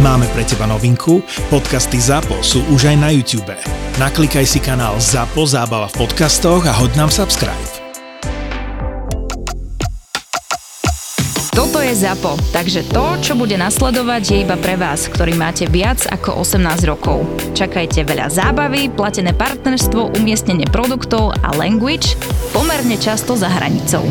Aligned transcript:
Máme 0.00 0.24
pre 0.32 0.48
teba 0.48 0.64
novinku, 0.64 1.20
podcasty 1.52 2.00
ZAPO 2.00 2.40
sú 2.40 2.64
už 2.72 2.88
aj 2.88 2.96
na 2.96 3.12
YouTube. 3.12 3.52
Naklikaj 4.00 4.48
si 4.48 4.56
kanál 4.56 4.96
ZAPO 4.96 5.44
Zábava 5.44 5.92
v 5.92 6.08
podcastoch 6.08 6.64
a 6.64 6.72
hoď 6.72 7.04
nám 7.04 7.12
subscribe. 7.12 7.68
Toto 11.52 11.84
je 11.84 11.92
ZAPO, 11.92 12.32
takže 12.48 12.88
to, 12.88 13.20
čo 13.20 13.36
bude 13.36 13.60
nasledovať, 13.60 14.22
je 14.24 14.36
iba 14.40 14.56
pre 14.56 14.80
vás, 14.80 15.04
ktorý 15.04 15.36
máte 15.36 15.68
viac 15.68 16.00
ako 16.08 16.48
18 16.48 16.64
rokov. 16.88 17.20
Čakajte 17.52 18.00
veľa 18.00 18.32
zábavy, 18.32 18.88
platené 18.88 19.36
partnerstvo, 19.36 20.16
umiestnenie 20.16 20.64
produktov 20.72 21.36
a 21.44 21.52
language 21.60 22.16
pomerne 22.56 22.96
často 22.96 23.36
za 23.36 23.52
hranicou. 23.52 24.08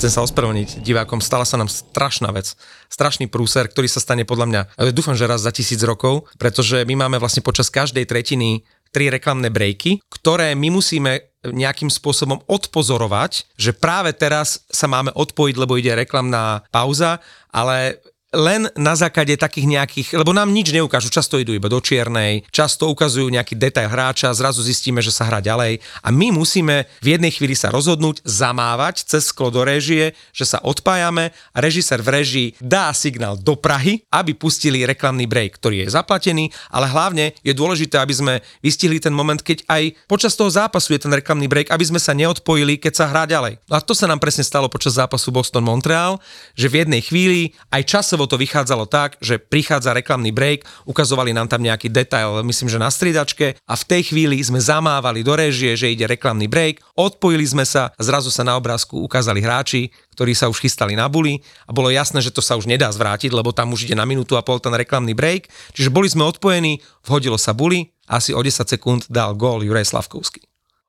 Chcem 0.00 0.16
sa 0.16 0.24
ospravedlniť 0.24 0.80
divákom, 0.80 1.20
stala 1.20 1.44
sa 1.44 1.60
nám 1.60 1.68
strašná 1.68 2.32
vec, 2.32 2.56
strašný 2.88 3.28
prúser, 3.28 3.68
ktorý 3.68 3.84
sa 3.84 4.00
stane 4.00 4.24
podľa 4.24 4.46
mňa, 4.48 4.62
dúfam, 4.96 5.12
že 5.12 5.28
raz 5.28 5.44
za 5.44 5.52
tisíc 5.52 5.76
rokov, 5.84 6.24
pretože 6.40 6.88
my 6.88 7.04
máme 7.04 7.20
vlastne 7.20 7.44
počas 7.44 7.68
každej 7.68 8.08
tretiny 8.08 8.64
tri 8.96 9.12
reklamné 9.12 9.52
breaky, 9.52 10.00
ktoré 10.08 10.56
my 10.56 10.72
musíme 10.72 11.20
nejakým 11.44 11.92
spôsobom 11.92 12.40
odpozorovať, 12.48 13.52
že 13.60 13.76
práve 13.76 14.16
teraz 14.16 14.64
sa 14.72 14.88
máme 14.88 15.12
odpojiť, 15.12 15.56
lebo 15.60 15.76
ide 15.76 15.92
reklamná 15.92 16.64
pauza, 16.72 17.20
ale 17.52 18.00
len 18.30 18.70
na 18.78 18.94
základe 18.94 19.34
takých 19.34 19.66
nejakých, 19.66 20.08
lebo 20.22 20.30
nám 20.30 20.54
nič 20.54 20.70
neukážu, 20.70 21.10
často 21.10 21.34
idú 21.34 21.50
iba 21.50 21.66
do 21.66 21.82
čiernej, 21.82 22.46
často 22.54 22.86
ukazujú 22.86 23.26
nejaký 23.26 23.58
detail 23.58 23.90
hráča, 23.90 24.30
zrazu 24.30 24.62
zistíme, 24.62 25.02
že 25.02 25.10
sa 25.10 25.26
hrá 25.26 25.42
ďalej 25.42 25.82
a 26.06 26.08
my 26.14 26.30
musíme 26.30 26.86
v 27.02 27.08
jednej 27.18 27.34
chvíli 27.34 27.58
sa 27.58 27.74
rozhodnúť, 27.74 28.22
zamávať 28.22 29.02
cez 29.02 29.34
sklo 29.34 29.50
do 29.50 29.66
réžie, 29.66 30.14
že 30.30 30.46
sa 30.46 30.62
odpájame 30.62 31.34
a 31.50 31.58
režisér 31.58 32.06
v 32.06 32.22
režii 32.22 32.48
dá 32.62 32.94
signál 32.94 33.34
do 33.34 33.58
Prahy, 33.58 34.06
aby 34.14 34.38
pustili 34.38 34.86
reklamný 34.86 35.26
break, 35.26 35.58
ktorý 35.58 35.86
je 35.86 35.94
zaplatený, 35.98 36.54
ale 36.70 36.86
hlavne 36.86 37.34
je 37.42 37.50
dôležité, 37.50 37.98
aby 37.98 38.14
sme 38.14 38.34
vystihli 38.62 39.02
ten 39.02 39.10
moment, 39.10 39.42
keď 39.42 39.66
aj 39.66 40.06
počas 40.06 40.38
toho 40.38 40.48
zápasu 40.50 40.94
je 40.94 41.02
ten 41.02 41.10
reklamný 41.10 41.50
break, 41.50 41.74
aby 41.74 41.82
sme 41.82 41.98
sa 41.98 42.14
neodpojili, 42.14 42.78
keď 42.78 42.92
sa 42.94 43.10
hrá 43.10 43.26
ďalej. 43.26 43.58
A 43.66 43.82
to 43.82 43.90
sa 43.90 44.06
nám 44.06 44.22
presne 44.22 44.46
stalo 44.46 44.70
počas 44.70 44.94
zápasu 44.94 45.34
Boston-Montreal, 45.34 46.22
že 46.54 46.70
v 46.70 46.86
jednej 46.86 47.02
chvíli 47.02 47.58
aj 47.74 47.82
časovo 47.90 48.19
časovo 48.20 48.36
to 48.36 48.44
vychádzalo 48.44 48.84
tak, 48.84 49.16
že 49.24 49.40
prichádza 49.40 49.96
reklamný 49.96 50.28
break, 50.28 50.68
ukazovali 50.84 51.32
nám 51.32 51.48
tam 51.48 51.64
nejaký 51.64 51.88
detail, 51.88 52.44
myslím, 52.44 52.68
že 52.68 52.76
na 52.76 52.92
stridačke 52.92 53.56
a 53.64 53.74
v 53.80 53.84
tej 53.88 54.12
chvíli 54.12 54.36
sme 54.44 54.60
zamávali 54.60 55.24
do 55.24 55.32
režie, 55.32 55.72
že 55.72 55.88
ide 55.88 56.04
reklamný 56.04 56.44
break, 56.44 56.84
odpojili 57.00 57.48
sme 57.48 57.64
sa 57.64 57.88
a 57.96 58.00
zrazu 58.04 58.28
sa 58.28 58.44
na 58.44 58.60
obrázku 58.60 59.00
ukázali 59.00 59.40
hráči, 59.40 59.88
ktorí 60.12 60.36
sa 60.36 60.52
už 60.52 60.60
chystali 60.60 60.92
na 60.92 61.08
buli 61.08 61.40
a 61.64 61.72
bolo 61.72 61.88
jasné, 61.88 62.20
že 62.20 62.28
to 62.28 62.44
sa 62.44 62.60
už 62.60 62.68
nedá 62.68 62.92
zvrátiť, 62.92 63.32
lebo 63.32 63.56
tam 63.56 63.72
už 63.72 63.88
ide 63.88 63.96
na 63.96 64.04
minútu 64.04 64.36
a 64.36 64.44
pol 64.44 64.60
ten 64.60 64.76
reklamný 64.76 65.16
break. 65.16 65.48
Čiže 65.72 65.88
boli 65.88 66.12
sme 66.12 66.28
odpojení, 66.28 66.84
vhodilo 67.08 67.40
sa 67.40 67.56
buli, 67.56 67.88
asi 68.04 68.36
o 68.36 68.44
10 68.44 68.68
sekúnd 68.68 69.08
dal 69.08 69.32
gól 69.32 69.64
Juraj 69.64 69.96
Slavkovský. 69.96 70.44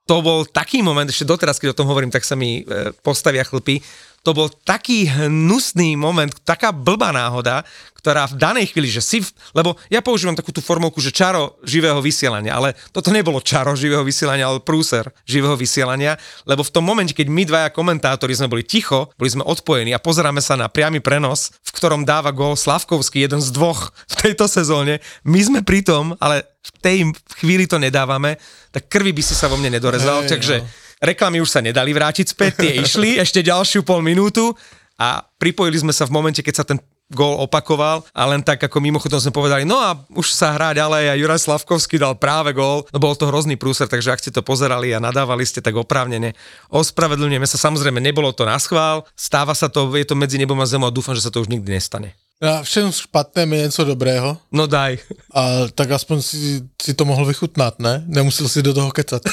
To 0.09 0.19
bol 0.19 0.43
taký 0.43 0.83
moment, 0.83 1.07
ešte 1.07 1.23
doteraz, 1.23 1.61
keď 1.61 1.71
o 1.71 1.77
tom 1.77 1.87
hovorím, 1.87 2.11
tak 2.11 2.25
sa 2.25 2.35
mi 2.35 2.65
e, 2.65 2.91
postavia 3.05 3.45
chlpy, 3.45 3.79
to 4.21 4.37
bol 4.37 4.47
taký 4.65 5.09
hnusný 5.09 5.97
moment, 5.97 6.29
taká 6.45 6.69
blbá 6.69 7.09
náhoda, 7.09 7.65
ktorá 8.01 8.25
v 8.25 8.37
danej 8.37 8.73
chvíli, 8.73 8.89
že 8.89 9.01
si, 9.01 9.21
lebo 9.53 9.77
ja 9.93 10.01
používam 10.01 10.33
takú 10.33 10.49
tú 10.49 10.57
formovku, 10.57 10.97
že 10.97 11.13
čaro 11.13 11.61
živého 11.61 12.01
vysielania, 12.01 12.57
ale 12.57 12.73
toto 12.89 13.13
nebolo 13.13 13.37
čaro 13.41 13.77
živého 13.77 14.01
vysielania, 14.01 14.49
ale 14.49 14.57
prúser 14.57 15.05
živého 15.25 15.53
vysielania, 15.53 16.17
lebo 16.49 16.65
v 16.65 16.73
tom 16.73 16.81
momente, 16.81 17.13
keď 17.13 17.27
my 17.29 17.43
dvaja 17.45 17.69
komentátori 17.69 18.33
sme 18.33 18.49
boli 18.49 18.65
ticho, 18.65 19.13
boli 19.21 19.29
sme 19.29 19.45
odpojení 19.45 19.93
a 19.93 20.01
pozeráme 20.01 20.41
sa 20.41 20.57
na 20.57 20.65
priamy 20.65 20.97
prenos, 20.97 21.53
v 21.61 21.71
ktorom 21.77 22.05
dáva 22.05 22.33
gól 22.33 22.57
Slavkovský, 22.57 23.21
jeden 23.21 23.41
z 23.41 23.53
dvoch 23.53 23.93
v 24.09 24.15
tejto 24.17 24.49
sezóne, 24.49 24.97
my 25.21 25.37
sme 25.37 25.59
pri 25.61 25.85
tom, 25.85 26.17
ale 26.17 26.49
v 26.61 26.71
tej 26.81 26.97
chvíli 27.37 27.69
to 27.69 27.77
nedávame, 27.77 28.41
tak 28.73 28.89
krvi 28.89 29.13
by 29.13 29.21
si 29.21 29.37
sa 29.37 29.45
vo 29.45 29.57
mne 29.61 29.77
nedorezal, 29.77 30.25
hey, 30.25 30.29
takže 30.29 30.55
no 30.61 30.90
reklamy 31.01 31.41
už 31.41 31.49
sa 31.49 31.59
nedali 31.59 31.91
vrátiť 31.91 32.31
späť, 32.31 32.63
tie 32.63 32.71
išli 32.85 33.17
ešte 33.17 33.41
ďalšiu 33.41 33.81
pol 33.81 34.05
minútu 34.05 34.53
a 35.01 35.25
pripojili 35.41 35.81
sme 35.81 35.91
sa 35.91 36.05
v 36.05 36.13
momente, 36.13 36.45
keď 36.45 36.55
sa 36.55 36.65
ten 36.65 36.77
gól 37.11 37.43
opakoval 37.43 38.07
a 38.15 38.21
len 38.31 38.39
tak 38.39 38.63
ako 38.63 38.79
mimochodom 38.79 39.19
sme 39.19 39.35
povedali, 39.35 39.67
no 39.67 39.75
a 39.75 39.99
už 40.15 40.31
sa 40.31 40.55
hrá 40.55 40.71
ďalej 40.71 41.11
a 41.11 41.19
Juraj 41.19 41.43
Slavkovský 41.43 41.99
dal 41.99 42.15
práve 42.15 42.55
gól, 42.55 42.87
no 42.87 42.97
bol 43.03 43.13
to 43.19 43.27
hrozný 43.27 43.59
prúser, 43.59 43.91
takže 43.91 44.15
ak 44.15 44.23
ste 44.23 44.31
to 44.31 44.39
pozerali 44.39 44.95
a 44.95 45.03
nadávali 45.03 45.43
ste 45.43 45.59
tak 45.59 45.75
oprávnene, 45.75 46.31
ospravedlňujeme 46.71 47.43
sa, 47.43 47.59
samozrejme 47.59 47.99
nebolo 47.99 48.31
to 48.31 48.47
na 48.47 48.55
schvál, 48.55 49.03
stáva 49.13 49.51
sa 49.51 49.67
to, 49.67 49.91
je 49.91 50.07
to 50.07 50.15
medzi 50.15 50.39
nebom 50.39 50.57
a 50.63 50.65
zemou 50.65 50.87
a 50.87 50.95
dúfam, 50.95 51.11
že 51.11 51.27
sa 51.27 51.29
to 51.29 51.43
už 51.43 51.51
nikdy 51.51 51.67
nestane. 51.75 52.15
Na 52.41 52.63
všem 52.63 52.91
špatném 52.91 53.53
je 53.53 53.61
něco 53.61 53.83
dobrého. 53.83 54.37
No 54.51 54.67
daj. 54.67 54.97
A 55.33 55.69
tak 55.75 55.91
aspoň 55.91 56.21
si, 56.21 56.65
si 56.81 56.93
to 56.97 57.05
mohl 57.05 57.25
vychutnat, 57.25 57.77
ne? 57.79 58.01
Nemusel 58.09 58.49
si 58.49 58.65
do 58.65 58.73
toho 58.73 58.89
kecat. 58.89 59.21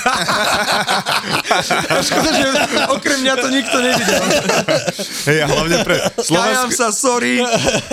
Škoda, 2.04 2.30
že 2.36 2.46
okrem 2.92 3.20
mňa 3.24 3.34
to 3.40 3.48
nikto 3.48 3.80
nevidel. 3.80 4.22
Hej, 5.24 5.38
a 5.40 5.46
hlavne 5.48 5.76
pre, 5.88 5.96
slovenské, 6.20 6.76
sa, 6.76 6.92
sorry. 6.92 7.40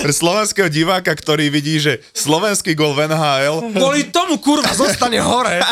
pre 0.03 0.11
slovenského 0.11 0.67
diváka, 0.67 1.15
ktorý 1.15 1.47
vidí, 1.47 1.79
že 1.79 2.03
slovenský 2.11 2.75
gol 2.75 2.91
v 2.91 3.07
NHL... 3.07 3.71
Kvôli 3.71 4.11
tomu 4.11 4.35
kurva 4.43 4.75
zostane 4.75 5.23
hore. 5.23 5.63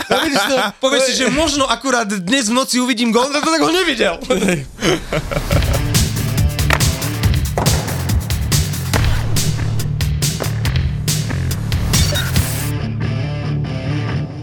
Povieš 0.80 1.04
si, 1.12 1.14
že 1.20 1.28
možno 1.28 1.68
akurát 1.68 2.08
dnes 2.08 2.48
v 2.48 2.56
noci 2.56 2.80
uvidím 2.80 3.12
gol, 3.12 3.28
no 3.28 3.44
tak 3.44 3.60
ho 3.60 3.72
nevidel. 3.76 4.24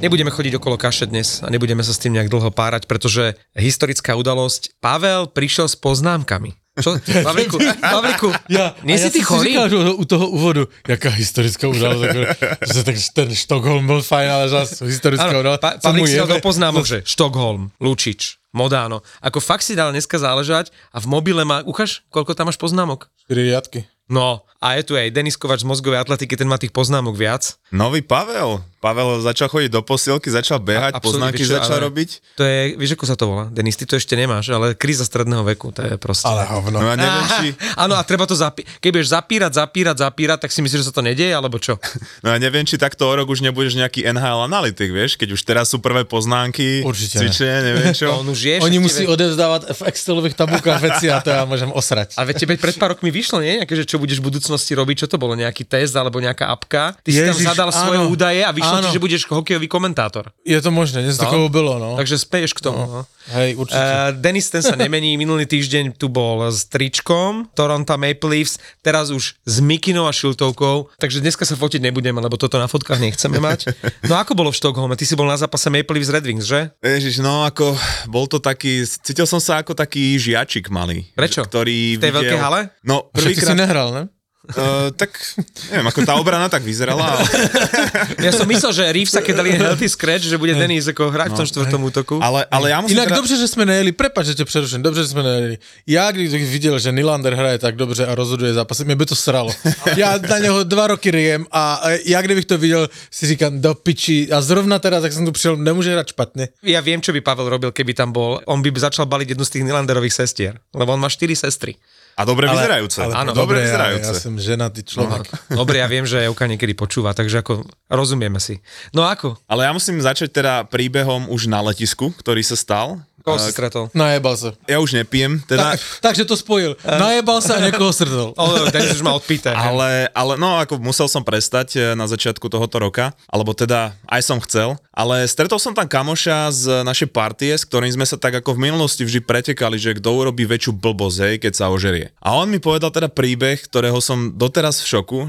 Nebudeme 0.01 0.33
chodiť 0.33 0.57
okolo 0.57 0.81
kaše 0.81 1.13
dnes 1.13 1.45
a 1.45 1.53
nebudeme 1.53 1.85
sa 1.85 1.93
s 1.93 2.01
tým 2.01 2.17
nejak 2.17 2.33
dlho 2.33 2.49
párať, 2.49 2.89
pretože 2.89 3.37
historická 3.53 4.17
udalosť, 4.17 4.81
Pavel 4.81 5.29
prišiel 5.29 5.69
s 5.69 5.77
poznámkami. 5.77 6.57
Čo? 6.81 6.97
Pavliku, 7.29 7.61
Pavliku, 7.85 8.33
ja, 8.49 8.73
nie 8.81 8.97
si 8.97 9.11
ja 9.11 9.13
ty 9.13 9.21
chorý? 9.21 9.53
Ja 9.53 9.69
u 9.69 10.05
toho 10.09 10.33
úvodu, 10.33 10.73
jaká 10.89 11.13
historická 11.13 11.69
udalosť, 11.69 12.17
že 12.65 12.81
tak 12.81 12.97
ten 13.13 13.29
Štokholm 13.37 13.85
bol 13.85 14.01
fajn, 14.01 14.29
ale 14.33 14.45
zase 14.49 14.89
historická 14.89 15.37
udalosť. 15.37 15.61
Pa, 15.61 15.77
Pavlik 15.77 16.09
si 16.09 16.17
dal 16.17 16.33
do 16.33 16.41
poznámok, 16.41 16.89
že 16.89 17.05
Štokholm, 17.05 17.69
Lučič, 17.77 18.41
Modáno. 18.57 19.05
Ako 19.21 19.45
fakt 19.45 19.69
si 19.69 19.77
dal 19.77 19.93
dneska 19.93 20.17
záležať 20.17 20.73
a 20.97 20.99
v 21.05 21.07
mobile 21.13 21.45
má, 21.45 21.61
uchaš, 21.69 22.09
koľko 22.09 22.33
tam 22.33 22.49
máš 22.49 22.57
poznámok? 22.57 23.13
4 23.29 23.37
riadky. 23.37 23.85
No, 24.11 24.43
a 24.61 24.77
je 24.77 24.85
tu 24.85 24.93
aj 24.93 25.09
Denis 25.09 25.41
Kovač 25.41 25.65
z 25.65 25.69
mozgovej 25.71 26.05
atletiky, 26.05 26.37
ten 26.37 26.45
má 26.45 26.61
tých 26.61 26.69
poznámok 26.69 27.17
viac. 27.17 27.57
Nový 27.73 28.05
Pavel. 28.05 28.61
Pavel 28.81 29.21
začal 29.21 29.53
chodiť 29.53 29.77
do 29.77 29.85
posielky, 29.85 30.33
začal 30.33 30.57
behať, 30.57 30.97
a, 30.97 31.05
poznámky 31.05 31.45
čo, 31.45 31.53
začal 31.53 31.85
robiť. 31.85 32.41
To 32.41 32.45
je, 32.49 32.81
vieš 32.81 32.97
ako 32.97 33.05
sa 33.05 33.17
to 33.17 33.29
volá? 33.29 33.45
Denis, 33.53 33.77
ty 33.77 33.85
to 33.85 34.01
ešte 34.01 34.17
nemáš, 34.17 34.49
ale 34.49 34.73
kríza 34.73 35.05
stredného 35.05 35.45
veku, 35.53 35.69
to 35.69 35.85
je 35.85 36.01
proste. 36.01 36.25
Ale 36.25 36.49
hovno. 36.49 36.81
No 36.81 36.89
a 36.89 36.97
neviem, 36.97 37.25
či... 37.29 37.47
Áno, 37.85 37.93
a 37.93 38.01
treba 38.09 38.25
to 38.25 38.33
zapírať. 38.33 38.81
Keď 38.81 38.91
budeš 38.97 39.09
zapírať, 39.13 39.53
zapírať, 39.53 39.97
zapírať, 40.01 40.39
tak 40.49 40.51
si 40.53 40.65
myslíš, 40.65 40.81
že 40.81 40.89
sa 40.89 40.95
to 40.97 41.05
nedieje, 41.05 41.33
alebo 41.33 41.61
čo? 41.61 41.77
No 42.25 42.33
a 42.33 42.37
neviem, 42.37 42.65
či 42.69 42.77
takto 42.77 43.09
o 43.09 43.13
rok 43.17 43.29
už 43.33 43.41
nebudeš 43.41 43.81
nejaký 43.81 44.05
NHL 44.05 44.45
analytik, 44.45 44.93
vieš, 44.93 45.17
keď 45.17 45.37
už 45.37 45.41
teraz 45.45 45.73
sú 45.73 45.81
prvé 45.81 46.05
poznámky, 46.05 46.85
Určite 46.85 47.21
cvičenie, 47.21 47.65
neviem 47.65 47.93
čo. 48.01 48.13
On 48.13 48.29
už 48.29 48.41
je, 48.41 48.57
Oni 48.61 48.77
musí 48.77 49.05
vie... 49.05 49.13
odevzdávať 49.13 49.73
v 49.73 49.81
Excelových 49.89 50.37
tabulkách 50.37 50.81
veci 50.85 51.09
a 51.09 51.21
to 51.21 51.33
ja 51.33 51.45
môžem 51.49 51.69
osrať. 51.73 52.17
A 52.17 52.25
viete, 52.29 52.45
pred 52.45 52.77
pár 52.77 52.97
rokmi 52.97 53.13
vyšlo, 53.13 53.41
nie? 53.41 53.61
Nejaké, 53.61 53.73
že 53.77 53.85
čo 53.89 54.00
budeš 54.01 54.19
v 54.25 54.33
budúcnosti 54.33 54.73
robiť, 54.73 55.05
čo 55.05 55.07
to 55.07 55.21
bolo, 55.21 55.37
nejaký 55.37 55.69
test 55.69 55.93
alebo 55.93 56.19
nejaká 56.19 56.49
apka. 56.49 56.97
Ty 57.05 57.11
Ježiš, 57.13 57.45
si 57.45 57.45
tam 57.45 57.53
zadal 57.53 57.71
áno, 57.71 57.77
svoje 57.77 57.99
údaje 58.09 58.41
a 58.41 58.51
vyšlo 58.51 58.89
ti, 58.89 58.91
že 58.97 59.01
budeš 59.01 59.23
hokejový 59.29 59.69
komentátor. 59.69 60.33
Je 60.43 60.57
to 60.59 60.73
možné, 60.73 61.05
dnes 61.05 61.21
no. 61.21 61.29
takového 61.29 61.53
bylo, 61.53 61.77
no. 61.77 61.91
Takže 62.01 62.17
speješ 62.19 62.57
k 62.57 62.61
tomu. 62.65 62.81
No. 62.81 63.01
Hej, 63.31 63.61
určite. 63.61 63.79
Uh, 63.79 64.11
Denis 64.17 64.49
ten 64.49 64.65
sa 64.65 64.75
nemení, 64.75 65.15
minulý 65.21 65.45
týždeň 65.45 65.95
tu 66.01 66.09
bol 66.09 66.49
s 66.49 66.67
tričkom 66.67 67.53
Toronto 67.53 67.95
Maple 67.95 68.33
Leafs, 68.33 68.57
teraz 68.81 69.13
už 69.13 69.37
s 69.45 69.57
Mikinou 69.61 70.09
a 70.09 70.13
Šiltovkou, 70.17 70.91
takže 70.97 71.21
dneska 71.21 71.45
sa 71.45 71.55
fotiť 71.55 71.85
nebudeme, 71.85 72.19
lebo 72.19 72.41
toto 72.41 72.57
na 72.57 72.67
fotkách 72.67 72.99
nechceme 72.99 73.37
mať. 73.39 73.77
No 74.09 74.17
ako 74.17 74.33
bolo 74.33 74.51
v 74.51 74.57
Štokholme? 74.57 74.97
Ty 74.97 75.05
si 75.05 75.15
bol 75.15 75.29
na 75.29 75.37
zápase 75.37 75.69
Maple 75.69 76.01
Leafs 76.01 76.11
Red 76.11 76.25
Wings, 76.25 76.49
že? 76.49 76.73
Ježiš, 76.81 77.21
no 77.21 77.45
ako, 77.45 77.77
bol 78.09 78.25
to 78.25 78.41
taký, 78.41 78.83
cítil 78.83 79.29
som 79.29 79.39
sa 79.39 79.61
ako 79.61 79.77
taký 79.77 80.17
žiačik 80.17 80.73
malý. 80.73 81.07
Prečo? 81.13 81.45
Ktorý 81.45 82.01
v 82.01 82.03
tej 82.03 82.11
videl, 82.11 82.19
veľkej 82.25 82.39
hale? 82.41 82.61
No, 82.83 83.13
prvýkrát... 83.13 83.53
si 83.53 83.61
nehral, 83.61 83.90
ne? 83.93 84.05
Uh, 84.41 84.89
tak, 84.97 85.21
neviem, 85.69 85.85
ako 85.85 86.01
tá 86.01 86.17
obrana 86.17 86.49
tak 86.49 86.65
vyzerala. 86.65 87.13
Ale... 87.13 87.29
Ja 88.27 88.33
som 88.33 88.49
myslel, 88.49 88.73
že 88.73 88.83
Reeves 88.89 89.13
keď 89.13 89.35
dali 89.37 89.53
healthy 89.53 89.85
scratch, 89.85 90.25
že 90.25 90.41
bude 90.41 90.57
Denis 90.57 90.89
ako 90.89 91.13
hrať 91.13 91.29
no, 91.29 91.35
v 91.35 91.39
tom 91.39 91.47
no, 91.47 91.51
štvrtom 91.53 91.81
útoku. 91.85 92.15
Ale, 92.25 92.49
ale 92.49 92.73
ja 92.73 92.81
musím 92.81 92.97
Inak 92.97 93.13
teda... 93.13 93.19
dobře, 93.21 93.35
že 93.37 93.47
sme 93.53 93.69
nejeli, 93.69 93.93
prepáč, 93.93 94.33
že 94.33 94.41
ťa 94.41 94.49
preruším, 94.49 94.81
dobře, 94.81 95.01
že 95.05 95.11
sme 95.13 95.23
nejeli. 95.23 95.57
Ja, 95.85 96.09
když 96.09 96.33
videl, 96.49 96.81
že 96.81 96.89
Nylander 96.89 97.37
hraje 97.37 97.61
tak 97.61 97.77
dobře 97.77 98.09
a 98.09 98.17
rozhoduje 98.17 98.57
zápasy, 98.57 98.89
mne 98.89 98.97
by 98.97 99.07
to 99.13 99.17
sralo. 99.17 99.53
Ja 99.93 100.17
na 100.17 100.39
neho 100.41 100.65
dva 100.65 100.89
roky 100.89 101.13
riem 101.13 101.45
a 101.53 101.93
ja, 102.09 102.25
kdybych 102.25 102.49
to 102.49 102.57
videl, 102.57 102.89
si 103.13 103.29
říkám, 103.29 103.61
do 103.61 103.77
piči. 103.77 104.33
A 104.33 104.41
zrovna 104.41 104.81
teraz, 104.81 105.05
ak 105.05 105.13
som 105.13 105.29
tu 105.29 105.37
prišiel, 105.37 105.61
nemôže 105.61 105.93
hrať 105.93 106.17
špatne. 106.17 106.49
Ja 106.65 106.81
viem, 106.81 107.05
čo 107.05 107.13
by 107.13 107.21
Pavel 107.21 107.53
robil, 107.53 107.71
keby 107.77 107.93
tam 107.93 108.17
bol. 108.17 108.41
On 108.49 108.65
by 108.65 108.73
začal 108.73 109.05
baliť 109.05 109.37
jednu 109.37 109.45
z 109.45 109.53
tých 109.53 109.65
Nylanderových 109.69 110.17
sestier, 110.17 110.57
lebo 110.73 110.97
on 110.97 111.01
má 111.03 111.13
štyri 111.13 111.37
sestry. 111.37 111.77
A 112.21 112.29
dobre 112.29 112.45
vyzerajúce. 112.53 113.01
Ale, 113.01 113.13
Áno, 113.17 113.33
dobre 113.33 113.57
dobre, 113.57 113.57
ja, 113.65 113.67
vyzerajúce. 113.73 114.13
ja 114.13 114.21
som 114.21 114.35
ženatý 114.37 114.81
človek. 114.85 115.25
No, 115.49 115.57
dobre, 115.65 115.81
ja 115.81 115.89
viem, 115.89 116.05
že 116.05 116.21
Euka 116.21 116.45
niekedy 116.45 116.77
počúva, 116.77 117.17
takže 117.17 117.41
ako 117.41 117.65
rozumieme 117.89 118.37
si. 118.37 118.61
No 118.93 119.09
ako? 119.09 119.41
Ale 119.49 119.65
ja 119.65 119.73
musím 119.73 119.97
začať 120.05 120.29
teda 120.29 120.69
príbehom 120.69 121.33
už 121.33 121.49
na 121.49 121.65
letisku, 121.65 122.13
ktorý 122.13 122.45
sa 122.45 122.61
stal. 122.61 123.01
Koho 123.21 123.37
si 123.37 123.53
stretol? 123.53 123.93
Najebal 123.93 124.35
sa. 124.37 124.51
Ja 124.65 124.81
už 124.81 124.97
nepijem, 124.97 125.45
teda... 125.45 125.77
Tak, 125.77 125.79
takže 126.01 126.25
to 126.25 126.35
spojil. 126.39 126.75
Najebal 126.81 127.39
sa 127.45 127.61
a 127.61 127.65
niekoho. 127.65 127.93
O, 128.37 128.45
Denis 128.73 128.95
už 128.99 129.05
ma 129.05 129.13
odpýta. 129.13 129.53
Ale, 129.53 130.09
ale 130.17 130.33
no, 130.41 130.57
ako 130.57 130.81
musel 130.81 131.05
som 131.11 131.21
prestať 131.21 131.69
e, 131.77 131.79
na 131.93 132.09
začiatku 132.09 132.49
tohoto 132.49 132.81
roka, 132.81 133.13
alebo 133.29 133.53
teda 133.53 133.93
aj 134.09 134.23
som 134.25 134.39
chcel, 134.41 134.81
ale 134.95 135.27
stretol 135.29 135.61
som 135.61 135.77
tam 135.77 135.85
kamoša 135.85 136.49
z 136.55 136.65
našej 136.87 137.09
partie, 137.13 137.53
s 137.53 137.67
ktorým 137.69 137.93
sme 137.93 138.07
sa 138.09 138.17
tak 138.17 138.41
ako 138.41 138.57
v 138.57 138.71
minulosti 138.71 139.05
vždy 139.05 139.21
pretekali, 139.21 139.77
že 139.77 139.97
kto 139.99 140.09
urobí 140.13 140.47
väčšiu 140.49 140.77
blbosť, 140.77 141.19
hej, 141.27 141.35
keď 141.43 141.53
sa 141.53 141.69
ožerie. 141.69 142.15
A 142.23 142.37
on 142.39 142.49
mi 142.49 142.63
povedal 142.63 142.89
teda 142.95 143.11
príbeh, 143.13 143.61
ktorého 143.67 143.99
som 144.01 144.33
doteraz 144.33 144.81
v 144.81 144.87
šoku. 144.97 145.19
E, 145.27 145.29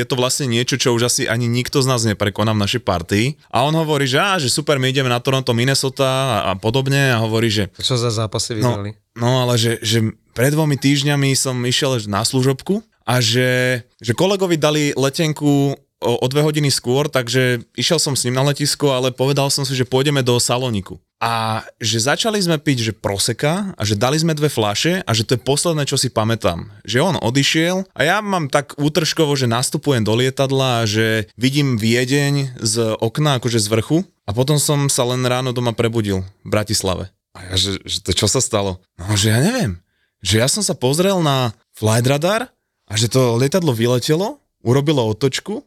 Je 0.00 0.04
to 0.04 0.18
vlastne 0.18 0.50
niečo, 0.50 0.76
čo 0.76 0.92
už 0.92 1.08
asi 1.08 1.22
ani 1.30 1.46
nikto 1.48 1.80
z 1.80 1.88
nás 1.88 2.02
neprekoná 2.04 2.52
v 2.52 2.62
našej 2.66 2.82
partii. 2.82 3.26
A 3.48 3.62
on 3.64 3.72
hovorí, 3.72 4.04
že, 4.10 4.18
á, 4.20 4.36
že 4.36 4.50
super, 4.50 4.76
my 4.82 4.90
ideme 4.90 5.08
na 5.08 5.22
Toronto, 5.22 5.54
Minnesota 5.54 6.04
a, 6.04 6.36
a 6.50 6.52
podobne 6.58 7.13
a 7.14 7.22
hovorí, 7.22 7.48
že 7.48 7.70
Čo 7.72 7.94
za 7.96 8.10
zápasy 8.10 8.58
No, 8.58 8.74
vyzerali? 8.74 8.90
no 9.14 9.46
ale 9.46 9.54
že, 9.54 9.78
že 9.80 10.02
pred 10.34 10.50
dvomi 10.50 10.74
týždňami 10.74 11.32
som 11.32 11.54
išiel 11.62 12.02
na 12.10 12.26
služobku 12.26 12.82
a 13.06 13.22
že, 13.22 13.80
že 14.02 14.12
kolegovi 14.12 14.58
dali 14.58 14.90
letenku 14.92 15.78
o, 16.04 16.20
o 16.20 16.26
dve 16.28 16.44
hodiny 16.44 16.68
skôr, 16.68 17.08
takže 17.08 17.64
išiel 17.72 17.96
som 17.96 18.12
s 18.12 18.28
ním 18.28 18.36
na 18.36 18.44
letisko, 18.44 18.92
ale 18.92 19.08
povedal 19.10 19.48
som 19.48 19.64
si, 19.64 19.72
že 19.72 19.88
pôjdeme 19.88 20.20
do 20.20 20.36
Saloniku. 20.36 21.00
A 21.24 21.64
že 21.80 22.04
začali 22.04 22.36
sme 22.36 22.60
piť, 22.60 22.92
že 22.92 22.92
proseka 22.92 23.72
a 23.80 23.82
že 23.88 23.96
dali 23.96 24.20
sme 24.20 24.36
dve 24.36 24.52
flaše 24.52 25.00
a 25.08 25.10
že 25.16 25.24
to 25.24 25.40
je 25.40 25.40
posledné, 25.40 25.88
čo 25.88 25.96
si 25.96 26.12
pamätám. 26.12 26.68
Že 26.84 26.98
on 27.00 27.16
odišiel 27.16 27.88
a 27.96 28.00
ja 28.04 28.20
mám 28.20 28.52
tak 28.52 28.76
útržkovo, 28.76 29.32
že 29.32 29.48
nastupujem 29.48 30.04
do 30.04 30.12
lietadla 30.12 30.84
a 30.84 30.88
že 30.88 31.32
vidím 31.40 31.80
Viedeň 31.80 32.60
z 32.60 32.74
okna, 33.00 33.40
akože 33.40 33.56
z 33.56 33.72
vrchu 33.72 33.98
a 34.28 34.36
potom 34.36 34.60
som 34.60 34.92
sa 34.92 35.08
len 35.08 35.24
ráno 35.24 35.56
doma 35.56 35.72
prebudil 35.72 36.28
v 36.44 36.48
Bratislave. 36.52 37.08
A 37.32 37.50
ja, 37.50 37.54
že, 37.56 37.80
že 37.88 38.04
to 38.04 38.12
čo 38.12 38.28
sa 38.28 38.44
stalo? 38.44 38.84
No, 39.00 39.16
že 39.16 39.32
ja 39.32 39.40
neviem. 39.40 39.80
Že 40.20 40.34
ja 40.44 40.48
som 40.52 40.60
sa 40.60 40.76
pozrel 40.76 41.24
na 41.24 41.56
flight 41.72 42.04
radar 42.04 42.52
a 42.84 42.92
že 43.00 43.08
to 43.08 43.40
lietadlo 43.40 43.72
vyletelo, 43.72 44.44
urobilo 44.60 45.08
otočku 45.08 45.64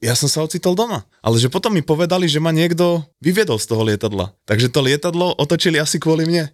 ja 0.00 0.12
som 0.12 0.28
sa 0.28 0.44
ocitol 0.44 0.76
doma. 0.76 1.04
Ale 1.24 1.40
že 1.40 1.48
potom 1.48 1.72
mi 1.72 1.80
povedali, 1.80 2.28
že 2.28 2.42
ma 2.42 2.52
niekto 2.52 3.04
vyviedol 3.20 3.56
z 3.56 3.66
toho 3.68 3.82
lietadla. 3.84 4.32
Takže 4.44 4.68
to 4.68 4.80
lietadlo 4.84 5.36
otočili 5.36 5.80
asi 5.80 5.96
kvôli 5.96 6.28
mne. 6.28 6.52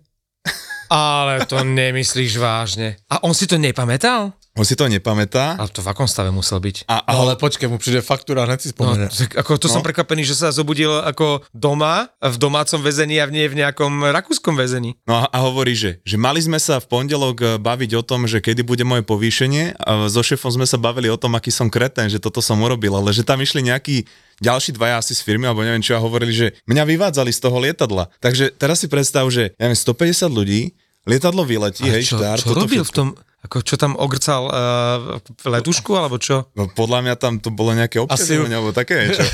Ale 0.92 1.48
to 1.48 1.64
nemyslíš 1.64 2.36
vážne. 2.36 3.00
A 3.08 3.24
on 3.24 3.32
si 3.32 3.48
to 3.48 3.56
nepamätal? 3.56 4.36
On 4.52 4.62
si 4.62 4.76
to 4.76 4.84
nepamätá. 4.84 5.56
Ale 5.56 5.66
to 5.66 5.80
v 5.80 5.88
akom 5.88 6.04
stave 6.04 6.28
musel 6.28 6.58
byť? 6.58 6.84
A, 6.84 7.00
a 7.00 7.10
No, 7.10 7.24
ale 7.24 7.34
počkej, 7.34 7.66
mu 7.66 7.80
príde 7.80 7.98
faktúra, 7.98 8.44
hneď 8.44 8.60
si 8.60 8.68
No, 8.68 8.74
spomenie. 8.84 9.08
tak 9.08 9.32
ako 9.34 9.56
to 9.56 9.66
No. 9.66 9.72
som 9.72 9.80
prekvapený, 9.80 10.22
že 10.22 10.36
sa 10.36 10.48
zobudil 10.50 10.92
ako 10.92 11.40
doma, 11.50 12.12
v 12.18 12.36
domácom 12.36 12.76
väzení 12.78 13.16
a 13.16 13.26
nie 13.26 13.44
v 13.44 13.56
nejakom 13.58 13.88
rakúskom 14.04 14.52
väzení. 14.52 15.00
No 15.02 15.18
a, 15.18 15.24
a 15.26 15.40
hovorí, 15.40 15.72
že, 15.72 16.00
že 16.02 16.16
mali 16.16 16.36
sme 16.38 16.58
sa 16.58 16.76
v 16.76 16.86
pondelok 16.86 17.36
e, 17.38 17.46
baviť 17.56 17.90
o 17.94 18.02
tom, 18.02 18.24
že 18.24 18.38
kedy 18.38 18.60
bude 18.60 18.82
moje 18.82 19.00
povýšenie 19.02 19.72
a 19.74 20.04
so 20.06 20.20
šéfom 20.20 20.52
sme 20.52 20.64
sa 20.64 20.76
bavili 20.76 21.08
o 21.08 21.16
tom, 21.16 21.32
aký 21.32 21.48
som 21.48 21.66
kreten, 21.66 22.06
že 22.06 22.20
toto 22.20 22.38
som 22.38 22.60
urobil, 22.60 22.92
ale 22.92 23.08
že 23.10 23.24
tam 23.24 23.40
išli 23.40 23.64
nejakí 23.64 24.04
ďalší 24.38 24.72
dvaja 24.72 24.98
asi 24.98 25.12
z 25.12 25.22
firmy, 25.22 25.46
alebo 25.46 25.62
neviem 25.62 25.80
čo, 25.80 25.94
a 25.94 26.02
hovorili, 26.02 26.28
že 26.30 26.46
mňa 26.66 26.84
vyvádzali 26.84 27.30
z 27.30 27.40
toho 27.40 27.56
lietadla. 27.56 28.12
Takže 28.18 28.52
teraz 28.52 28.84
si 28.84 28.86
predstav, 28.86 29.24
že 29.26 29.56
ja 29.56 29.64
neviem, 29.64 29.78
150 29.78 30.28
ľudí, 30.28 30.60
lietadlo 31.02 31.40
vyletí, 31.42 31.82
A 31.84 31.96
hej, 31.96 32.04
čo, 32.04 32.20
štár, 32.20 32.36
čo 32.36 32.52
toto 32.52 32.62
robil 32.62 32.82
v 32.82 32.86
všetko. 32.86 32.94
tom, 32.94 33.08
ako 33.42 33.58
čo 33.66 33.74
tam 33.74 33.98
ogrcal 33.98 34.46
uh, 34.46 35.18
letušku, 35.42 35.90
alebo 35.98 36.14
čo? 36.14 36.46
No, 36.54 36.70
podľa 36.70 37.02
mňa 37.02 37.14
tam 37.18 37.42
to 37.42 37.50
bolo 37.50 37.74
nejaké 37.74 37.98
občerstvenie, 37.98 38.54
alebo 38.54 38.70
také 38.70 38.94
niečo. 39.02 39.26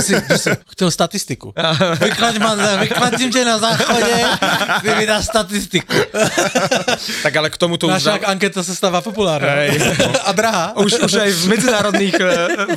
Asi, 0.00 0.16
chcel 0.72 0.88
statistiku. 0.88 1.52
Vyklaď 2.08 2.40
ma, 2.40 2.56
vykladím 2.80 3.28
ťa 3.28 3.42
na 3.44 3.56
záchode, 3.60 4.16
ty 4.80 4.88
mi 4.96 5.04
dáš 5.04 5.28
statistiku. 5.28 5.92
Tak 7.20 7.32
ale 7.36 7.52
k 7.52 7.56
tomu 7.60 7.76
to 7.76 7.92
už... 7.92 8.00
Naša 8.00 8.24
anketa 8.32 8.64
sa 8.64 8.72
stáva 8.72 9.04
populárna. 9.04 9.68
A 10.24 10.32
drahá. 10.32 10.72
už, 10.80 11.04
už 11.04 11.12
aj 11.20 11.30
v 11.30 11.42
medzinárodných 11.52 12.16
e, 12.16 12.24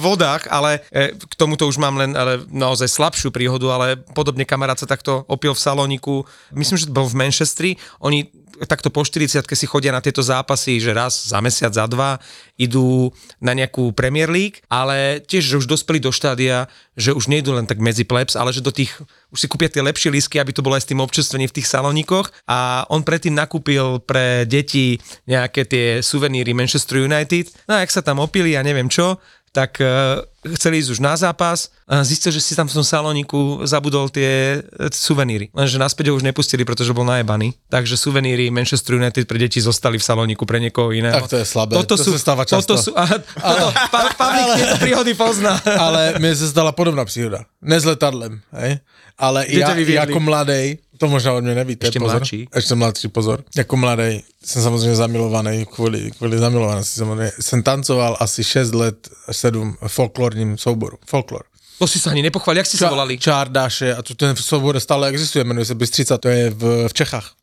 vodách, 0.03 0.51
ale 0.51 0.83
e, 0.91 1.15
k 1.15 1.33
tomuto 1.39 1.63
už 1.63 1.79
mám 1.79 1.95
len 1.95 2.11
ale 2.11 2.43
naozaj 2.51 2.91
slabšiu 2.91 3.31
príhodu, 3.31 3.71
ale 3.71 4.03
podobne 4.11 4.43
kamarát 4.43 4.75
sa 4.75 4.87
takto 4.89 5.23
opil 5.31 5.55
v 5.55 5.63
Saloniku, 5.63 6.27
myslím, 6.51 6.75
že 6.75 6.91
to 6.91 6.93
bol 6.93 7.07
v 7.07 7.15
Manchestri, 7.15 7.79
oni 8.03 8.42
takto 8.69 8.93
po 8.93 9.01
40 9.01 9.43
si 9.43 9.65
chodia 9.65 9.89
na 9.89 10.01
tieto 10.01 10.21
zápasy, 10.21 10.77
že 10.77 10.93
raz 10.93 11.33
za 11.33 11.41
mesiac, 11.41 11.73
za 11.73 11.89
dva 11.89 12.21
idú 12.53 13.09
na 13.41 13.57
nejakú 13.57 13.91
Premier 13.97 14.29
League, 14.29 14.61
ale 14.69 15.21
tiež, 15.25 15.41
že 15.41 15.59
už 15.59 15.65
dospeli 15.65 15.97
do 15.97 16.13
štádia, 16.13 16.69
že 16.93 17.13
už 17.17 17.25
nejdú 17.29 17.57
len 17.57 17.65
tak 17.65 17.81
medzi 17.81 18.05
plebs, 18.05 18.37
ale 18.37 18.53
že 18.53 18.61
do 18.61 18.69
tých, 18.69 18.93
už 19.33 19.39
si 19.41 19.47
kúpia 19.49 19.73
tie 19.73 19.81
lepšie 19.81 20.13
lísky, 20.13 20.37
aby 20.37 20.53
to 20.53 20.61
bolo 20.61 20.77
aj 20.77 20.85
s 20.85 20.89
tým 20.93 21.01
občerstvením 21.01 21.49
v 21.49 21.57
tých 21.57 21.67
salonikoch. 21.69 22.29
A 22.45 22.85
on 22.93 23.01
predtým 23.01 23.33
nakúpil 23.33 23.97
pre 24.05 24.45
deti 24.45 25.01
nejaké 25.25 25.65
tie 25.65 25.85
suveníry 26.05 26.53
Manchester 26.53 27.01
United, 27.01 27.49
no 27.65 27.77
a 27.77 27.81
jak 27.81 27.91
sa 27.91 28.05
tam 28.05 28.21
opili 28.21 28.53
a 28.53 28.61
neviem 28.61 28.87
čo, 28.87 29.17
tak 29.53 29.77
uh, 29.77 30.25
chceli 30.57 30.81
ísť 30.81 30.97
už 30.97 30.99
na 30.99 31.13
zápas 31.13 31.69
a 31.85 32.01
zistil, 32.01 32.33
že 32.33 32.41
si 32.41 32.57
tam 32.57 32.65
v 32.65 32.75
tom 32.75 32.83
saloniku 32.83 33.63
zabudol 33.63 34.09
tie 34.11 34.59
e, 34.59 34.89
suveníry. 34.91 35.53
Lenže 35.55 35.79
naspäť 35.79 36.11
ho 36.11 36.17
už 36.19 36.25
nepustili, 36.25 36.67
pretože 36.67 36.91
bol 36.91 37.07
najebaný. 37.07 37.55
Takže 37.71 37.95
suveníry 37.95 38.51
Manchester 38.51 38.99
United 38.99 39.23
pre 39.23 39.39
deti 39.39 39.63
zostali 39.63 39.95
v 39.95 40.03
saloniku 40.03 40.43
pre 40.43 40.59
niekoho 40.59 40.91
iného. 40.91 41.15
Tak 41.15 41.31
to 41.31 41.37
je 41.39 41.47
slabé. 41.47 41.77
Toto 41.79 41.95
To 41.95 42.01
sú, 42.01 42.11
sa 42.17 42.19
stáva 42.19 42.43
často. 42.43 42.75
Toto 42.75 42.81
sú, 42.81 42.91
a, 42.97 43.07
toto, 43.07 43.67
pa, 43.93 43.99
Pavlík 44.17 44.47
tieto 44.59 44.77
príhody 44.81 45.13
pozná. 45.15 45.55
Ale 45.63 46.19
mne 46.19 46.33
sa 46.35 46.49
stala 46.49 46.75
podobná 46.75 47.07
príhoda. 47.07 47.47
Ne 47.63 47.79
s 47.79 47.85
letadlem, 47.87 48.43
hej? 48.57 48.83
Ale 49.15 49.45
Kde 49.45 49.61
ja, 49.61 50.01
ja 50.01 50.03
ako 50.09 50.19
mladej, 50.19 50.81
to 50.97 51.05
možno 51.09 51.35
od 51.37 51.43
mňa 51.43 51.55
nevíte, 51.65 51.89
Ešte 51.89 51.99
pozor. 51.99 52.21
mladší? 52.21 52.39
Ešte 52.53 52.73
mladší, 52.77 53.07
pozor. 53.09 53.37
Ako 53.57 53.75
mladej 53.75 54.21
som 54.43 54.59
samozrejme 54.61 54.95
zamilovaný, 54.95 55.65
kvôli, 55.65 56.13
kvôli 56.13 56.37
zamilovanosti 56.37 57.01
samozrejme. 57.01 57.31
Som 57.41 57.59
tancoval 57.65 58.19
asi 58.21 58.45
6 58.45 58.71
let, 58.77 58.97
7 59.31 59.81
folklórnym 59.87 60.55
souboru. 60.59 60.99
Folklor. 61.07 61.49
To 61.81 61.89
si 61.89 61.99
sa 61.99 62.15
ani 62.15 62.23
nepochválil, 62.23 62.63
jak 62.63 62.69
si 62.69 62.79
sa 62.79 62.87
volali? 62.87 63.19
Čárdáše, 63.19 63.91
a 63.91 63.99
tu 63.99 64.15
ten 64.15 64.31
soubor 64.39 64.79
stále 64.79 65.09
existuje, 65.11 65.43
menuje 65.43 65.67
sa 65.67 65.75
Bystrica, 65.75 66.15
to 66.15 66.31
je 66.31 66.47
v, 66.53 66.87
v 66.87 66.93
Čechách. 66.93 67.35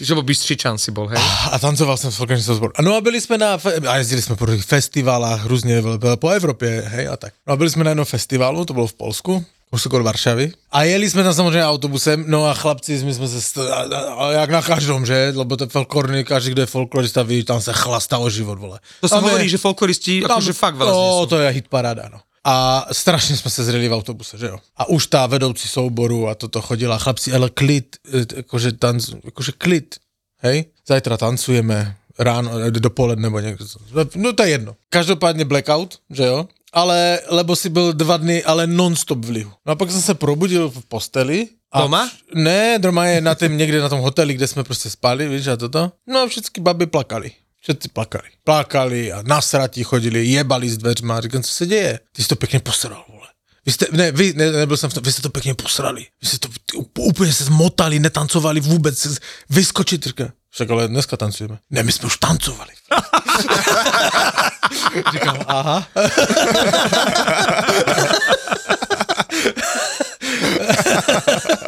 Že 0.00 0.14
bol 0.16 0.24
Bystřičan 0.24 0.78
si 0.78 0.88
bol, 0.88 1.10
hej? 1.12 1.20
A 1.52 1.58
tancoval 1.58 1.96
jsem 2.00 2.08
v 2.10 2.16
folklorním 2.16 2.44
souboru. 2.44 2.72
No 2.80 2.96
a 2.96 3.00
byli 3.04 3.20
jsme 3.20 3.38
na, 3.38 3.58
a 3.88 3.96
jezdili 3.96 4.22
jsme 4.22 4.36
po 4.36 4.46
různých 4.46 4.64
festivalách, 4.64 5.44
různě 5.44 5.82
po 6.16 6.28
Evropě, 6.28 6.84
hej, 6.86 7.08
a 7.08 7.16
tak. 7.16 7.34
No 7.46 7.52
a 7.52 7.56
byli 7.56 7.70
jsme 7.70 7.84
na 7.84 7.90
jednom 7.90 8.06
festivalu, 8.06 8.64
to 8.64 8.72
bylo 8.72 8.86
v 8.86 8.94
Polsku, 8.94 9.44
okolo 9.72 10.04
Varšavy. 10.04 10.52
A 10.72 10.82
jeli 10.82 11.10
jsme 11.10 11.22
tam 11.24 11.34
samozřejmě 11.34 11.64
autobusem, 11.64 12.24
no 12.28 12.44
a 12.46 12.54
chlapci, 12.54 13.04
my 13.04 13.14
jsme 13.14 13.28
se, 13.28 13.38
st- 13.40 13.68
a, 13.72 13.74
a, 13.96 14.14
a 14.14 14.32
jak 14.32 14.50
na 14.50 14.62
každom, 14.62 15.06
že? 15.06 15.32
Lebo 15.36 15.56
to 15.56 15.66
folklorný, 15.68 16.24
každý, 16.24 16.50
kdo 16.50 16.62
je 16.62 16.66
folklorista, 16.66 17.22
ví, 17.22 17.44
tam 17.44 17.60
se 17.60 17.72
chlastá 17.72 18.18
o 18.18 18.30
život, 18.30 18.58
vole. 18.58 18.78
To 19.00 19.08
sa 19.08 19.16
je- 19.16 19.22
hovorí, 19.24 19.48
že 19.48 19.56
folkloristi 19.58 20.20
akože 20.24 20.52
fakt 20.52 20.76
veľa 20.76 20.92
No, 20.92 21.26
to 21.26 21.40
je 21.40 21.48
hit 21.50 21.68
paráda, 21.68 22.08
no. 22.12 22.20
A 22.44 22.86
strašně 22.92 23.36
jsme 23.36 23.50
se 23.50 23.64
zreli 23.64 23.88
v 23.88 23.92
autobuse, 23.92 24.38
že 24.38 24.46
jo. 24.46 24.58
A 24.76 24.88
už 24.88 25.06
ta 25.06 25.26
vedoucí 25.26 25.68
souboru 25.68 26.28
a 26.28 26.34
toto 26.34 26.60
chodila, 26.62 26.98
chlapci, 26.98 27.32
ale 27.32 27.50
klid, 27.50 27.96
e, 28.12 28.26
jakože, 28.36 28.72
tanc, 28.72 29.10
jakože 29.24 29.52
klid, 29.58 29.94
hej. 30.42 30.64
Zajtra 30.88 31.16
tancujeme, 31.16 31.96
ráno, 32.18 32.50
e, 32.60 32.70
dopoledne 32.70 33.22
nebo 33.22 33.40
někdo. 33.40 33.64
No 34.16 34.32
to 34.32 34.42
je 34.42 34.50
jedno. 34.50 34.76
Každopádně 34.90 35.44
blackout, 35.44 35.98
že 36.10 36.24
jo. 36.26 36.46
Ale, 36.72 37.20
lebo 37.28 37.56
si 37.56 37.68
byl 37.68 37.92
dva 37.92 38.16
dny, 38.16 38.44
ale 38.44 38.66
non-stop 38.66 39.24
v 39.24 39.30
lihu. 39.30 39.52
No 39.66 39.72
a 39.72 39.76
pak 39.76 39.90
jsem 39.90 40.02
se 40.02 40.14
probudil 40.14 40.70
v 40.70 40.84
posteli. 40.88 41.48
A 41.72 41.80
Doma? 41.80 42.10
Ne, 42.34 42.78
doma 42.78 43.06
je 43.06 43.20
na 43.20 43.34
tém, 43.34 43.56
někde 43.56 43.80
na 43.80 43.88
tom 43.88 44.00
hoteli, 44.00 44.34
kde 44.34 44.46
jsme 44.46 44.64
prostě 44.64 44.90
spali, 44.90 45.28
víš, 45.28 45.46
a 45.46 45.56
toto. 45.56 45.92
No 46.08 46.20
a 46.20 46.26
všechny 46.26 46.62
baby 46.62 46.86
plakali. 46.86 47.30
Všetci 47.62 47.88
plakali. 47.88 48.28
Plakali 48.44 49.12
a 49.12 49.22
nasratí 49.22 49.82
chodili, 49.82 50.26
jebali 50.26 50.70
s 50.70 50.78
dveřma. 50.78 51.20
Říkám, 51.20 51.42
co 51.42 51.52
se 51.52 51.66
děje? 51.66 52.00
Ty 52.12 52.22
jsi 52.22 52.28
to 52.28 52.36
pěkně 52.36 52.60
posral, 52.60 53.04
vole. 53.08 53.26
Vy 53.66 53.72
jste, 53.72 53.86
ne, 53.92 54.12
vy, 54.12 54.32
ne, 54.36 54.52
nebyl 54.52 54.76
jsem 54.76 54.90
v 54.90 54.94
tom, 54.94 55.02
vy 55.02 55.12
jste 55.12 55.22
to 55.22 55.30
pěkně 55.30 55.54
posrali. 55.54 56.06
Vy 56.22 56.28
jste 56.28 56.38
to 56.38 56.48
úplně 56.98 57.32
se 57.32 57.44
zmotali, 57.44 57.98
netancovali 57.98 58.60
vůbec, 58.60 59.06
vyskočit, 59.50 60.06
říká. 60.06 60.32
Však 60.52 60.70
ale 60.70 60.88
dneska 60.88 61.16
tancujeme. 61.16 61.58
Ne, 61.70 61.82
my 61.82 61.92
jsme 61.92 62.06
už 62.06 62.16
tancovali. 62.16 62.72
Říkám, 65.12 65.38
aha. 65.46 65.86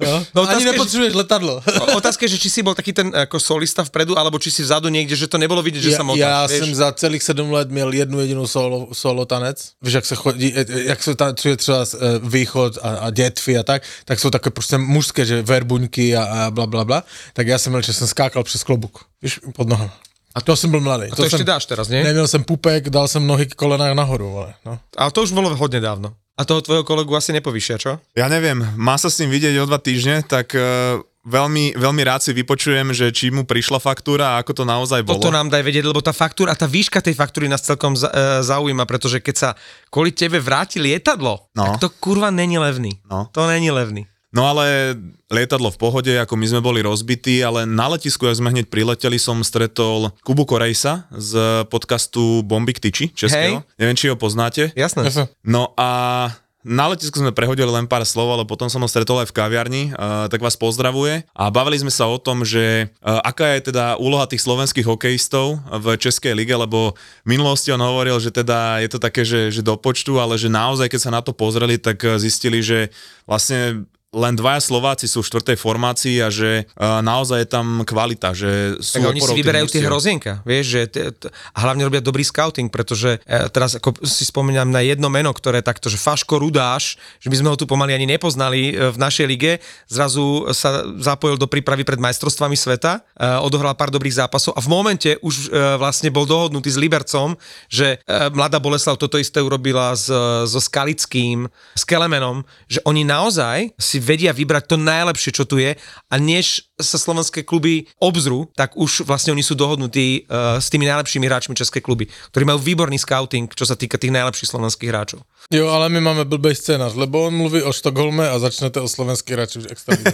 no. 0.00 0.26
No, 0.34 0.40
Ani 0.42 0.46
otázka, 0.46 0.58
je, 0.58 0.66
že, 0.66 0.70
nepotřebuješ 0.72 1.14
letadlo. 1.14 1.54
otázka 2.00 2.20
je, 2.24 2.30
že 2.34 2.38
či 2.38 2.48
si 2.50 2.60
bol 2.62 2.74
taký 2.74 2.92
ten 2.92 3.10
ako 3.14 3.38
solista 3.38 3.84
vpredu, 3.84 4.18
alebo 4.18 4.38
či 4.38 4.50
si 4.50 4.62
vzadu 4.62 4.88
niekde, 4.88 5.14
že 5.14 5.30
to 5.30 5.38
nebolo 5.38 5.62
vidieť, 5.62 5.82
že 5.82 5.92
já, 5.94 5.98
sa 5.98 6.04
motáš. 6.04 6.20
já 6.20 6.46
vieš? 6.46 6.58
jsem 6.58 6.74
za 6.74 6.88
celých 6.92 7.22
sedm 7.22 7.52
let 7.52 7.70
měl 7.70 7.92
jednu 7.92 8.20
jedinou 8.20 8.46
solo, 8.46 8.88
solo 8.92 9.24
tanec. 9.24 9.72
Víš, 9.82 9.94
jak 9.94 10.06
se 10.06 10.14
chodí, 10.14 10.52
eh, 10.56 10.66
eh, 10.68 10.82
jak 10.82 11.02
se 11.02 11.14
tancuje 11.14 11.56
třeba 11.56 11.82
eh, 11.82 11.98
východ 12.22 12.78
a, 12.82 12.88
a 12.88 13.10
dětvy 13.10 13.58
a 13.58 13.62
tak, 13.62 13.82
tak 14.04 14.20
jsou 14.20 14.30
takové 14.30 14.50
prostě 14.50 14.78
mužské, 14.78 15.24
že 15.24 15.42
verbuňky 15.42 16.16
a, 16.16 16.24
a 16.24 16.50
bla, 16.50 16.66
bla, 16.66 16.84
bla. 16.84 17.04
Tak 17.32 17.46
já 17.46 17.58
jsem 17.58 17.72
měl, 17.72 17.82
že 17.82 17.92
jsem 17.92 18.08
skákal 18.08 18.44
přes 18.44 18.64
klobuk. 18.64 19.04
Víš, 19.22 19.40
pod 19.54 19.68
nohama. 19.68 19.92
A 20.34 20.40
to 20.40 20.56
jsem 20.56 20.70
byl 20.70 20.80
mladý. 20.80 21.12
A 21.12 21.16
to, 21.16 21.24
ešte 21.28 21.44
jsem, 21.44 21.46
dáš 21.46 21.66
teraz, 21.68 21.88
nie? 21.92 22.04
Neměl 22.04 22.28
jsem 22.28 22.44
pupek, 22.44 22.88
dal 22.90 23.08
jsem 23.08 23.26
nohy 23.26 23.46
k 23.46 23.54
kolenách 23.54 23.92
nahoru, 23.92 24.38
ale 24.38 24.54
no. 24.64 24.80
Ale 24.96 25.10
to 25.12 25.22
už 25.22 25.32
bolo 25.36 25.52
hodne 25.52 25.80
dávno. 25.80 26.16
A 26.32 26.48
toho 26.48 26.64
tvojho 26.64 26.82
kolegu 26.82 27.12
asi 27.12 27.30
nepovyšia, 27.30 27.76
čo? 27.76 28.00
Ja 28.16 28.26
neviem, 28.26 28.56
má 28.80 28.96
sa 28.96 29.12
s 29.12 29.20
ním 29.20 29.28
vidieť 29.30 29.52
o 29.60 29.68
dva 29.68 29.76
týždne, 29.76 30.24
tak 30.24 30.56
uh, 30.56 30.96
veľmi, 31.22 31.76
veľmi 31.76 32.02
rád 32.02 32.24
si 32.24 32.32
vypočujem, 32.32 32.88
že 32.96 33.12
či 33.12 33.28
mu 33.28 33.44
prišla 33.44 33.76
faktúra 33.76 34.34
a 34.34 34.40
ako 34.40 34.52
to 34.56 34.64
naozaj 34.64 35.04
bolo. 35.04 35.20
Toto 35.20 35.28
nám 35.28 35.52
daj 35.52 35.60
vedieť, 35.60 35.84
lebo 35.84 36.00
tá 36.00 36.10
faktúra, 36.10 36.56
tá 36.56 36.64
výška 36.64 37.04
tej 37.04 37.14
faktúry 37.14 37.46
nás 37.46 37.60
celkom 37.60 37.92
e, 37.92 38.00
zaujíma, 38.42 38.88
pretože 38.88 39.20
keď 39.20 39.34
sa 39.36 39.48
kvôli 39.92 40.10
tebe 40.10 40.40
vráti 40.40 40.80
lietadlo, 40.80 41.52
No. 41.52 41.76
tak 41.76 41.84
to 41.84 41.88
kurva 42.00 42.32
není 42.32 42.56
levný. 42.56 42.96
No. 43.06 43.28
To 43.36 43.44
není 43.44 43.68
levný. 43.68 44.08
No 44.32 44.48
ale 44.48 44.96
lietadlo 45.28 45.68
v 45.68 45.76
pohode, 45.76 46.12
ako 46.16 46.40
my 46.40 46.46
sme 46.48 46.64
boli 46.64 46.80
rozbití, 46.80 47.44
ale 47.44 47.68
na 47.68 47.92
letisku, 47.92 48.24
ak 48.24 48.40
sme 48.40 48.48
hneď 48.48 48.72
prileteli, 48.72 49.20
som 49.20 49.44
stretol 49.44 50.08
Kubu 50.24 50.48
Korejsa 50.48 51.04
z 51.12 51.64
podcastu 51.68 52.40
Bombik 52.40 52.80
Tyči, 52.80 53.12
českého. 53.12 53.60
Neviem, 53.76 53.96
či 53.96 54.08
ho 54.08 54.16
poznáte. 54.16 54.72
Jasné. 54.72 55.04
Jasne. 55.04 55.24
No 55.44 55.76
a 55.76 56.32
na 56.62 56.86
letisku 56.86 57.18
sme 57.18 57.34
prehodili 57.34 57.66
len 57.66 57.90
pár 57.90 58.06
slov, 58.06 58.30
ale 58.32 58.46
potom 58.46 58.70
som 58.70 58.78
ho 58.80 58.88
stretol 58.88 59.18
aj 59.18 59.28
v 59.28 59.36
kaviarni, 59.36 59.82
uh, 59.92 60.30
tak 60.30 60.38
vás 60.38 60.54
pozdravuje. 60.54 61.26
A 61.34 61.50
bavili 61.50 61.82
sme 61.82 61.90
sa 61.90 62.06
o 62.06 62.16
tom, 62.22 62.46
že 62.46 62.88
uh, 63.02 63.18
aká 63.26 63.58
je 63.58 63.68
teda 63.74 63.98
úloha 63.98 64.30
tých 64.30 64.46
slovenských 64.46 64.86
hokejistov 64.86 65.58
v 65.58 65.98
Českej 65.98 66.38
lige, 66.38 66.54
lebo 66.54 66.94
v 67.26 67.28
minulosti 67.28 67.74
on 67.74 67.82
hovoril, 67.82 68.16
že 68.22 68.30
teda 68.30 68.78
je 68.78 68.88
to 68.94 69.02
také, 69.02 69.26
že, 69.26 69.50
že 69.50 69.60
do 69.60 69.74
počtu, 69.74 70.22
ale 70.22 70.38
že 70.38 70.46
naozaj, 70.46 70.86
keď 70.86 71.00
sa 71.02 71.10
na 71.10 71.20
to 71.20 71.34
pozreli, 71.34 71.82
tak 71.82 71.98
uh, 72.06 72.14
zistili, 72.14 72.62
že 72.62 72.94
vlastne 73.26 73.84
len 74.12 74.36
dvaja 74.36 74.60
Slováci 74.60 75.08
sú 75.08 75.24
v 75.24 75.28
štvrtej 75.32 75.56
formácii 75.56 76.20
a 76.20 76.28
že 76.28 76.68
uh, 76.76 77.00
naozaj 77.00 77.48
je 77.48 77.48
tam 77.48 77.80
kvalita, 77.80 78.36
že 78.36 78.76
sú 78.84 79.00
Tak 79.00 79.08
oni 79.08 79.20
si 79.24 79.32
vyberajú 79.40 79.66
tie 79.72 79.88
hrozienka, 79.88 80.44
vieš, 80.44 80.64
že 80.68 80.80
t- 80.84 81.08
t- 81.16 81.32
a 81.32 81.58
hlavne 81.64 81.88
robia 81.88 82.04
dobrý 82.04 82.20
scouting, 82.20 82.68
pretože 82.68 83.16
e, 83.24 83.48
teraz 83.48 83.80
ako 83.80 84.04
si 84.04 84.28
spomínam 84.28 84.68
na 84.68 84.84
jedno 84.84 85.08
meno, 85.08 85.32
ktoré 85.32 85.64
takto, 85.64 85.88
že 85.88 85.96
Faško 85.96 86.44
Rudáš, 86.44 87.00
že 87.24 87.32
my 87.32 87.36
sme 87.40 87.48
ho 87.48 87.56
tu 87.56 87.64
pomaly 87.64 87.96
ani 87.96 88.04
nepoznali 88.04 88.76
e, 88.76 88.92
v 88.92 88.98
našej 89.00 89.26
lige, 89.26 89.52
zrazu 89.88 90.44
sa 90.52 90.84
zapojil 91.00 91.40
do 91.40 91.48
prípravy 91.48 91.80
pred 91.80 91.96
majstrovstvami 91.96 92.52
sveta, 92.52 93.00
e, 93.16 93.24
odohral 93.40 93.72
pár 93.72 93.88
dobrých 93.88 94.28
zápasov 94.28 94.52
a 94.52 94.60
v 94.60 94.68
momente 94.68 95.16
už 95.24 95.48
e, 95.48 95.80
vlastne 95.80 96.12
bol 96.12 96.28
dohodnutý 96.28 96.68
s 96.68 96.76
Libercom, 96.76 97.32
že 97.72 97.96
e, 98.04 98.28
mladá 98.36 98.60
Boleslav 98.60 99.00
toto 99.00 99.16
isté 99.16 99.40
urobila 99.40 99.96
s, 99.96 100.12
so 100.44 100.60
Skalickým, 100.60 101.48
s 101.72 101.82
Kelemenom, 101.88 102.44
že 102.68 102.84
oni 102.84 103.08
naozaj 103.08 103.72
si 103.80 104.01
vedia 104.02 104.34
vybrať 104.34 104.74
to 104.74 104.76
najlepšie, 104.76 105.30
čo 105.30 105.46
tu 105.46 105.62
je 105.62 105.78
a 105.78 106.14
než 106.18 106.66
sa 106.82 106.98
slovenské 106.98 107.46
kluby 107.46 107.86
obzrú, 108.02 108.50
tak 108.58 108.74
už 108.74 109.06
vlastne 109.06 109.30
oni 109.30 109.46
sú 109.46 109.54
dohodnutí 109.54 110.26
uh, 110.26 110.58
s 110.58 110.66
tými 110.66 110.84
najlepšími 110.90 111.24
hráčmi 111.30 111.54
české 111.54 111.78
kluby, 111.78 112.10
ktorí 112.34 112.42
majú 112.42 112.58
výborný 112.58 112.98
scouting, 112.98 113.46
čo 113.54 113.62
sa 113.62 113.78
týka 113.78 113.96
tých 113.96 114.10
najlepších 114.10 114.50
slovenských 114.50 114.90
hráčov. 114.90 115.22
Jo, 115.54 115.70
ale 115.70 115.86
my 115.94 116.02
máme 116.02 116.22
blbej 116.26 116.58
scénář, 116.58 116.98
lebo 116.98 117.30
on 117.30 117.34
mluví 117.38 117.62
o 117.62 117.70
Štokholme 117.70 118.26
a 118.26 118.34
začnete 118.42 118.82
o 118.82 118.90
slovenský 118.90 119.38
hráči 119.38 119.62
už 119.62 119.70
extra. 119.70 119.94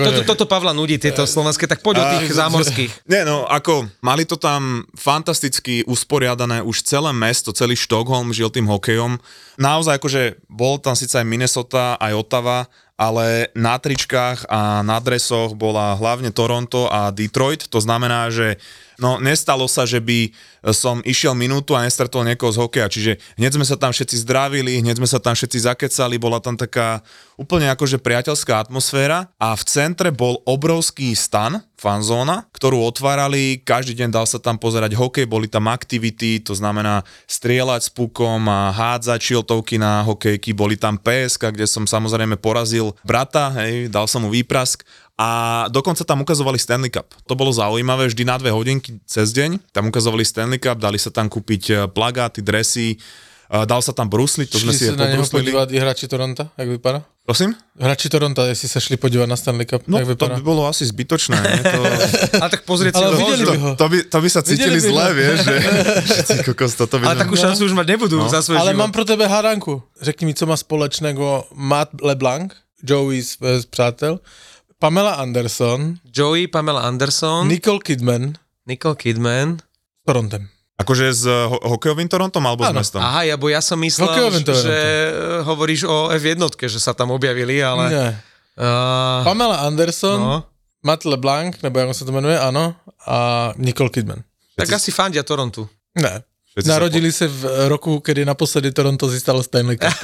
Toto, 0.00 0.22
toto 0.24 0.44
Pavla 0.48 0.72
nudí, 0.72 0.96
tieto 0.96 1.26
slovenské, 1.26 1.68
tak 1.68 1.84
poď 1.84 2.00
o 2.00 2.04
tých 2.16 2.32
zámorských. 2.32 2.90
Nie, 3.12 3.26
no 3.26 3.44
ako, 3.44 3.90
mali 4.00 4.24
to 4.24 4.40
tam 4.40 4.86
fantasticky 4.96 5.84
usporiadané, 5.84 6.64
už 6.64 6.86
celé 6.86 7.12
mesto, 7.12 7.52
celý 7.52 7.76
Štokholm 7.76 8.32
žil 8.32 8.48
tým 8.48 8.70
hokejom. 8.70 9.18
Naozaj 9.60 10.00
akože 10.00 10.22
bol 10.48 10.80
tam 10.80 10.96
síce 10.96 11.20
aj 11.20 11.26
Minnesota, 11.26 12.00
aj 12.00 12.16
Ottawa, 12.16 12.70
ale 13.00 13.48
na 13.56 13.80
tričkách 13.80 14.44
a 14.52 14.84
na 14.84 15.00
dresoch 15.00 15.56
bola 15.56 15.96
hlavne 15.96 16.28
Toronto 16.28 16.84
a 16.92 17.08
Detroit, 17.08 17.64
to 17.72 17.80
znamená, 17.80 18.28
že 18.28 18.60
no 19.00 19.16
nestalo 19.18 19.66
sa, 19.66 19.88
že 19.88 19.98
by 19.98 20.30
som 20.70 21.00
išiel 21.02 21.32
minútu 21.32 21.72
a 21.72 21.82
nestretol 21.82 22.22
niekoho 22.22 22.52
z 22.52 22.60
hokeja, 22.60 22.92
čiže 22.92 23.12
hneď 23.40 23.56
sme 23.56 23.66
sa 23.66 23.80
tam 23.80 23.90
všetci 23.90 24.16
zdravili, 24.22 24.84
hneď 24.84 25.00
sme 25.00 25.08
sa 25.08 25.16
tam 25.16 25.32
všetci 25.32 25.58
zakecali, 25.64 26.20
bola 26.20 26.38
tam 26.38 26.54
taká 26.54 27.00
úplne 27.40 27.72
akože 27.72 27.96
priateľská 28.04 28.60
atmosféra. 28.68 29.32
A 29.40 29.56
v 29.56 29.64
centre 29.64 30.12
bol 30.12 30.44
obrovský 30.44 31.16
stan, 31.16 31.64
fanzóna, 31.80 32.44
ktorú 32.52 32.84
otvárali, 32.84 33.64
každý 33.64 33.96
deň 34.04 34.12
dal 34.12 34.28
sa 34.28 34.36
tam 34.36 34.60
pozerať 34.60 34.92
hokej, 34.92 35.24
boli 35.24 35.48
tam 35.48 35.72
aktivity, 35.72 36.36
to 36.44 36.52
znamená 36.52 37.08
strieľať 37.24 37.88
s 37.88 37.90
pukom 37.90 38.44
a 38.44 38.68
hádzať 38.68 39.16
šiltovky 39.16 39.80
na 39.80 40.04
hokejky, 40.04 40.52
boli 40.52 40.76
tam 40.76 41.00
PSK, 41.00 41.56
kde 41.56 41.64
som 41.64 41.88
samozrejme 41.88 42.36
porazil 42.36 42.92
brata, 43.00 43.48
hej, 43.64 43.88
dal 43.88 44.04
som 44.04 44.20
mu 44.20 44.28
výprask 44.28 44.84
a 45.20 45.28
dokonca 45.68 46.00
tam 46.00 46.20
ukazovali 46.20 46.56
Stanley 46.56 46.88
Cup. 46.88 47.12
To 47.22 47.34
bolo 47.34 47.52
zaujímavé, 47.52 48.08
vždy 48.08 48.24
na 48.24 48.34
dve 48.34 48.48
hodinky 48.48 49.04
cez 49.04 49.30
deň. 49.30 49.68
Tam 49.68 49.84
ukazovali 49.86 50.24
Stanley 50.24 50.56
Cup, 50.56 50.78
dali 50.78 50.96
sa 50.96 51.10
tam 51.10 51.28
kúpiť 51.28 51.62
eh, 51.66 51.76
plagáty, 51.86 52.40
dresy, 52.40 52.96
eh, 52.96 53.64
dal 53.64 53.78
sa 53.78 53.92
tam 53.92 54.08
brusliť, 54.08 54.48
to 54.48 54.56
sme 54.58 54.72
Šli 54.72 54.78
si 54.78 54.84
aj 54.86 54.96
na 54.96 55.04
něho 55.06 55.20
pobruslili. 55.20 55.40
podívat 55.44 55.68
i 55.68 55.78
hráči 55.78 56.08
Toronto, 56.08 56.48
jak 56.54 56.68
vypadá? 56.70 57.04
Prosím? 57.20 57.52
Hráči 57.76 58.08
Toronto, 58.08 58.42
jestli 58.42 58.68
se 58.68 58.80
šli 58.80 58.96
podívat 58.96 59.26
na 59.26 59.36
Stanley 59.36 59.66
Cup, 59.66 59.82
No 59.86 59.98
jak 59.98 60.08
to 60.08 60.12
vypadá? 60.16 60.34
by 60.34 60.42
bolo 60.42 60.64
asi 60.64 60.82
zbytočné. 60.82 61.36
Nie? 61.36 61.62
To, 61.62 61.80
Ale 62.40 62.50
tak 62.50 62.64
pozrieť 62.64 62.96
si 62.96 63.04
by 63.44 63.58
ho. 63.60 63.70
to, 63.76 63.86
by, 63.86 63.98
to 64.02 64.18
by 64.18 64.28
sa 64.30 64.40
cítili 64.40 64.74
Videli 64.74 64.88
zle, 64.88 65.06
vieš, 65.12 65.36
že, 65.38 65.54
kokos, 66.48 66.74
toto 66.74 66.96
by 66.96 67.04
Ale 67.04 67.14
sme- 67.14 67.22
takú 67.22 67.34
šancu 67.36 67.62
už 67.62 67.74
mať 67.76 67.86
nebudú 67.88 68.16
No. 68.18 68.26
za 68.26 68.40
svoj 68.40 68.56
Ale 68.56 68.72
život. 68.72 68.80
mám 68.80 68.90
pro 68.90 69.04
tebe 69.04 69.28
hádanku. 69.28 69.78
Řekni 70.00 70.26
mi, 70.26 70.34
co 70.34 70.48
má 70.48 70.56
společného 70.56 71.44
Matt 71.52 71.92
LeBlanc, 72.00 72.50
Joey 72.80 73.20
z, 73.20 73.36
z 73.36 73.64
Přátel, 73.66 74.18
Pamela 74.80 75.20
Anderson, 75.20 76.00
Joey, 76.08 76.48
Pamela 76.48 76.88
Anderson, 76.88 77.44
Nicole 77.44 77.84
Kidman 77.84 78.32
Nicole 78.64 78.96
Kidman. 78.96 79.60
s 79.60 80.04
Torontem. 80.08 80.48
Akože 80.80 81.12
s 81.12 81.28
ho- 81.28 81.60
hokejovým 81.76 82.08
Torontom 82.08 82.40
alebo 82.48 82.64
s 82.64 82.72
Áno. 82.72 82.80
mestom? 82.80 83.00
Aha, 83.04 83.28
ja, 83.28 83.36
bo 83.36 83.52
ja 83.52 83.60
som 83.60 83.76
myslel, 83.76 84.08
Hokejovým 84.08 84.40
že 84.48 84.72
e, 84.72 85.44
hovoríš 85.44 85.84
o 85.84 86.08
F1, 86.16 86.40
že 86.72 86.80
sa 86.80 86.96
tam 86.96 87.12
objavili, 87.12 87.60
ale... 87.60 87.84
Ne. 87.92 88.06
Uh, 88.56 89.20
Pamela 89.24 89.68
Anderson, 89.68 90.16
no, 90.20 90.44
Matt 90.80 91.04
LeBlanc, 91.04 91.60
nebo 91.62 91.78
jak 91.78 91.94
se 91.94 92.04
to 92.04 92.12
jmenuje, 92.12 92.40
ano, 92.40 92.74
a 93.06 93.52
Nicole 93.56 93.90
Kidman. 93.92 94.24
tak 94.56 94.72
asi 94.72 94.90
fandia 94.92 95.22
Torontu. 95.22 95.68
Ne. 96.00 96.24
Všetci 96.50 96.66
sa 96.66 96.74
Narodili 96.74 97.14
se 97.14 97.30
v 97.30 97.70
roku, 97.70 98.02
kedy 98.02 98.26
naposledy 98.26 98.74
Toronto 98.74 99.06
získalo 99.06 99.38
Stanley 99.38 99.78
Cup. 99.78 99.94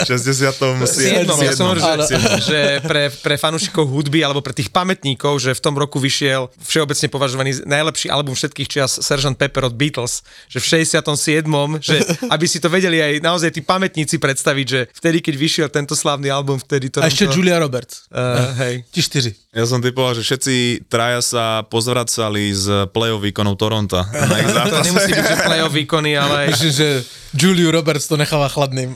Po 0.00 0.04
67. 0.08 0.56
Siedmom, 0.88 1.36
ja 1.36 1.52
som 1.52 1.68
hovoril, 1.68 1.84
že, 2.08 2.16
že 2.40 2.60
pre, 2.80 3.12
pre 3.12 3.36
fanúšikov 3.36 3.84
hudby 3.92 4.24
alebo 4.24 4.40
pre 4.40 4.56
tých 4.56 4.72
pamätníkov, 4.72 5.36
že 5.36 5.52
v 5.52 5.60
tom 5.60 5.76
roku 5.76 6.00
vyšiel 6.00 6.48
všeobecne 6.64 7.12
považovaný 7.12 7.60
najlepší 7.68 8.08
album 8.08 8.32
všetkých 8.32 8.68
čias 8.72 9.04
Sgt. 9.04 9.36
Pepper 9.36 9.68
od 9.68 9.76
Beatles, 9.76 10.24
že 10.48 10.64
v 10.64 10.80
67. 10.80 11.44
že 11.84 12.00
aby 12.32 12.46
si 12.48 12.56
to 12.56 12.72
vedeli 12.72 13.04
aj 13.04 13.20
naozaj 13.20 13.52
tí 13.52 13.60
pamätníci 13.60 14.16
predstaviť, 14.16 14.66
že 14.66 14.80
vtedy, 14.96 15.20
keď 15.20 15.34
vyšiel 15.36 15.68
tento 15.68 15.92
slávny 15.92 16.32
album, 16.32 16.56
vtedy 16.56 16.88
to... 16.88 17.04
A 17.04 17.12
ještě 17.12 17.28
Julia 17.28 17.60
Roberts. 17.60 18.08
Uh, 18.08 18.56
hej. 18.56 18.84
Ti 18.90 19.02
čtyři. 19.02 19.34
Ja 19.52 19.68
som 19.68 19.84
typoval, 19.84 20.16
že 20.16 20.24
všetci 20.24 20.88
traja 20.88 21.20
sa 21.20 21.60
pozvracali 21.68 22.56
z 22.56 22.88
play-off 22.88 23.20
výkonov 23.20 23.60
Toronto. 23.60 24.00
To 24.72 24.80
nemusí 24.84 25.10
byť, 25.12 25.26
že 25.26 25.36
play-off 25.44 25.74
výkony, 25.74 26.16
ale, 26.16 26.38
Myslím, 26.52 26.72
že 26.72 26.88
Juliu 27.32 27.72
Roberts 27.72 28.04
to 28.08 28.20
necháva 28.20 28.48
chladným. 28.52 28.92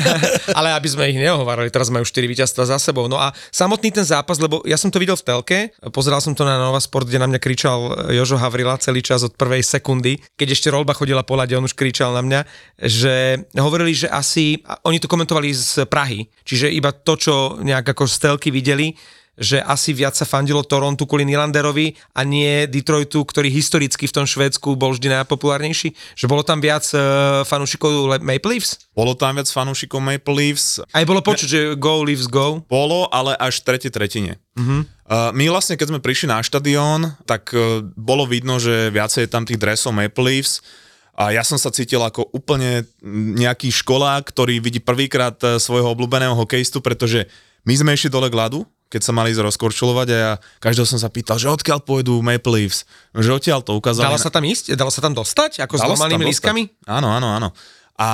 ale 0.58 0.72
aby 0.72 0.88
sme 0.88 1.12
ich 1.12 1.20
neohovárali, 1.20 1.68
teraz 1.68 1.92
majú 1.92 2.04
4 2.04 2.24
víťazstva 2.24 2.64
za 2.64 2.76
sebou. 2.80 3.06
No 3.06 3.20
a 3.20 3.36
samotný 3.52 3.92
ten 3.92 4.04
zápas, 4.04 4.40
lebo 4.40 4.64
ja 4.64 4.80
som 4.80 4.88
to 4.88 4.96
videl 4.96 5.16
v 5.20 5.24
telke, 5.24 5.58
pozeral 5.92 6.24
som 6.24 6.32
to 6.32 6.48
na 6.48 6.56
Nova 6.56 6.80
Sport, 6.80 7.08
kde 7.08 7.20
na 7.20 7.28
mňa 7.28 7.40
kričal 7.40 8.08
Jožo 8.08 8.40
Havrila 8.40 8.80
celý 8.80 9.04
čas 9.04 9.20
od 9.20 9.36
prvej 9.36 9.60
sekundy, 9.60 10.16
keď 10.34 10.56
ešte 10.56 10.72
Rolba 10.72 10.96
chodila 10.96 11.20
po 11.20 11.36
lade, 11.36 11.52
on 11.52 11.68
už 11.68 11.76
kričal 11.76 12.16
na 12.16 12.24
mňa, 12.24 12.40
že 12.80 13.44
hovorili, 13.56 13.92
že 13.92 14.08
asi, 14.08 14.64
oni 14.88 14.96
to 14.96 15.10
komentovali 15.10 15.52
z 15.52 15.84
Prahy, 15.84 16.24
čiže 16.48 16.72
iba 16.72 16.88
to, 16.92 17.20
čo 17.20 17.34
nejak 17.60 17.92
ako 17.92 18.08
z 18.08 18.16
telky 18.16 18.48
videli, 18.48 18.96
že 19.34 19.58
asi 19.58 19.90
viac 19.90 20.14
sa 20.14 20.22
fandilo 20.22 20.62
Torontu 20.62 21.10
kvôli 21.10 21.26
Nylanderovi 21.26 21.98
a 22.14 22.22
nie 22.22 22.70
Detroitu, 22.70 23.22
ktorý 23.26 23.50
historicky 23.50 24.06
v 24.06 24.14
tom 24.14 24.26
Švédsku 24.26 24.78
bol 24.78 24.94
vždy 24.94 25.10
najpopulárnejší? 25.10 25.94
Že 26.14 26.26
bolo 26.30 26.46
tam 26.46 26.62
viac 26.62 26.86
uh, 26.94 27.42
fanúšikov 27.42 27.90
Le- 28.14 28.22
Maple 28.22 28.54
Leafs? 28.54 28.86
Bolo 28.94 29.18
tam 29.18 29.34
viac 29.34 29.50
fanúšikov 29.50 29.98
Maple 29.98 30.34
Leafs, 30.34 30.78
Aj 30.94 31.02
bolo 31.02 31.18
počuť, 31.18 31.48
že 31.50 31.60
go 31.74 32.06
Leafs 32.06 32.30
go. 32.30 32.62
bolo, 32.70 33.10
ale 33.10 33.34
až 33.36 33.62
v 33.62 33.74
tretej 33.74 33.90
tretine. 33.90 34.38
Uh, 34.54 35.34
my 35.34 35.50
vlastne, 35.50 35.74
keď 35.74 35.90
sme 35.90 36.00
prišli 36.00 36.30
na 36.30 36.38
štadión, 36.38 37.18
tak 37.26 37.50
uh, 37.50 37.82
bolo 37.98 38.24
vidno, 38.30 38.62
že 38.62 38.94
viacej 38.94 39.26
je 39.26 39.32
tam 39.32 39.42
tých 39.42 39.58
dresov 39.58 39.90
Maple 39.90 40.22
Leafs 40.22 40.62
a 41.14 41.30
ja 41.30 41.46
som 41.46 41.58
sa 41.58 41.70
cítil 41.70 42.02
ako 42.02 42.26
úplne 42.34 42.86
nejaký 43.38 43.70
školák, 43.70 44.34
ktorý 44.34 44.58
vidí 44.58 44.82
prvýkrát 44.82 45.38
svojho 45.62 45.94
obľúbeného 45.94 46.34
hokejistu, 46.34 46.82
pretože 46.82 47.30
my 47.62 47.74
sme 47.74 47.94
išli 47.94 48.10
dole 48.10 48.26
k 48.26 48.34
ľadu, 48.34 48.66
keď 48.94 49.02
sa 49.02 49.10
mali 49.10 49.34
ísť 49.34 49.42
rozkorčulovať 49.42 50.08
a 50.14 50.16
ja 50.16 50.32
každého 50.62 50.86
som 50.86 51.02
sa 51.02 51.10
pýtal, 51.10 51.42
že 51.42 51.50
odkiaľ 51.50 51.82
pôjdu 51.82 52.22
Maple 52.22 52.62
Leafs, 52.62 52.86
že 53.10 53.34
odtiaľ 53.34 53.66
to 53.66 53.74
ukázali. 53.74 54.06
Dalo 54.06 54.22
sa 54.22 54.30
tam 54.30 54.46
ísť? 54.46 54.78
Dalo 54.78 54.94
sa 54.94 55.02
tam 55.02 55.10
dostať? 55.18 55.66
Ako 55.66 55.74
s 55.74 55.82
Dalo 55.82 55.98
tam 55.98 56.06
normálnymi 56.06 56.30
lískami? 56.30 56.62
Áno, 56.86 57.10
áno, 57.10 57.34
áno. 57.34 57.48
A 57.98 58.08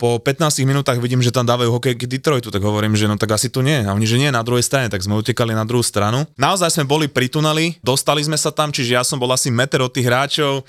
po 0.00 0.16
15 0.16 0.64
minútach 0.64 0.96
vidím, 0.96 1.20
že 1.20 1.28
tam 1.28 1.44
dávajú 1.44 1.76
hokej 1.76 1.92
k 1.96 2.08
Detroitu, 2.08 2.48
tak 2.48 2.64
hovorím, 2.64 2.96
že 2.96 3.04
no 3.04 3.20
tak 3.20 3.36
asi 3.36 3.52
tu 3.52 3.60
nie. 3.60 3.84
A 3.84 3.92
oni, 3.92 4.08
že 4.08 4.16
nie, 4.16 4.32
na 4.32 4.40
druhej 4.40 4.64
strane, 4.64 4.88
tak 4.88 5.04
sme 5.04 5.16
utekali 5.20 5.52
na 5.52 5.68
druhú 5.68 5.84
stranu. 5.84 6.24
Naozaj 6.40 6.80
sme 6.80 6.84
boli 6.88 7.04
pri 7.08 7.28
tuneli, 7.28 7.76
dostali 7.84 8.24
sme 8.24 8.40
sa 8.40 8.48
tam, 8.48 8.72
čiže 8.72 8.96
ja 8.96 9.04
som 9.04 9.20
bol 9.20 9.28
asi 9.28 9.52
meter 9.52 9.84
od 9.84 9.92
tých 9.92 10.08
hráčov, 10.08 10.64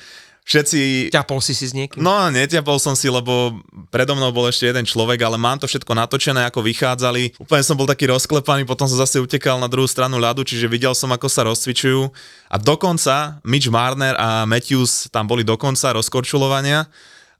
všetci 0.46 1.14
Ťapol 1.14 1.40
si 1.40 1.54
si 1.54 1.70
s 1.70 1.74
niekým? 1.74 2.02
No, 2.02 2.30
netiapol 2.34 2.82
som 2.82 2.98
si, 2.98 3.08
lebo 3.08 3.62
predo 3.94 4.18
mnou 4.18 4.34
bol 4.34 4.50
ešte 4.50 4.70
jeden 4.70 4.86
človek, 4.88 5.22
ale 5.22 5.38
mám 5.38 5.62
to 5.62 5.70
všetko 5.70 5.92
natočené, 5.94 6.48
ako 6.50 6.66
vychádzali. 6.66 7.38
Úplne 7.42 7.64
som 7.64 7.78
bol 7.78 7.90
taký 7.90 8.10
rozklepaný, 8.10 8.66
potom 8.66 8.90
som 8.90 8.98
zase 9.00 9.22
utekal 9.22 9.62
na 9.62 9.70
druhú 9.70 9.86
stranu 9.86 10.18
ľadu, 10.18 10.42
čiže 10.42 10.66
videl 10.72 10.98
som, 10.98 11.12
ako 11.14 11.28
sa 11.30 11.46
rozcvičujú. 11.46 12.10
A 12.52 12.56
dokonca 12.60 13.40
Mitch 13.46 13.70
Marner 13.70 14.18
a 14.18 14.44
Matthews 14.50 15.08
tam 15.14 15.30
boli 15.30 15.46
dokonca 15.46 15.94
rozkorčulovania 15.94 16.90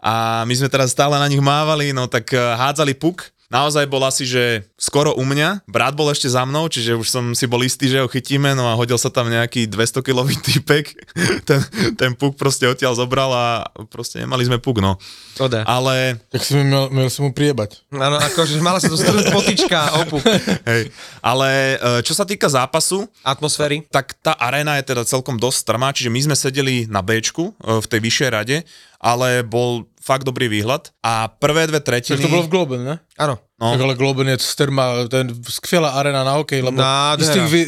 a 0.02 0.42
my 0.50 0.54
sme 0.58 0.66
teraz 0.66 0.98
stále 0.98 1.14
na 1.22 1.30
nich 1.30 1.40
mávali, 1.40 1.94
no 1.94 2.10
tak 2.10 2.34
eh, 2.34 2.42
hádzali 2.42 2.98
puk. 2.98 3.30
Naozaj 3.52 3.86
bol 3.92 4.00
asi, 4.08 4.24
že 4.24 4.64
skoro 4.80 5.12
u 5.12 5.28
mňa. 5.28 5.68
Brat 5.68 5.92
bol 5.92 6.08
ešte 6.08 6.32
za 6.32 6.48
mnou, 6.48 6.72
čiže 6.72 6.96
už 6.96 7.08
som 7.12 7.36
si 7.36 7.46
bol 7.46 7.60
istý, 7.62 7.92
že 7.92 8.00
ho 8.00 8.08
chytíme, 8.08 8.56
no 8.56 8.72
a 8.72 8.80
hodil 8.80 8.96
sa 8.96 9.12
tam 9.12 9.28
nejaký 9.28 9.68
200-kilový 9.68 10.40
typek. 10.48 10.96
ten, 11.44 11.60
ten 12.00 12.12
puk 12.16 12.40
proste 12.40 12.64
odtiaľ 12.64 12.96
zobral 12.96 13.28
a 13.36 13.68
proste 13.92 14.24
nemali 14.24 14.48
sme 14.48 14.58
puk, 14.58 14.80
no. 14.80 14.96
To 15.36 15.52
dá. 15.52 15.68
Ale 15.68 16.16
Tak 16.32 16.42
si 16.42 16.56
mi 16.56 16.64
mal, 16.64 16.88
mal 16.88 17.12
si 17.12 17.20
mu 17.20 17.36
priebať. 17.36 17.84
Áno, 17.92 18.18
akože 18.18 18.56
mala 18.64 18.80
sa 18.80 18.88
strhnúť 18.88 19.28
potička 19.36 20.00
opuk. 20.00 20.24
Hej. 20.72 20.92
Ale 21.20 21.76
e, 21.76 22.08
čo 22.08 22.16
sa 22.16 22.24
týka 22.24 22.48
zápasu, 22.48 23.04
Atmosféry. 23.22 23.84
tak 23.92 24.16
tá 24.24 24.32
arena 24.40 24.80
je 24.80 24.96
teda 24.96 25.04
celkom 25.04 25.36
dosť 25.36 25.58
strmá, 25.68 25.92
čiže 25.92 26.08
my 26.08 26.32
sme 26.32 26.36
sedeli 26.40 26.88
na 26.88 27.04
Bčku 27.04 27.52
e, 27.52 27.84
v 27.84 27.86
tej 27.86 28.00
vyššej 28.00 28.30
rade, 28.32 28.58
ale 29.02 29.42
bol 29.44 29.84
fakt 30.02 30.26
dobrý 30.26 30.50
výhľad 30.50 30.90
a 31.06 31.30
prvé 31.30 31.70
dve 31.70 31.78
Tak 31.78 31.86
tretiny... 32.02 32.18
to 32.20 32.28
bolo 32.28 32.44
v 32.44 32.52
Globen, 32.52 32.82
ne? 32.82 32.96
Áno. 33.22 33.38
No. 33.62 33.78
Tak 33.78 33.82
ale 33.86 33.94
Globen 33.94 34.26
je 34.34 34.42
strma, 34.42 35.06
to 35.06 35.22
je 35.22 35.26
skvelá 35.46 35.94
arena 35.94 36.26
na 36.26 36.34
hokej, 36.42 36.66
lebo 36.66 36.82
Nádhera. 36.82 37.22
z 37.22 37.30
tých 37.38 37.46
vy, 37.46 37.62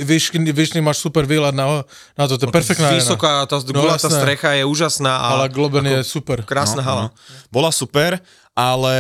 vyšný 0.50 0.82
máš 0.82 0.98
super 1.06 1.30
výhľad 1.30 1.54
na, 1.54 1.86
na 2.18 2.24
to, 2.26 2.42
to 2.42 2.50
je 2.50 2.52
perfektná 2.52 2.90
arena. 2.90 2.98
Vysoká, 3.06 3.46
tá 3.46 3.62
No 3.62 3.78
gulatá 3.78 4.10
jasné. 4.10 4.18
strecha 4.18 4.50
je 4.58 4.66
úžasná 4.66 5.14
a 5.14 5.38
Ale 5.38 5.54
Globen 5.54 5.86
je 5.86 6.02
super. 6.02 6.42
krásna 6.42 6.82
No, 6.82 6.88
hala. 6.90 7.04
Bola 7.54 7.70
super, 7.70 8.18
ale 8.58 8.96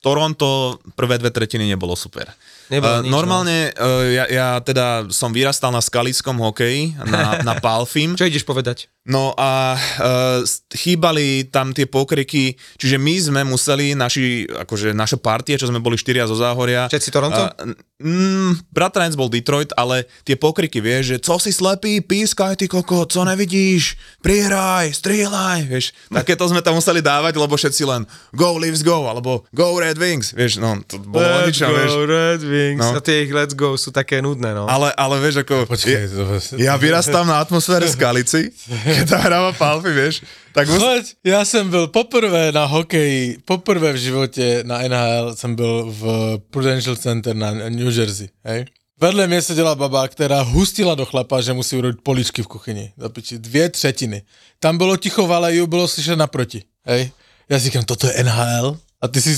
Toronto 0.00 0.80
prvé 0.96 1.20
dve 1.20 1.28
tretiny 1.28 1.68
nebolo 1.68 1.92
super. 1.92 2.32
Nebolo 2.72 2.94
Eh, 2.94 3.02
nič, 3.04 3.10
normálne 3.10 3.56
uh, 3.74 4.06
ja, 4.08 4.24
ja 4.30 4.48
teda 4.62 5.08
som 5.10 5.34
vyrastal 5.34 5.74
na 5.74 5.82
skalickom 5.82 6.38
hokeji, 6.40 6.94
na, 7.04 7.42
na 7.42 7.54
Palfim. 7.58 8.14
Čo 8.14 8.28
ideš 8.28 8.46
povedať? 8.46 8.88
No 9.04 9.36
a 9.36 9.76
uh, 9.76 10.40
chýbali 10.72 11.52
tam 11.52 11.76
tie 11.76 11.84
pokriky, 11.84 12.56
čiže 12.80 12.96
my 12.96 13.14
sme 13.20 13.40
museli, 13.44 13.92
naši, 13.92 14.48
akože 14.48 14.96
naša 14.96 15.20
partie, 15.20 15.60
čo 15.60 15.68
sme 15.68 15.76
boli 15.76 16.00
štyria 16.00 16.24
zo 16.24 16.32
Záhoria. 16.32 16.88
Všetci 16.88 17.12
Toronto? 17.12 17.52
Uh, 17.60 17.76
mm, 18.00 18.72
bratranec 18.72 19.12
bol 19.12 19.28
Detroit, 19.28 19.76
ale 19.76 20.08
tie 20.24 20.40
pokriky, 20.40 20.80
vieš, 20.80 21.04
že 21.04 21.16
co 21.20 21.36
si 21.36 21.52
slepý, 21.52 22.00
pískaj 22.00 22.56
ty 22.56 22.64
koko, 22.64 23.04
co 23.04 23.20
nevidíš, 23.28 24.00
prihraj, 24.24 24.96
strieľaj, 24.96 25.68
vieš. 25.68 25.92
Takéto 26.08 26.48
sme 26.48 26.64
tam 26.64 26.80
museli 26.80 27.04
dávať, 27.04 27.36
lebo 27.36 27.60
všetci 27.60 27.84
len 27.84 28.08
go 28.32 28.56
Leafs 28.56 28.80
go, 28.80 29.04
alebo 29.04 29.44
go 29.52 29.76
Red 29.76 30.00
Wings, 30.00 30.32
vieš, 30.32 30.56
no 30.64 30.80
to 30.80 30.96
bolo 30.96 31.28
o 31.28 31.38
ničom, 31.44 31.68
vieš. 31.68 31.92
Red 32.08 32.40
Wings. 32.40 32.53
No. 32.78 32.94
A 32.94 33.00
tie 33.02 33.26
ich 33.26 33.32
Let's 33.34 33.54
Go 33.54 33.74
sú 33.74 33.90
také 33.90 34.22
nudné, 34.22 34.54
no. 34.54 34.70
Ale, 34.70 34.94
ale 34.94 35.20
vieš, 35.20 35.42
ako... 35.42 35.66
Počkej, 35.66 36.08
to, 36.10 36.22
Ja 36.62 36.78
vyrastám 36.78 37.26
na 37.26 37.42
atmosfére 37.42 37.84
Skalici, 37.90 38.54
keď 38.86 39.04
tam 39.10 39.20
hráva 39.20 39.50
Palfy, 39.52 39.90
vieš, 39.92 40.14
tak 40.54 40.70
mus... 40.70 40.78
Poď, 40.78 41.04
ja 41.26 41.44
jsem 41.44 41.70
byl 41.70 41.86
poprvé 41.90 42.52
na 42.52 42.64
hokeji, 42.64 43.38
poprvé 43.44 43.92
v 43.92 43.96
životě 43.96 44.62
na 44.66 44.78
NHL 44.88 45.36
jsem 45.36 45.54
byl 45.54 45.90
v 45.90 46.02
Prudential 46.50 46.96
Center 46.96 47.36
na 47.36 47.52
New 47.52 47.90
Jersey, 47.90 48.28
hej. 48.44 48.64
Vedle 49.00 49.26
mě 49.26 49.42
seděla 49.42 49.74
baba, 49.74 50.08
která 50.08 50.42
hustila 50.42 50.94
do 50.94 51.04
chlapa, 51.04 51.40
že 51.40 51.52
musí 51.52 51.76
urobit 51.76 52.00
poličky 52.02 52.42
v 52.42 52.46
kuchyni. 52.46 52.92
Za 52.96 53.08
piči, 53.08 53.38
dvě 53.38 53.68
třetiny. 53.68 54.22
Tam 54.60 54.78
bylo 54.78 54.96
ticho 54.96 55.26
v 55.26 55.32
aleju, 55.32 55.66
bylo 55.66 55.88
slyšet 55.88 56.16
naproti, 56.16 56.62
hej. 56.86 57.10
Já 57.48 57.58
si 57.58 57.64
říkám, 57.64 57.84
toto 57.84 58.06
je 58.06 58.24
NHL? 58.24 58.78
A 59.04 59.08
ty 59.08 59.20
si, 59.20 59.36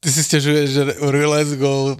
ty 0.00 0.08
si 0.08 0.24
stěžuješ, 0.24 0.70
že 0.70 0.82
let's 1.04 1.52
go. 1.60 1.96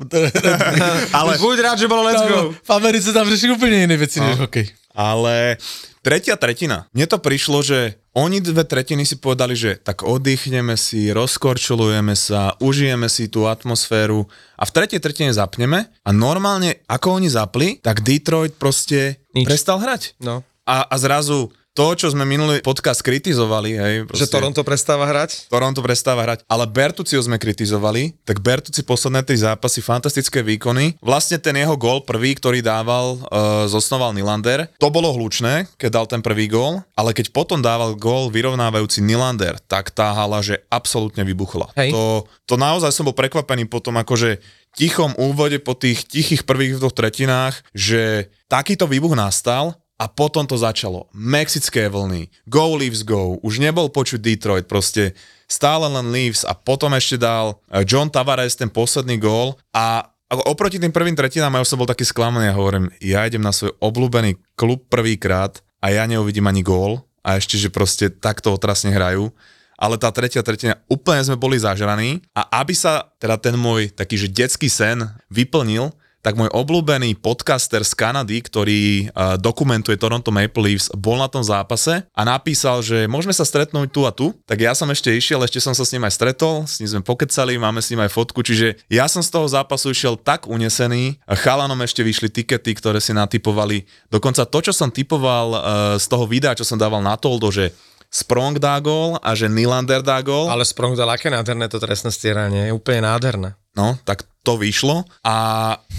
Ale, 1.13 1.37
Buď 1.37 1.59
rád, 1.61 1.77
že 1.79 1.89
bolo 1.89 2.09
Let's 2.09 2.25
Go. 2.25 2.57
v 2.57 2.71
Americe 2.73 3.13
tam 3.13 3.29
řeší 3.29 3.51
úplně 3.53 3.77
jiné 3.85 3.97
věci 3.97 4.21
než 4.21 4.39
hokej. 4.39 4.73
ale 4.97 5.61
tretia 6.01 6.41
tretina. 6.41 6.89
Mne 6.97 7.05
to 7.05 7.21
prišlo, 7.21 7.61
že 7.61 8.01
oni 8.17 8.41
dve 8.41 8.65
tretiny 8.65 9.05
si 9.05 9.21
povedali, 9.21 9.53
že 9.53 9.77
tak 9.77 10.01
oddychneme 10.01 10.73
si, 10.73 11.13
rozkorčulujeme 11.13 12.17
sa, 12.17 12.57
užijeme 12.65 13.05
si 13.13 13.29
tú 13.29 13.45
atmosféru 13.45 14.25
a 14.57 14.65
v 14.65 14.73
tretej 14.73 15.05
tretine 15.05 15.37
zapneme 15.37 15.93
a 16.01 16.11
normálne, 16.17 16.81
ako 16.89 17.21
oni 17.21 17.29
zapli, 17.29 17.77
tak 17.85 18.01
Detroit 18.01 18.57
proste 18.57 19.21
Nič. 19.37 19.45
prestal 19.45 19.77
hrať. 19.85 20.17
No. 20.25 20.41
A, 20.65 20.89
a 20.89 20.95
zrazu 20.97 21.53
to, 21.77 21.93
čo 21.93 22.09
sme 22.09 22.25
minulý 22.25 22.65
podcast 22.65 23.05
kritizovali, 23.05 23.77
hej, 23.77 23.95
Že 24.09 24.33
Toronto 24.33 24.65
prestáva 24.65 25.05
hrať? 25.05 25.53
Toronto 25.53 25.85
prestáva 25.85 26.25
hrať, 26.25 26.49
ale 26.49 26.65
Bertuciho 26.65 27.21
sme 27.21 27.37
kritizovali, 27.37 28.17
tak 28.25 28.41
Bertuci 28.41 28.81
posledné 28.81 29.21
tri 29.21 29.37
zápasy, 29.37 29.85
fantastické 29.85 30.41
výkony. 30.41 30.97
Vlastne 31.05 31.37
ten 31.37 31.53
jeho 31.53 31.77
gól 31.77 32.01
prvý, 32.01 32.33
ktorý 32.33 32.65
dával, 32.65 33.21
uh, 33.29 33.69
zosnoval 33.69 34.17
Nylander. 34.17 34.73
To 34.81 34.89
bolo 34.89 35.13
hlučné, 35.13 35.69
keď 35.77 35.91
dal 35.93 36.07
ten 36.09 36.25
prvý 36.25 36.49
gól, 36.49 36.81
ale 36.97 37.13
keď 37.13 37.29
potom 37.29 37.61
dával 37.61 37.93
gól 37.93 38.33
vyrovnávajúci 38.33 39.05
Nylander, 39.05 39.61
tak 39.69 39.93
tá 39.93 40.17
hala, 40.17 40.41
že 40.41 40.65
absolútne 40.73 41.29
vybuchla. 41.29 41.77
Hej. 41.77 41.93
To, 41.93 42.25
to 42.49 42.57
naozaj 42.57 42.89
som 42.89 43.05
bol 43.05 43.13
prekvapený 43.13 43.69
potom 43.69 44.01
akože 44.01 44.41
tichom 44.77 45.13
úvode 45.21 45.61
po 45.61 45.77
tých 45.77 46.09
tichých 46.09 46.45
prvých 46.45 46.81
dvoch 46.81 46.93
tretinách, 46.93 47.61
že 47.73 48.33
takýto 48.49 48.89
výbuch 48.89 49.17
nastal 49.17 49.77
a 49.97 50.05
potom 50.13 50.45
to 50.45 50.61
začalo. 50.61 51.09
Mexické 51.17 51.89
vlny, 51.89 52.29
go 52.45 52.77
Leafs 52.77 53.01
go, 53.01 53.41
už 53.41 53.61
nebol 53.65 53.89
počuť 53.89 54.21
Detroit, 54.21 54.69
proste. 54.69 55.17
Stále 55.47 55.87
len 55.87 56.11
Leafs 56.11 56.43
a 56.43 56.59
potom 56.59 56.91
ešte 56.93 57.23
dal 57.23 57.57
eh, 57.71 57.87
John 57.87 58.11
Tavares 58.11 58.59
ten 58.59 58.69
posledný 58.69 59.17
gól. 59.17 59.57
A 59.71 60.11
oproti 60.45 60.83
tým 60.83 60.91
prvým 60.91 61.15
tretinám 61.15 61.55
ja 61.55 61.63
už 61.63 61.71
som 61.71 61.79
bol 61.81 61.89
taký 61.89 62.03
sklamaný 62.03 62.51
a 62.51 62.59
hovorím, 62.59 62.91
ja 62.99 63.23
idem 63.25 63.41
na 63.41 63.55
svoj 63.55 63.73
obľúbený 63.79 64.37
klub 64.59 64.91
prvýkrát 64.91 65.63
a 65.79 65.95
ja 65.95 66.03
neuvidím 66.05 66.51
ani 66.51 66.67
gól. 66.67 67.07
A 67.27 67.43
ešte, 67.43 67.59
že 67.59 67.75
proste 67.75 68.07
takto 68.07 68.55
otrasne 68.55 68.95
hrajú. 68.95 69.35
Ale 69.75 69.99
tá 69.99 70.15
tretia 70.15 70.47
tretina 70.47 70.79
úplne 70.87 71.27
sme 71.27 71.35
boli 71.35 71.59
zažraní. 71.59 72.23
A 72.31 72.63
aby 72.63 72.71
sa 72.71 73.11
teda 73.19 73.35
ten 73.35 73.59
môj 73.59 73.91
taký, 73.91 74.15
že 74.15 74.31
detský 74.31 74.71
sen 74.71 75.11
vyplnil, 75.27 75.91
tak 76.27 76.35
môj 76.35 76.51
obľúbený 76.51 77.23
podcaster 77.23 77.87
z 77.87 77.95
Kanady, 77.95 78.43
ktorý 78.43 79.15
dokumentuje 79.39 79.95
Toronto 79.95 80.35
Maple 80.35 80.75
Leafs, 80.75 80.91
bol 80.91 81.23
na 81.23 81.31
tom 81.31 81.47
zápase 81.47 82.03
a 82.03 82.23
napísal, 82.27 82.83
že 82.83 83.07
môžeme 83.07 83.31
sa 83.31 83.47
stretnúť 83.47 83.87
tu 83.95 84.03
a 84.03 84.11
tu. 84.11 84.35
Tak 84.43 84.59
ja 84.59 84.75
som 84.75 84.91
ešte 84.91 85.15
išiel, 85.15 85.39
ešte 85.47 85.63
som 85.63 85.71
sa 85.71 85.87
s 85.87 85.95
ním 85.95 86.03
aj 86.03 86.19
stretol, 86.19 86.67
s 86.67 86.83
ním 86.83 86.91
sme 86.91 87.07
pokecali, 87.07 87.55
máme 87.63 87.79
s 87.79 87.95
ním 87.95 88.03
aj 88.03 88.11
fotku, 88.11 88.43
čiže 88.43 88.75
ja 88.91 89.07
som 89.07 89.23
z 89.23 89.31
toho 89.31 89.47
zápasu 89.47 89.95
išiel 89.95 90.19
tak 90.19 90.51
unesený, 90.51 91.23
chalanom 91.31 91.79
ešte 91.87 92.03
vyšli 92.03 92.27
tikety, 92.35 92.75
ktoré 92.75 92.99
si 92.99 93.15
natypovali. 93.15 93.87
Dokonca 94.11 94.43
to, 94.51 94.59
čo 94.67 94.75
som 94.75 94.91
typoval 94.91 95.47
uh, 95.55 95.61
z 95.95 96.11
toho 96.11 96.27
videa, 96.27 96.59
čo 96.59 96.67
som 96.67 96.75
dával 96.75 97.07
na 97.07 97.15
Toldo, 97.15 97.55
že 97.55 97.71
Sprong 98.17 98.57
dá 98.57 98.81
gól 98.81 99.21
a 99.21 99.37
že 99.37 99.45
Nylander 99.45 100.01
dá 100.01 100.25
gól. 100.25 100.49
Ale 100.49 100.65
Sprong 100.65 100.97
dal 100.97 101.13
aké 101.13 101.29
nádherné 101.29 101.69
to 101.69 101.77
trestné 101.77 102.09
stieranie, 102.09 102.73
je 102.73 102.73
úplne 102.73 103.05
nádherné. 103.05 103.53
No, 103.77 104.01
tak 104.09 104.25
to 104.41 104.57
vyšlo 104.57 105.05
a 105.21 105.37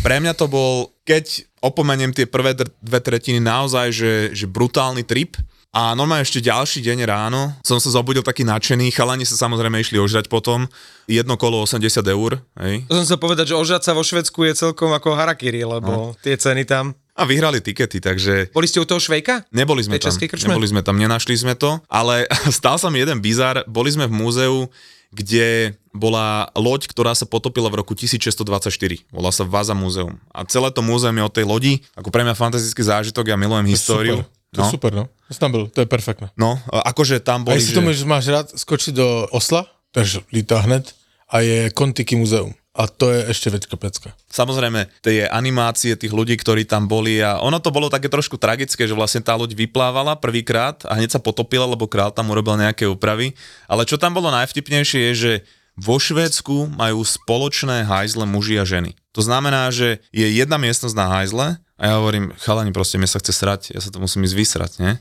pre 0.01 0.17
mňa 0.17 0.34
to 0.34 0.49
bol, 0.49 0.97
keď 1.06 1.45
opomeniem 1.62 2.10
tie 2.10 2.25
prvé 2.25 2.58
dve 2.58 2.99
tretiny, 3.06 3.38
naozaj, 3.38 3.93
že, 3.93 4.13
že 4.34 4.49
brutálny 4.49 5.06
trip. 5.06 5.38
A 5.77 5.93
normálne 5.93 6.25
ešte 6.25 6.41
ďalší 6.41 6.82
deň 6.82 7.06
ráno 7.06 7.53
som 7.62 7.77
sa 7.77 7.93
zobudil 7.93 8.25
taký 8.25 8.41
nadšený, 8.41 8.89
chalani 8.89 9.27
sa 9.27 9.38
samozrejme 9.38 9.77
išli 9.77 10.01
ožrať 10.01 10.25
potom, 10.25 10.65
jedno 11.06 11.38
kolo 11.38 11.62
80 11.62 12.01
eur, 12.01 12.41
hej. 12.65 12.82
To 12.89 12.97
som 13.03 13.06
sa 13.06 13.17
povedať, 13.19 13.53
že 13.53 13.60
ožrať 13.60 13.86
sa 13.86 13.93
vo 13.93 14.01
Švedsku 14.01 14.41
je 14.47 14.58
celkom 14.58 14.89
ako 14.95 15.13
harakiri, 15.13 15.62
lebo 15.62 16.17
tie 16.25 16.34
ceny 16.34 16.65
tam... 16.65 16.97
A 17.17 17.25
vyhrali 17.25 17.58
tikety, 17.58 17.97
takže 17.97 18.53
Boli 18.53 18.69
ste 18.69 18.77
u 18.77 18.86
toho 18.86 19.01
Švejka? 19.01 19.49
Neboli 19.49 19.82
sme 19.82 19.97
tam, 19.97 20.13
neboli 20.13 20.67
sme 20.69 20.86
tam, 20.86 21.01
nenašli 21.01 21.34
sme 21.34 21.58
to, 21.58 21.82
ale 21.89 22.30
stal 22.53 22.77
sa 22.77 22.93
mi 22.93 23.01
jeden 23.01 23.17
bizar, 23.19 23.65
boli 23.65 23.89
sme 23.89 24.06
v 24.06 24.13
múzeu, 24.13 24.69
kde 25.10 25.73
bola 25.95 26.51
loď, 26.53 26.86
ktorá 26.91 27.17
sa 27.17 27.25
potopila 27.25 27.73
v 27.73 27.82
roku 27.82 27.97
1624. 27.97 29.10
Volá 29.10 29.34
sa 29.34 29.47
Vaza 29.47 29.73
múzeum. 29.73 30.19
A 30.30 30.45
celé 30.45 30.69
to 30.69 30.86
múzeum 30.86 31.15
je 31.17 31.23
o 31.25 31.32
tej 31.32 31.45
lodi, 31.47 31.73
ako 31.97 32.13
pre 32.13 32.21
mňa 32.21 32.38
fantastický 32.38 32.86
zážitok, 32.86 33.34
ja 33.34 33.38
milujem 33.39 33.65
históriu. 33.65 34.21
To 34.56 34.63
je 34.63 34.71
super, 34.71 34.93
no. 34.93 35.10
Ja 35.27 35.32
som 35.36 35.49
tam 35.49 35.51
byl, 35.58 35.63
to 35.73 35.84
je 35.84 35.88
perfektné. 35.89 36.32
No, 36.39 36.56
a 36.71 36.88
akože 36.93 37.19
tam 37.19 37.43
A 37.43 37.51
boli, 37.51 37.60
jestli 37.60 37.75
že... 37.75 37.77
to 37.82 38.08
máš 38.08 38.25
rád 38.32 38.47
skočit 38.56 38.95
do 38.95 39.27
Osla, 39.34 39.67
takže 39.91 40.23
lítá 40.32 40.63
hned, 40.63 40.88
a 41.27 41.43
je 41.43 41.67
Kontiky 41.75 42.15
muzeum. 42.15 42.56
A 42.78 42.86
to 42.86 43.10
je 43.10 43.34
ešte 43.34 43.50
väčšia 43.50 43.74
pecka. 43.74 44.10
Samozrejme, 44.30 44.86
tie 45.02 45.26
animácie 45.26 45.98
tých 45.98 46.13
ľudí, 46.13 46.38
ktorí 46.38 46.62
tam 46.70 46.86
boli 46.86 47.18
a 47.18 47.42
ono 47.42 47.58
to 47.58 47.74
bolo 47.74 47.90
také 47.90 48.06
trošku 48.06 48.38
tragické, 48.38 48.86
že 48.86 48.94
vlastne 48.94 49.26
tá 49.26 49.34
loď 49.34 49.58
vyplávala 49.58 50.13
prvýkrát 50.13 50.86
a 50.86 50.94
hneď 50.94 51.18
sa 51.18 51.22
potopila, 51.22 51.66
lebo 51.66 51.90
král 51.90 52.13
tam 52.13 52.30
urobil 52.30 52.54
nejaké 52.54 52.86
úpravy. 52.86 53.34
Ale 53.66 53.90
čo 53.90 53.98
tam 53.98 54.13
bolo 54.13 54.30
najvtipnejšie 54.30 55.10
je, 55.10 55.13
že 55.18 55.34
vo 55.74 55.98
Švédsku 55.98 56.74
majú 56.74 57.02
spoločné 57.02 57.86
hajzle 57.86 58.30
muži 58.30 58.62
a 58.62 58.66
ženy. 58.66 58.94
To 59.18 59.26
znamená, 59.26 59.74
že 59.74 60.06
je 60.13 60.30
jedna 60.30 60.62
miestnosť 60.62 60.94
na 60.94 61.06
hajzle 61.10 61.48
a 61.78 61.82
ja 61.82 61.94
hovorím, 61.98 62.34
chalani, 62.42 62.70
proste 62.70 63.02
mi 63.02 63.10
sa 63.10 63.18
chce 63.18 63.34
srať, 63.34 63.62
ja 63.74 63.82
sa 63.82 63.90
to 63.90 63.98
musím 64.02 64.26
ísť 64.26 64.38
vysrať, 64.38 64.72
nie? 64.82 64.94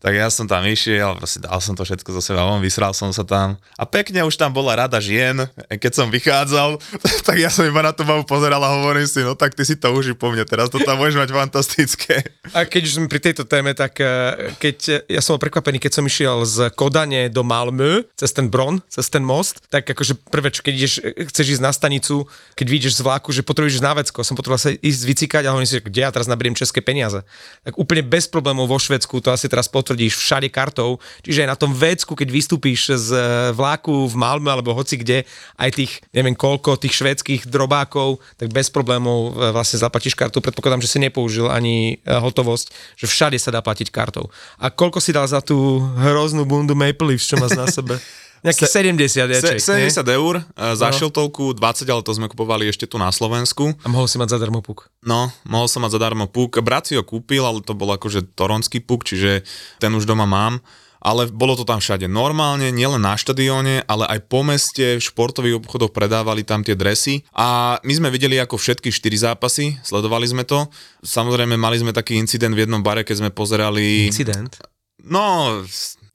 Tak 0.00 0.16
ja 0.16 0.32
som 0.32 0.48
tam 0.48 0.64
išiel, 0.64 1.12
proste 1.20 1.44
dal 1.44 1.60
som 1.60 1.76
to 1.76 1.84
všetko 1.84 2.08
zo 2.16 2.24
seba 2.24 2.48
von, 2.48 2.64
vysral 2.64 2.96
som 2.96 3.12
sa 3.12 3.20
tam. 3.20 3.60
A 3.76 3.84
pekne 3.84 4.24
už 4.24 4.40
tam 4.40 4.48
bola 4.48 4.72
rada 4.72 4.96
žien, 4.96 5.44
keď 5.68 5.92
som 5.92 6.08
vychádzal, 6.08 6.80
tak 7.28 7.36
ja 7.36 7.52
som 7.52 7.68
iba 7.68 7.84
na 7.84 7.92
tú 7.92 8.08
babu 8.08 8.24
pozeral 8.24 8.64
a 8.64 8.80
hovorím 8.80 9.04
si, 9.04 9.20
no 9.20 9.36
tak 9.36 9.52
ty 9.52 9.60
si 9.60 9.76
to 9.76 9.92
uži 9.92 10.16
po 10.16 10.32
mne, 10.32 10.48
teraz 10.48 10.72
to 10.72 10.80
tam 10.80 10.96
môžeš 10.96 11.20
mať 11.20 11.30
fantastické. 11.36 12.24
A 12.56 12.64
keď 12.64 12.82
už 12.88 12.92
sme 12.96 13.12
pri 13.12 13.20
tejto 13.20 13.44
téme, 13.44 13.76
tak 13.76 14.00
eh, 14.00 14.56
keď 14.56 15.04
ja 15.04 15.20
som 15.20 15.36
bol 15.36 15.44
prekvapený, 15.44 15.76
keď 15.76 15.92
som 16.00 16.08
išiel 16.08 16.48
z 16.48 16.72
Kodane 16.72 17.28
do 17.28 17.44
Malmö, 17.44 18.08
cez 18.16 18.32
ten 18.32 18.48
Bron, 18.48 18.80
cez 18.88 19.04
ten 19.12 19.20
most, 19.20 19.68
tak 19.68 19.84
akože 19.84 20.16
prvé, 20.32 20.48
čo 20.48 20.64
keď 20.64 20.74
ideš, 20.80 20.94
eh, 21.04 21.28
chceš 21.28 21.60
ísť 21.60 21.62
na 21.62 21.76
stanicu, 21.76 22.24
keď 22.56 22.66
vyjdeš 22.72 22.96
z 22.96 23.04
vlaku, 23.04 23.36
že 23.36 23.44
potrebuješ 23.44 23.84
na 23.84 23.92
vecko, 23.92 24.24
som 24.24 24.32
potreboval 24.32 24.64
sa 24.64 24.72
ísť 24.72 25.02
vycikať 25.04 25.42
a 25.44 25.52
hovorím 25.52 25.68
si, 25.68 25.76
kde 25.76 26.08
ja 26.08 26.08
teraz 26.08 26.24
naberiem 26.24 26.56
české 26.56 26.80
peniaze. 26.80 27.20
Tak 27.68 27.76
úplne 27.76 28.00
bez 28.00 28.24
problémov 28.24 28.64
vo 28.64 28.80
Švedsku, 28.80 29.20
to 29.20 29.28
asi 29.28 29.44
teraz 29.44 29.68
potvrdíš 29.90 30.22
všade 30.22 30.46
kartou, 30.54 31.02
čiže 31.26 31.42
aj 31.42 31.50
na 31.50 31.58
tom 31.58 31.74
vecku, 31.74 32.14
keď 32.14 32.30
vystúpíš 32.30 32.94
z 32.94 33.10
eh, 33.10 33.24
vlaku 33.50 34.06
v 34.06 34.14
Malmö 34.14 34.54
alebo 34.54 34.70
hoci 34.70 35.02
kde, 35.02 35.26
aj 35.58 35.74
tých, 35.74 35.98
neviem 36.14 36.38
koľko, 36.38 36.78
tých 36.78 36.94
švedských 36.94 37.50
drobákov, 37.50 38.22
tak 38.38 38.54
bez 38.54 38.70
problémov 38.70 39.34
eh, 39.34 39.50
vlastne 39.50 39.82
zaplatíš 39.82 40.14
kartu. 40.14 40.38
Predpokladám, 40.38 40.78
že 40.78 40.94
si 40.94 41.02
nepoužil 41.02 41.50
ani 41.50 41.98
eh, 41.98 42.22
hotovosť, 42.22 42.70
že 43.02 43.10
všade 43.10 43.38
sa 43.42 43.50
dá 43.50 43.58
platiť 43.58 43.90
kartou. 43.90 44.30
A 44.62 44.70
koľko 44.70 45.02
si 45.02 45.10
dal 45.10 45.26
za 45.26 45.42
tú 45.42 45.82
hroznú 45.98 46.46
bundu 46.46 46.78
Maple 46.78 47.18
Leafs, 47.18 47.26
čo 47.26 47.34
máš 47.42 47.58
na 47.58 47.66
sebe? 47.66 47.98
Nejaký 48.40 48.64
Se- 48.64 48.72
70 48.72 49.28
jaček, 49.28 49.60
Se, 49.60 49.76
70 49.84 50.00
nie? 50.02 50.16
eur, 50.16 50.34
e, 50.38 50.42
za 50.72 50.88
No. 50.88 50.96
šiltovku 50.96 51.52
20, 51.52 51.84
ale 51.86 52.00
to 52.00 52.10
sme 52.10 52.26
kupovali 52.26 52.66
ešte 52.66 52.84
tu 52.84 52.96
na 52.96 53.08
Slovensku. 53.08 53.76
A 53.76 53.88
mohol 53.88 54.06
si 54.06 54.16
mať 54.16 54.32
zadarmo 54.34 54.60
puk. 54.60 54.88
No, 55.00 55.28
mohol 55.44 55.68
som 55.68 55.84
mať 55.84 55.94
zadarmo 55.94 56.24
puk. 56.24 56.56
Brat 56.58 56.86
si 56.86 56.94
ho 56.94 57.02
kúpil, 57.02 57.40
ale 57.40 57.60
to 57.60 57.72
bol 57.72 57.88
akože 57.90 58.32
toronský 58.32 58.80
puk, 58.80 59.04
čiže 59.04 59.44
ten 59.76 59.92
už 59.92 60.04
doma 60.04 60.24
mám. 60.24 60.64
Ale 61.00 61.32
bolo 61.32 61.56
to 61.56 61.64
tam 61.64 61.80
všade 61.80 62.04
normálne, 62.04 62.68
nielen 62.68 63.00
na 63.00 63.16
štadióne, 63.16 63.88
ale 63.88 64.04
aj 64.04 64.20
po 64.28 64.44
meste, 64.44 64.96
v 64.96 65.02
športových 65.02 65.56
obchodoch 65.58 65.96
predávali 65.96 66.44
tam 66.44 66.60
tie 66.60 66.76
dresy. 66.76 67.24
A 67.32 67.80
my 67.80 67.92
sme 67.94 68.12
videli 68.12 68.36
ako 68.36 68.60
všetky 68.60 68.92
4 68.92 69.16
zápasy, 69.16 69.80
sledovali 69.80 70.28
sme 70.28 70.44
to. 70.44 70.68
Samozrejme, 71.00 71.56
mali 71.56 71.80
sme 71.80 71.96
taký 71.96 72.20
incident 72.20 72.52
v 72.52 72.68
jednom 72.68 72.84
bare, 72.84 73.00
keď 73.00 73.16
sme 73.16 73.30
pozerali... 73.32 74.12
Incident. 74.12 74.60
No, 75.00 75.64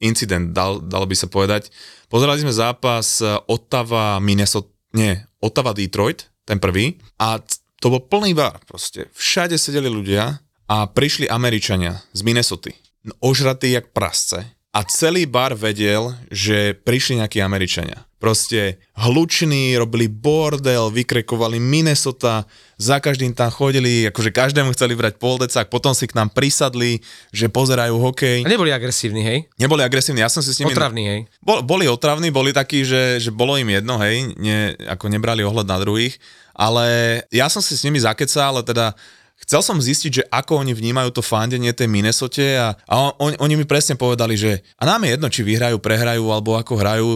incident, 0.05 0.53
dal, 0.53 0.79
dalo 0.79 1.09
by 1.09 1.15
sa 1.17 1.27
povedať. 1.27 1.73
Pozerali 2.07 2.45
sme 2.45 2.53
zápas 2.53 3.19
eh, 3.19 3.35
Ottawa, 3.49 4.21
Minnesota, 4.21 4.69
nie, 4.95 5.17
Ottawa, 5.43 5.75
Detroit, 5.75 6.31
ten 6.47 6.61
prvý. 6.61 6.95
A 7.19 7.41
to 7.81 7.91
bol 7.91 8.01
plný 8.05 8.31
bar 8.31 8.61
proste. 8.63 9.11
Všade 9.11 9.59
sedeli 9.59 9.91
ľudia 9.91 10.39
a 10.65 10.77
prišli 10.87 11.27
Američania 11.27 11.99
z 12.15 12.21
Minnesota. 12.23 12.71
No, 13.05 13.13
Ožratí 13.21 13.69
jak 13.69 13.93
prasce. 13.93 14.54
A 14.75 14.83
celý 14.83 15.23
bar 15.23 15.55
vedel, 15.55 16.11
že 16.27 16.75
prišli 16.75 17.23
nejakí 17.23 17.39
Američania. 17.39 18.03
Proste 18.19 18.83
hluční, 18.99 19.71
robili 19.79 20.11
bordel, 20.11 20.91
vykrekovali 20.91 21.63
Minnesota, 21.63 22.43
za 22.75 22.99
každým 22.99 23.31
tam 23.31 23.47
chodili, 23.55 24.11
akože 24.11 24.35
každému 24.35 24.75
chceli 24.75 24.99
brať 24.99 25.15
poldecák, 25.15 25.71
potom 25.71 25.95
si 25.95 26.11
k 26.11 26.19
nám 26.19 26.27
prisadli, 26.35 26.99
že 27.31 27.47
pozerajú 27.47 27.95
hokej. 27.95 28.43
A 28.43 28.51
neboli 28.51 28.75
agresívni, 28.75 29.23
hej? 29.23 29.47
Neboli 29.55 29.79
agresívni, 29.79 30.19
ja 30.19 30.27
som 30.27 30.43
si 30.43 30.51
s 30.51 30.59
nimi... 30.59 30.75
Otravní, 30.75 31.03
hej? 31.07 31.19
Bol, 31.39 31.63
boli 31.63 31.87
otravní, 31.87 32.27
boli 32.27 32.51
takí, 32.51 32.83
že, 32.83 33.23
že 33.23 33.31
bolo 33.31 33.55
im 33.55 33.71
jedno, 33.71 33.95
hej, 34.03 34.35
ne, 34.35 34.75
ako 34.91 35.07
nebrali 35.07 35.39
ohľad 35.39 35.71
na 35.71 35.79
druhých, 35.79 36.19
ale 36.51 37.19
ja 37.31 37.47
som 37.47 37.63
si 37.63 37.79
s 37.79 37.87
nimi 37.87 38.03
zakecal, 38.03 38.59
ale 38.59 38.67
teda 38.67 38.91
chcel 39.41 39.61
som 39.61 39.77
zistiť, 39.77 40.11
že 40.11 40.23
ako 40.31 40.63
oni 40.63 40.71
vnímajú 40.71 41.11
to 41.11 41.25
fandenie 41.25 41.75
tej 41.75 41.91
Minnesote 41.91 42.55
a, 42.55 42.73
a 42.87 42.93
on, 43.19 43.35
oni 43.35 43.59
mi 43.59 43.65
presne 43.67 43.99
povedali, 43.99 44.39
že 44.39 44.63
a 44.79 44.87
nám 44.87 45.03
je 45.03 45.13
jedno, 45.13 45.27
či 45.27 45.41
vyhrajú, 45.43 45.77
prehrajú 45.77 46.23
alebo 46.31 46.55
ako 46.55 46.73
hrajú, 46.79 47.09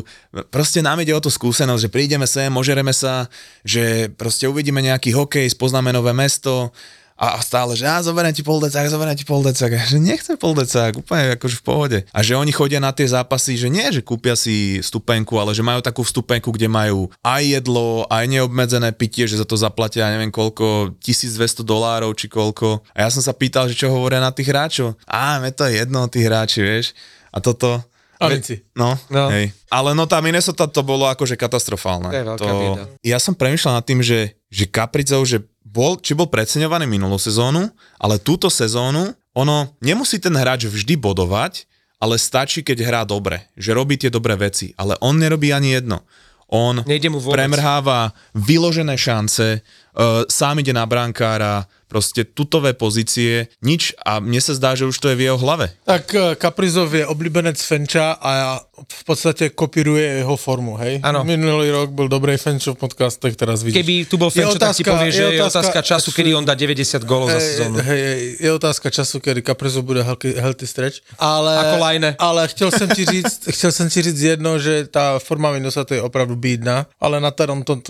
proste 0.52 0.84
nám 0.84 1.00
ide 1.00 1.16
o 1.16 1.24
tú 1.24 1.32
skúsenosť, 1.32 1.88
že 1.88 1.94
prídeme 1.94 2.28
sem, 2.28 2.52
ožereme 2.52 2.92
sa, 2.92 3.32
že 3.64 4.12
proste 4.20 4.46
uvidíme 4.46 4.84
nejaký 4.84 5.16
hokej, 5.16 5.48
spoznáme 5.52 5.96
nové 5.96 6.12
mesto, 6.12 6.76
a 7.20 7.36
a 7.36 7.44
stále, 7.44 7.76
že 7.76 7.84
á, 7.84 8.00
zoberiem 8.00 8.32
ti 8.32 8.48
poldecák, 8.48 8.88
zoberiem 8.88 9.20
ti 9.20 9.28
poldecák. 9.28 9.76
A 9.76 9.84
že 9.84 10.00
nechcem 10.00 10.40
poldecák, 10.40 10.96
úplne 10.96 11.36
akože 11.36 11.60
v 11.60 11.64
pohode. 11.68 11.98
A 12.16 12.24
že 12.24 12.40
oni 12.40 12.56
chodia 12.56 12.80
na 12.80 12.96
tie 12.96 13.04
zápasy, 13.04 13.60
že 13.60 13.68
nie, 13.68 13.84
že 13.92 14.00
kúpia 14.00 14.40
si 14.40 14.80
stupenku, 14.80 15.36
ale 15.36 15.52
že 15.52 15.60
majú 15.60 15.84
takú 15.84 16.08
vstupenku, 16.08 16.56
kde 16.56 16.72
majú 16.72 17.12
aj 17.20 17.60
jedlo, 17.60 18.08
aj 18.08 18.24
neobmedzené 18.24 18.96
pitie, 18.96 19.28
že 19.28 19.36
za 19.36 19.44
to 19.44 19.60
zaplatia 19.60 20.08
neviem 20.08 20.32
koľko, 20.32 20.96
1200 21.04 21.60
dolárov 21.68 22.16
či 22.16 22.32
koľko. 22.32 22.88
A 22.96 23.04
ja 23.04 23.10
som 23.12 23.20
sa 23.20 23.36
pýtal, 23.36 23.68
že 23.68 23.76
čo 23.76 23.92
hovoria 23.92 24.24
na 24.24 24.32
tých 24.32 24.56
hráčov. 24.56 24.96
Á, 25.04 25.44
me 25.44 25.52
to 25.52 25.68
je 25.68 25.84
jedno, 25.84 26.08
tí 26.08 26.24
hráči, 26.24 26.64
vieš. 26.64 26.96
A 27.36 27.44
toto... 27.44 27.84
Anici. 28.20 28.68
No, 28.76 29.00
No. 29.08 29.32
Hej. 29.32 29.56
Ale 29.72 29.96
no 29.96 30.04
tá 30.04 30.20
Minnesota 30.20 30.68
to 30.68 30.84
bolo 30.84 31.08
akože 31.08 31.40
katastrofálne. 31.40 32.12
To 32.12 32.16
je 32.16 32.28
veľká 32.28 32.52
bieda. 32.52 32.84
Ja 33.00 33.16
som 33.16 33.32
premyšľal 33.32 33.80
nad 33.80 33.86
tým, 33.88 34.04
že, 34.04 34.36
že 34.52 34.68
Kapricov, 34.68 35.24
že 35.24 35.40
bol, 35.70 36.02
či 36.02 36.18
bol 36.18 36.26
preceňovaný 36.26 36.90
minulú 36.90 37.22
sezónu, 37.22 37.70
ale 38.02 38.18
túto 38.18 38.50
sezónu, 38.50 39.14
ono 39.38 39.78
nemusí 39.80 40.18
ten 40.18 40.34
hráč 40.34 40.66
vždy 40.66 40.98
bodovať, 40.98 41.70
ale 42.02 42.18
stačí, 42.18 42.66
keď 42.66 42.78
hrá 42.82 43.02
dobre, 43.06 43.46
že 43.54 43.76
robí 43.76 44.00
tie 44.00 44.10
dobré 44.10 44.34
veci, 44.34 44.74
ale 44.80 44.98
on 45.04 45.20
nerobí 45.20 45.54
ani 45.54 45.78
jedno. 45.78 46.02
On 46.50 46.82
Nejde 46.82 47.14
mu 47.14 47.22
vôbec. 47.22 47.38
premrháva 47.38 48.10
vyložené 48.34 48.98
šance, 48.98 49.62
uh, 49.62 50.26
sám 50.26 50.66
ide 50.66 50.74
na 50.74 50.82
brankára, 50.90 51.70
proste 51.86 52.26
tutové 52.26 52.74
pozície, 52.74 53.54
nič 53.62 53.94
a 54.02 54.18
mne 54.18 54.42
sa 54.42 54.58
zdá, 54.58 54.74
že 54.74 54.90
už 54.90 54.98
to 54.98 55.14
je 55.14 55.18
v 55.18 55.26
jeho 55.30 55.38
hlave. 55.42 55.74
Tak 55.90 56.06
eh, 56.14 56.38
Kaprizov 56.38 56.94
je 56.94 57.02
oblíbenec 57.02 57.58
Fenča 57.58 58.14
a 58.14 58.62
v 58.88 59.04
podstate 59.04 59.50
kopíruje 59.50 60.24
jeho 60.24 60.36
formu, 60.38 60.78
hej? 60.78 61.00
Áno. 61.04 61.24
Minulý 61.24 61.72
rok 61.72 61.90
byl 61.90 62.08
dobrý 62.08 62.38
Fenčo 62.38 62.74
v 62.74 62.78
podcastech, 62.78 63.36
teraz 63.36 63.64
vidíš. 63.64 63.80
Keby 63.82 63.94
tu 64.06 64.16
bol 64.18 64.30
Fenčo, 64.30 64.60
tak 64.60 64.76
ti 64.76 64.84
povie, 64.84 65.12
že 65.12 65.24
je 65.36 65.44
otázka 65.44 65.82
času, 65.82 66.12
sú- 66.12 66.16
kedy 66.16 66.36
on 66.36 66.46
dá 66.46 66.54
90 66.54 67.04
gólov 67.04 67.30
za 67.32 67.40
sezónu. 67.40 67.80
hej, 67.82 68.02
hej, 68.02 68.22
je 68.40 68.50
otázka 68.54 68.88
času, 68.90 69.20
kedy 69.20 69.42
Kaprizov 69.42 69.84
bude 69.84 70.04
healthy, 70.04 70.34
healthy 70.38 70.68
stretch. 70.68 71.02
Ale, 71.18 71.58
Ako 71.58 71.76
Lajne. 71.82 72.10
ale 72.20 72.48
chtěl 72.48 72.72
jsem 72.72 72.90
ti 72.90 73.06
říct, 73.06 73.40
chtěl 73.56 73.72
jsem 73.72 73.90
ti 73.90 74.02
říct 74.02 74.22
jedno, 74.22 74.60
že 74.60 74.88
ta 74.88 75.20
forma 75.20 75.52
Minnesota 75.52 75.96
je 75.96 76.02
opravdu 76.02 76.36
bídna, 76.36 76.86
ale 77.02 77.20
na 77.20 77.32
Tarom 77.32 77.64
to, 77.64 77.82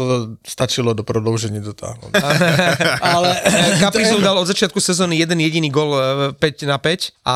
stačilo 0.48 0.94
do 0.94 1.04
prodloužení 1.04 1.60
dotáhnuť. 1.60 2.12
ale 3.02 3.36
Kaprizov 3.80 4.22
dal 4.24 4.40
od 4.40 4.48
začiatku 4.48 4.80
sezóny 4.80 5.20
jeden 5.20 5.40
jediný 5.40 5.70
gol 5.70 5.92
e, 5.96 6.34
5 6.34 6.64
na 6.70 6.78
5 6.78 7.12
a 7.26 7.36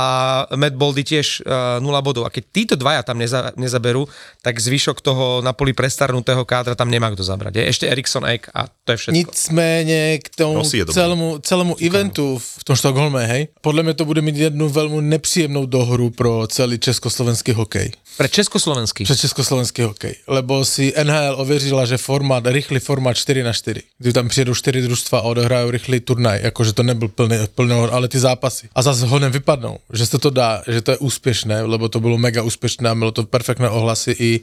Matt 0.56 0.76
Boldy 0.80 1.04
tiež 1.04 1.44
e, 1.44 1.80
0 1.84 2.02
bodov. 2.02 2.24
A 2.26 2.30
keď 2.32 2.44
títo 2.54 2.74
dvaja 2.80 3.04
tam 3.04 3.20
neza, 3.20 3.43
nezaberú, 3.56 4.08
tak 4.42 4.60
zvyšok 4.60 5.02
toho 5.02 5.42
na 5.42 5.52
poli 5.54 5.74
prestarnutého 5.74 6.46
kádra 6.46 6.76
tam 6.76 6.88
nemá 6.88 7.12
kto 7.12 7.24
zabrať. 7.24 7.56
Je 7.56 7.64
ešte 7.68 7.86
Erikson 7.90 8.24
Ek 8.26 8.48
a 8.54 8.68
to 8.84 8.92
je 8.92 8.98
všetko. 8.98 9.18
Nicméně 9.18 10.20
k 10.24 10.36
tomu 10.36 10.64
celému, 10.94 11.40
celému 11.42 11.76
eventu 11.82 12.38
v 12.38 12.64
tom 12.64 12.76
Stockholme, 12.76 13.28
hej, 13.28 13.48
podle 13.62 13.84
mě 13.84 13.94
to 13.94 14.06
bude 14.06 14.22
mít 14.22 14.36
jednu 14.36 14.70
velmi 14.70 15.02
nepříjemnou 15.02 15.66
dohru 15.66 16.10
pro 16.10 16.48
celý 16.48 16.80
československý 16.80 17.52
hokej. 17.52 17.92
Pre 18.18 18.30
Československý. 18.30 19.04
Přes 19.04 19.20
československý 19.20 19.82
hokej. 19.82 20.16
Lebo 20.28 20.66
si 20.66 20.94
NHL 21.04 21.36
ověřila, 21.38 21.86
že 21.86 21.98
formát, 21.98 22.48
rychlý 22.48 22.80
formát 22.80 23.18
4 23.18 23.44
na 23.44 23.54
4. 23.54 23.82
Kdy 23.98 24.14
tam 24.14 24.28
přijedou 24.30 24.56
4 24.56 24.82
družstva 24.82 25.20
a 25.20 25.22
odehrajou 25.22 25.72
rychlý 25.72 26.00
turnaj, 26.00 26.40
jakože 26.44 26.74
to 26.74 26.84
nebyl 26.84 27.08
plný, 27.08 27.38
plný, 27.56 27.76
ale 27.92 28.08
ty 28.08 28.20
zápasy. 28.20 28.70
A 28.76 28.82
zase 28.82 29.06
honem 29.06 29.32
vypadnou, 29.32 29.78
že 29.94 30.06
se 30.06 30.20
to 30.20 30.30
dá, 30.30 30.64
že 30.68 30.82
to 30.82 30.92
je 30.92 30.98
úspěšné, 30.98 31.62
lebo 31.62 31.90
to 31.90 32.00
bylo 32.00 32.18
mega 32.18 32.44
úspěšné 32.44 32.90
a 32.90 32.94
mělo 32.94 33.12
to 33.12 33.24
perfektné 33.24 33.70
ohlasy 33.70 34.16
i 34.20 34.40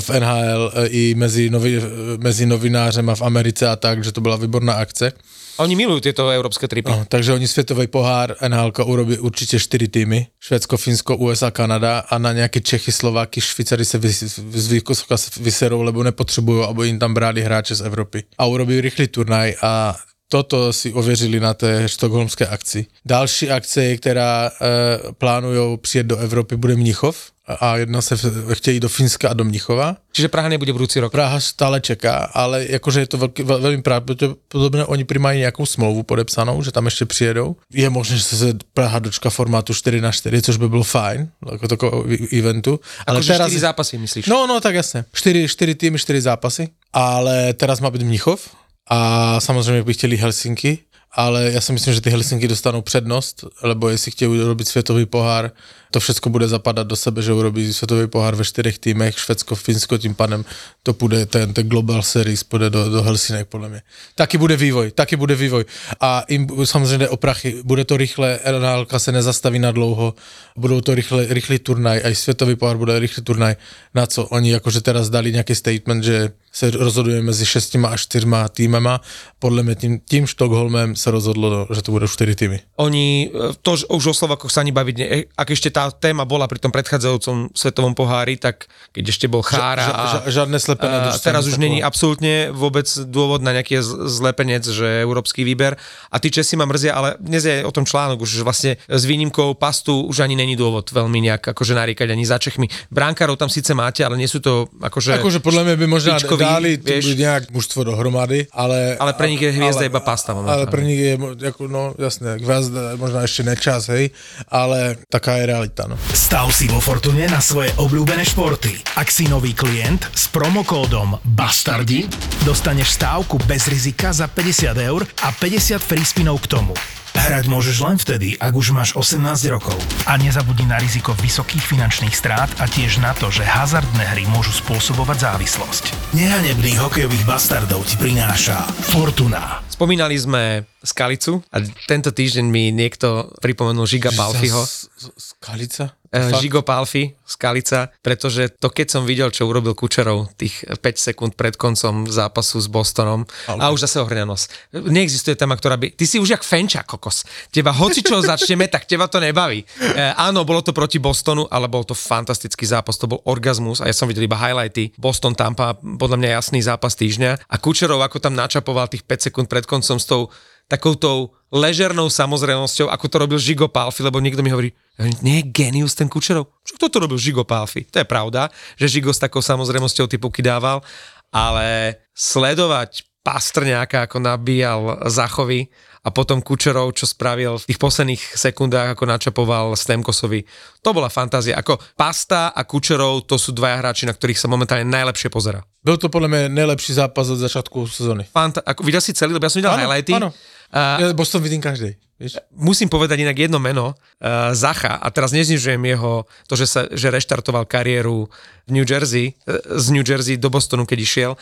v 0.00 0.10
NHL, 0.10 0.72
i 0.88 1.14
mezi, 1.14 1.50
novi, 1.50 1.82
mezi 2.18 2.46
novinářem 2.46 3.10
a 3.10 3.14
v 3.14 3.22
Americe 3.22 3.68
a 3.68 3.76
tak, 3.76 4.04
že 4.04 4.12
to 4.12 4.20
byla 4.20 4.36
výborná 4.36 4.72
akce. 4.72 5.12
Oni 5.58 5.74
milujú 5.74 6.00
tieto 6.00 6.30
európske 6.30 6.70
tripy. 6.70 6.90
No, 6.90 7.04
takže 7.08 7.34
oni 7.34 7.48
světový 7.48 7.86
pohár 7.86 8.36
NHL 8.48 8.72
urobí 8.84 9.18
určitě 9.18 9.58
čtyři 9.58 9.88
týmy. 9.88 10.26
Švédsko, 10.40 10.76
Finsko, 10.76 11.16
USA, 11.16 11.50
Kanada 11.50 11.98
a 11.98 12.18
na 12.18 12.32
nějaké 12.32 12.60
Čechy, 12.60 12.92
Slováky, 12.92 13.40
Švýcary 13.40 13.84
se 13.84 13.98
vys- 13.98 14.40
z 14.50 14.66
vysoka 14.66 15.16
vyserou, 15.40 15.82
lebo 15.82 16.02
nepotřebují, 16.02 16.64
aby 16.64 16.86
jim 16.86 16.98
tam 16.98 17.14
brali 17.14 17.42
hráče 17.42 17.74
z 17.74 17.80
Evropy. 17.80 18.24
A 18.38 18.46
urobí 18.46 18.80
rychlý 18.80 19.06
turnaj 19.08 19.54
a 19.62 19.96
toto 20.28 20.72
si 20.72 20.92
ověřili 20.92 21.40
na 21.40 21.54
té 21.54 21.88
štokholmské 21.88 22.46
akci. 22.46 22.86
Další 23.04 23.50
akce, 23.50 23.96
která 23.96 24.50
e, 24.50 25.12
plánují 25.12 25.78
přijet 25.78 26.06
do 26.06 26.16
Evropy, 26.16 26.56
bude 26.56 26.76
Mnichov 26.76 27.16
a 27.60 27.76
jedna 27.76 28.02
se 28.02 28.14
v- 28.16 28.54
chtějí 28.54 28.80
do 28.80 28.88
Finska 28.88 29.28
a 29.28 29.32
do 29.32 29.44
Mnichova. 29.44 29.96
Čiže 30.12 30.28
Praha 30.28 30.48
nebude 30.48 30.72
budúci 30.72 31.00
rok. 31.00 31.12
Praha 31.12 31.40
stále 31.40 31.80
čeká, 31.80 32.14
ale 32.34 32.66
jakože 32.68 33.00
je 33.00 33.06
to 33.06 33.18
velký, 33.18 33.42
vel, 33.42 33.60
velmi 33.60 33.82
pravděpodobně, 33.82 34.84
oni 34.84 35.04
prý 35.04 35.18
mají 35.18 35.38
nějakou 35.38 35.66
smlouvu 35.66 36.02
podepsanou, 36.02 36.62
že 36.62 36.72
tam 36.72 36.84
ještě 36.84 37.04
přijedou. 37.06 37.56
Je 37.72 37.90
možné, 37.90 38.16
že 38.16 38.22
se 38.22 38.54
Praha 38.74 38.98
dočká 38.98 39.30
formátu 39.30 39.74
4 39.74 40.00
na 40.00 40.12
4, 40.12 40.42
což 40.42 40.56
by 40.56 40.68
bylo 40.68 40.82
fajn, 40.82 41.28
jako 41.52 41.68
takového 41.68 42.04
eventu. 42.38 42.80
Ale 43.06 43.18
Akože 43.18 43.34
4 43.34 43.58
zápasy, 43.58 43.98
myslíš? 43.98 44.26
No, 44.26 44.46
no, 44.46 44.60
tak 44.60 44.74
jasne. 44.74 45.04
4, 45.12 45.48
4 45.48 45.74
týmy, 45.74 45.98
4 45.98 46.20
zápasy, 46.20 46.68
ale 46.92 47.52
teraz 47.54 47.80
má 47.80 47.90
byť 47.90 48.02
Mnichov 48.02 48.48
a 48.88 49.40
samozřejmě 49.40 49.82
by 49.82 49.94
chtěli 49.94 50.16
Helsinky, 50.16 50.78
ale 51.12 51.50
já 51.52 51.60
si 51.60 51.72
myslím, 51.72 51.94
že 51.94 52.00
ty 52.00 52.10
Helsinky 52.10 52.48
dostanou 52.48 52.82
přednost, 52.82 53.44
lebo 53.62 53.88
jestli 53.88 54.10
chtějí 54.10 54.30
urobit 54.30 54.68
světový 54.68 55.06
pohár, 55.06 55.50
to 55.90 56.00
všechno 56.00 56.30
bude 56.30 56.48
zapadat 56.48 56.86
do 56.86 56.96
sebe, 56.96 57.22
že 57.22 57.32
urobí 57.32 57.72
světový 57.72 58.06
pohár 58.06 58.34
ve 58.34 58.44
čtyřech 58.44 58.78
týmech, 58.78 59.18
Švédsko, 59.18 59.54
Finsko, 59.54 59.98
tím 59.98 60.14
pádem 60.14 60.44
to 60.82 60.94
půjde, 60.94 61.26
ten, 61.26 61.54
ten 61.54 61.68
Global 61.68 62.02
Series 62.02 62.44
půjde 62.44 62.70
do, 62.70 62.90
do 62.90 63.02
Helsinek, 63.02 63.48
podle 63.48 63.68
mě. 63.68 63.82
Taky 64.14 64.38
bude 64.38 64.56
vývoj, 64.56 64.90
taky 64.90 65.16
bude 65.16 65.34
vývoj. 65.34 65.64
A 66.00 66.24
jim 66.28 66.48
samozřejmě 66.64 67.08
o 67.08 67.16
prachy, 67.16 67.62
bude 67.64 67.84
to 67.84 67.96
rychle, 67.96 68.38
nhl 68.58 68.86
se 68.96 69.12
nezastaví 69.12 69.58
na 69.58 69.72
dlouho, 69.72 70.14
budou 70.56 70.80
to 70.80 70.94
rychle, 70.94 71.26
rychlý 71.28 71.58
turnaj, 71.58 72.00
aj 72.04 72.14
světový 72.14 72.56
pohár 72.56 72.76
bude 72.76 72.98
rychlý 72.98 73.22
turnaj, 73.22 73.56
na 73.94 74.06
co 74.06 74.24
oni 74.24 74.50
jakože 74.50 74.80
teraz 74.80 75.10
dali 75.10 75.32
nějaký 75.32 75.54
statement, 75.54 76.04
že 76.04 76.30
se 76.58 76.70
rozhoduje 76.70 77.22
mezi 77.22 77.46
šestima 77.46 77.88
a 77.88 77.96
čtyřma 77.96 78.48
týmama. 78.48 79.00
Podle 79.38 79.62
mě 79.62 79.74
tím, 79.74 80.00
tím 80.08 80.26
Štokholmem 80.26 80.96
se 80.96 81.10
rozhodlo, 81.10 81.66
že 81.70 81.82
to 81.82 81.92
budou 81.92 82.06
čtyři 82.06 82.34
týmy. 82.34 82.60
Oni, 82.76 83.30
e, 83.30 83.54
to 83.62 83.72
už 83.72 84.10
o 84.10 84.14
Slovakoch 84.14 84.50
sa 84.50 84.66
ani 84.66 84.74
baviť, 84.74 84.94
ne, 84.98 85.06
e, 85.06 85.18
ak 85.38 85.54
ešte 85.54 85.70
tá 85.70 85.86
téma 85.94 86.26
bola 86.26 86.50
pri 86.50 86.58
tom 86.58 86.74
predchádzajúcom 86.74 87.54
svetovom 87.54 87.94
pohári, 87.94 88.34
tak 88.34 88.66
keď 88.90 89.04
ešte 89.06 89.26
bol 89.30 89.46
Chára 89.46 89.86
Ža- 89.86 89.94
a... 89.94 90.02
ža- 90.10 90.24
žádné 90.42 90.58
slepené 90.58 90.94
a 90.98 91.02
družstvo, 91.06 91.28
teraz 91.30 91.46
už 91.46 91.62
není 91.62 91.78
absolútne 91.78 92.50
vôbec 92.50 92.90
dôvod 93.06 93.38
na 93.46 93.54
nejaký 93.54 93.78
zlepenec, 94.10 94.66
že 94.66 95.06
európsky 95.06 95.46
výber. 95.46 95.78
A 96.10 96.18
tí 96.18 96.34
Česi 96.34 96.58
ma 96.58 96.66
mrzia, 96.66 96.98
ale 96.98 97.14
dnes 97.22 97.46
je 97.46 97.62
o 97.62 97.70
tom 97.70 97.86
článok 97.86 98.26
už, 98.26 98.42
vlastne 98.42 98.82
s 98.90 99.02
výnimkou 99.06 99.54
pastu 99.54 99.94
už 100.10 100.26
ani 100.26 100.34
není 100.34 100.58
dôvod 100.58 100.90
veľmi 100.90 101.22
nejak 101.30 101.54
akože 101.54 101.78
naríkať 101.78 102.10
ani 102.10 102.26
za 102.26 102.42
Čechmi. 102.42 102.66
Bránkárov 102.90 103.38
tam 103.38 103.46
síce 103.46 103.70
máte, 103.78 104.02
ale 104.02 104.18
nie 104.18 104.26
sú 104.26 104.42
to 104.42 104.66
akože... 104.82 105.22
Akože 105.22 105.38
podle 105.38 105.62
mě 105.62 105.76
by 105.76 105.86
špičkoví, 106.00 106.47
dali 106.54 106.76
tu 106.78 106.92
vieš. 106.92 107.04
nějak 107.16 107.50
mužstvo 107.50 107.84
dohromady, 107.84 108.46
ale... 108.52 108.96
Ale 109.00 109.12
pre 109.12 109.28
nich 109.30 109.42
je 109.42 109.52
hviezda 109.52 109.84
iba 109.84 110.00
pasta 110.00 110.32
Ale 110.32 110.42
momentálne. 110.42 110.70
pre 110.70 110.82
nich 110.84 111.00
je, 111.00 111.18
jako, 111.42 111.68
no 111.68 111.94
jasné, 111.98 112.38
hviezda 112.40 112.96
možná 112.96 113.22
ešte 113.24 113.42
nečas, 113.42 113.88
hej, 113.88 114.10
ale 114.48 114.96
taká 115.12 115.36
je 115.36 115.44
realita, 115.46 115.84
no. 115.88 115.96
Stav 116.14 116.48
si 116.52 116.68
vo 116.68 116.80
Fortune 116.80 117.28
na 117.28 117.40
svoje 117.40 117.72
obľúbené 117.76 118.24
športy. 118.24 118.74
Ak 118.96 119.10
si 119.12 119.28
nový 119.28 119.52
klient 119.54 120.08
s 120.14 120.28
promokódom 120.28 121.18
BASTARDI, 121.24 122.08
dostaneš 122.44 122.96
stávku 122.96 123.38
bez 123.44 123.68
rizika 123.68 124.12
za 124.12 124.26
50 124.26 124.76
eur 124.78 125.06
a 125.22 125.28
50 125.32 125.78
free 125.78 126.04
spinov 126.04 126.40
k 126.44 126.56
tomu. 126.58 126.74
Hrať 127.14 127.44
môžeš 127.46 127.76
len 127.80 127.96
vtedy, 127.96 128.36
ak 128.36 128.52
už 128.52 128.70
máš 128.70 128.92
18 128.92 129.20
rokov. 129.48 129.76
A 130.04 130.16
nezabudni 130.16 130.64
na 130.64 130.76
riziko 130.76 131.12
vysokých 131.14 131.60
finančných 131.62 132.12
strát 132.12 132.48
a 132.56 132.64
tiež 132.64 132.98
na 132.98 133.12
to, 133.12 133.28
že 133.28 133.42
hazardné 133.42 134.04
hry 134.08 134.24
môžu 134.26 134.52
spôsobovať 134.54 135.28
závislosť. 135.28 135.84
Nehanebných 136.12 136.78
hokejových 136.78 137.24
bastardov 137.24 137.84
ti 137.84 137.96
prináša 137.96 138.60
Fortuna. 138.88 139.60
Spomínali 139.68 140.14
sme 140.14 140.42
Skalicu 140.80 141.44
a 141.48 141.58
tento 141.84 142.10
týždeň 142.10 142.44
mi 142.44 142.70
niekto 142.70 143.30
pripomenul 143.38 143.84
Žiga 143.84 144.10
z- 144.10 144.88
Skalica? 145.14 145.97
Eh, 146.08 146.32
Fakt? 146.32 146.40
Žigo 146.40 146.64
Palfi, 146.64 147.12
Skalica, 147.28 147.92
pretože 148.00 148.48
to 148.56 148.72
keď 148.72 148.86
som 148.88 149.02
videl, 149.04 149.28
čo 149.28 149.44
urobil 149.44 149.76
Kučerov 149.76 150.32
tých 150.40 150.64
5 150.64 150.80
sekúnd 150.96 151.36
pred 151.36 151.52
koncom 151.60 152.08
zápasu 152.08 152.64
s 152.64 152.68
Bostonom 152.72 153.28
a 153.44 153.68
už 153.68 153.84
zase 153.84 154.00
ohrňa 154.00 154.24
nos. 154.24 154.48
Neexistuje 154.72 155.36
téma, 155.36 155.52
ktorá 155.60 155.76
by... 155.76 155.92
Ty 155.92 156.04
si 156.08 156.16
už 156.16 156.32
jak 156.32 156.40
fenča, 156.40 156.80
kokos. 156.88 157.28
Teba 157.52 157.76
hoci 157.76 158.00
čo 158.00 158.24
začneme, 158.24 158.72
tak 158.72 158.88
teba 158.88 159.04
to 159.04 159.20
nebaví. 159.20 159.60
E, 159.60 160.16
áno, 160.16 160.48
bolo 160.48 160.64
to 160.64 160.72
proti 160.72 160.96
Bostonu, 160.96 161.44
ale 161.52 161.68
bol 161.68 161.84
to 161.84 161.92
fantastický 161.92 162.64
zápas, 162.64 162.96
to 162.96 163.04
bol 163.04 163.20
orgazmus 163.28 163.84
a 163.84 163.92
ja 163.92 163.92
som 163.92 164.08
videl 164.08 164.24
iba 164.24 164.40
highlighty. 164.40 164.96
Boston 164.96 165.36
Tampa, 165.36 165.76
podľa 165.76 166.16
mňa 166.24 166.30
jasný 166.40 166.64
zápas 166.64 166.96
týždňa 166.96 167.52
a 167.52 167.56
Kučerov 167.60 168.00
ako 168.00 168.16
tam 168.16 168.32
načapoval 168.32 168.88
tých 168.88 169.04
5 169.04 169.28
sekúnd 169.28 169.46
pred 169.52 169.68
koncom 169.68 170.00
s 170.00 170.08
tou 170.08 170.32
takoutou 170.68 171.32
ležernou 171.48 172.12
samozrejmosťou, 172.12 172.92
ako 172.92 173.06
to 173.08 173.16
robil 173.16 173.38
Žigo 173.40 173.72
Palfi, 173.72 174.04
lebo 174.04 174.20
niekto 174.20 174.44
mi 174.44 174.52
hovorí, 174.52 174.76
nie 175.24 175.40
je 175.40 175.48
genius 175.48 175.96
ten 175.96 176.06
Kučerov? 176.06 176.52
Čo 176.60 176.76
kto 176.76 176.86
to 176.92 176.98
robil 177.08 177.16
Žigo 177.16 177.48
Palfi? 177.48 177.88
To 177.88 178.04
je 178.04 178.06
pravda, 178.06 178.52
že 178.76 179.00
Žigo 179.00 179.16
s 179.16 179.18
takou 179.18 179.40
samozrejmosťou 179.40 180.06
typuky 180.06 180.44
dával, 180.44 180.84
ale 181.32 181.96
sledovať 182.12 183.08
Pastrňáka, 183.18 184.08
ako 184.08 184.24
nabíjal 184.24 185.04
Zachovi 185.04 185.68
a 186.00 186.08
potom 186.08 186.40
Kučerov, 186.40 186.96
čo 186.96 187.04
spravil 187.04 187.60
v 187.60 187.68
tých 187.68 187.76
posledných 187.76 188.22
sekundách, 188.24 188.96
ako 188.96 189.04
načapoval 189.04 189.76
Stemkosovi. 189.76 190.48
To 190.80 190.96
bola 190.96 191.12
fantázia. 191.12 191.60
Ako 191.60 191.76
Pasta 191.92 192.56
a 192.56 192.64
Kučerov, 192.64 193.28
to 193.28 193.36
sú 193.36 193.52
dvaja 193.52 193.84
hráči, 193.84 194.08
na 194.08 194.16
ktorých 194.16 194.38
sa 194.40 194.48
momentálne 194.48 194.88
najlepšie 194.88 195.28
pozera. 195.28 195.60
Byl 195.84 195.96
to 195.96 196.08
podle 196.08 196.28
mě 196.28 196.48
nejlepší 196.48 196.92
zápas 196.92 197.28
od 197.28 197.36
začátku 197.36 197.88
sezóny. 197.88 198.24
Fanta- 198.32 198.62
ako, 198.66 198.82
videl 198.84 199.00
si 199.00 199.12
celý, 199.12 199.32
lebo 199.36 199.44
ja 199.44 199.50
som 199.50 199.60
videl 199.60 199.76
highlighty. 199.76 200.14
Áno. 200.14 200.32
A 200.72 201.00
Ja 201.00 201.16
Boston 201.16 201.40
vidím 201.40 201.64
každý. 201.64 201.96
Víš? 202.18 202.34
musím 202.50 202.90
povedať 202.90 203.22
inak 203.22 203.38
jedno 203.38 203.62
meno, 203.62 203.94
uh, 203.94 204.50
Zacha, 204.50 204.98
a 204.98 205.06
teraz 205.14 205.30
neznižujem 205.30 205.78
jeho, 205.86 206.26
to, 206.50 206.58
že, 206.58 206.66
sa, 206.66 206.80
že 206.90 207.14
reštartoval 207.14 207.62
kariéru 207.62 208.26
v 208.66 208.70
New 208.74 208.82
Jersey, 208.82 209.38
uh, 209.46 209.78
z 209.78 209.86
New 209.94 210.02
Jersey 210.02 210.34
do 210.34 210.50
Bostonu, 210.50 210.82
keď 210.82 210.98
išiel. 210.98 211.32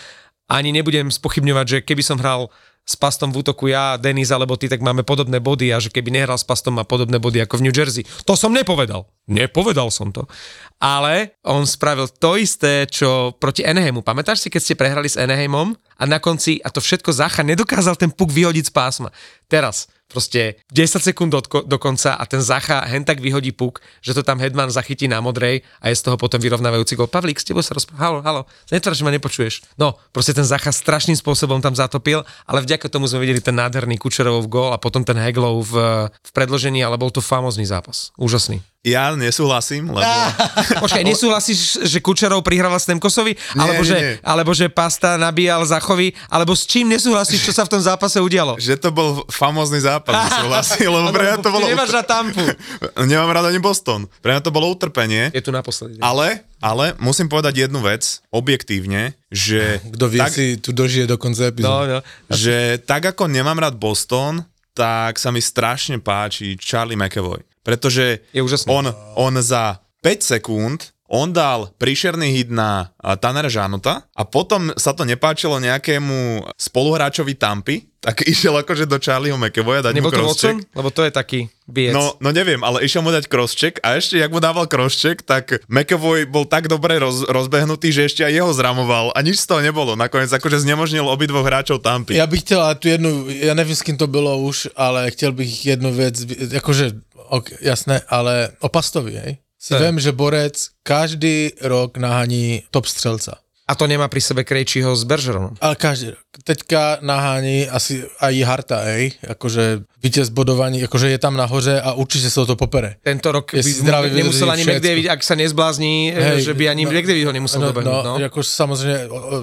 Ani 0.53 0.77
nebudem 0.77 1.09
spochybňovať, 1.09 1.67
že 1.67 1.79
keby 1.81 2.03
som 2.05 2.21
hral 2.21 2.53
s 2.87 2.95
pastom 2.95 3.35
v 3.35 3.43
útoku 3.43 3.67
ja, 3.67 3.99
Denis 3.99 4.31
alebo 4.31 4.55
ty, 4.55 4.71
tak 4.71 4.79
máme 4.79 5.03
podobné 5.03 5.43
body 5.43 5.75
a 5.75 5.83
že 5.83 5.91
keby 5.91 6.15
nehral 6.15 6.39
s 6.39 6.47
pastom 6.47 6.79
má 6.79 6.87
podobné 6.87 7.19
body 7.19 7.43
ako 7.43 7.59
v 7.59 7.65
New 7.67 7.75
Jersey. 7.75 8.07
To 8.29 8.39
som 8.39 8.55
nepovedal. 8.55 9.11
Nepovedal 9.27 9.91
som 9.91 10.15
to. 10.15 10.31
Ale 10.77 11.33
on 11.41 11.65
spravil 11.65 12.05
to 12.21 12.37
isté, 12.37 12.85
čo 12.85 13.33
proti 13.41 13.65
Anaheimu. 13.65 14.05
Pamätáš 14.05 14.45
si, 14.45 14.49
keď 14.53 14.61
ste 14.61 14.79
prehrali 14.79 15.09
s 15.09 15.17
Anaheimom 15.17 15.73
a 15.97 16.05
na 16.05 16.21
konci, 16.21 16.61
a 16.61 16.69
to 16.69 16.85
všetko 16.85 17.17
Zacha 17.17 17.41
nedokázal 17.41 17.97
ten 17.97 18.13
puk 18.13 18.29
vyhodiť 18.29 18.69
z 18.69 18.73
pásma. 18.77 19.09
Teraz, 19.49 19.89
proste 20.07 20.61
10 20.69 21.01
sekúnd 21.01 21.33
do, 21.33 21.41
do 21.43 21.79
konca 21.81 22.15
a 22.21 22.25
ten 22.29 22.45
Zacha 22.45 22.85
hen 22.85 23.09
tak 23.09 23.25
vyhodí 23.25 23.57
puk, 23.57 23.81
že 24.05 24.13
to 24.13 24.21
tam 24.21 24.37
Hedman 24.37 24.69
zachytí 24.69 25.09
na 25.09 25.25
modrej 25.25 25.65
a 25.81 25.89
je 25.89 25.97
z 25.97 26.05
toho 26.05 26.21
potom 26.21 26.39
vyrovnávajúci 26.39 26.93
gol. 26.93 27.09
Pavlík, 27.09 27.41
s 27.41 27.49
tebou 27.49 27.65
sa 27.65 27.73
rozpráva. 27.73 27.99
Halo, 28.05 28.19
halo, 28.21 28.41
netvár, 28.69 28.93
že 28.93 29.03
ma 29.03 29.11
nepočuješ. 29.17 29.65
No, 29.81 29.97
proste 30.13 30.37
ten 30.37 30.45
Zacha 30.45 30.77
strašným 30.77 31.17
spôsobom 31.17 31.65
tam 31.65 31.73
zatopil, 31.73 32.21
ale 32.45 32.61
vďaka 32.61 32.93
tomu 32.93 33.09
sme 33.09 33.25
videli 33.25 33.41
ten 33.41 33.57
nádherný 33.57 33.97
Kučerovov 33.97 34.45
gól 34.53 34.71
a 34.77 34.79
potom 34.79 35.03
ten 35.03 35.17
Heglov 35.17 35.73
v, 35.73 35.75
v 36.13 36.31
predložení, 36.37 36.85
ale 36.85 37.01
bol 37.01 37.09
to 37.09 37.25
famózny 37.25 37.65
zápas. 37.65 38.13
Úžasný. 38.21 38.61
Ja 38.87 39.11
nesúhlasím, 39.19 39.91
lebo... 39.91 40.07
Počkaj, 40.87 41.03
nesúhlasíš, 41.03 41.83
že 41.83 41.99
Kučerov 41.99 42.47
prihrával 42.47 42.79
Stemkosovi? 42.79 43.35
alebo, 43.59 43.83
nie, 43.83 43.91
že, 43.91 43.97
nie. 43.99 44.15
alebo 44.23 44.55
že 44.55 44.71
Pasta 44.71 45.19
nabíjal 45.19 45.67
Zachovi? 45.67 46.15
Alebo 46.31 46.55
s 46.55 46.71
čím 46.71 46.95
nesúhlasíš, 46.95 47.51
čo 47.51 47.51
sa 47.51 47.67
v 47.67 47.75
tom 47.75 47.83
zápase 47.83 48.23
udialo? 48.23 48.55
že 48.63 48.79
to 48.79 48.95
bol 48.95 49.27
famózny 49.27 49.83
zápas, 49.83 50.15
nesúhlasím, 50.15 50.87
lebo 50.87 51.11
pre 51.11 51.23
mňa 51.27 51.37
to 51.43 51.51
bolo... 51.51 51.67
Nemáš 51.75 51.91
na 51.99 52.07
tampu. 52.07 52.47
Nemám 53.11 53.27
rád 53.35 53.51
ani 53.51 53.59
Boston. 53.59 54.07
Pre 54.23 54.31
mňa 54.31 54.43
to 54.47 54.55
bolo 54.55 54.71
utrpenie, 54.71 55.35
Je 55.35 55.43
tu 55.43 55.51
naposledy. 55.51 55.99
ale, 55.99 56.47
ale 56.63 56.95
musím 57.03 57.27
povedať 57.27 57.67
jednu 57.67 57.83
vec, 57.83 58.23
objektívne, 58.31 59.19
že... 59.35 59.83
Kdo 59.83 60.07
ví, 60.07 60.23
tak, 60.23 60.31
si 60.31 60.63
tu 60.63 60.71
dožije 60.71 61.11
do 61.11 61.19
konce 61.19 61.51
epizódy. 61.51 61.91
No, 61.91 61.99
no. 61.99 62.01
že 62.31 62.79
tak 62.87 63.03
ako 63.11 63.27
nemám 63.27 63.59
rád 63.59 63.75
Boston, 63.75 64.47
tak 64.79 65.19
sa 65.19 65.35
mi 65.35 65.43
strašne 65.43 65.99
páči 65.99 66.55
Charlie 66.55 66.95
McAvoy. 66.95 67.56
Pretože 67.67 68.23
Je 68.31 68.39
úžasný. 68.47 68.71
on, 68.71 68.95
on 69.19 69.35
za 69.43 69.83
5 70.07 70.23
sekúnd 70.23 70.95
on 71.07 71.31
dal 71.31 71.71
príšerný 71.79 72.35
hit 72.35 72.51
na 72.51 72.91
a, 72.99 73.15
Tannera 73.15 73.47
Žanota 73.47 74.03
a 74.11 74.23
potom 74.27 74.75
sa 74.75 74.91
to 74.91 75.07
nepáčilo 75.07 75.63
nejakému 75.63 76.43
spoluhráčovi 76.59 77.39
Tampy, 77.39 77.87
tak 78.03 78.23
išiel 78.33 78.59
akože 78.63 78.91
do 78.91 78.99
Charlieho 78.99 79.39
McAvoya 79.39 79.87
dať 79.87 79.95
Nebol 79.95 80.11
mu 80.11 80.15
to 80.15 80.19
crosscheck. 80.23 80.59
Watson? 80.59 80.79
Lebo 80.79 80.89
to 80.91 81.03
je 81.07 81.13
taký 81.15 81.41
biec. 81.67 81.95
No, 81.95 82.19
no 82.19 82.35
neviem, 82.35 82.59
ale 82.63 82.83
išiel 82.83 83.07
mu 83.07 83.15
dať 83.15 83.31
crosscheck 83.31 83.79
a 83.87 83.99
ešte, 83.99 84.19
jak 84.19 84.31
mu 84.31 84.43
dával 84.43 84.67
crosscheck, 84.67 85.23
tak 85.23 85.63
McAvoy 85.71 86.27
bol 86.27 86.47
tak 86.47 86.67
dobre 86.67 86.99
roz, 86.99 87.23
rozbehnutý, 87.27 87.95
že 87.95 88.11
ešte 88.11 88.23
aj 88.27 88.33
jeho 88.43 88.51
zramoval 88.51 89.15
a 89.15 89.19
nič 89.23 89.43
z 89.43 89.47
toho 89.47 89.63
nebolo. 89.63 89.95
Nakoniec 89.95 90.31
akože 90.31 90.63
znemožnil 90.67 91.07
obidvoch 91.07 91.47
hráčov 91.47 91.83
Tampy. 91.87 92.19
Já 92.19 92.27
bych 92.27 92.43
ale 92.53 92.75
tu 92.75 92.89
jednu, 92.89 93.27
já 93.31 93.55
nevím, 93.55 93.77
s 93.77 93.83
kým 93.83 93.97
to 93.97 94.07
bylo 94.07 94.39
už, 94.39 94.69
ale 94.77 95.11
chtěl 95.11 95.33
bych 95.33 95.67
jednu 95.67 95.93
věc, 95.95 96.15
jakože, 96.51 96.93
ok, 97.31 97.61
jasné, 97.61 98.01
ale 98.09 98.51
o 98.61 98.69
Pastovi, 98.69 99.13
hej? 99.17 99.33
Si 99.59 99.75
To 99.75 99.81
vím, 99.81 99.99
že 100.01 100.13
Borec 100.13 100.69
každý 100.83 101.51
rok 101.61 101.97
nahaní 101.97 102.63
top 102.71 102.87
střelca. 102.87 103.39
A 103.67 103.75
to 103.75 103.91
nemá 103.91 104.07
pri 104.07 104.23
sebe 104.23 104.47
Krejčího 104.47 104.95
s 104.95 105.03
Bergeronom. 105.03 105.59
Ale 105.59 105.75
každý 105.75 106.15
rok. 106.15 106.23
Teďka 106.47 107.03
nahání 107.03 107.67
asi 107.67 108.07
aj 108.23 108.35
Harta, 108.47 108.79
ej, 108.95 109.19
akože 109.27 109.83
vítěz 110.03 110.29
bodovaní, 110.31 110.87
akože 110.87 111.11
je 111.11 111.19
tam 111.19 111.35
nahoře 111.35 111.81
a 111.83 111.99
určite 111.99 112.31
sa 112.31 112.47
to 112.47 112.55
popere. 112.55 113.03
Tento 113.03 113.27
rok 113.35 113.51
by 113.59 113.67
zdravý, 113.67 114.15
mu- 114.15 114.17
nemusel 114.23 114.47
ani. 114.55 114.63
McDavid, 114.63 115.11
ak 115.11 115.19
sa 115.19 115.35
nezblázni, 115.35 116.15
Hej, 116.15 116.47
že 116.47 116.55
by 116.55 116.71
ani 116.71 116.87
no, 116.87 116.95
McDavid 116.95 117.27
ho 117.27 117.33
nemusel 117.35 117.59
no, 117.59 117.67
dobehnúť. 117.75 118.05
no, 118.07 118.15
No, 118.23 118.23
ako 118.23 118.39
samozrejme 118.39 119.01
o, 119.11 119.19
o, 119.19 119.37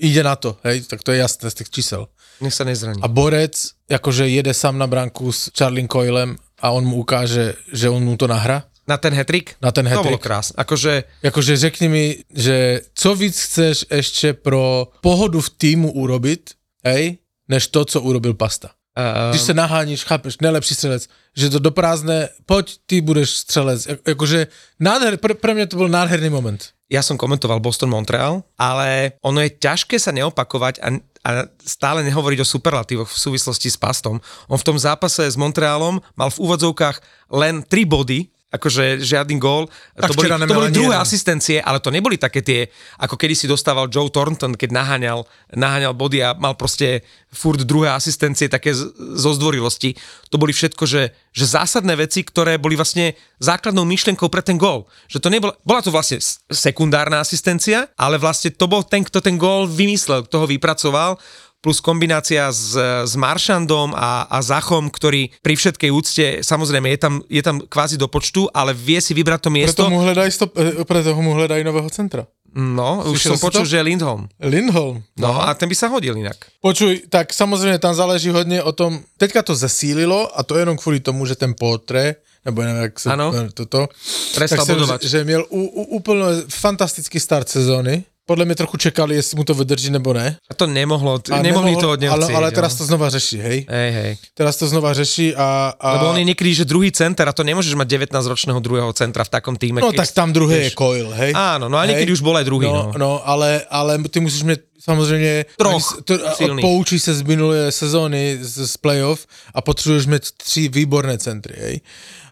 ide 0.00 0.24
na 0.24 0.40
to, 0.40 0.56
hej, 0.64 0.80
tak 0.88 1.04
to 1.04 1.12
je 1.12 1.20
jasné 1.20 1.52
z 1.52 1.54
tých 1.60 1.68
čísel. 1.68 2.08
Nech 2.40 2.56
sa 2.56 2.64
nezraní. 2.64 3.04
A 3.04 3.08
Borec, 3.12 3.76
akože 3.92 4.24
jede 4.24 4.56
sám 4.56 4.80
na 4.80 4.88
branku 4.88 5.28
s 5.28 5.52
Charlie 5.52 5.84
Coylem 5.84 6.40
a 6.64 6.72
on 6.72 6.88
mu 6.88 7.04
ukáže, 7.04 7.60
že 7.68 7.92
on 7.92 8.00
mu 8.00 8.16
to 8.16 8.24
nahra. 8.24 8.64
Na 8.88 8.96
ten 8.96 9.12
hetrik? 9.12 9.56
Na 9.60 9.72
ten 9.72 9.84
To 9.84 10.04
bolo 10.04 10.20
krásne. 10.20 10.56
Akože, 10.60 11.04
Akože 11.24 11.56
řekni 11.56 11.88
mi, 11.88 12.04
že 12.32 12.80
co 12.92 13.10
víc 13.16 13.36
chceš 13.36 13.88
ešte 13.88 14.32
pro 14.32 14.92
pohodu 15.00 15.40
v 15.40 15.50
týmu 15.56 15.92
urobiť, 15.92 16.42
hej, 16.84 17.20
než 17.48 17.68
to, 17.68 17.84
co 17.84 18.00
urobil 18.00 18.36
Pasta. 18.36 18.76
uh, 18.96 19.32
Když 19.32 19.40
se 19.40 19.54
naháníš, 19.54 20.04
chápeš, 20.04 20.38
nejlepší 20.40 20.74
střelec, 20.74 21.08
že 21.36 21.50
to 21.50 21.58
do 21.58 21.70
prázdne, 21.70 22.28
poď, 22.46 22.76
ty 22.86 23.00
budeš 23.00 23.30
střelec. 23.30 23.88
Jakože 24.08 24.46
nádher, 24.80 25.16
pre, 25.16 25.34
pre 25.34 25.56
mňa 25.56 25.66
to 25.66 25.80
bol 25.80 25.88
nádherný 25.88 26.28
moment. 26.28 26.74
ja 26.92 27.02
som 27.02 27.16
komentoval 27.18 27.58
Boston 27.58 27.90
Montreal, 27.90 28.44
ale 28.60 29.16
ono 29.24 29.40
je 29.42 29.50
ťažké 29.56 29.96
sa 29.98 30.12
neopakovať 30.12 30.78
a, 30.78 31.00
a 31.24 31.48
stále 31.64 32.04
nehovoriť 32.04 32.38
o 32.44 32.46
superlatívoch 32.46 33.08
v 33.08 33.16
súvislosti 33.16 33.72
s 33.72 33.80
Pastom. 33.80 34.20
On 34.46 34.60
v 34.60 34.66
tom 34.68 34.76
zápase 34.76 35.24
s 35.24 35.40
Montrealom 35.40 36.04
mal 36.20 36.28
v 36.28 36.40
úvodzovkách 36.44 37.00
len 37.32 37.64
3 37.64 37.88
body, 37.88 38.28
akože 38.54 39.02
žiadny 39.02 39.42
gól. 39.42 39.66
Tak 39.98 40.14
to 40.14 40.14
boli, 40.14 40.30
to 40.30 40.54
boli 40.54 40.70
druhé 40.70 40.94
asistencie, 40.94 41.58
ale 41.58 41.82
to 41.82 41.90
neboli 41.90 42.14
také 42.14 42.38
tie, 42.40 42.70
ako 43.02 43.18
kedy 43.18 43.34
si 43.34 43.46
dostával 43.50 43.90
Joe 43.90 44.06
Thornton, 44.08 44.54
keď 44.54 44.70
naháňal, 44.70 45.26
naháňal 45.58 45.92
body 45.98 46.22
a 46.22 46.38
mal 46.38 46.54
proste 46.54 47.02
furt 47.34 47.66
druhé 47.66 47.90
asistencie 47.90 48.46
také 48.46 48.70
z, 48.70 48.94
zo 49.18 49.30
zdvorilosti. 49.34 49.98
To 50.30 50.38
boli 50.38 50.54
všetko, 50.54 50.86
že, 50.86 51.10
že 51.34 51.44
zásadné 51.50 51.98
veci, 51.98 52.22
ktoré 52.22 52.62
boli 52.62 52.78
vlastne 52.78 53.18
základnou 53.42 53.82
myšlienkou 53.82 54.30
pre 54.30 54.46
ten 54.46 54.54
gól. 54.54 54.86
Že 55.10 55.18
to 55.18 55.28
nebola, 55.34 55.52
bola 55.66 55.82
to 55.82 55.90
vlastne 55.90 56.22
sekundárna 56.46 57.18
asistencia, 57.18 57.90
ale 57.98 58.22
vlastne 58.22 58.54
to 58.54 58.70
bol 58.70 58.86
ten, 58.86 59.02
kto 59.02 59.18
ten 59.18 59.34
gól 59.34 59.66
vymyslel, 59.66 60.30
kto 60.30 60.44
ho 60.44 60.46
vypracoval 60.46 61.18
plus 61.64 61.80
kombinácia 61.80 62.52
s, 62.52 62.76
s 63.08 63.14
Maršandom 63.16 63.96
a, 63.96 64.28
a 64.28 64.38
Zachom, 64.44 64.92
ktorý 64.92 65.32
pri 65.40 65.56
všetkej 65.56 65.88
úcte, 65.88 66.24
samozrejme 66.44 66.92
je 66.92 66.98
tam, 67.00 67.14
je 67.24 67.40
tam 67.40 67.56
kvázi 67.64 67.96
do 67.96 68.04
počtu, 68.04 68.52
ale 68.52 68.76
vie 68.76 69.00
si 69.00 69.16
vybrať 69.16 69.40
to 69.40 69.50
miesto. 69.50 69.80
Preto 69.80 69.96
mu 69.96 70.04
hľadajú, 70.04 70.28
stop, 70.28 70.52
eh, 70.60 70.84
preto 70.84 71.16
mu 71.16 71.32
hľadajú 71.32 71.64
nového 71.64 71.88
centra. 71.88 72.28
No, 72.54 73.02
už 73.10 73.18
Slyšel 73.18 73.30
som 73.34 73.36
si 73.40 73.44
počul, 73.50 73.64
to? 73.66 73.70
že 73.74 73.82
Lindholm. 73.82 74.30
Lindholm. 74.38 75.02
No 75.18 75.42
a 75.42 75.56
ten 75.58 75.66
by 75.66 75.74
sa 75.74 75.90
hodil 75.90 76.14
inak. 76.14 76.38
Počuj, 76.62 77.10
tak 77.10 77.34
samozrejme 77.34 77.82
tam 77.82 77.98
záleží 77.98 78.30
hodně 78.30 78.62
o 78.62 78.70
tom, 78.70 79.02
teďka 79.18 79.42
to 79.42 79.58
zesílilo 79.58 80.30
a 80.38 80.42
to 80.46 80.54
jenom 80.54 80.76
kvůli 80.78 81.00
tomu, 81.00 81.26
že 81.26 81.34
ten 81.34 81.50
Potre, 81.58 82.14
nebo 82.44 82.62
nevím, 82.62 82.82
jak 82.82 83.00
se 83.00 83.10
Ano. 83.10 83.32
toto, 83.54 83.88
Prestal 84.34 84.58
tak 84.58 84.66
jsem, 84.66 84.74
bodovať. 84.76 85.02
že 85.04 85.24
měl 85.24 85.46
úplně 85.50 86.24
fantastický 86.48 87.20
start 87.20 87.48
sezóny. 87.48 88.04
Podle 88.26 88.44
mě 88.44 88.54
trochu 88.54 88.76
čekali, 88.76 89.14
jestli 89.14 89.36
mu 89.36 89.44
to 89.44 89.54
vydrží 89.54 89.90
nebo 89.90 90.12
ne. 90.12 90.36
A 90.50 90.54
to 90.54 90.66
nemohlo, 90.66 91.20
A 91.30 91.42
nemohli 91.42 91.76
nemohol- 91.76 91.80
to 91.80 91.90
od 91.90 92.00
neho 92.00 92.14
ale, 92.14 92.26
ale 92.34 92.48
teraz 92.52 92.74
to 92.74 92.84
znova 92.84 93.10
řeší, 93.10 93.38
hej? 93.38 93.66
Hej, 93.68 93.90
hej. 93.92 94.16
Teraz 94.34 94.56
to 94.56 94.66
znova 94.68 94.94
řeší 94.94 95.36
a... 95.36 95.74
a 95.80 95.92
Lebo 95.92 96.08
on 96.10 96.18
je 96.18 96.24
niekedy, 96.24 96.54
že 96.54 96.64
druhý 96.64 96.88
center 96.92 97.28
a 97.28 97.32
to 97.36 97.44
nemôžeš 97.44 97.76
mať 97.76 97.88
19-ročného 98.08 98.60
druhého 98.64 98.92
centra 98.96 99.24
v 99.24 99.28
takom 99.28 99.56
týme. 99.60 99.84
No 99.84 99.92
tak 99.92 100.08
tam 100.16 100.32
druhý 100.32 100.56
je 100.56 100.70
Coil, 100.72 101.12
hej? 101.12 101.36
Áno, 101.36 101.68
no 101.68 101.76
a 101.76 101.84
niekedy 101.84 102.16
už 102.16 102.24
bol 102.24 102.36
aj 102.40 102.44
druhý, 102.48 102.64
No, 102.66 102.72
no. 102.72 102.92
no 102.96 103.10
ale, 103.28 103.60
ale 103.68 104.00
ty 104.08 104.20
musíš 104.20 104.42
mít 104.42 104.60
samozřejmě... 104.80 105.44
Troch 105.58 106.00
to, 106.04 106.18
silných. 106.36 106.62
Poučí 106.64 106.98
se 106.98 107.14
z 107.14 107.22
minulé 107.22 107.72
sezóny 107.72 108.38
z, 108.40 108.66
z 108.68 108.76
playoff 108.76 109.26
a 109.54 109.60
potřebuješ 109.60 110.06
mít 110.06 110.24
tři 110.36 110.68
výborné 110.68 111.18
centry, 111.18 111.54
hej? 111.60 111.80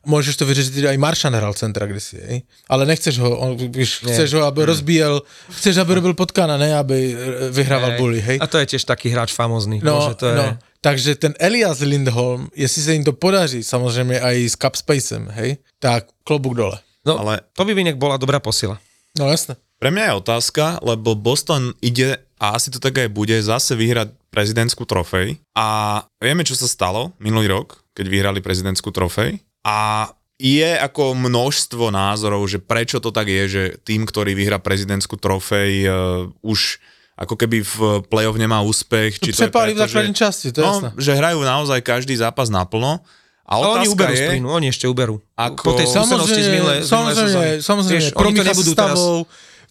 Môžeš 0.03 0.35
to 0.35 0.45
vyřešit, 0.47 0.83
aj 0.83 0.99
Maršan 0.99 1.31
hral 1.31 1.55
centra 1.55 1.87
kdysi, 1.87 2.19
hej? 2.19 2.39
Ale 2.67 2.83
nechceš 2.91 3.23
ho, 3.23 3.39
on, 3.39 3.55
víš, 3.55 4.03
chceš 4.03 4.35
ho, 4.35 4.43
aby 4.43 4.67
rozbíjel, 4.67 5.23
chceš, 5.55 5.79
aby 5.79 6.03
robil 6.03 6.15
potkana, 6.19 6.59
ne 6.59 6.75
aby 6.75 7.15
e, 7.15 7.15
vyhrával 7.55 7.95
Hej. 7.95 7.99
bully, 8.03 8.19
hej? 8.19 8.37
A 8.43 8.51
to 8.51 8.59
je 8.59 8.75
tiež 8.75 8.83
taký 8.83 9.15
hráč 9.15 9.31
famózny. 9.31 9.79
No, 9.79 10.03
Bože, 10.03 10.19
to 10.19 10.27
je... 10.27 10.35
no. 10.35 10.59
Takže 10.83 11.15
ten 11.15 11.39
Elias 11.39 11.79
Lindholm, 11.87 12.51
jestli 12.51 12.83
se 12.83 12.93
jim 12.93 13.05
to 13.07 13.15
podaří, 13.15 13.63
samozřejmě 13.63 14.21
aj 14.21 14.37
s 14.51 14.55
Capspacem, 14.59 15.31
hej, 15.31 15.63
tak 15.79 16.11
klobúk 16.27 16.59
dole. 16.59 16.79
no 17.07 17.19
Ale- 17.23 17.47
to 17.55 17.63
by 17.63 17.71
inak 17.79 17.95
bola 17.95 18.19
dobrá 18.19 18.43
posila. 18.43 18.83
No 19.19 19.31
jasné. 19.31 19.55
Pre 19.79 19.91
mňa 19.91 20.05
je 20.15 20.19
otázka, 20.23 20.65
lebo 20.83 21.19
Boston 21.19 21.75
ide, 21.83 22.19
a 22.39 22.55
asi 22.55 22.71
to 22.71 22.79
tak 22.79 22.99
aj 23.03 23.11
bude, 23.11 23.35
zase 23.43 23.75
vyhrať 23.75 24.15
prezidentskú 24.31 24.87
trofej. 24.87 25.43
A 25.59 26.01
vieme, 26.23 26.47
čo 26.47 26.55
sa 26.55 26.71
stalo 26.71 27.11
minulý 27.19 27.51
rok, 27.51 27.83
keď 27.91 28.07
vyhrali 28.07 28.39
prezidentskú 28.39 28.95
trofej. 28.95 29.43
A 29.63 30.11
je 30.43 30.75
ako 30.75 31.15
množstvo 31.15 31.95
názorov, 31.95 32.43
že 32.51 32.59
prečo 32.59 32.99
to 32.99 33.15
tak 33.15 33.31
je, 33.31 33.45
že 33.47 33.63
tým, 33.87 34.03
ktorý 34.03 34.35
vyhrá 34.35 34.59
prezidentskú 34.59 35.15
trofej, 35.15 35.87
uh, 35.87 36.27
už 36.43 36.83
ako 37.15 37.39
keby 37.39 37.63
v 37.63 37.75
play-off 38.11 38.35
nemá 38.35 38.59
úspech. 38.67 39.23
Či 39.23 39.31
to 39.31 39.47
je 39.47 39.51
Přepálí 39.53 39.79
v 39.79 39.87
že, 39.87 40.03
časti, 40.11 40.51
to 40.51 40.59
je 40.59 40.67
no, 40.67 40.73
jasné. 40.75 40.89
že 40.99 41.13
hrajú 41.15 41.39
naozaj 41.47 41.79
každý 41.85 42.19
zápas 42.19 42.51
naplno. 42.51 43.05
A 43.47 43.59
Ale 43.59 43.85
oni 43.85 43.87
uberú 43.91 44.15
je, 44.17 44.19
z 44.19 44.29
plynu, 44.33 44.49
oni 44.49 44.67
ešte 44.73 44.87
uberú. 44.89 45.21
Ako- 45.37 45.67
Po 45.67 45.75
tej 45.77 45.87
skúsenosti 45.91 46.41
z 46.41 46.51
minulé, 46.51 46.75
samozrejme, 46.83 47.31
sezóny. 47.31 47.51
samozrejme, 47.61 48.01
Vieš, 48.01 48.07
oni 48.07 48.15
to 48.15 48.23
promícha 48.23 48.47
nebudú 48.49 48.73
s 48.73 48.79
teraz... 48.79 48.97
stavou, 48.99 49.19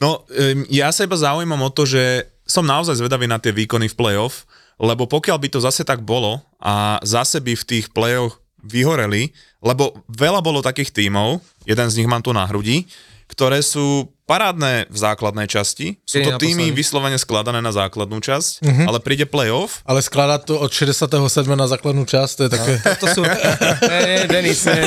No, 0.02 0.26
um, 0.26 0.66
ja 0.74 0.90
sa 0.90 1.06
iba 1.06 1.14
zaujímam 1.14 1.62
o 1.62 1.70
to, 1.70 1.86
že 1.86 2.26
som 2.50 2.66
naozaj 2.66 2.98
zvedavý 2.98 3.30
na 3.30 3.38
tie 3.38 3.54
výkony 3.54 3.86
v 3.86 3.96
play-off, 3.96 4.50
lebo 4.82 5.06
pokiaľ 5.06 5.38
by 5.38 5.48
to 5.54 5.60
zase 5.62 5.86
tak 5.86 6.02
bolo 6.02 6.42
a 6.58 6.98
zase 7.06 7.38
by 7.38 7.54
v 7.54 7.68
tých 7.70 7.86
play-off 7.94 8.42
vyhoreli, 8.66 9.30
lebo 9.62 9.94
veľa 10.10 10.42
bolo 10.42 10.60
takých 10.66 10.90
tímov, 10.92 11.40
jeden 11.64 11.88
z 11.88 11.98
nich 12.02 12.10
mám 12.10 12.26
tu 12.26 12.34
na 12.34 12.44
hrudi, 12.50 12.90
ktoré 13.32 13.64
sú 13.64 14.12
parádne 14.28 14.88
v 14.92 14.98
základnej 15.00 15.48
časti, 15.48 16.00
sú 16.04 16.20
to 16.20 16.36
týmy 16.36 16.72
vyslovene 16.76 17.16
skladané 17.16 17.64
na 17.64 17.72
základnú 17.72 18.20
časť, 18.20 18.60
mm-hmm. 18.64 18.86
ale 18.88 19.00
príde 19.04 19.24
play-off 19.28 19.84
ale 19.88 20.04
skladať 20.04 20.52
to 20.52 20.54
od 20.60 20.72
67. 20.72 21.08
na 21.56 21.68
základnú 21.68 22.04
časť, 22.04 22.32
to 22.36 22.42
je 22.48 22.50
také... 22.52 22.74
To 23.00 23.06
sú... 23.08 23.22
Ne, 23.92 24.28
Denis, 24.28 24.64
ne. 24.68 24.84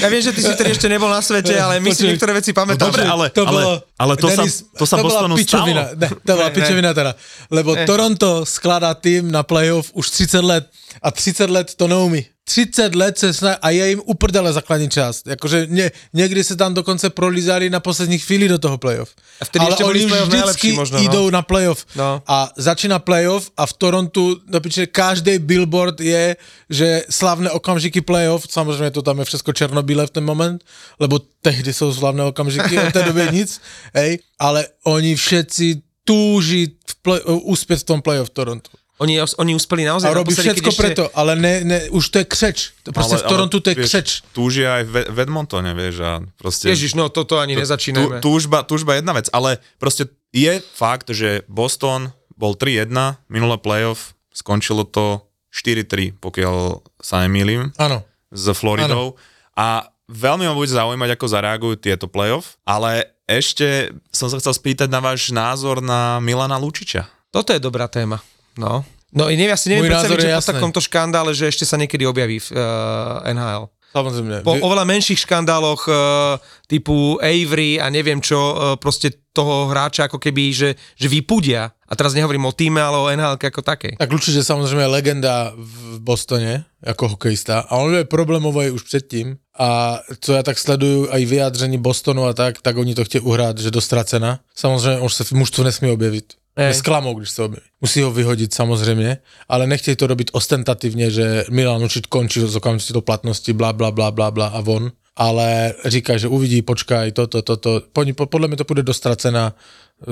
Ja 0.00 0.08
viem, 0.08 0.20
že 0.24 0.32
ty 0.36 0.40
si 0.44 0.52
tedy 0.56 0.72
ešte 0.76 0.88
nebol 0.88 1.08
na 1.08 1.20
svete, 1.24 1.52
ale 1.56 1.80
my 1.80 1.92
si 1.92 2.08
niektoré 2.08 2.32
veci 2.36 2.52
pamätáme. 2.52 2.88
Dobre, 2.88 3.04
ale- 3.04 3.28
to 3.32 3.44
ale- 3.44 3.52
bolo, 3.52 3.72
ale 3.96 4.14
to 4.16 4.28
sa- 4.32 4.48
to 4.76 4.84
sa 4.84 4.96
bola 5.00 5.28
Bostonu 5.28 5.34
pičovina, 5.36 5.82
stalo. 5.92 6.00
Ne, 6.00 6.08
to 6.12 6.32
bola 6.36 6.48
Ne, 6.48 6.52
ne. 6.52 6.56
pičovina 6.56 6.90
teda, 6.92 7.12
lebo 7.48 7.70
Toronto 7.88 8.30
skladá 8.44 8.92
tým 8.96 9.28
na 9.32 9.44
playoff 9.44 9.92
už 9.96 10.08
30 10.08 10.40
let 10.44 10.64
a 11.00 11.08
30 11.08 11.48
let 11.48 11.68
to 11.76 11.84
neumí. 11.88 12.24
30 12.44 12.94
let 12.94 13.18
se 13.18 13.30
sna- 13.30 13.56
a 13.62 13.70
je 13.70 13.88
jim 13.88 14.02
uprdele 14.04 14.52
základní 14.52 14.90
část. 14.90 15.26
Jakože 15.26 15.66
ne, 15.70 15.90
někdy 16.12 16.44
se 16.44 16.56
tam 16.56 16.74
dokonce 16.74 17.10
prolízali 17.10 17.70
na 17.70 17.80
poslední 17.80 18.18
chvíli 18.18 18.48
do 18.48 18.58
toho 18.58 18.78
playoff. 18.78 19.14
A 19.40 19.44
vtedy 19.44 19.62
Ale 19.64 19.74
ešte 19.74 19.84
oni 19.84 20.02
vždycky 20.06 20.72
možno, 20.72 20.98
no. 20.98 21.04
idou 21.04 21.30
na 21.30 21.42
playoff. 21.42 21.86
No. 21.96 22.22
A 22.26 22.50
začíná 22.56 22.98
playoff 22.98 23.50
a 23.56 23.66
v 23.66 23.72
Torontu 23.72 24.40
do 24.46 24.60
piče, 24.60 24.86
každý 24.86 25.38
billboard 25.38 26.00
je, 26.00 26.36
že 26.70 27.02
slavné 27.10 27.50
okamžiky 27.50 28.00
playoff, 28.00 28.46
samozřejmě 28.50 28.90
to 28.90 29.02
tam 29.02 29.18
je 29.18 29.24
všechno 29.24 29.52
černobílé 29.52 30.06
v 30.06 30.10
ten 30.10 30.24
moment, 30.24 30.64
lebo 31.00 31.20
tehdy 31.42 31.72
jsou 31.72 31.94
slavné 31.94 32.24
okamžiky, 32.24 32.78
od 32.78 32.92
té 32.92 33.02
doby 33.02 33.28
nic, 33.32 33.60
hej, 33.94 34.18
ale 34.38 34.66
oni 34.84 35.16
všetci 35.16 35.82
túži 36.04 36.74
v 36.86 36.94
play, 37.02 37.20
uspět 37.24 37.76
v 37.76 37.84
tom 37.84 38.02
playoff 38.02 38.30
Torontu. 38.30 38.70
Oni, 39.00 39.16
oni 39.18 39.52
uspeli 39.56 39.88
naozaj 39.88 40.10
A 40.10 40.14
robí 40.14 40.36
všetko 40.36 40.68
ešte- 40.68 40.78
preto, 40.78 41.04
ale 41.16 41.32
ne, 41.34 41.54
ne, 41.64 41.78
už 41.90 42.04
to 42.12 42.16
je 42.20 42.26
křeč. 42.28 42.58
To 42.82 42.92
prostě 42.92 43.16
v 43.16 43.22
Torontu 43.22 43.60
to 43.60 43.70
je 43.70 43.74
vieš, 43.74 43.86
křeč. 43.88 44.08
Túžia 44.32 44.68
aj 44.78 44.84
v, 44.84 44.94
v 45.10 45.18
Edmontone, 45.24 45.72
vieš, 45.74 45.96
a 46.04 46.20
proste... 46.38 46.68
Ježiš, 46.68 46.94
no 46.94 47.08
toto 47.08 47.40
ani 47.40 47.56
Tú- 47.56 47.60
nezačínajme. 47.64 48.20
Túžba, 48.20 48.62
túžba 48.62 48.94
jedna 48.94 49.12
vec, 49.16 49.26
ale 49.32 49.58
proste 49.80 50.06
je 50.30 50.60
fakt, 50.76 51.08
že 51.10 51.42
Boston 51.48 52.12
bol 52.36 52.52
3-1, 52.54 52.92
minulé 53.26 53.56
playoff, 53.58 54.12
skončilo 54.30 54.84
to 54.84 55.24
4-3, 55.50 56.16
pokiaľ 56.20 56.80
sa 57.00 57.24
nemýlim, 57.26 57.72
Ano. 57.80 58.04
s 58.30 58.44
Floridou. 58.54 59.16
A 59.56 59.88
veľmi 60.08 60.46
ma 60.46 60.54
bude 60.54 60.68
zaujímať, 60.68 61.16
ako 61.16 61.26
zareagujú 61.26 61.74
tieto 61.76 62.06
playoff, 62.06 62.56
ale 62.64 63.08
ešte 63.26 63.90
som 64.12 64.28
sa 64.28 64.36
chcel 64.38 64.52
spýtať 64.52 64.88
na 64.88 65.00
váš 65.00 65.32
názor 65.32 65.80
na 65.80 66.20
Milana 66.20 66.60
Lučiča. 66.60 67.08
Toto 67.32 67.52
je 67.52 67.58
dobrá 67.58 67.88
téma. 67.88 68.20
No. 68.58 68.84
No 69.12 69.28
i 69.28 69.36
neviem, 69.36 69.52
ja 69.52 69.60
si 69.60 69.68
neviem 69.68 69.86
Môj 69.86 69.92
predstaviť, 69.92 70.18
že 70.24 70.32
po 70.32 70.50
takomto 70.56 70.80
škandále, 70.80 71.36
že 71.36 71.52
ešte 71.52 71.68
sa 71.68 71.76
niekedy 71.76 72.08
objaví 72.08 72.40
v 72.40 72.48
uh, 72.56 73.28
NHL. 73.28 73.68
Samozřejmě. 73.92 74.40
Po 74.40 74.56
oveľa 74.56 74.88
menších 74.88 75.28
škandáloch 75.28 75.84
uh, 75.84 76.40
typu 76.72 77.20
Avery 77.20 77.76
a 77.76 77.92
neviem 77.92 78.24
čo, 78.24 78.40
e, 78.40 78.54
proste 78.80 79.12
toho 79.36 79.68
hráča 79.68 80.08
ako 80.08 80.16
keby, 80.16 80.52
že, 80.56 80.70
že 80.96 81.08
vypudia. 81.12 81.68
A 81.68 81.92
teraz 81.92 82.16
nehovorím 82.16 82.48
o 82.48 82.56
týme, 82.56 82.80
ale 82.80 82.96
o 82.96 83.08
NHL 83.12 83.36
ako 83.36 83.60
takej. 83.60 84.00
Tak 84.00 84.12
určite 84.12 84.40
samozrejme 84.40 84.88
je 84.88 84.96
legenda 84.96 85.52
v 85.52 86.00
Bostone 86.00 86.64
ako 86.80 87.16
hokejista 87.16 87.68
a 87.68 87.72
on 87.76 87.92
je 87.92 88.08
problémový 88.08 88.72
už 88.72 88.82
předtím 88.82 89.36
a 89.58 90.00
co 90.20 90.32
já 90.32 90.42
tak 90.42 90.58
sleduju 90.58 91.12
aj 91.12 91.24
vyjádření 91.24 91.78
Bostonu 91.78 92.24
a 92.24 92.32
tak, 92.32 92.62
tak 92.62 92.76
oni 92.76 92.94
to 92.94 93.04
chtějí 93.04 93.22
uhrát, 93.22 93.58
že 93.58 93.70
dostracena. 93.70 94.40
Samozřejmě 94.54 95.00
už 95.00 95.14
se 95.14 95.24
v 95.24 95.32
mužstvu 95.32 95.64
nesmí 95.64 95.90
objevit. 95.90 96.24
Hej. 96.56 96.74
Sklamou, 96.74 97.14
když 97.14 97.30
se 97.30 97.42
objeví. 97.42 97.66
Musí 97.80 98.00
ho 98.02 98.12
vyhodit 98.12 98.54
samozřejmě, 98.54 99.18
ale 99.48 99.66
nechtějí 99.66 99.96
to 99.96 100.06
robiť 100.06 100.28
ostentativně, 100.32 101.10
že 101.10 101.44
Milan 101.50 101.82
určitě 101.82 102.06
končí 102.08 102.40
z 102.40 102.56
okamžitou 102.56 103.00
platnosti, 103.00 103.52
bla, 103.52 103.72
bla, 103.72 103.90
bla, 103.90 104.10
bla, 104.10 104.30
bla 104.30 104.46
a 104.46 104.60
von. 104.60 104.92
Ale 105.16 105.74
říká, 105.84 106.16
že 106.16 106.28
uvidí, 106.28 106.62
počkaj, 106.62 107.12
toto, 107.12 107.42
toto. 107.42 107.82
Po- 107.92 108.26
Podle 108.26 108.48
mě 108.48 108.56
to 108.56 108.64
bude 108.64 108.82
dostracená, 108.82 109.52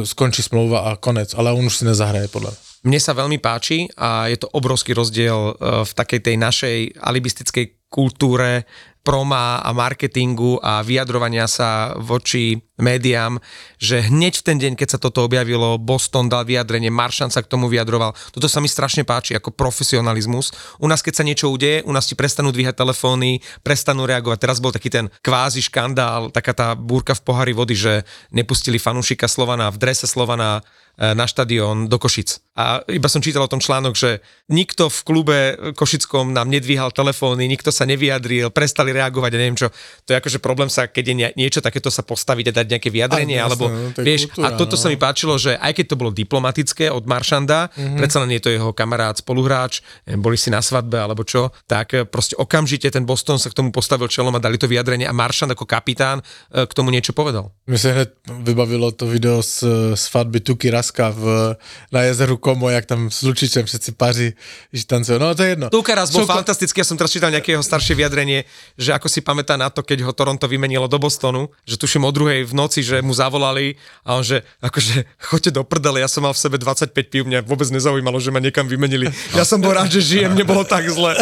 skončí 0.04 0.42
smlouva 0.42 0.80
a 0.80 0.96
konec, 0.96 1.34
ale 1.34 1.52
on 1.52 1.66
už 1.66 1.76
si 1.76 1.84
nezahraje, 1.84 2.28
podle 2.28 2.50
mě. 2.50 2.70
Mne 2.80 2.96
sa 2.96 3.12
veľmi 3.12 3.36
páči 3.36 3.92
a 3.92 4.32
je 4.32 4.40
to 4.40 4.48
obrovský 4.56 4.96
rozdiel 4.96 5.36
e, 5.36 5.84
v 5.84 5.92
takej 5.92 6.20
tej 6.24 6.36
našej 6.40 6.76
alibistickej 6.96 7.92
kultúre 7.92 8.64
proma 9.00 9.64
a 9.64 9.70
marketingu 9.72 10.60
a 10.60 10.84
vyjadrovania 10.84 11.48
sa 11.48 11.96
voči 11.96 12.60
médiám, 12.80 13.40
že 13.76 14.08
hneď 14.08 14.40
v 14.40 14.44
ten 14.44 14.56
deň, 14.56 14.72
keď 14.74 14.88
sa 14.96 14.98
toto 14.98 15.24
objavilo, 15.24 15.76
Boston 15.76 16.32
dal 16.32 16.48
vyjadrenie, 16.48 16.88
Maršan 16.88 17.28
sa 17.28 17.44
k 17.44 17.50
tomu 17.52 17.68
vyjadroval. 17.68 18.16
Toto 18.32 18.48
sa 18.48 18.58
mi 18.58 18.66
strašne 18.66 19.04
páči 19.04 19.36
ako 19.36 19.52
profesionalizmus. 19.52 20.52
U 20.80 20.88
nás, 20.88 21.04
keď 21.04 21.20
sa 21.20 21.26
niečo 21.28 21.52
udeje, 21.52 21.84
u 21.84 21.92
nás 21.92 22.08
ti 22.08 22.16
prestanú 22.16 22.50
dvíhať 22.50 22.76
telefóny, 22.76 23.44
prestanú 23.60 24.08
reagovať. 24.08 24.38
Teraz 24.40 24.58
bol 24.58 24.72
taký 24.72 24.88
ten 24.88 25.12
kvázi 25.20 25.60
škandál, 25.60 26.32
taká 26.32 26.56
tá 26.56 26.68
búrka 26.72 27.12
v 27.12 27.24
pohári 27.24 27.52
vody, 27.52 27.76
že 27.76 28.02
nepustili 28.32 28.80
fanúšika 28.80 29.28
Slovana 29.28 29.68
v 29.68 29.80
drese 29.80 30.08
Slovana 30.08 30.60
e, 30.96 31.12
na 31.12 31.28
štadión 31.28 31.86
do 31.86 32.00
Košic. 32.00 32.40
A 32.60 32.84
iba 32.92 33.08
som 33.08 33.24
čítal 33.24 33.40
o 33.40 33.48
tom 33.48 33.56
článok, 33.56 33.96
že 33.96 34.20
nikto 34.52 34.92
v 34.92 35.00
klube 35.00 35.38
Košickom 35.72 36.36
nám 36.36 36.52
nedvíhal 36.52 36.92
telefóny, 36.92 37.48
nikto 37.48 37.72
sa 37.72 37.88
nevyjadril, 37.88 38.52
prestali 38.52 38.92
reagovať 38.92 39.30
a 39.32 39.38
neviem 39.40 39.56
čo. 39.56 39.72
To 40.04 40.12
je 40.12 40.20
akože 40.20 40.44
problém 40.44 40.68
sa, 40.68 40.84
keď 40.84 41.04
je 41.08 41.14
nie- 41.16 41.34
niečo 41.40 41.64
takéto 41.64 41.88
sa 41.88 42.04
postaviť 42.04 42.52
a 42.52 42.56
dať 42.60 42.66
nejaké 42.76 42.88
vyjadrenie, 42.92 43.40
Áno, 43.40 43.46
alebo 43.48 43.64
jasné, 43.72 43.96
no, 43.96 44.04
vieš, 44.04 44.20
kultúra, 44.28 44.52
a 44.52 44.58
toto 44.60 44.76
no. 44.76 44.80
sa 44.82 44.86
mi 44.92 44.98
páčilo, 45.00 45.34
že 45.40 45.56
aj 45.56 45.72
keď 45.72 45.86
to 45.88 45.96
bolo 45.96 46.10
diplomatické 46.12 46.92
od 46.92 47.08
Maršanda, 47.08 47.72
mm-hmm. 47.72 47.96
predsa 47.96 48.18
len 48.20 48.30
je 48.36 48.42
to 48.44 48.50
jeho 48.52 48.70
kamarát, 48.76 49.16
spoluhráč, 49.16 49.80
eh, 50.04 50.20
boli 50.20 50.36
si 50.36 50.52
na 50.52 50.60
svadbe 50.60 51.00
alebo 51.00 51.24
čo, 51.24 51.54
tak 51.64 51.96
eh, 51.96 52.04
proste 52.04 52.36
okamžite 52.36 52.92
ten 52.92 53.08
Boston 53.08 53.40
sa 53.40 53.48
k 53.48 53.56
tomu 53.56 53.72
postavil 53.72 54.10
čelom 54.12 54.36
a 54.36 54.42
dali 54.42 54.60
to 54.60 54.68
vyjadrenie 54.68 55.08
a 55.08 55.16
Maršand 55.16 55.56
ako 55.56 55.64
kapitán 55.64 56.20
eh, 56.20 56.68
k 56.68 56.72
tomu 56.76 56.92
niečo 56.92 57.16
povedal. 57.16 57.54
Mně 57.66 57.78
se 57.78 57.92
hned 57.92 58.10
vybavilo 58.42 58.90
to 58.92 59.06
video 59.06 59.42
z, 59.42 59.64
z 59.94 60.10
svatby 60.10 60.40
Tuky 60.40 60.70
Raska 60.70 61.14
v, 61.14 61.54
na 61.92 62.02
jezeru 62.02 62.36
Komo, 62.50 62.66
jak 62.66 62.82
tam 62.82 63.14
s 63.14 63.22
Lučičem 63.22 63.62
všetci 63.62 63.94
paří, 63.94 64.34
že 64.74 64.82
tancujú. 64.82 65.22
No 65.22 65.30
to 65.38 65.46
je 65.46 65.54
jedno. 65.54 65.70
Tuka 65.70 65.94
raz 65.94 66.10
bol 66.10 66.26
Čo- 66.26 66.34
fantastický, 66.34 66.82
ja 66.82 66.86
som 66.90 66.98
teraz 66.98 67.14
čítal 67.14 67.30
nejaké 67.30 67.54
jeho 67.54 67.62
staršie 67.62 67.94
vyjadrenie, 67.94 68.42
že 68.74 68.90
ako 68.90 69.06
si 69.06 69.22
pamätá 69.22 69.54
na 69.54 69.70
to, 69.70 69.86
keď 69.86 70.02
ho 70.02 70.10
Toronto 70.10 70.50
vymenilo 70.50 70.90
do 70.90 70.98
Bostonu, 70.98 71.54
že 71.62 71.78
tuším 71.78 72.02
o 72.02 72.10
druhej 72.10 72.42
v 72.42 72.50
noci, 72.50 72.82
že 72.82 72.98
mu 73.06 73.14
zavolali 73.14 73.78
a 74.02 74.18
on 74.18 74.26
že 74.26 74.42
akože 74.66 75.06
choďte 75.30 75.54
do 75.54 75.62
prdele, 75.62 76.02
ja 76.02 76.10
som 76.10 76.26
mal 76.26 76.34
v 76.34 76.42
sebe 76.42 76.58
25 76.58 76.90
pív, 76.90 77.22
mňa 77.30 77.46
vôbec 77.46 77.70
nezaujímalo, 77.70 78.18
že 78.18 78.34
ma 78.34 78.42
niekam 78.42 78.66
vymenili. 78.66 79.06
Ja 79.38 79.46
som 79.46 79.62
bol 79.62 79.70
rád, 79.70 79.94
že 79.94 80.02
žijem, 80.02 80.34
nebolo 80.34 80.66
tak 80.66 80.90
zle. 80.90 81.14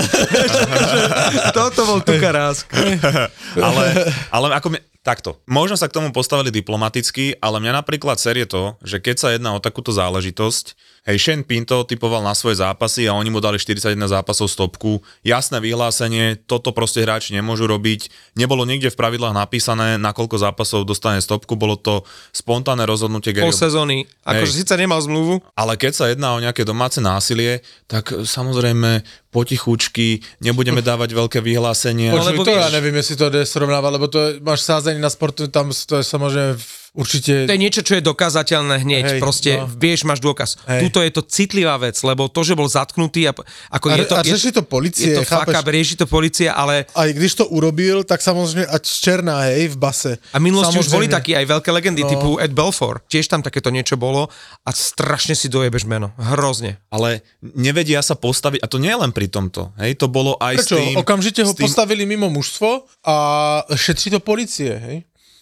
Toto 1.60 1.84
bol 1.84 2.00
Tuka 2.00 2.32
raz. 2.32 2.64
ale, 3.52 3.84
ale 4.32 4.46
ako 4.56 4.72
mi, 4.72 4.80
takto, 5.08 5.40
možno 5.48 5.80
sa 5.80 5.88
k 5.88 5.96
tomu 5.96 6.12
postavili 6.12 6.52
diplomaticky, 6.52 7.40
ale 7.40 7.64
mňa 7.64 7.80
napríklad 7.80 8.20
série 8.20 8.44
to, 8.44 8.76
že 8.84 9.00
keď 9.00 9.16
sa 9.16 9.28
jedná 9.32 9.56
o 9.56 9.62
takúto 9.62 9.88
záležitosť, 9.88 10.76
hej, 11.08 11.16
Shane 11.16 11.42
Pinto 11.42 11.88
typoval 11.88 12.20
na 12.20 12.36
svoje 12.36 12.60
zápasy 12.60 13.08
a 13.08 13.16
oni 13.16 13.32
mu 13.32 13.40
dali 13.40 13.56
41 13.56 13.96
zápasov 13.96 14.52
stopku, 14.52 15.00
jasné 15.24 15.56
vyhlásenie, 15.56 16.36
toto 16.44 16.76
proste 16.76 17.00
hráči 17.00 17.32
nemôžu 17.32 17.64
robiť, 17.64 18.12
nebolo 18.36 18.68
nikde 18.68 18.92
v 18.92 19.00
pravidlách 19.00 19.32
napísané, 19.32 19.96
na 19.96 20.12
koľko 20.12 20.36
zápasov 20.36 20.84
dostane 20.84 21.24
stopku, 21.24 21.56
bolo 21.56 21.80
to 21.80 22.04
spontánne 22.36 22.84
rozhodnutie 22.84 23.32
Pol 23.32 23.48
Garyho 23.48 23.56
sezóny. 23.56 24.04
Akože 24.28 24.60
síce 24.60 24.76
nemal 24.76 25.00
zmluvu, 25.00 25.40
ale 25.56 25.80
keď 25.80 25.92
sa 25.96 26.04
jedná 26.12 26.36
o 26.36 26.42
nejaké 26.44 26.68
domáce 26.68 27.00
násilie, 27.00 27.64
tak 27.88 28.12
samozrejme 28.12 29.02
potichučky, 29.32 30.20
nebudeme 30.40 30.80
dávať 30.84 31.12
veľké 31.12 31.38
vyhlásenie. 31.40 32.12
No, 32.12 32.20
Počuj, 32.20 32.44
to 32.44 32.50
já 32.50 32.68
nevím, 32.70 32.94
jestli 32.94 33.16
to 33.16 33.30
jde 33.30 33.46
srovnávat, 33.46 33.90
lebo 33.92 34.08
to 34.08 34.18
je, 34.20 34.40
máš 34.40 34.60
sázení 34.60 35.00
na 35.00 35.10
sportu, 35.10 35.48
tam 35.48 35.72
to 35.86 35.96
je 35.96 36.04
samozřejmě 36.04 36.54
v- 36.56 36.87
určitě... 36.98 37.46
To 37.46 37.52
je 37.54 37.58
niečo, 37.58 37.80
čo 37.86 37.94
je 37.94 38.02
dokázateľné 38.02 38.82
hneď. 38.82 39.04
Hej, 39.06 39.20
Proste 39.22 39.50
no. 39.54 39.70
vieš, 39.70 40.02
máš 40.02 40.18
dôkaz. 40.18 40.58
Hej. 40.66 40.80
Tuto 40.82 40.98
je 40.98 41.10
to 41.14 41.22
citlivá 41.22 41.78
vec, 41.78 41.94
lebo 42.02 42.26
to, 42.26 42.42
že 42.42 42.58
bol 42.58 42.66
zatknutý 42.66 43.30
a, 43.30 43.32
ako 43.70 43.86
A- 43.88 43.94
je 43.94 44.04
to... 44.04 44.14
a 44.18 44.22
řeší 44.26 44.50
to 44.52 44.62
policie, 44.66 45.14
je 45.14 45.16
to 45.16 45.22
fuck 45.22 45.46
chápeš? 45.46 45.54
up, 45.54 45.66
rieši 45.70 45.94
to 45.96 46.06
policia, 46.10 46.50
ale 46.52 46.90
A 46.98 47.06
i 47.06 47.12
když 47.14 47.34
to 47.34 47.46
urobil, 47.46 48.02
tak 48.04 48.18
samozřejmě 48.22 48.66
ať 48.66 48.82
černá, 48.82 49.40
hej, 49.46 49.68
v 49.68 49.76
base. 49.76 50.18
a 50.32 50.38
minulosti 50.38 50.78
už 50.78 50.88
boli 50.90 51.06
takí 51.08 51.36
aj 51.36 51.46
veľké 51.46 51.70
legendy 51.70 52.02
No. 52.02 52.10
typu 52.10 52.28
Ed 52.42 52.50
Belfort. 52.52 53.02
Tiež 53.06 53.28
tam 53.30 53.42
takéto 53.46 53.70
niečo 53.70 53.94
bolo 53.96 54.26
a 54.66 54.70
strašne 54.74 55.38
si 55.38 55.46
dojebeš 55.48 55.86
meno. 55.86 56.10
Hrozne. 56.18 56.82
ale 56.90 57.22
nevedia 57.54 58.02
sa 58.02 58.18
postaviť, 58.18 58.58
a 58.58 58.66
to 58.66 58.82
nie 58.82 58.90
je 58.90 58.98
len 58.98 59.12
pri 59.14 59.28
tomto, 59.28 59.70
hej, 59.78 59.94
to 59.94 60.08
bolo 60.10 60.34
aj 60.42 60.54
Prečo? 60.58 60.74
s 60.74 60.80
tým... 60.82 60.96
Okamžite 60.98 61.40
ho 61.44 61.52
tým, 61.54 61.62
postavili 61.62 62.02
mimo 62.02 62.26
mužstvo 62.28 62.68
a 63.06 63.14
šetří 63.70 64.10
to 64.10 64.20
policie, 64.20 64.72
hej? 64.74 64.96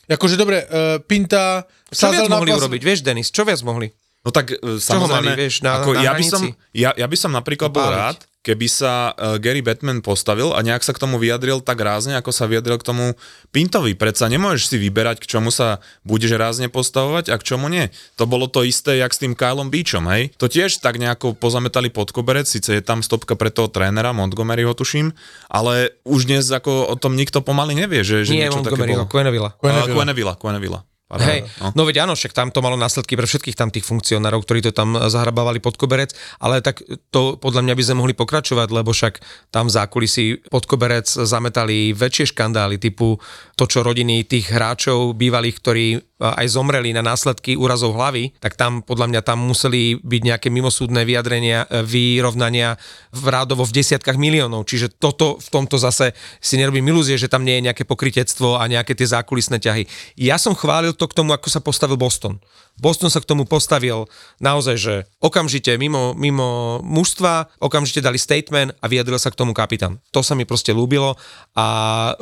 Jakože 0.07 0.35
dobre, 0.35 0.63
uh, 0.63 1.03
Pinta 1.03 1.67
Čo 1.91 2.11
viac 2.11 2.31
mohli 2.31 2.51
pas- 2.51 2.63
urobiť? 2.63 2.81
Vieš, 2.81 2.99
Denis, 3.03 3.29
čo 3.29 3.43
viac 3.43 3.59
mohli? 3.63 3.91
No 4.23 4.35
tak 4.35 4.51
e, 4.51 4.59
Čo 4.59 4.99
ho 4.99 5.07
mali, 5.07 5.31
samozrejme, 5.31 5.33
vieš, 5.39 5.55
na- 5.63 5.79
ako 5.79 5.91
na 5.95 6.03
ja, 6.03 6.11
by 6.11 6.25
som, 6.27 6.43
ja, 6.75 6.91
ja 6.95 7.07
by 7.07 7.15
som 7.15 7.31
napríklad 7.31 7.71
bol 7.71 7.79
Popáliť. 7.79 7.99
rád, 8.03 8.19
keby 8.47 8.67
sa 8.71 9.11
uh, 9.11 9.43
Gary 9.43 9.59
Batman 9.59 9.99
postavil 9.99 10.55
a 10.55 10.63
nejak 10.63 10.87
sa 10.87 10.95
k 10.95 11.03
tomu 11.03 11.19
vyjadril 11.19 11.59
tak 11.59 11.83
rázne, 11.83 12.15
ako 12.15 12.31
sa 12.31 12.47
vyjadril 12.47 12.79
k 12.79 12.87
tomu 12.87 13.05
Pintovi. 13.51 13.99
Predsa 13.99 14.31
nemôžeš 14.31 14.71
si 14.71 14.77
vyberať, 14.79 15.19
k 15.19 15.27
čomu 15.27 15.51
sa 15.51 15.83
budeš 16.07 16.39
rázne 16.39 16.71
postavovať 16.71 17.35
a 17.35 17.37
k 17.43 17.43
čomu 17.43 17.67
nie. 17.67 17.91
To 18.15 18.31
bolo 18.31 18.47
to 18.47 18.63
isté, 18.63 19.03
jak 19.03 19.11
s 19.11 19.19
tým 19.19 19.35
Kylom 19.35 19.75
Beachom, 19.75 20.07
hej? 20.15 20.31
To 20.39 20.47
tiež 20.47 20.79
tak 20.79 21.03
nejako 21.03 21.35
pozametali 21.35 21.91
pod 21.91 22.15
koberec, 22.15 22.47
síce 22.47 22.79
je 22.79 22.83
tam 22.87 23.03
stopka 23.03 23.35
pre 23.35 23.51
toho 23.51 23.67
trénera, 23.67 24.15
Montgomeryho 24.15 24.71
tuším, 24.79 25.11
ale 25.51 25.99
už 26.07 26.31
dnes 26.31 26.47
ako 26.47 26.87
o 26.87 26.95
tom 26.95 27.19
nikto 27.19 27.43
pomaly 27.43 27.75
nevie, 27.75 28.07
že, 28.07 28.23
že 28.23 28.39
Nie, 28.39 28.47
niečo 28.47 28.63
také 28.63 28.87
Montgomery, 28.87 28.93
bolo. 28.95 29.11
Quennevilla. 29.11 29.51
Quennevilla, 29.59 30.35
Quennevilla. 30.39 30.81
Pardon, 31.07 31.23
Hej, 31.23 31.47
no. 31.63 31.87
veď 31.87 32.03
áno, 32.03 32.19
však 32.19 32.35
tam 32.35 32.51
to 32.51 32.59
malo 32.59 32.75
následky 32.75 33.15
pre 33.15 33.31
všetkých 33.31 33.55
tam 33.55 33.71
tých 33.71 33.87
funkcionárov, 33.87 34.43
ktorí 34.43 34.59
to 34.67 34.75
tam 34.75 34.99
zahrabávali 34.99 35.63
pod 35.63 35.79
koberec, 35.79 36.11
ale 36.43 36.59
tak 36.59 36.83
to 37.15 37.39
podľa 37.39 37.63
mňa 37.63 37.75
by 37.79 37.83
sme 37.87 37.97
mohli 38.03 38.15
pokračovať, 38.19 38.69
lebo 38.75 38.91
však 38.91 39.23
tam 39.55 39.71
v 39.71 39.75
zákulisí 39.79 40.51
pod 40.51 40.67
koberec 40.67 41.07
zametali 41.07 41.95
väčšie 41.95 42.35
škandály 42.35 42.83
typu 42.83 43.23
to, 43.57 43.65
čo 43.65 43.81
rodiny 43.81 44.29
tých 44.29 44.53
hráčov 44.53 45.17
bývalých, 45.17 45.57
ktorí 45.65 45.87
a, 46.21 46.45
aj 46.45 46.47
zomreli 46.53 46.93
na 46.93 47.01
následky 47.01 47.57
úrazov 47.57 47.97
hlavy, 47.97 48.37
tak 48.37 48.53
tam 48.53 48.85
podľa 48.85 49.09
mňa 49.09 49.21
tam 49.25 49.41
museli 49.41 49.97
byť 49.97 50.23
nejaké 50.29 50.49
mimosúdne 50.53 51.01
vyjadrenia, 51.09 51.65
e, 51.65 51.81
vyrovnania 51.81 52.77
v 53.17 53.25
rádovo 53.33 53.65
v 53.65 53.81
desiatkách 53.81 54.21
miliónov. 54.21 54.69
Čiže 54.69 55.01
toto 55.01 55.41
v 55.41 55.49
tomto 55.49 55.81
zase 55.81 56.13
si 56.37 56.61
nerobím 56.61 56.85
ilúzie, 56.93 57.17
že 57.17 57.33
tam 57.33 57.49
nie 57.49 57.57
je 57.57 57.73
nejaké 57.73 57.89
pokritectvo 57.89 58.61
a 58.61 58.69
nejaké 58.69 58.93
tie 58.93 59.09
zákulisné 59.09 59.57
ťahy. 59.57 59.89
Ja 60.21 60.37
som 60.37 60.53
chválil 60.53 60.93
to 60.93 61.09
k 61.09 61.17
tomu, 61.17 61.33
ako 61.33 61.49
sa 61.49 61.65
postavil 61.65 61.97
Boston. 61.97 62.37
Boston 62.77 63.09
sa 63.09 63.25
k 63.25 63.29
tomu 63.29 63.49
postavil 63.49 64.09
naozaj, 64.39 64.77
že 64.77 64.95
okamžite 65.21 65.75
mimo, 65.81 66.13
mimo 66.13 66.81
mužstva, 66.85 67.49
okamžite 67.61 68.05
dali 68.05 68.21
statement 68.21 68.77
a 68.81 68.85
vyjadril 68.87 69.17
sa 69.17 69.33
k 69.33 69.39
tomu 69.39 69.57
kapitán. 69.57 69.99
To 70.13 70.21
sa 70.21 70.37
mi 70.37 70.45
proste 70.45 70.77
ľúbilo 70.77 71.17
a 71.57 71.67
e, 71.67 72.13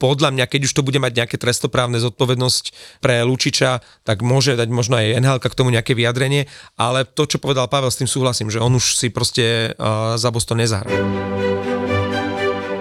podľa 0.00 0.32
mňa, 0.32 0.44
keď 0.48 0.60
už 0.68 0.72
to 0.72 0.86
bude 0.86 0.96
mať 0.96 1.12
nejaké 1.24 1.36
trestoprávne 1.36 2.00
zodpovednosť 2.00 2.64
pre 3.04 3.20
Lučiča, 3.24 3.84
tak 4.08 4.24
môže 4.24 4.56
dať 4.56 4.68
možno 4.72 4.96
aj 4.96 5.20
NHL 5.20 5.40
k 5.44 5.58
tomu 5.58 5.70
nejaké 5.72 5.92
vyjadrenie, 5.92 6.48
ale 6.80 7.04
to, 7.04 7.28
čo 7.28 7.40
povedal 7.40 7.68
Pavel, 7.68 7.92
s 7.92 8.00
tým 8.00 8.08
súhlasím, 8.08 8.48
že 8.48 8.60
on 8.60 8.72
už 8.72 8.96
si 8.96 9.12
proste 9.12 9.76
e, 9.76 9.88
za 10.16 10.28
Boston 10.32 10.64
nezahrá. 10.64 11.77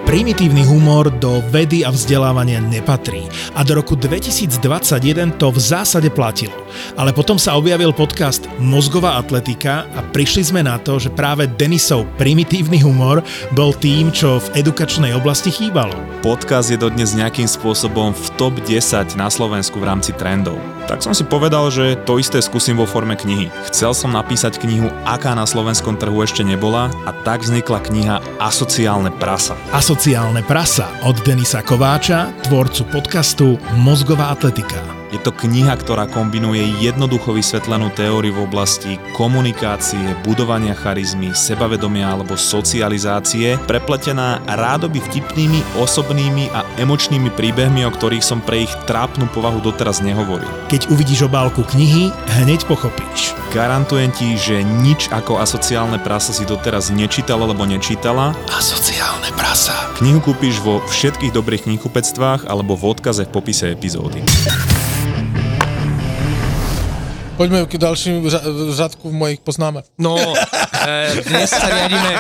Primitívny 0.07 0.63
humor 0.63 1.11
do 1.19 1.43
vedy 1.51 1.83
a 1.83 1.91
vzdelávania 1.91 2.63
nepatrí 2.63 3.27
a 3.51 3.67
do 3.67 3.75
roku 3.75 3.99
2021 3.99 5.35
to 5.35 5.51
v 5.51 5.59
zásade 5.59 6.07
platilo. 6.07 6.55
Ale 6.95 7.11
potom 7.11 7.35
sa 7.35 7.59
objavil 7.59 7.91
podcast 7.91 8.47
Mozgová 8.55 9.19
atletika 9.19 9.83
a 9.91 9.99
prišli 9.99 10.47
sme 10.47 10.63
na 10.63 10.79
to, 10.79 10.95
že 10.95 11.11
práve 11.11 11.43
Denisov 11.59 12.07
primitívny 12.15 12.79
humor 12.79 13.19
bol 13.51 13.75
tým, 13.75 14.07
čo 14.15 14.39
v 14.39 14.63
edukačnej 14.63 15.11
oblasti 15.11 15.51
chýbalo. 15.51 15.99
Podcast 16.23 16.71
je 16.71 16.79
dodnes 16.79 17.11
nejakým 17.11 17.43
spôsobom 17.43 18.15
v 18.15 18.25
top 18.39 18.55
10 18.63 19.19
na 19.19 19.27
Slovensku 19.27 19.75
v 19.83 19.91
rámci 19.91 20.15
trendov. 20.15 20.55
Tak 20.87 21.03
som 21.03 21.11
si 21.11 21.27
povedal, 21.27 21.67
že 21.67 21.99
to 22.07 22.15
isté 22.15 22.39
skúsim 22.39 22.79
vo 22.79 22.87
forme 22.87 23.19
knihy. 23.19 23.51
Chcel 23.67 23.91
som 23.91 24.15
napísať 24.15 24.55
knihu, 24.63 24.87
aká 25.03 25.35
na 25.35 25.43
slovenskom 25.43 25.99
trhu 25.99 26.15
ešte 26.23 26.47
nebola 26.47 26.87
a 27.03 27.11
tak 27.27 27.43
vznikla 27.43 27.83
kniha 27.83 28.15
Asociálne 28.39 29.11
prasa. 29.11 29.59
Asociálne 29.75 29.96
Asociálne 29.97 30.45
prasa 30.45 30.93
od 31.09 31.25
Denisa 31.25 31.65
Kováča, 31.65 32.29
tvorcu 32.45 32.85
podcastu 32.93 33.57
Mozgová 33.81 34.29
atletika. 34.29 34.96
Je 35.07 35.19
to 35.23 35.31
kniha, 35.31 35.71
ktorá 35.79 36.03
kombinuje 36.11 36.83
jednoducho 36.83 37.31
vysvetlenú 37.31 37.87
teóriu 37.95 38.35
v 38.35 38.43
oblasti 38.43 38.99
komunikácie, 39.15 40.19
budovania 40.27 40.75
charizmy, 40.75 41.31
sebavedomia 41.31 42.11
alebo 42.11 42.35
socializácie, 42.35 43.55
prepletená 43.71 44.43
rádoby 44.43 44.99
vtipnými, 44.99 45.79
osobnými 45.79 46.51
a 46.51 46.67
emočnými 46.75 47.31
príbehmi, 47.31 47.87
o 47.87 47.91
ktorých 47.95 48.19
som 48.19 48.43
pre 48.43 48.67
ich 48.67 48.73
trápnu 48.83 49.31
povahu 49.31 49.63
doteraz 49.63 50.03
nehovoril. 50.03 50.51
Keď 50.67 50.91
uvidíš 50.91 51.31
obálku 51.31 51.63
knihy, 51.63 52.11
hneď 52.43 52.67
pochopíš. 52.67 53.31
Garantujem 53.55 54.11
ti, 54.11 54.35
že 54.35 54.59
nič 54.59 55.07
ako 55.07 55.39
asociálne 55.39 56.03
prasa 56.03 56.35
si 56.35 56.43
doteraz 56.43 56.91
nečítal 56.91 57.39
alebo 57.39 57.63
nečítala. 57.63 58.35
Asociálne 58.51 59.31
prasa. 59.39 59.71
Knihu 60.03 60.19
kúpiš 60.19 60.59
vo 60.59 60.83
všetkých 60.91 61.31
dobrých 61.31 61.63
knihkupectvách 61.63 62.51
alebo 62.51 62.75
v 62.75 62.91
odkaze 62.91 63.23
v 63.23 63.31
popise 63.31 63.71
epizódy. 63.71 64.19
Poďme 67.38 67.69
k 67.69 67.77
ďalším 67.77 68.25
řa- 68.25 68.41
řadku 68.73 69.11
mojich 69.13 69.39
poznámek. 69.45 69.85
No, 70.01 70.17
e, 70.17 71.21
dnes 71.21 71.53
sa 71.53 71.69
riadíme, 71.69 72.11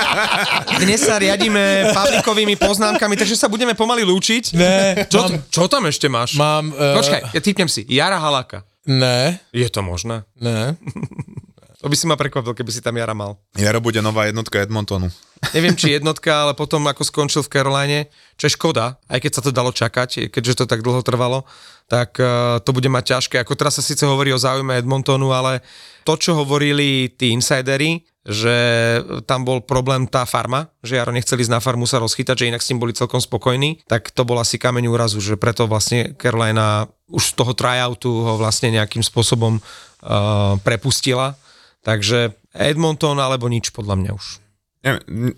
dnes 0.77 0.99
sa 1.01 1.17
riadíme 1.17 1.89
Pavlíkovými 1.89 2.53
poznámkami, 2.53 3.17
takže 3.17 3.33
sa 3.33 3.49
budeme 3.49 3.73
pomaly 3.73 4.05
lúčiť. 4.05 4.53
Ne, 4.53 5.09
Čo, 5.09 5.25
mám, 5.25 5.31
čo 5.49 5.63
tam 5.65 5.89
ešte 5.89 6.05
máš? 6.05 6.37
mám 6.37 6.69
uh, 6.69 7.01
Počkaj, 7.01 7.33
ja 7.33 7.41
typnem 7.41 7.65
si. 7.65 7.81
Jara 7.89 8.21
Halaka. 8.21 8.61
Ne, 8.85 9.41
Je 9.49 9.65
to 9.67 9.81
možné? 9.81 10.21
ne. 10.37 10.77
To 11.77 11.93
by 11.93 11.93
si 11.93 12.09
ma 12.09 12.17
prekvapil, 12.17 12.57
keby 12.57 12.73
si 12.73 12.81
tam 12.81 12.97
Jara 12.97 13.13
mal. 13.13 13.37
Jaro 13.53 13.77
bude 13.77 14.01
nová 14.01 14.25
jednotka 14.25 14.57
Edmontonu. 14.57 15.13
Neviem, 15.53 15.77
či 15.77 15.93
jednotka, 16.01 16.41
ale 16.41 16.57
potom 16.57 16.81
ako 16.89 17.05
skončil 17.05 17.45
v 17.45 17.53
Caroline, 17.53 17.99
čo 18.33 18.49
je 18.49 18.57
škoda, 18.57 18.97
aj 19.05 19.21
keď 19.21 19.31
sa 19.37 19.41
to 19.45 19.53
dalo 19.53 19.69
čakať, 19.69 20.33
keďže 20.33 20.57
to 20.57 20.65
tak 20.65 20.81
dlho 20.81 21.05
trvalo, 21.05 21.45
tak 21.85 22.17
uh, 22.17 22.57
to 22.65 22.73
bude 22.73 22.89
mať 22.89 23.13
ťažké. 23.13 23.35
Ako 23.45 23.53
teraz 23.53 23.77
sa 23.77 23.85
síce 23.85 24.01
hovorí 24.09 24.33
o 24.33 24.41
záujme 24.41 24.73
Edmontonu, 24.73 25.29
ale 25.37 25.61
to, 26.01 26.17
čo 26.17 26.33
hovorili 26.33 27.13
tí 27.13 27.29
insidery, 27.29 28.01
že 28.27 28.57
tam 29.23 29.47
bol 29.47 29.63
problém 29.63 30.03
tá 30.09 30.27
farma, 30.27 30.67
že 30.83 30.97
Jaro 30.97 31.13
nechceli 31.13 31.45
ísť 31.45 31.53
na 31.53 31.63
farmu 31.63 31.87
sa 31.87 32.01
rozchytať, 32.01 32.35
že 32.43 32.49
inak 32.51 32.59
s 32.59 32.73
tým 32.73 32.81
boli 32.81 32.91
celkom 32.91 33.23
spokojní, 33.23 33.87
tak 33.87 34.11
to 34.11 34.27
bol 34.27 34.35
asi 34.35 34.59
kameň 34.59 34.89
úrazu, 34.91 35.23
že 35.23 35.39
preto 35.39 35.63
vlastne 35.69 36.11
Carolina 36.19 36.91
už 37.07 37.23
z 37.31 37.33
toho 37.39 37.53
tryoutu 37.55 38.09
ho 38.09 38.33
vlastne 38.35 38.73
nejakým 38.75 38.99
spôsobom 38.99 39.61
uh, 39.61 40.59
prepustila. 40.65 41.39
Takže 41.87 42.35
Edmonton 42.51 43.15
alebo 43.15 43.47
nič 43.47 43.71
podľa 43.71 43.95
mňa 43.95 44.11
už. 44.11 44.25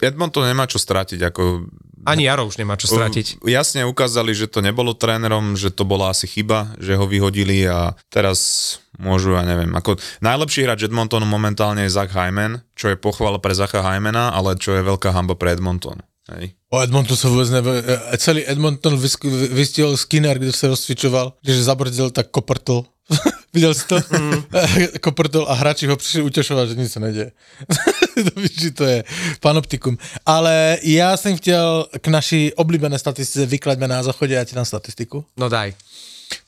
Edmonton 0.02 0.50
nemá 0.50 0.66
čo 0.66 0.82
strátiť, 0.82 1.22
ako 1.30 1.70
Ani 2.06 2.26
Jaro 2.26 2.46
už 2.46 2.58
nemá 2.58 2.78
čo 2.78 2.90
stratiť. 2.90 3.42
Uh, 3.42 3.50
Jasne 3.50 3.86
ukázali, 3.86 4.32
že 4.32 4.48
to 4.50 4.64
nebolo 4.64 4.94
trénerom, 4.94 5.58
že 5.58 5.74
to 5.74 5.86
bola 5.86 6.14
asi 6.14 6.30
chyba, 6.30 6.74
že 6.80 6.96
ho 6.96 7.06
vyhodili 7.06 7.66
a 7.66 7.98
teraz 8.14 8.78
môžu, 8.98 9.36
ja 9.36 9.44
neviem, 9.44 9.72
ako 9.74 9.98
najlepší 10.22 10.64
hráč 10.64 10.86
Edmontonu 10.90 11.26
momentálne 11.26 11.86
je 11.86 11.92
Zach 11.92 12.14
Hyman, 12.14 12.62
čo 12.76 12.94
je 12.94 12.98
pochvala 13.00 13.42
pre 13.42 13.56
Zacha 13.56 13.84
Hymana, 13.84 14.32
ale 14.32 14.56
čo 14.60 14.76
je 14.76 14.86
veľká 14.86 15.12
hamba 15.12 15.36
pre 15.36 15.56
Edmonton. 15.56 16.00
Hej. 16.30 16.54
O 16.70 16.82
Edmonton 16.82 17.18
se 17.18 17.28
vůbec 17.28 17.50
neví. 17.50 17.70
Celý 18.18 18.50
Edmonton 18.50 19.00
vystihl 19.50 19.98
Skinner, 19.98 20.40
když 20.40 20.56
se 20.56 20.68
rozcvičoval, 20.68 21.34
když 21.42 21.58
zabrzdil, 21.58 22.12
tak 22.12 22.30
koprtl. 22.30 22.86
Viděl 23.54 23.74
jsi 23.74 23.88
to? 23.88 24.00
Mm. 24.20 24.44
koprtl 25.02 25.46
a 25.50 25.54
hráči 25.54 25.88
ho 25.88 25.98
přišli 25.98 26.22
utěšovat, 26.22 26.70
že 26.70 26.76
nic 26.76 26.92
se 26.92 27.00
neděje. 27.00 27.32
to 28.34 28.42
víš, 28.42 28.62
že 28.62 28.72
to 28.72 28.84
je 28.84 29.04
panoptikum. 29.40 29.98
Ale 30.26 30.78
já 30.84 31.18
jsem 31.18 31.38
chtěl 31.38 31.88
k 32.02 32.08
naší 32.08 32.54
oblíbené 32.54 33.00
statistice, 33.00 33.46
vyklaďme 33.46 33.88
na 33.88 34.04
záchodě, 34.04 34.34
já 34.34 34.44
ti 34.46 34.56
dám 34.56 34.66
statistiku. 34.66 35.26
No 35.38 35.50
daj. 35.50 35.74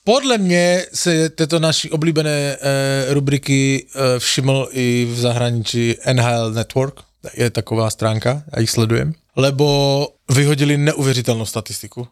Podle 0.04 0.38
mě 0.38 0.86
se 0.94 1.30
této 1.30 1.60
naší 1.60 1.90
oblíbené 1.90 2.58
e, 2.62 3.14
rubriky 3.14 3.86
e, 3.96 4.20
všiml 4.20 4.68
i 4.72 5.08
v 5.12 5.20
zahraničí 5.20 5.96
NHL 6.14 6.52
Network, 6.52 6.96
je 7.34 7.50
taková 7.50 7.90
stránka, 7.90 8.44
já 8.56 8.60
jich 8.60 8.70
sledujem, 8.70 9.14
lebo 9.36 10.08
vyhodili 10.30 10.78
neuvěřitelnou 10.78 11.46
statistiku. 11.46 12.08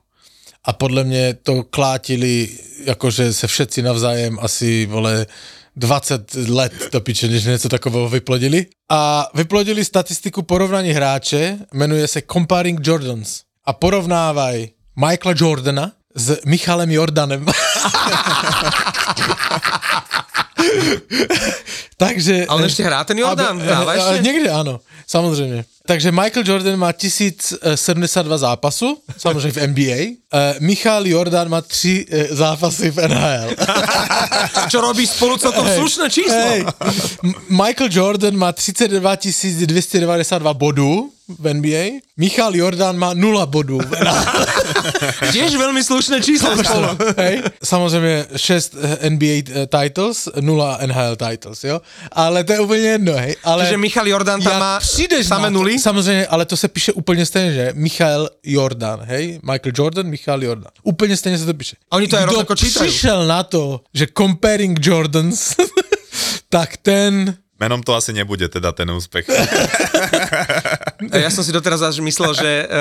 A 0.63 0.73
podle 0.73 1.03
mě 1.03 1.33
to 1.33 1.63
klátili, 1.63 2.49
jakože 2.85 3.33
se 3.33 3.47
všetci 3.47 3.81
navzájem 3.81 4.37
asi, 4.41 4.85
vole, 4.85 5.25
20 5.75 6.35
let 6.35 6.73
do 6.91 7.01
piče, 7.01 7.27
než 7.27 7.43
něco 7.43 7.69
takového 7.69 8.09
vyplodili. 8.09 8.65
A 8.89 9.29
vyplodili 9.33 9.85
statistiku 9.85 10.41
porovnání 10.41 10.91
hráče, 10.91 11.57
jmenuje 11.73 12.07
se 12.07 12.21
Comparing 12.31 12.87
Jordans. 12.87 13.41
A 13.65 13.73
porovnávají 13.73 14.71
Michaela 14.95 15.35
Jordana 15.39 15.91
s 16.15 16.39
Michalem 16.45 16.91
Jordanem. 16.91 17.45
Takže... 21.99 22.47
Ale 22.47 22.71
ešte 22.71 22.79
hrá 22.87 23.03
ten 23.03 23.19
Jordan? 23.19 23.59
Hráva 23.59 23.91
ale, 23.91 23.99
ešte? 23.99 24.23
Někde 24.23 24.49
ano, 24.49 24.79
samozřejmě. 25.03 25.65
Takže 25.89 26.11
Michael 26.11 26.45
Jordan 26.45 26.79
má 26.79 26.91
1072 26.91 28.37
zápasů, 28.37 28.97
samozřejmě 29.17 29.51
v 29.51 29.67
NBA. 29.67 30.01
Michal 30.59 31.07
Jordan 31.07 31.49
má 31.49 31.61
3 31.61 32.05
uh, 32.05 32.37
zápasy 32.37 32.91
v 32.91 32.97
NHL. 33.07 33.49
Čo 34.69 34.81
robí 34.81 35.07
spolu 35.07 35.37
celkom 35.37 35.65
slušné 35.67 36.09
číslo. 36.09 36.45
Hej. 36.45 36.65
M- 37.23 37.33
Michael 37.49 37.89
Jordan 37.91 38.37
má 38.37 38.51
32 38.51 39.15
292 39.65 40.53
bodů 40.53 41.09
v 41.39 41.53
NBA. 41.53 42.05
Michal 42.17 42.55
Jordan 42.55 42.97
má 42.97 43.13
0 43.13 43.45
bodů. 43.45 43.81
Tiež 45.33 45.53
veľmi 45.57 45.81
slušné 45.83 46.21
číslo 46.21 46.53
spolu. 46.57 46.87
Hej. 47.17 47.43
Samozřejmě 47.63 48.25
6 48.35 48.75
NBA 49.09 49.35
eh, 49.45 49.67
titles, 49.67 50.29
0 50.41 50.77
NHL 50.85 51.15
titles, 51.15 51.63
jo. 51.63 51.81
Ale 52.11 52.43
to 52.43 52.53
je 52.53 52.59
úplně 52.59 52.81
jedno, 52.81 53.13
hej. 53.13 53.35
Ale 53.43 53.65
Čiže 53.65 53.77
Michal 53.77 54.07
Jordan 54.07 54.41
tam 54.41 54.59
má 54.59 54.79
přijdeš 54.79 55.27
samé 55.27 55.41
na 55.41 55.47
to- 55.49 55.53
nuly? 55.53 55.79
Samozřejmě, 55.79 56.27
ale 56.27 56.45
to 56.45 56.57
se 56.57 56.67
píše 56.67 56.91
úplně 56.93 57.25
stejně, 57.25 57.53
že? 57.53 57.71
Michael 57.75 58.29
Jordan, 58.43 58.99
hej? 59.03 59.39
Michael 59.43 59.73
Jordan, 59.77 60.07
Michal 60.07 60.43
Jordan. 60.43 60.71
Úplně 60.83 61.17
stejně 61.17 61.37
se 61.37 61.45
to 61.45 61.53
píše. 61.53 61.75
A 61.91 61.95
oni 61.95 62.07
to 62.07 62.17
aj 62.17 62.23
Kdo 62.23 62.31
rovnako 62.31 62.55
čítajú. 62.55 62.87
přišel 62.89 63.27
na 63.27 63.43
to, 63.43 63.81
že 63.93 64.07
comparing 64.17 64.79
Jordans, 64.85 65.55
tak 66.49 66.77
ten 66.77 67.35
Menom 67.59 67.83
to 67.83 67.91
asi 67.91 68.13
nebude 68.15 68.47
teda 68.47 68.71
ten 68.71 68.87
úspech. 68.91 69.27
Ja 71.11 71.27
som 71.31 71.43
si 71.43 71.51
doteraz 71.51 71.79
až 71.83 71.99
myslel, 71.99 72.31
že 72.35 72.51
uh, 72.63 72.71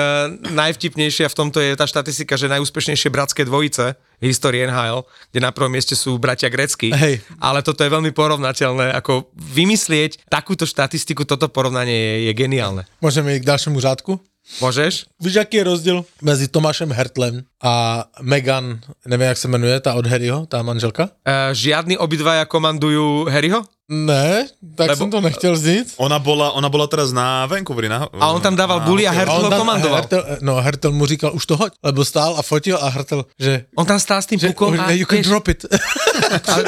najvtipnejšia 0.55 1.27
v 1.27 1.35
tomto 1.35 1.59
je 1.59 1.75
tá 1.75 1.87
štatistika, 1.87 2.35
že 2.35 2.51
najúspešnejšie 2.51 3.09
bratské 3.11 3.43
dvojice 3.47 3.95
histórii 4.27 4.67
NHL, 4.67 5.07
kde 5.31 5.39
na 5.39 5.51
prvom 5.55 5.71
mieste 5.71 5.95
sú 5.95 6.19
bratia 6.19 6.51
Grecky. 6.51 6.91
Hej. 6.91 7.23
Ale 7.39 7.63
toto 7.63 7.83
je 7.83 7.89
veľmi 7.89 8.11
porovnateľné. 8.11 8.91
Ako 8.99 9.31
vymyslieť 9.35 10.27
takúto 10.27 10.67
štatistiku, 10.67 11.23
toto 11.23 11.47
porovnanie 11.47 11.95
je, 11.95 12.15
je 12.27 12.33
geniálne. 12.33 12.83
Můžeme 13.01 13.33
jít 13.33 13.39
k 13.39 13.45
dalšímu 13.45 13.79
řádku? 13.79 14.19
Môžeš? 14.57 15.05
Víš, 15.21 15.33
jaký 15.45 15.57
je 15.57 15.63
rozdíl 15.63 15.97
mezi 16.25 16.47
Tomášem 16.49 16.89
Hertlem 16.89 17.45
a 17.61 18.05
Megan, 18.21 18.81
nevím, 19.05 19.27
jak 19.27 19.37
se 19.37 19.47
jmenuje, 19.47 19.79
ta 19.79 19.93
od 19.93 20.05
Harryho, 20.05 20.45
ta 20.45 20.65
manželka? 20.65 21.03
Uh, 21.03 21.53
žiadny 21.53 21.97
obidvaja 21.97 22.49
komandujú 22.49 23.29
Harryho? 23.29 23.61
Ne, 23.89 24.45
tak 24.75 24.87
Lebo- 24.87 24.97
jsem 24.97 25.11
to 25.11 25.21
nechtěl 25.21 25.57
říct. 25.57 25.93
Ona 25.97 26.19
bola, 26.19 26.51
ona 26.51 26.69
bola 26.69 26.87
teraz 26.87 27.11
na 27.11 27.45
Vancouveri. 27.45 27.89
Na, 27.89 28.05
A 28.19 28.27
on 28.29 28.41
tam 28.41 28.55
dával 28.55 28.79
bully 28.79 29.07
a 29.07 29.11
Hertl 29.11 29.31
ho 29.31 29.51
komandoval. 29.51 29.95
Hertel, 29.95 30.23
no, 30.41 30.61
Hertel 30.61 30.91
mu 30.91 31.05
říkal, 31.05 31.31
už 31.33 31.45
to 31.45 31.57
hoď, 31.57 31.73
lebo 31.83 32.05
stál 32.05 32.35
a 32.37 32.41
fotil 32.41 32.77
a 32.81 32.89
Hertel, 32.89 33.25
že, 33.39 33.65
On 33.75 33.85
tam 33.85 33.99
stál 33.99 34.21
s 34.21 34.25
tým 34.25 34.39
že 34.39 34.47
pukom 34.47 34.77
a, 34.79 34.91
you 34.91 35.05
can 35.05 35.17
vieš, 35.17 35.27
drop 35.27 35.47
it. 35.47 35.65
ale, 36.53 36.63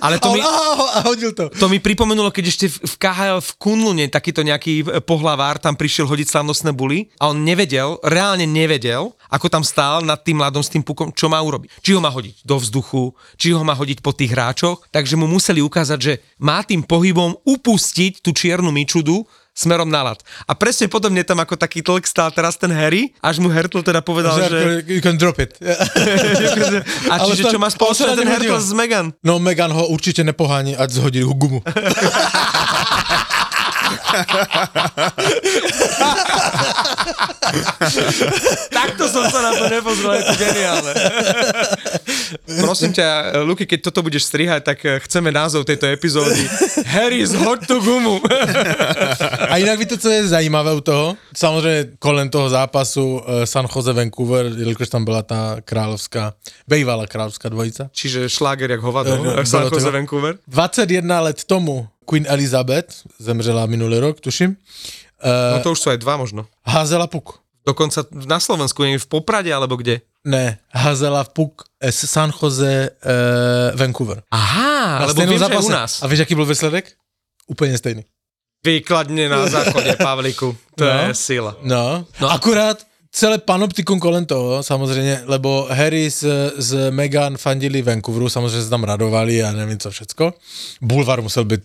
ale 0.00 0.16
to 0.18 0.32
mi... 0.32 0.40
a, 0.40 1.00
hodil 1.04 1.32
to. 1.32 1.48
To 1.48 1.68
mi 1.68 1.78
pripomenulo, 1.78 2.30
keď 2.30 2.44
ešte 2.48 2.66
v 2.68 2.92
v 2.92 2.94
KHL 3.00 3.40
v 3.40 3.52
Kunlune 3.56 4.04
takýto 4.12 4.44
nejaký 4.44 4.84
e, 4.84 5.00
pohlavár 5.00 5.56
tam 5.56 5.72
prišiel 5.78 6.04
hodiť 6.04 6.28
slavnostné 6.28 6.76
buly 6.76 7.08
a 7.16 7.32
on 7.32 7.40
nevedel, 7.40 7.96
reálne 8.04 8.44
nevedel, 8.44 9.16
ako 9.32 9.48
tam 9.48 9.64
stál 9.64 10.04
nad 10.04 10.20
tým 10.20 10.38
mladom 10.38 10.60
s 10.60 10.68
tým 10.68 10.84
pukom, 10.84 11.08
čo 11.14 11.32
má 11.32 11.40
urobiť. 11.40 11.80
Či 11.80 11.96
ho 11.96 12.00
má 12.04 12.12
hodiť 12.12 12.44
do 12.44 12.56
vzduchu, 12.60 13.16
či 13.40 13.56
ho 13.56 13.64
má 13.64 13.72
hodiť 13.72 14.04
po 14.04 14.12
tých 14.12 14.36
hráčoch, 14.36 14.84
takže 14.92 15.16
mu 15.16 15.24
museli 15.24 15.64
ukázať, 15.64 15.98
že 15.98 16.12
má 16.36 16.60
tým 16.62 16.82
pohybom 16.86 17.36
upustiť 17.44 18.22
tú 18.22 18.32
čiernu 18.32 18.70
myčudu 18.72 19.26
smerom 19.52 19.88
na 19.88 20.02
lat. 20.02 20.24
A 20.48 20.56
presne 20.56 20.88
podobne 20.88 21.20
tam 21.24 21.36
ako 21.44 21.60
taký 21.60 21.84
tlk 21.84 22.08
stál 22.08 22.32
teraz 22.32 22.56
ten 22.56 22.72
Harry, 22.72 23.12
až 23.20 23.36
mu 23.36 23.52
Hertl 23.52 23.84
teda 23.84 24.00
povedal, 24.00 24.40
Že, 24.40 24.48
že... 24.48 24.58
You 24.88 25.04
can 25.04 25.20
drop 25.20 25.36
it. 25.38 25.60
A 27.12 27.20
čiže 27.28 27.52
čo 27.52 27.60
má 27.60 27.68
spoločné 27.68 28.16
ten 28.16 28.28
Hertl 28.28 28.56
s 28.56 28.72
Megan? 28.72 29.12
No 29.20 29.38
Megan 29.38 29.72
ho 29.72 29.86
určitě 29.86 30.24
nepohání, 30.24 30.76
ať 30.76 30.90
zhodí 30.90 31.20
gumu. 31.20 31.62
Takto 38.72 39.04
som 39.08 39.24
sa 39.28 39.40
na 39.44 39.50
to 39.56 39.64
nepozrel, 39.68 40.12
je 40.20 40.24
to 40.24 40.34
geniálne. 40.36 40.92
Prosím 42.60 42.92
ťa, 42.92 43.06
Luky, 43.44 43.66
keď 43.66 43.80
toto 43.82 44.02
budeš 44.02 44.24
strihať, 44.28 44.62
tak 44.64 44.78
eh, 44.84 45.00
chceme 45.00 45.32
názov 45.32 45.64
tejto 45.64 45.86
epizódy 45.86 46.44
Harry's 46.86 47.32
hot 47.34 47.66
to 47.66 47.80
gumu. 47.80 48.20
A 49.48 49.56
jinak 49.56 49.78
víte, 49.78 49.98
co 49.98 50.08
je 50.10 50.28
zajímavé 50.28 50.72
u 50.74 50.80
toho? 50.80 51.16
Samozřejmě 51.36 51.88
kolem 51.98 52.28
toho 52.30 52.50
zápasu 52.50 53.22
eh, 53.26 53.46
San 53.46 53.66
Jose 53.76 53.92
Vancouver, 53.92 54.46
jelikož 54.56 54.88
tam 54.88 55.04
byla 55.04 55.22
ta 55.22 55.56
královská, 55.64 56.34
bývalá 56.68 57.06
královská 57.06 57.48
dvojica. 57.48 57.88
Čiže 57.92 58.28
šláger 58.28 58.70
jak 58.70 58.80
hovado, 58.80 59.12
Eh, 59.24 59.40
eh, 59.40 59.46
San 59.46 59.62
Jose 59.72 59.90
Vancouver. 59.90 60.36
21 60.48 61.20
let 61.20 61.44
tomu 61.44 61.88
Queen 62.06 62.26
Elizabeth, 62.28 62.94
zemřela 63.18 63.66
minulý 63.66 63.98
rok, 63.98 64.20
tuším, 64.20 64.56
No 65.22 65.62
to 65.62 65.70
už 65.70 65.78
sú 65.78 65.88
aj 65.94 66.02
dva 66.02 66.18
možno. 66.18 66.50
házela 66.66 67.06
puk. 67.06 67.38
Dokonca 67.62 68.02
na 68.26 68.42
Slovensku, 68.42 68.82
nie 68.82 68.98
v 68.98 69.06
Poprade 69.06 69.54
alebo 69.54 69.78
kde. 69.78 70.02
Ne, 70.24 70.58
házela 70.74 71.24
puk 71.24 71.62
eh, 71.80 71.92
z 71.92 72.06
San 72.10 72.30
Jose 72.42 72.90
uh, 72.90 73.78
Vancouver. 73.78 74.22
Aha, 74.30 74.98
Na 74.98 75.06
lebo 75.06 75.22
že 75.22 75.28
aj 75.34 75.38
zápase. 75.38 75.66
u 75.66 75.70
nás. 75.70 76.02
A 76.02 76.06
víš, 76.06 76.18
jaký 76.18 76.34
byl 76.34 76.46
výsledek? 76.46 76.92
Úplně 77.46 77.78
stejný. 77.78 78.04
Výkladne 78.66 79.26
na 79.28 79.46
záchode, 79.50 79.96
Pavliku. 79.98 80.56
To 80.78 80.84
No. 80.84 80.90
je 80.90 81.14
sila. 81.14 81.56
No. 81.62 82.06
no. 82.20 82.30
akurát 82.30 82.78
celé 83.12 83.38
panoptikum 83.38 84.00
kolem 84.00 84.26
toho, 84.26 84.62
samozřejmě, 84.62 85.22
lebo 85.24 85.66
Harry 85.70 86.10
s, 86.10 86.50
s 86.56 86.90
Meghan 86.90 87.36
fandili 87.36 87.82
Vancouveru, 87.82 88.28
samozřejmě 88.28 88.62
se 88.62 88.70
tam 88.70 88.84
radovali 88.84 89.42
a 89.42 89.52
nevím 89.52 89.78
co 89.78 89.90
všecko. 89.90 90.34
Bulvar 90.80 91.22
musel 91.22 91.44
být 91.44 91.60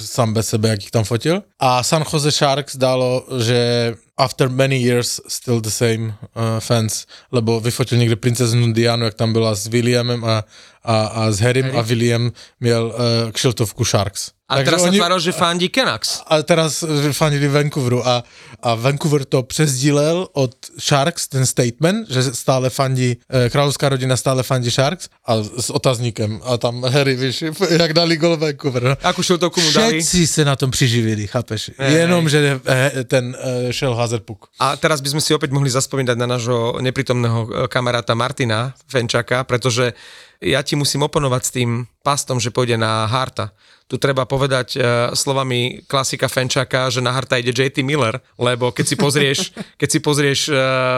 sám 0.00 0.34
bez 0.34 0.48
sebe, 0.48 0.68
jak 0.68 0.80
jich 0.80 0.90
tam 0.90 1.04
fotil. 1.04 1.42
A 1.58 1.82
San 1.82 2.04
Jose 2.12 2.30
Sharks 2.30 2.76
dalo, 2.76 3.26
že 3.44 3.94
after 4.16 4.48
many 4.48 4.76
years 4.76 5.20
still 5.28 5.60
the 5.60 5.70
same 5.70 6.06
uh, 6.06 6.14
fans, 6.60 7.06
lebo 7.32 7.60
vyfotil 7.60 7.98
někde 7.98 8.16
princeznu 8.16 8.72
Dianu, 8.72 9.04
jak 9.04 9.14
tam 9.14 9.32
byla 9.32 9.54
s 9.54 9.66
Williamem 9.66 10.24
a, 10.24 10.44
a, 10.84 11.06
a 11.06 11.30
s 11.30 11.40
Harrym 11.40 11.64
Harry? 11.64 11.78
a 11.78 11.82
William 11.82 12.32
měl 12.60 12.86
uh, 12.86 13.32
kšiltovku 13.32 13.84
Sharks. 13.84 14.35
A 14.46 14.62
teraz 14.62 14.78
sa 14.86 14.94
tváril, 14.94 15.18
že 15.18 15.34
fandí 15.34 15.66
Canucks. 15.66 16.22
A 16.30 16.38
teraz 16.46 16.86
že 16.86 17.10
fandili 17.10 17.50
Vancouveru 17.50 17.98
a, 18.06 18.22
a 18.62 18.70
Vancouver 18.78 19.26
to 19.26 19.42
přesdílel 19.42 20.28
od 20.32 20.54
Sharks, 20.78 21.28
ten 21.28 21.46
statement, 21.46 22.06
že 22.06 22.22
stále 22.30 22.70
fandí, 22.70 23.18
eh, 23.26 23.50
královská 23.50 23.88
rodina 23.88 24.14
stále 24.14 24.46
fandí 24.46 24.70
Sharks 24.70 25.10
a 25.26 25.42
s 25.42 25.70
otazníkem 25.70 26.38
a 26.46 26.58
tam 26.62 26.84
Harry, 26.86 27.18
víš, 27.18 27.44
jak 27.70 27.92
dali 27.92 28.16
gol 28.16 28.36
Vancouver. 28.36 28.82
No. 28.82 28.94
Akú 29.02 29.22
šiltovku 29.22 29.58
mu 29.60 29.70
dali. 29.74 29.98
Všetci 29.98 30.26
se 30.26 30.44
na 30.44 30.56
tom 30.56 30.70
přiživili, 30.70 31.26
chápeš? 31.26 31.70
Hej, 31.78 32.06
Jenom, 32.06 32.28
že 32.28 32.60
eh, 32.62 33.04
ten 33.04 33.34
eh, 33.34 33.72
šel 33.72 33.94
házet 33.94 34.22
puk. 34.22 34.46
A 34.62 34.76
teraz 34.76 35.02
by 35.02 35.08
sme 35.10 35.22
si 35.22 35.34
opäť 35.34 35.50
mohli 35.50 35.70
zaspomínať 35.70 36.16
na 36.16 36.26
nášho 36.26 36.78
neprítomného 36.80 37.40
e, 37.42 37.48
kamaráta 37.68 38.14
Martina 38.14 38.74
Fenčaka, 38.86 39.44
pretože 39.44 39.92
ja 40.40 40.60
ti 40.60 40.76
musím 40.76 41.06
oponovať 41.06 41.42
s 41.42 41.54
tým 41.54 41.70
pastom, 42.04 42.38
že 42.38 42.54
pôjde 42.54 42.78
na 42.78 43.08
Harta. 43.10 43.50
Tu 43.86 43.98
treba 44.02 44.26
povedať 44.26 44.78
uh, 44.78 44.82
slovami 45.14 45.86
klasika 45.86 46.26
Fenčaka, 46.26 46.90
že 46.90 46.98
na 47.02 47.14
Harta 47.14 47.38
ide 47.38 47.54
JT 47.54 47.86
Miller, 47.86 48.18
lebo 48.34 48.74
keď 48.74 48.84
si 48.86 48.96
pozrieš, 48.98 49.38
keď 49.80 49.88
si 49.90 49.98
pozrieš 50.02 50.40
uh, 50.50 50.56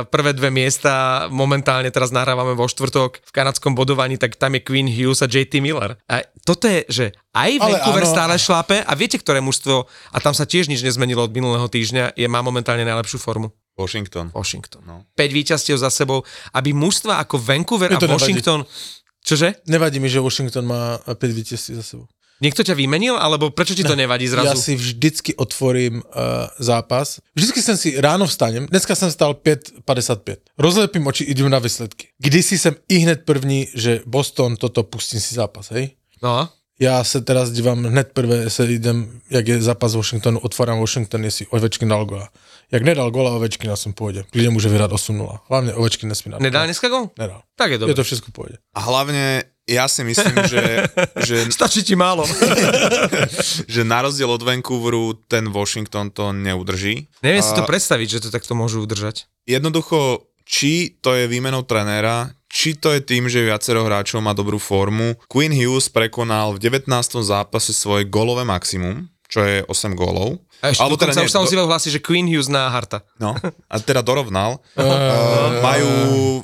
prvé 0.08 0.32
dve 0.32 0.48
miesta, 0.48 1.26
momentálne 1.28 1.92
teraz 1.92 2.12
nahrávame 2.12 2.56
vo 2.56 2.64
štvrtok 2.64 3.24
v 3.24 3.30
kanadskom 3.32 3.76
bodovaní, 3.76 4.16
tak 4.16 4.36
tam 4.40 4.56
je 4.56 4.64
Queen 4.64 4.88
Hughes 4.88 5.20
a 5.20 5.28
JT 5.28 5.60
Miller. 5.60 6.00
A 6.08 6.24
toto 6.44 6.68
je, 6.68 6.84
že 6.88 7.06
aj 7.36 7.60
Vancouver 7.60 8.04
áno. 8.08 8.12
stále 8.12 8.34
šlape 8.40 8.76
a 8.80 8.92
viete, 8.96 9.20
ktoré 9.20 9.44
mužstvo, 9.44 9.84
a 9.84 10.18
tam 10.18 10.32
sa 10.32 10.48
tiež 10.48 10.72
nič 10.72 10.80
nezmenilo 10.80 11.24
od 11.24 11.32
minulého 11.32 11.68
týždňa, 11.68 12.16
je 12.16 12.26
má 12.28 12.40
momentálne 12.40 12.88
najlepšiu 12.88 13.20
formu. 13.20 13.52
Washington. 13.78 14.34
Washington. 14.34 14.82
No. 14.82 15.06
5 15.14 15.30
víťazstiev 15.30 15.78
za 15.78 15.86
sebou, 15.86 16.26
aby 16.50 16.74
mužstva 16.74 17.22
ako 17.22 17.38
Vancouver 17.38 17.94
a 17.94 18.02
to 18.02 18.10
nevadí. 18.10 18.42
Čože? 19.28 19.60
Nevadí 19.68 20.00
mi, 20.00 20.08
že 20.08 20.24
Washington 20.24 20.64
má 20.64 20.98
5 21.04 21.32
vítězství 21.32 21.74
za 21.76 21.82
sebou. 21.82 22.08
Niekto 22.38 22.62
ťa 22.62 22.78
vymenil? 22.78 23.18
Alebo 23.18 23.50
prečo 23.50 23.74
ti 23.74 23.82
to 23.82 23.98
nevadí 23.98 24.24
Já 24.24 24.30
zrazu? 24.30 24.62
si 24.62 24.74
vždycky 24.78 25.34
otvorím 25.34 26.06
uh, 26.06 26.46
zápas. 26.58 27.18
Vždycky 27.34 27.62
jsem 27.62 27.76
si 27.76 28.00
ráno 28.00 28.26
vstanem, 28.26 28.66
dneska 28.66 28.94
jsem 28.94 29.10
vstal 29.10 29.34
5.55. 29.34 30.36
Rozlepím 30.58 31.06
oči, 31.06 31.24
idem 31.24 31.50
na 31.50 31.58
výsledky. 31.58 32.08
Kdysi 32.18 32.58
jsem 32.58 32.74
i 32.88 32.98
hned 32.98 33.26
první, 33.26 33.68
že 33.74 34.00
Boston, 34.06 34.56
toto 34.56 34.82
pustím 34.82 35.20
si 35.20 35.34
zápas, 35.34 35.70
hej? 35.70 35.90
No, 36.22 36.48
Já 36.80 37.04
se 37.04 37.20
teraz 37.20 37.50
dívám 37.50 37.84
hned 37.84 38.10
prvé, 38.14 38.50
se 38.50 38.64
jdem, 38.64 39.20
jak 39.30 39.48
je 39.48 39.62
zápas 39.62 39.94
Washingtonu, 39.94 40.38
otváram 40.38 40.78
Washington, 40.78 41.24
jestli 41.24 41.46
Ovečkin 41.46 41.88
dal 41.88 42.04
gola. 42.04 42.28
Jak 42.72 42.82
nedal 42.82 43.10
gola 43.10 43.30
Ovečkina, 43.30 43.76
jsem 43.76 43.92
v 43.92 43.94
pohodě. 43.94 44.24
Klidně 44.30 44.50
může 44.50 44.68
vyhrát 44.68 44.90
8-0. 44.92 45.38
Hlavně 45.48 45.74
Ovečkin 45.74 46.08
nesmí 46.08 46.32
dát. 46.32 46.40
nedal 46.40 46.64
dneska 46.64 46.88
gol? 46.88 47.10
Nedal. 47.18 47.40
Tak 47.56 47.70
je 47.70 47.74
Je 47.74 47.78
dobre. 47.78 47.94
to 47.94 48.04
všechno 48.04 48.26
v 48.30 48.32
pohodě. 48.32 48.54
A 48.74 48.80
hlavne 48.80 49.42
ja 49.68 49.84
si 49.88 50.04
myslím, 50.04 50.32
že, 50.52 50.86
že, 51.26 51.36
Stačí 51.52 51.82
ti 51.82 51.96
málo. 51.96 52.24
že 53.68 53.84
na 53.84 54.02
rozdiel 54.02 54.30
od 54.30 54.42
Vancouveru 54.42 55.12
ten 55.28 55.50
Washington 55.52 56.10
to 56.10 56.32
neudrží. 56.32 57.08
Neviem 57.22 57.42
si 57.42 57.52
to 57.52 57.62
A 57.64 57.68
predstaviť, 57.68 58.08
že 58.08 58.20
to 58.24 58.28
takto 58.30 58.54
môžu 58.54 58.80
udržať. 58.86 59.26
Jednoducho, 59.44 60.28
či 60.48 60.96
to 61.00 61.12
je 61.12 61.28
výmenou 61.28 61.62
trenéra, 61.68 62.32
či 62.48 62.72
to 62.72 62.90
je 62.90 63.00
tým, 63.00 63.24
že 63.24 63.42
viacero 63.42 63.82
hráčov 63.82 64.18
má 64.18 64.32
dobrú 64.32 64.56
formu. 64.56 65.14
Queen 65.26 65.50
Hughes 65.50 65.86
prekonal 65.86 66.52
v 66.52 66.64
19. 66.64 66.88
zápase 67.22 67.70
svoje 67.70 68.04
golové 68.04 68.42
maximum, 68.42 69.04
čo 69.24 69.40
je 69.40 69.60
8 69.62 69.68
gólov. 69.92 70.40
A 70.58 70.74
ešte 70.74 70.82
Alebo 70.82 70.98
dokonca 70.98 71.14
nie, 71.14 71.22
už 71.22 71.30
sa 71.30 71.38
do- 71.38 71.46
ozývajú 71.46 71.68
hlasy, 71.68 71.88
že 71.88 72.00
Queen 72.00 72.26
Hughes 72.26 72.48
na 72.48 72.66
Harta. 72.66 73.06
No, 73.14 73.30
a 73.62 73.74
teda 73.78 74.00
dorovnal. 74.00 74.58
Uh, 74.74 75.60
majú 75.60 75.90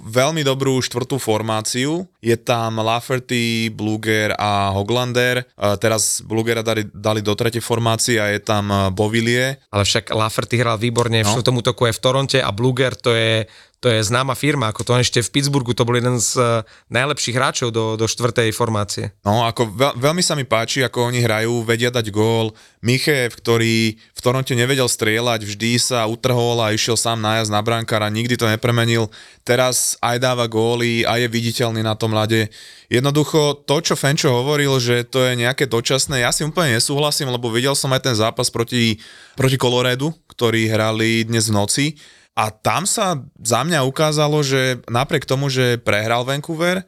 veľmi 0.05 0.43
dobrú 0.43 0.79
štvrtú 0.79 1.19
formáciu. 1.19 2.07
Je 2.19 2.35
tam 2.35 2.79
Lafferty, 2.79 3.69
Bluger 3.69 4.33
a 4.33 4.71
Hoglander. 4.71 5.45
Uh, 5.53 5.75
teraz 5.75 6.19
Blugera 6.21 6.63
dali, 6.63 6.87
dali 6.87 7.21
do 7.21 7.33
tretej 7.33 7.59
formácie 7.59 8.17
a 8.17 8.29
je 8.29 8.41
tam 8.41 8.65
Bovilie. 8.91 9.59
Ale 9.69 9.83
však 9.83 10.11
Lafferty 10.11 10.57
hral 10.57 10.77
výborne 10.77 11.21
v 11.21 11.27
No. 11.27 11.33
štvrtom 11.33 11.59
útoku 11.59 11.85
aj 11.85 11.95
v 11.95 12.01
Toronte 12.01 12.39
a 12.39 12.51
Bluger 12.51 12.95
to 12.95 13.13
je, 13.13 13.45
to 13.85 13.93
je 13.93 14.01
známa 14.01 14.33
firma, 14.33 14.73
ako 14.73 14.81
to 14.81 14.97
ešte 14.97 15.21
v 15.21 15.29
Pittsburghu, 15.29 15.77
to 15.77 15.85
bol 15.85 15.93
jeden 15.93 16.17
z 16.17 16.41
eh, 16.41 16.65
najlepších 16.89 17.37
hráčov 17.37 17.69
do, 17.69 18.01
do 18.01 18.09
štvrtej 18.09 18.57
formácie. 18.57 19.13
No, 19.21 19.45
ako 19.45 19.69
veľ, 19.77 20.01
veľmi 20.01 20.25
sa 20.25 20.33
mi 20.33 20.49
páči, 20.49 20.81
ako 20.81 21.13
oni 21.13 21.21
hrajú, 21.21 21.69
vedia 21.69 21.93
dať 21.93 22.09
gól. 22.09 22.57
Michev, 22.81 23.37
ktorý 23.37 24.01
v 24.01 24.21
Toronte 24.25 24.57
nevedel 24.57 24.89
strieľať, 24.89 25.45
vždy 25.45 25.77
sa 25.77 26.09
utrhol 26.09 26.65
a 26.65 26.73
išiel 26.73 26.97
sám 26.97 27.21
najazd 27.21 27.53
na 27.53 27.61
brankára, 27.61 28.09
nikdy 28.09 28.41
to 28.41 28.49
nepremenil. 28.49 29.13
Teraz 29.45 30.01
aj 30.01 30.17
dáva 30.17 30.49
góly 30.49 31.05
a 31.05 31.21
je 31.21 31.29
viditeľný 31.29 31.85
na 31.85 31.93
tom 31.93 32.17
ľade. 32.17 32.49
Jednoducho, 32.89 33.69
to, 33.69 33.85
čo 33.85 34.01
Fenčo 34.01 34.33
hovoril, 34.33 34.81
že 34.81 35.05
to 35.05 35.29
je 35.29 35.37
nejaké 35.37 35.69
dočasné, 35.69 36.25
ja 36.25 36.33
si 36.33 36.41
úplne 36.41 36.81
nesúhlasím, 36.81 37.29
lebo 37.29 37.53
videl 37.53 37.77
som 37.77 37.93
aj 37.93 38.01
ten 38.01 38.17
zápas 38.17 38.49
proti, 38.49 38.97
proti 39.37 39.61
Coloredu, 39.61 40.09
ktorý 40.33 40.73
hrali 40.73 41.29
dnes 41.29 41.53
v 41.53 41.57
noci. 41.61 41.87
A 42.35 42.51
tam 42.51 42.83
sa 42.83 43.23
za 43.39 43.63
mňa 43.63 43.87
ukázalo, 43.87 44.43
že 44.43 44.83
napriek 44.91 45.23
tomu, 45.23 45.47
že 45.47 45.79
prehral 45.79 46.27
Vancouver, 46.27 46.83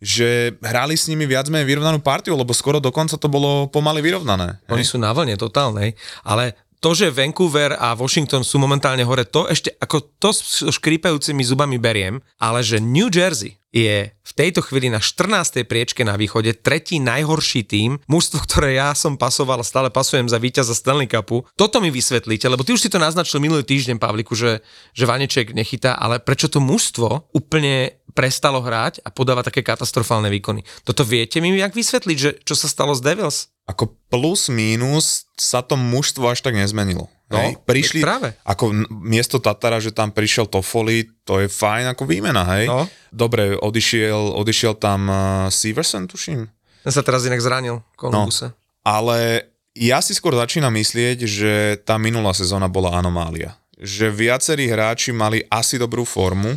že 0.00 0.56
hrali 0.60 0.96
s 0.96 1.08
nimi 1.08 1.24
viac 1.24 1.48
menej 1.48 1.68
vyrovnanú 1.68 2.00
partiu, 2.04 2.36
lebo 2.36 2.52
skoro 2.52 2.80
dokonca 2.80 3.16
to 3.16 3.28
bolo 3.32 3.68
pomaly 3.72 4.04
vyrovnané. 4.04 4.60
Oni 4.68 4.84
hej? 4.84 4.92
sú 4.92 5.00
na 5.00 5.12
vlne 5.12 5.36
totálnej, 5.40 5.96
ale 6.20 6.56
to, 6.86 6.94
že 6.94 7.10
Vancouver 7.10 7.74
a 7.74 7.98
Washington 7.98 8.46
sú 8.46 8.62
momentálne 8.62 9.02
hore, 9.02 9.26
to 9.26 9.50
ešte 9.50 9.74
ako 9.82 10.06
to 10.22 10.30
s 10.30 10.62
škrípajúcimi 10.70 11.42
zubami 11.42 11.82
beriem, 11.82 12.22
ale 12.38 12.62
že 12.62 12.78
New 12.78 13.10
Jersey 13.10 13.58
je 13.74 14.14
v 14.14 14.32
tejto 14.38 14.62
chvíli 14.62 14.86
na 14.86 15.02
14. 15.02 15.66
priečke 15.66 16.06
na 16.06 16.14
východe, 16.14 16.54
tretí 16.54 17.02
najhorší 17.02 17.66
tým, 17.66 17.98
mužstvo, 18.06 18.38
ktoré 18.46 18.78
ja 18.78 18.94
som 18.94 19.18
pasoval 19.18 19.60
a 19.60 19.66
stále 19.66 19.90
pasujem 19.90 20.30
za 20.30 20.38
víťaza 20.38 20.78
Stanley 20.78 21.10
Cupu. 21.10 21.42
Toto 21.58 21.82
mi 21.82 21.90
vysvetlíte, 21.90 22.46
lebo 22.46 22.62
ty 22.62 22.70
už 22.70 22.86
si 22.86 22.92
to 22.92 23.02
naznačil 23.02 23.42
minulý 23.42 23.66
týždeň, 23.66 23.98
Pavliku, 23.98 24.38
že, 24.38 24.62
že 24.94 25.10
Vaneček 25.10 25.58
nechytá, 25.58 25.98
ale 25.98 26.22
prečo 26.22 26.46
to 26.46 26.62
mužstvo 26.62 27.34
úplne 27.34 27.98
prestalo 28.14 28.62
hrať 28.62 29.02
a 29.02 29.10
podáva 29.10 29.42
také 29.42 29.66
katastrofálne 29.66 30.30
výkony. 30.30 30.62
Toto 30.86 31.02
viete 31.02 31.42
mi 31.42 31.50
jak 31.50 31.74
vysvetliť, 31.74 32.16
že 32.16 32.30
čo 32.46 32.54
sa 32.54 32.70
stalo 32.70 32.94
s 32.94 33.02
Devils? 33.02 33.50
Ako 33.66 33.90
plus 34.06 34.46
mínus 34.46 35.26
sa 35.34 35.58
to 35.58 35.74
mužstvo 35.74 36.30
až 36.30 36.40
tak 36.40 36.54
nezmenilo. 36.54 37.10
No, 37.26 37.42
hej? 37.42 37.58
Prišli, 37.66 38.06
práve. 38.06 38.38
ako 38.46 38.70
miesto 39.02 39.42
Tatara, 39.42 39.82
že 39.82 39.90
tam 39.90 40.14
prišiel 40.14 40.46
Toffoli, 40.46 41.10
to 41.26 41.42
je 41.42 41.50
fajn 41.50 41.90
ako 41.90 42.06
výmena, 42.06 42.46
hej? 42.54 42.70
No. 42.70 42.86
Dobre, 43.10 43.58
odišiel, 43.58 44.38
odišiel 44.38 44.78
tam 44.78 45.10
uh, 45.10 45.18
Severson, 45.50 46.06
tuším. 46.06 46.46
Ten 46.86 46.92
sa 46.94 47.02
teraz 47.02 47.26
inak 47.26 47.42
zranil 47.42 47.82
v 47.82 47.96
Kolumbuse. 47.98 48.54
No. 48.54 48.56
Ale 48.86 49.50
ja 49.74 49.98
si 49.98 50.14
skôr 50.14 50.38
začínam 50.38 50.70
myslieť, 50.70 51.26
že 51.26 51.52
tá 51.82 51.98
minulá 51.98 52.30
sezóna 52.30 52.70
bola 52.70 52.94
anomália. 52.94 53.58
Že 53.74 54.14
viacerí 54.14 54.70
hráči 54.70 55.10
mali 55.10 55.42
asi 55.50 55.82
dobrú 55.82 56.06
formu 56.06 56.54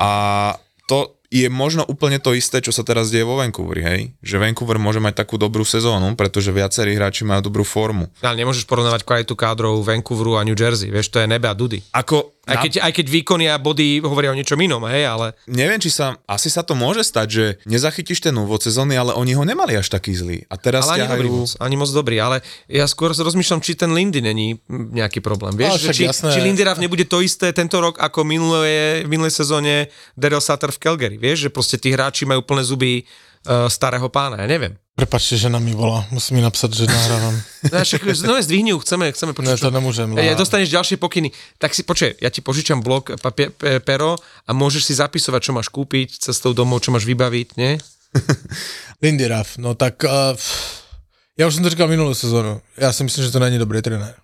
a 0.00 0.56
to 0.88 1.19
je 1.30 1.46
možno 1.46 1.86
úplne 1.86 2.18
to 2.18 2.34
isté, 2.34 2.58
čo 2.58 2.74
sa 2.74 2.82
teraz 2.82 3.14
deje 3.14 3.22
vo 3.22 3.38
Vancouveri, 3.38 3.82
hej? 3.86 4.00
Že 4.18 4.42
Vancouver 4.42 4.82
môže 4.82 4.98
mať 4.98 5.22
takú 5.22 5.38
dobrú 5.38 5.62
sezónu, 5.62 6.18
pretože 6.18 6.50
viacerí 6.50 6.98
hráči 6.98 7.22
majú 7.22 7.46
dobrú 7.46 7.62
formu. 7.62 8.10
Ale 8.18 8.42
nemôžeš 8.42 8.66
porovnávať 8.66 9.06
kvalitu 9.06 9.38
kádrov 9.38 9.86
Vancouveru 9.86 10.42
a 10.42 10.44
New 10.44 10.58
Jersey, 10.58 10.90
vieš, 10.90 11.14
to 11.14 11.22
je 11.22 11.30
nebe 11.30 11.46
a 11.46 11.54
dudy. 11.54 11.78
Ako 11.94 12.39
Aj 12.48 12.56
keď, 12.56 12.80
aj 12.80 12.92
keď 12.96 13.06
výkony 13.12 13.52
a 13.52 13.60
body 13.60 14.00
hovoria 14.00 14.32
o 14.32 14.38
niečom 14.38 14.56
inom, 14.56 14.80
hej, 14.88 15.04
ale 15.04 15.36
Neviem, 15.44 15.76
či 15.76 15.92
sa, 15.92 16.16
asi 16.24 16.48
sa 16.48 16.64
to 16.64 16.72
môže 16.72 17.04
stať, 17.04 17.28
že 17.28 17.44
nezachytíš 17.68 18.24
ten 18.24 18.32
úvod 18.32 18.64
sezóny, 18.64 18.96
ale 18.96 19.12
oni 19.12 19.36
ho 19.36 19.44
nemali 19.44 19.76
až 19.76 19.92
taký 19.92 20.16
zlý. 20.16 20.48
A 20.48 20.56
teraz 20.56 20.88
ale 20.88 21.04
ani 21.04 21.12
dobrý 21.12 21.28
ťahajú... 21.28 21.44
moc, 21.44 21.50
ani 21.60 21.76
moc 21.76 21.90
dobrý, 21.92 22.16
ale 22.16 22.36
ja 22.66 22.88
skôr 22.88 23.12
rozmýšľam, 23.12 23.60
či 23.60 23.76
ten 23.76 23.92
Lindy 23.92 24.24
není 24.24 24.56
nejaký 24.72 25.20
problém. 25.20 25.52
Vieš, 25.52 25.84
že 25.84 25.92
či, 25.92 26.04
jasné. 26.08 26.32
či 26.32 26.40
Lindy 26.40 26.64
Ruff 26.64 26.80
nebude 26.80 27.04
to 27.04 27.20
isté 27.20 27.52
tento 27.52 27.76
rok, 27.76 28.00
ako 28.00 28.24
minulé, 28.24 29.04
v 29.04 29.08
minulej 29.12 29.36
sezóne 29.36 29.92
Daryl 30.16 30.40
Sutter 30.40 30.72
v 30.72 30.80
Calgary. 30.80 31.16
Vieš, 31.20 31.46
že 31.46 31.50
proste 31.52 31.76
tí 31.76 31.92
hráči 31.92 32.24
majú 32.24 32.40
plné 32.40 32.64
zuby 32.64 33.04
starého 33.68 34.08
pána, 34.12 34.36
ja 34.44 34.48
neviem. 34.48 34.76
Prepačte, 34.96 35.40
žena 35.40 35.56
mi 35.56 35.72
volá. 35.72 36.04
Musím 36.12 36.36
mi 36.36 36.42
napsat, 36.44 36.76
že 36.76 36.84
nahrávam. 36.84 37.32
No, 37.72 37.80
však, 37.80 38.04
no 38.28 38.36
zdvihni 38.36 38.76
ju, 38.76 38.78
chceme, 38.84 39.08
chceme 39.12 39.32
Ne, 39.32 39.36
počuť. 39.56 39.60
to 39.64 39.70
nemôžem. 39.72 40.08
Ja, 40.20 40.32
lá. 40.32 40.40
dostaneš 40.40 40.68
ďalšie 40.68 40.96
pokyny. 41.00 41.32
Tak 41.56 41.72
si, 41.72 41.80
počkaj, 41.88 42.20
ja 42.20 42.28
ti 42.28 42.44
požičam 42.44 42.84
blok, 42.84 43.16
papie, 43.16 43.48
pe, 43.48 43.80
pero 43.80 44.20
a 44.44 44.50
môžeš 44.52 44.82
si 44.84 44.94
zapisovať, 45.00 45.40
čo 45.40 45.52
máš 45.56 45.72
kúpiť 45.72 46.20
cestou 46.20 46.52
domov, 46.52 46.84
čo 46.84 46.92
máš 46.92 47.08
vybaviť, 47.08 47.48
nie? 47.56 47.80
Lindy 49.02 49.24
Ruff, 49.28 49.56
no 49.56 49.72
tak 49.74 50.04
uh, 50.04 50.36
já 51.38 51.46
už 51.46 51.54
jsem 51.54 51.62
to 51.62 51.70
říkal 51.70 51.88
minulou 51.88 52.14
sezonu. 52.14 52.60
Já 52.76 52.92
si 52.92 53.04
myslím, 53.04 53.24
že 53.24 53.30
to 53.30 53.38
není 53.38 53.58
dobrý 53.58 53.82
trenér. 53.82 54.14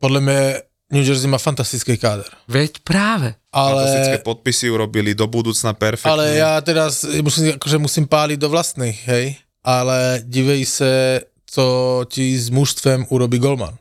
Podle 0.00 0.20
mě 0.20 0.62
New 0.92 1.04
Jersey 1.06 1.26
má 1.30 1.38
fantastický 1.38 1.96
káder. 1.96 2.28
Veď 2.48 2.78
práve. 2.84 3.34
Fantastické 3.54 4.18
Ale, 4.20 4.26
podpisy 4.26 4.70
urobili 4.70 5.14
do 5.14 5.26
budúcna 5.26 5.72
perfektne. 5.72 6.10
ale 6.10 6.36
já 6.36 6.60
teda 6.60 6.90
s- 6.90 7.08
musím, 7.22 7.52
akože 7.54 7.78
musím 7.78 8.06
pálit 8.06 8.36
do 8.40 8.48
vlastných, 8.50 9.06
hej. 9.06 9.36
Ale 9.64 10.20
dívej 10.26 10.66
se, 10.66 11.20
co 11.46 11.64
ti 12.08 12.38
s 12.38 12.50
mužstvem 12.50 13.06
urobí 13.08 13.38
Golman. 13.38 13.74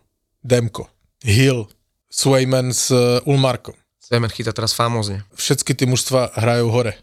Demko, 0.43 0.87
Hill, 1.23 1.67
Swayman 2.11 2.73
s 2.73 2.91
uh, 2.91 3.19
Ulmarkom. 3.25 3.75
Svemer 3.99 4.29
chytá 4.31 4.51
teraz 4.53 4.73
famózne. 4.73 5.23
Všetky 5.35 5.73
ty 5.73 5.85
mužstva 5.85 6.31
hrajou 6.35 6.69
hore. 6.69 6.93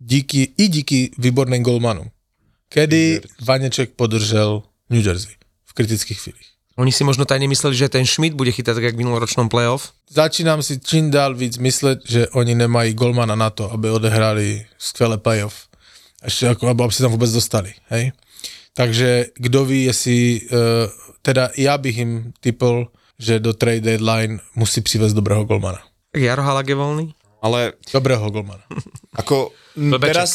Díky, 0.00 0.52
I 0.58 0.68
díky 0.68 1.10
výborným 1.18 1.62
golmanům. 1.62 2.10
Kedy 2.68 3.20
Vaneček 3.44 3.90
podržel 3.96 4.62
New 4.90 5.06
Jersey 5.06 5.34
v 5.64 5.72
kritických 5.72 6.20
chvílích. 6.20 6.48
Oni 6.78 6.92
si 6.92 7.02
možno 7.04 7.26
tajne 7.26 7.50
mysleli, 7.50 7.74
že 7.76 7.90
ten 7.90 8.06
Schmidt 8.06 8.38
bude 8.38 8.52
chytať 8.54 8.74
tak, 8.78 8.84
jak 8.84 8.94
v 8.94 9.02
minuloročnom 9.02 9.48
playoff. 9.50 9.90
Začínám 10.10 10.62
si 10.62 10.78
čím 10.80 11.10
dál 11.10 11.34
víc 11.34 11.58
myslet, 11.58 11.98
že 12.06 12.28
oni 12.28 12.54
nemají 12.54 12.94
golmana 12.94 13.34
na 13.34 13.50
to, 13.50 13.72
aby 13.72 13.90
odehráli 13.90 14.66
skvělé 14.78 15.18
playoff. 15.18 15.66
Ještě 16.24 16.46
jako, 16.46 16.68
aby 16.68 16.82
aby 16.84 16.92
se 16.92 17.02
tam 17.02 17.12
vůbec 17.12 17.32
dostali. 17.32 17.74
Hej? 17.88 18.12
Takže 18.74 19.26
kdo 19.34 19.64
ví, 19.64 19.84
jestli, 19.84 20.40
uh, 20.40 20.58
teda 21.22 21.50
já 21.56 21.78
bych 21.78 21.96
jim 21.96 22.32
typl, 22.40 22.86
že 23.18 23.40
do 23.40 23.52
trade 23.52 23.80
deadline 23.80 24.40
musí 24.54 24.80
přivést 24.80 25.12
dobrého 25.12 25.44
golmana. 25.44 25.78
Jaro 26.16 26.42
Halak 26.42 26.68
je 26.68 26.74
voľný. 26.74 27.06
Ale 27.42 27.72
Dobrého 27.92 28.30
golmana. 28.30 28.60
ako 29.16 29.52
Blbeček. 29.76 30.10
teraz, 30.10 30.30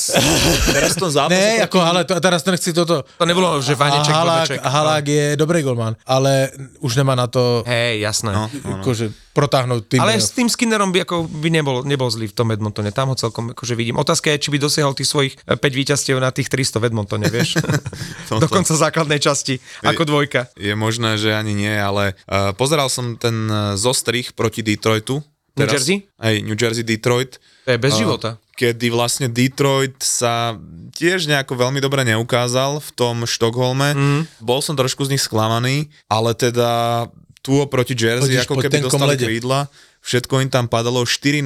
teraz 0.67 0.91
v 0.95 0.99
tom 0.99 1.11
zápase... 1.11 1.35
Ne, 1.35 1.45
proti- 1.45 1.61
jako, 1.61 1.79
ale 1.81 1.99
to, 2.03 2.13
teraz 2.17 2.39
to 2.41 2.49
nechci 2.51 2.71
toto. 2.71 3.03
To 3.03 3.25
nebolo, 3.25 3.59
že 3.59 3.75
Vaneček, 3.75 4.13
a 4.13 4.17
Halák, 4.17 4.47
Blbeček. 4.47 4.59
Halák 4.63 5.05
je 5.05 5.25
dobrý 5.35 5.59
golman, 5.61 5.93
ale 6.03 6.51
už 6.79 6.95
nemá 6.95 7.13
na 7.13 7.27
to 7.27 7.63
Hej, 7.63 7.99
jasné. 7.99 8.31
No, 8.31 8.47
No. 8.47 8.49
no, 8.63 8.69
no. 8.71 8.81
akože 8.81 9.05
protáhnuť 9.35 9.81
tým. 9.85 9.99
Ale 9.99 10.15
s 10.15 10.31
tým 10.31 10.47
Skinnerom 10.47 10.95
by, 10.95 11.03
ako, 11.03 11.27
by 11.27 11.49
nebol, 11.51 11.83
nebol 11.83 12.07
zlý 12.07 12.31
v 12.31 12.35
tom 12.35 12.55
Edmontone. 12.55 12.95
Tam 12.95 13.11
ho 13.11 13.19
celkom 13.19 13.51
akože 13.51 13.75
vidím. 13.75 13.99
Otázka 13.99 14.31
je, 14.31 14.39
či 14.39 14.49
by 14.49 14.57
dosiahol 14.57 14.95
tých 14.95 15.11
svojich 15.11 15.33
5 15.43 15.59
víťazstiev 15.59 16.15
na 16.15 16.31
tých 16.31 16.47
300 16.47 16.79
v 16.79 16.83
Edmontone, 16.87 17.27
vieš? 17.27 17.59
Do 18.31 18.47
konca 18.47 18.71
základnej 18.71 19.19
časti, 19.19 19.59
ako 19.83 20.07
dvojka. 20.07 20.47
Je 20.55 20.71
možné, 20.71 21.19
že 21.19 21.35
ani 21.35 21.51
nie, 21.51 21.71
ale 21.71 22.15
uh, 22.25 22.55
pozeral 22.55 22.87
som 22.87 23.19
ten 23.19 23.35
uh, 23.45 23.75
zostrih 23.75 24.31
proti 24.31 24.63
Detroitu. 24.63 25.19
New 25.55 25.67
Jersey? 25.67 26.07
Hej, 26.19 26.43
New 26.43 26.55
Jersey, 26.55 26.83
Detroit. 26.83 27.35
To 27.65 27.69
je 27.73 27.79
bez 27.81 27.93
života. 27.97 28.37
Kedy 28.55 28.87
vlastne 28.93 29.27
Detroit 29.27 29.97
sa 29.99 30.55
tiež 30.95 31.27
nejako 31.27 31.59
veľmi 31.59 31.81
dobre 31.81 32.05
neukázal 32.07 32.79
v 32.79 32.89
tom 32.95 33.25
Štokholme. 33.27 33.91
Mm. 33.97 34.21
Bol 34.39 34.61
som 34.63 34.77
trošku 34.77 35.03
z 35.03 35.17
nich 35.17 35.23
sklamaný, 35.25 35.91
ale 36.07 36.37
teda 36.37 37.03
tu 37.45 37.61
oproti 37.61 37.97
Jersey, 37.97 38.37
Chodíš 38.37 38.47
ako 38.49 38.57
keby 38.57 38.85
dostali 38.85 39.13
lede. 39.17 39.25
krídla, 39.29 39.69
všetko 40.01 40.45
im 40.45 40.49
tam 40.49 40.65
padalo 40.65 41.05
4-0, 41.05 41.45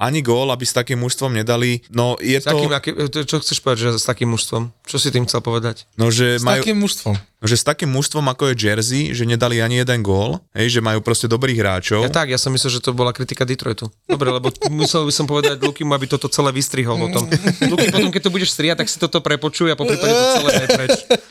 ani 0.00 0.24
gól, 0.24 0.48
aby 0.48 0.64
s 0.64 0.72
takým 0.72 0.96
mužstvom 1.04 1.36
nedali. 1.36 1.84
No 1.92 2.16
je 2.16 2.40
S 2.40 2.48
takým, 2.48 2.72
to, 2.72 2.74
aký, 2.74 2.90
čo 3.28 3.36
chceš 3.36 3.60
povedať, 3.60 3.92
že 3.92 4.00
s 4.00 4.06
takým 4.08 4.32
mužstvom? 4.32 4.72
Čo 4.88 4.96
si 4.96 5.12
tým 5.12 5.28
chcel 5.28 5.44
povedať? 5.44 5.84
no, 6.00 6.08
že 6.08 6.40
S 6.40 6.42
majú, 6.42 6.64
takým 6.64 6.80
mužstvom. 6.80 7.14
že 7.44 7.56
s 7.60 7.64
takým 7.64 7.92
mužstvom 7.92 8.24
ako 8.26 8.50
je 8.50 8.54
Jersey, 8.56 9.02
že 9.12 9.28
nedali 9.28 9.60
ani 9.60 9.84
jeden 9.84 10.00
gól, 10.00 10.40
hej, 10.56 10.72
že 10.72 10.80
majú 10.80 11.04
proste 11.04 11.28
dobrých 11.28 11.60
hráčov. 11.60 12.00
Ja 12.00 12.08
tak, 12.08 12.32
ja 12.32 12.40
som 12.40 12.48
myslel, 12.56 12.80
že 12.80 12.80
to 12.80 12.96
bola 12.96 13.12
kritika 13.12 13.44
Detroitu. 13.44 13.92
Dobre, 14.08 14.32
lebo 14.32 14.48
musel 14.72 15.04
by 15.04 15.12
som 15.12 15.28
povedať 15.28 15.60
Lukimu, 15.60 15.92
aby 15.92 16.08
toto 16.08 16.32
celé 16.32 16.48
vystrihol 16.50 16.96
potom. 16.96 17.28
Luky, 17.68 17.92
potom 17.92 18.08
keď 18.08 18.22
to 18.24 18.32
budeš 18.32 18.56
striať, 18.56 18.80
tak 18.80 18.88
si 18.88 18.96
toto 18.96 19.20
prepočuj 19.20 19.68
a 19.68 19.76
po 19.76 19.84
prípade 19.84 20.10
to 20.16 20.24
celé 20.40 20.50
daj 20.64 20.68
preč. 20.80 20.90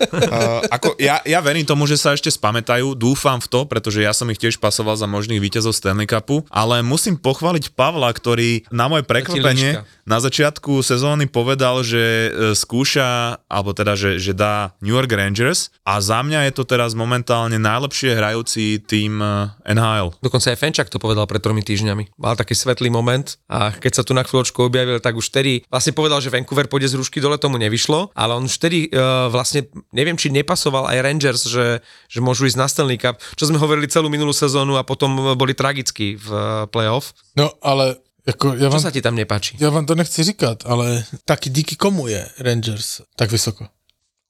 Uh, 0.10 0.62
ako 0.70 0.94
ja, 1.02 1.22
ja 1.26 1.42
verím 1.42 1.66
tomu, 1.66 1.90
že 1.90 1.98
sa 1.98 2.14
ešte 2.14 2.30
spamätajú, 2.30 2.94
dúfam 2.94 3.42
v 3.42 3.48
to, 3.50 3.60
pretože 3.66 4.02
ja 4.02 4.14
som 4.14 4.30
ich 4.30 4.38
tiež 4.38 4.62
pasoval 4.62 4.94
za 4.94 5.10
možných 5.10 5.42
víťazov 5.42 5.74
Stanley 5.74 6.06
Cupu, 6.06 6.46
ale 6.50 6.82
musím 6.86 7.18
pochváliť 7.18 7.74
Pavla, 7.74 8.10
ktorý 8.14 8.59
na 8.68 8.92
moje 8.92 9.08
prekvapenie 9.08 9.82
na 10.04 10.18
začiatku 10.18 10.82
sezóny 10.82 11.30
povedal, 11.30 11.86
že 11.86 12.02
e, 12.02 12.30
skúša, 12.58 13.40
alebo 13.46 13.72
teda, 13.78 13.94
že, 13.94 14.18
že 14.18 14.34
dá 14.34 14.74
New 14.82 14.94
York 14.94 15.14
Rangers 15.14 15.70
a 15.86 16.02
za 16.02 16.20
mňa 16.26 16.50
je 16.50 16.54
to 16.58 16.64
teraz 16.66 16.98
momentálne 16.98 17.62
najlepšie 17.62 18.18
hrajúci 18.18 18.82
tým 18.84 19.22
e, 19.22 19.54
NHL. 19.70 20.18
Dokonca 20.20 20.50
aj 20.50 20.58
Fenčak 20.58 20.90
to 20.90 20.98
povedal 20.98 21.30
pred 21.30 21.42
tromi 21.42 21.62
týždňami. 21.62 22.18
Mal 22.18 22.36
taký 22.36 22.58
svetlý 22.58 22.90
moment 22.90 23.38
a 23.46 23.70
keď 23.70 24.02
sa 24.02 24.04
tu 24.04 24.18
na 24.18 24.26
chvíľočku 24.26 24.66
objavil, 24.66 24.98
tak 24.98 25.14
už 25.14 25.30
vtedy 25.30 25.62
vlastne 25.70 25.94
povedal, 25.94 26.20
že 26.20 26.34
Vancouver 26.34 26.66
pôjde 26.66 26.90
z 26.92 26.98
rušky 26.98 27.22
dole, 27.22 27.38
tomu 27.38 27.62
nevyšlo, 27.62 28.12
ale 28.18 28.34
on 28.34 28.50
už 28.50 28.58
vtedy 28.58 28.90
uh, 28.90 29.30
vlastne, 29.30 29.70
neviem, 29.94 30.18
či 30.18 30.34
nepasoval 30.34 30.90
aj 30.90 30.98
Rangers, 31.06 31.44
že, 31.46 31.86
že 32.10 32.20
môžu 32.20 32.50
ísť 32.50 32.58
na 32.58 32.68
Stanley 32.68 32.98
Cup, 32.98 33.22
čo 33.38 33.48
sme 33.48 33.62
hovorili 33.62 33.88
celú 33.88 34.10
minulú 34.10 34.34
sezónu 34.34 34.76
a 34.76 34.84
potom 34.84 35.38
boli 35.38 35.54
tragickí 35.54 36.18
v 36.18 36.28
uh, 36.34 36.42
playoff. 36.68 37.14
No, 37.38 37.54
ale 37.62 38.09
jako, 38.30 38.54
Čo 38.58 38.70
vám, 38.70 38.82
sa 38.82 38.92
ti 38.94 39.02
tam 39.02 39.16
nepáči? 39.16 39.58
já 39.60 39.70
vám 39.70 39.86
to 39.86 39.96
nechci 39.96 40.24
říkat, 40.24 40.64
ale 40.66 41.04
taky 41.26 41.50
díky 41.50 41.76
komu 41.76 42.08
je 42.08 42.30
Rangers 42.40 43.02
tak 43.16 43.32
vysoko? 43.32 43.68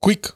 Quick. 0.03 0.27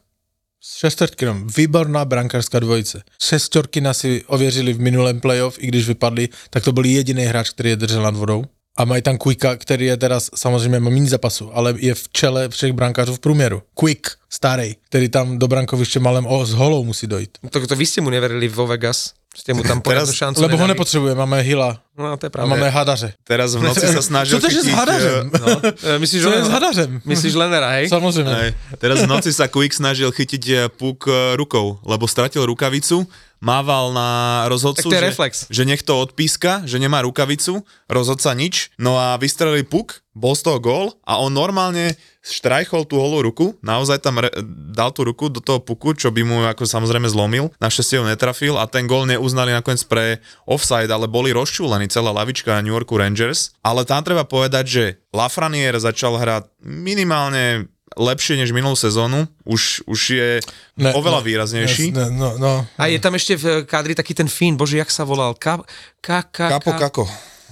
Šestorky, 0.79 1.25
výborná 1.57 2.05
brankářská 2.05 2.59
dvojice. 2.59 3.03
Šestorky 3.23 3.81
nás 3.81 3.97
si 3.97 4.23
ověřili 4.27 4.73
v 4.73 4.79
minulém 4.79 5.19
playoff, 5.19 5.57
i 5.59 5.67
když 5.67 5.87
vypadli, 5.87 6.29
tak 6.49 6.63
to 6.63 6.71
byl 6.71 6.85
jediný 6.85 7.23
hráč, 7.23 7.49
který 7.49 7.69
je 7.69 7.75
držel 7.75 8.01
nad 8.03 8.15
vodou. 8.15 8.45
A 8.77 8.85
mají 8.85 9.01
tam 9.01 9.17
Quicka, 9.17 9.55
který 9.55 9.85
je 9.85 9.97
teraz, 9.97 10.29
samozřejmě 10.35 10.79
má 10.79 10.89
méně 10.89 11.09
zápasů, 11.09 11.51
ale 11.53 11.73
je 11.77 11.95
v 11.95 12.09
čele 12.09 12.49
všech 12.49 12.73
brankářů 12.73 13.15
v 13.15 13.19
průměru. 13.19 13.61
Quick, 13.79 14.07
starý, 14.29 14.75
který 14.89 15.09
tam 15.09 15.39
do 15.39 15.47
brankoviště 15.47 15.99
malém 15.99 16.25
o, 16.25 16.45
s 16.45 16.53
holou 16.53 16.83
musí 16.83 17.07
dojít. 17.07 17.37
To, 17.49 17.67
to 17.67 17.75
vy 17.75 17.85
ste 17.85 18.01
mu 18.01 18.09
neverili 18.09 18.47
vo 18.47 18.67
Vegas. 18.67 19.13
Ste 19.33 19.53
mu 19.53 19.65
tam 19.65 19.81
poriadnu 19.81 20.13
šancu 20.13 20.41
Lebo 20.41 20.53
ho 20.53 20.63
nedali. 20.63 20.77
nepotřebuje, 20.77 21.15
máme 21.15 21.41
Hila 21.41 21.81
No, 21.97 22.17
to 22.17 22.25
je 22.25 22.29
a 22.29 22.33
pravda. 22.33 22.49
máme 22.55 22.69
Hadaře. 22.69 23.13
Teraz 23.23 23.53
v 23.55 23.61
noci 23.65 23.85
sa 23.97 24.01
snažil 24.01 24.37
Co 24.41 24.47
to 24.47 24.53
je 24.53 24.61
s 24.61 24.67
Hadařem? 24.69 25.25
e, 25.33 25.39
No, 25.41 25.61
E, 25.95 25.99
Myslíš, 25.99 26.21
Co 26.23 26.29
že 26.29 26.35
je 26.35 26.45
s 26.45 26.49
Hadařem? 26.49 27.01
Myslíš 27.05 27.33
Lenera, 27.33 27.69
hej? 27.69 27.89
Samozřejmě. 27.89 28.33
Hej. 28.33 28.53
Teraz 28.77 28.99
v 29.01 29.07
noci 29.07 29.33
sa 29.33 29.47
Quick 29.49 29.73
snažil 29.73 30.11
chytiť 30.11 30.43
e, 30.49 30.69
puk 30.69 31.05
rukou, 31.35 31.77
lebo 31.85 32.07
stratil 32.07 32.45
rukavicu, 32.45 33.05
mával 33.43 33.91
na 33.91 34.09
rozhodcu, 34.47 34.87
že, 34.87 35.03
reflex. 35.03 35.33
že 35.51 35.67
nech 35.67 35.83
to 35.83 35.99
odpíska, 35.99 36.63
že 36.63 36.79
nemá 36.79 37.03
rukavicu, 37.03 37.67
rozhodca 37.91 38.31
nič, 38.31 38.71
no 38.79 38.95
a 38.95 39.19
vystrelili 39.19 39.67
puk, 39.67 39.99
bol 40.15 40.31
z 40.31 40.47
toho 40.47 40.63
gól 40.63 40.85
a 41.03 41.19
on 41.19 41.35
normálne 41.35 41.99
štrajchol 42.23 42.87
tú 42.87 42.95
holú 43.01 43.19
ruku, 43.19 43.59
naozaj 43.59 43.99
tam 43.99 44.23
re, 44.23 44.31
dal 44.71 44.95
tú 44.95 45.03
ruku 45.03 45.27
do 45.27 45.43
toho 45.43 45.59
puku, 45.59 45.91
čo 45.97 46.07
by 46.07 46.23
mu 46.23 46.47
ako 46.47 46.63
samozrejme 46.63 47.11
zlomil, 47.11 47.51
našťastie 47.59 47.99
ho 47.99 48.07
netrafil 48.07 48.55
a 48.55 48.63
ten 48.63 48.87
gól 48.87 49.03
neuznali 49.03 49.51
nakoniec 49.51 49.83
pre 49.83 50.23
offside, 50.47 50.87
ale 50.87 51.11
boli 51.11 51.35
rozčúlení 51.35 51.91
celá 51.91 52.15
lavička 52.15 52.63
New 52.63 52.71
Yorku 52.71 52.95
Rangers, 52.95 53.51
ale 53.59 53.83
tam 53.83 54.05
treba 54.07 54.23
povedať, 54.23 54.65
že 54.69 54.83
Lafreniere 55.11 55.83
začal 55.83 56.15
hrať 56.15 56.47
minimálne 56.63 57.72
lepšie 57.95 58.35
než 58.35 58.49
minulú 58.49 58.73
sezónu, 58.73 59.25
už, 59.43 59.85
už 59.85 60.01
je 60.11 60.29
Ne, 60.75 60.91
oveľa 60.91 61.19
ne, 61.19 61.25
výraznejší. 61.25 61.85
Ne, 61.89 62.09
no, 62.09 62.35
no. 62.35 62.65
A 62.75 62.87
je 62.87 62.97
tam 62.97 63.13
ešte 63.13 63.33
v 63.33 63.45
kádri 63.63 63.93
taký 63.93 64.11
ten 64.11 64.25
Fín, 64.25 64.53
bože, 64.53 64.75
jak 64.75 64.87
sa 64.87 65.01
volal? 65.01 65.33
Ka, 65.33 65.61
ka, 65.97 66.25
ka, 66.25 66.57
Kapo 66.57 66.71
ka. 66.71 66.89
kako. 66.89 67.05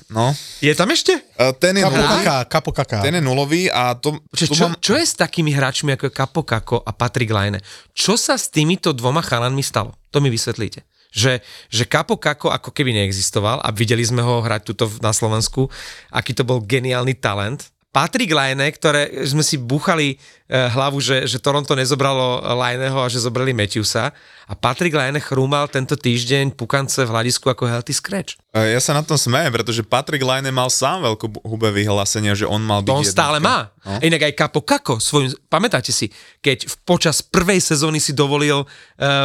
No, 0.07 0.35
Je 0.59 0.73
tam 0.73 0.91
ešte? 0.91 1.15
E, 1.15 1.45
ten 1.55 1.71
je, 1.71 1.81
Kapo 1.81 1.95
nulový, 1.95 2.19
kaká, 2.19 2.37
kapo 2.45 2.71
kaká. 2.73 2.99
ten 2.99 3.15
je 3.15 3.23
nulový 3.23 3.61
a 3.65 3.95
to, 3.95 4.19
Čo, 4.29 4.45
tu 4.45 4.53
čo, 4.53 4.63
mám, 4.65 4.75
čo 4.77 4.93
je 4.93 5.05
s 5.05 5.15
takými 5.15 5.51
hráčmi 5.51 5.95
ako 5.95 6.11
Kapo 6.11 6.43
Kako 6.43 6.83
a 6.83 6.91
Patrick 6.91 7.29
Laine? 7.29 7.63
Čo 7.91 8.19
sa 8.19 8.35
s 8.35 8.47
týmito 8.47 8.91
dvoma 8.91 9.21
chalanmi 9.21 9.61
stalo? 9.61 9.95
To 10.09 10.19
mi 10.19 10.27
vysvetlíte. 10.27 10.83
Že, 11.11 11.39
že 11.67 11.83
Kapo 11.85 12.15
Kako 12.15 12.51
ako 12.51 12.71
keby 12.71 12.91
neexistoval 12.93 13.59
a 13.59 13.69
videli 13.69 13.99
sme 14.01 14.19
ho 14.19 14.39
hrať 14.39 14.61
tuto 14.65 14.83
v- 14.85 14.99
na 14.99 15.11
Slovensku, 15.11 15.71
aký 16.09 16.31
to 16.31 16.43
bol 16.43 16.59
geniálny 16.59 17.13
talent. 17.13 17.71
Patrick 17.91 18.31
Laine, 18.31 18.71
ktoré 18.71 19.27
sme 19.27 19.43
si 19.43 19.59
buchali 19.59 20.15
e, 20.15 20.17
hlavu, 20.47 21.03
že, 21.03 21.27
že 21.27 21.37
Toronto 21.37 21.75
nezobralo 21.75 22.39
Laineho 22.39 22.95
a 22.95 23.11
že 23.11 23.19
zobrali 23.19 23.51
Matthewsa 23.51 24.15
a 24.47 24.53
Patrick 24.55 24.95
Laine 24.95 25.19
chrúmal 25.19 25.67
tento 25.67 25.99
týždeň 25.99 26.55
pukance 26.55 26.95
v 26.97 27.11
hľadisku 27.11 27.51
ako 27.51 27.67
healthy 27.67 27.91
scratch. 27.91 28.39
E, 28.55 28.71
Ja 28.71 28.79
sa 28.79 28.95
na 28.95 29.03
tom 29.03 29.19
smejem, 29.19 29.51
pretože 29.51 29.83
Patrick 29.83 30.23
Laine 30.23 30.49
mal 30.49 30.71
sám 30.71 31.03
veľkú 31.03 31.43
hube 31.43 31.67
vyhlásenia, 31.69 32.31
že 32.31 32.47
on 32.47 32.63
mal 32.63 32.79
byť 32.79 32.87
To 32.87 32.95
on 32.95 33.05
stále 33.05 33.43
má. 33.43 33.75
No. 33.83 33.99
Inak 33.99 34.31
aj 34.31 34.39
Kapo 34.39 34.63
Kako, 34.63 35.03
svojim, 35.03 35.35
pamätáte 35.51 35.91
si, 35.91 36.07
keď 36.39 36.71
v- 36.71 36.75
počas 36.87 37.19
prvej 37.19 37.59
sezóny 37.59 37.99
si 37.99 38.15
dovolil, 38.15 38.63
uh, 38.63 38.67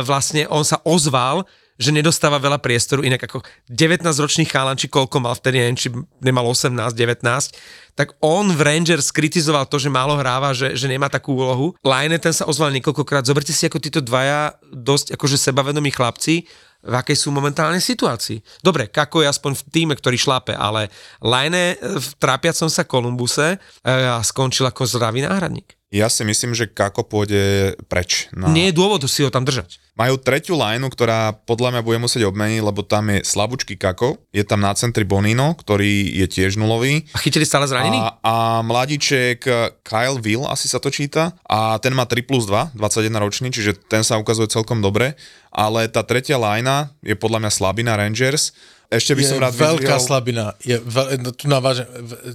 vlastne 0.02 0.42
on 0.50 0.66
sa 0.66 0.82
ozval, 0.82 1.46
že 1.76 1.92
nedostáva 1.92 2.40
veľa 2.40 2.60
priestoru, 2.60 3.04
inak 3.04 3.28
ako 3.28 3.44
19-ročný 3.68 4.48
chalan, 4.48 4.80
či 4.80 4.88
koľko 4.88 5.20
mal 5.20 5.36
vtedy, 5.36 5.60
neviem, 5.60 5.76
či 5.76 5.92
nemal 6.24 6.48
18, 6.48 6.72
19, 6.96 7.96
tak 7.96 8.12
on 8.20 8.52
v 8.52 8.60
Rangers 8.60 9.08
kritizoval 9.08 9.68
to, 9.68 9.80
že 9.80 9.92
málo 9.92 10.20
hráva, 10.20 10.52
že, 10.52 10.76
že 10.76 10.84
nemá 10.84 11.08
takú 11.08 11.32
úlohu. 11.32 11.72
Line 11.80 12.20
ten 12.20 12.32
sa 12.32 12.44
ozval 12.44 12.72
niekoľkokrát. 12.76 13.24
Zoberte 13.24 13.56
si, 13.56 13.64
ako 13.64 13.80
títo 13.80 14.04
dvaja 14.04 14.56
dosť 14.68 15.16
akože 15.16 15.40
sebavedomí 15.40 15.88
chlapci, 15.88 16.44
v 16.86 16.94
akej 16.94 17.16
sú 17.18 17.34
momentálne 17.34 17.82
situácii. 17.82 18.62
Dobre, 18.62 18.86
Kako 18.86 19.24
je 19.24 19.32
aspoň 19.32 19.52
v 19.58 19.62
týme, 19.74 19.94
ktorý 19.98 20.14
šlape, 20.20 20.54
ale 20.54 20.92
Line 21.18 21.74
v 21.80 22.08
trápiacom 22.20 22.70
sa 22.70 22.86
Kolumbuse 22.86 23.56
eh, 23.56 24.20
skončil 24.22 24.68
ako 24.68 24.86
zdravý 24.86 25.26
náhradník. 25.26 25.74
Ja 25.96 26.12
si 26.12 26.28
myslím, 26.28 26.52
že 26.52 26.68
Kako 26.68 27.08
pôjde 27.08 27.72
preč. 27.88 28.28
Na... 28.36 28.52
Nie 28.52 28.68
je 28.68 28.76
dôvodu 28.76 29.08
si 29.08 29.24
ho 29.24 29.32
tam 29.32 29.48
držať. 29.48 29.80
Majú 29.96 30.20
tretiu 30.20 30.60
lineu, 30.60 30.92
ktorá 30.92 31.32
podľa 31.32 31.72
mňa 31.72 31.80
bude 31.80 31.96
musieť 31.96 32.28
obmeniť, 32.28 32.60
lebo 32.60 32.84
tam 32.84 33.08
je 33.08 33.24
slabúčky 33.24 33.80
Kako, 33.80 34.20
je 34.28 34.44
tam 34.44 34.60
na 34.60 34.76
centri 34.76 35.08
Bonino, 35.08 35.56
ktorý 35.56 36.20
je 36.20 36.26
tiež 36.28 36.60
nulový. 36.60 37.08
A 37.16 37.18
chytili 37.24 37.48
stále 37.48 37.64
zranený? 37.64 37.96
A, 37.96 38.20
a 38.20 38.34
mladíček 38.60 39.48
Kyle 39.80 40.20
Will, 40.20 40.44
asi 40.44 40.68
sa 40.68 40.76
to 40.76 40.92
číta, 40.92 41.32
a 41.48 41.80
ten 41.80 41.96
má 41.96 42.04
3 42.04 42.28
plus 42.28 42.44
2, 42.44 42.76
21 42.76 43.24
ročný, 43.24 43.48
čiže 43.48 43.72
ten 43.88 44.04
sa 44.04 44.20
ukazuje 44.20 44.52
celkom 44.52 44.84
dobre, 44.84 45.16
ale 45.48 45.88
tá 45.88 46.04
tretia 46.04 46.36
linea 46.36 46.92
je 47.00 47.16
podľa 47.16 47.48
mňa 47.48 47.50
slabina 47.56 47.96
Rangers. 47.96 48.52
Ešte 48.92 49.16
by 49.16 49.22
je 49.24 49.30
som 49.32 49.40
rád 49.40 49.54
veľká 49.56 49.96
vyzvihol- 49.96 50.04
slabina. 50.12 50.44
Je 50.60 50.76
veľ, 50.76 51.24
no, 51.24 51.32
tu 51.32 51.48
navážem. 51.48 51.88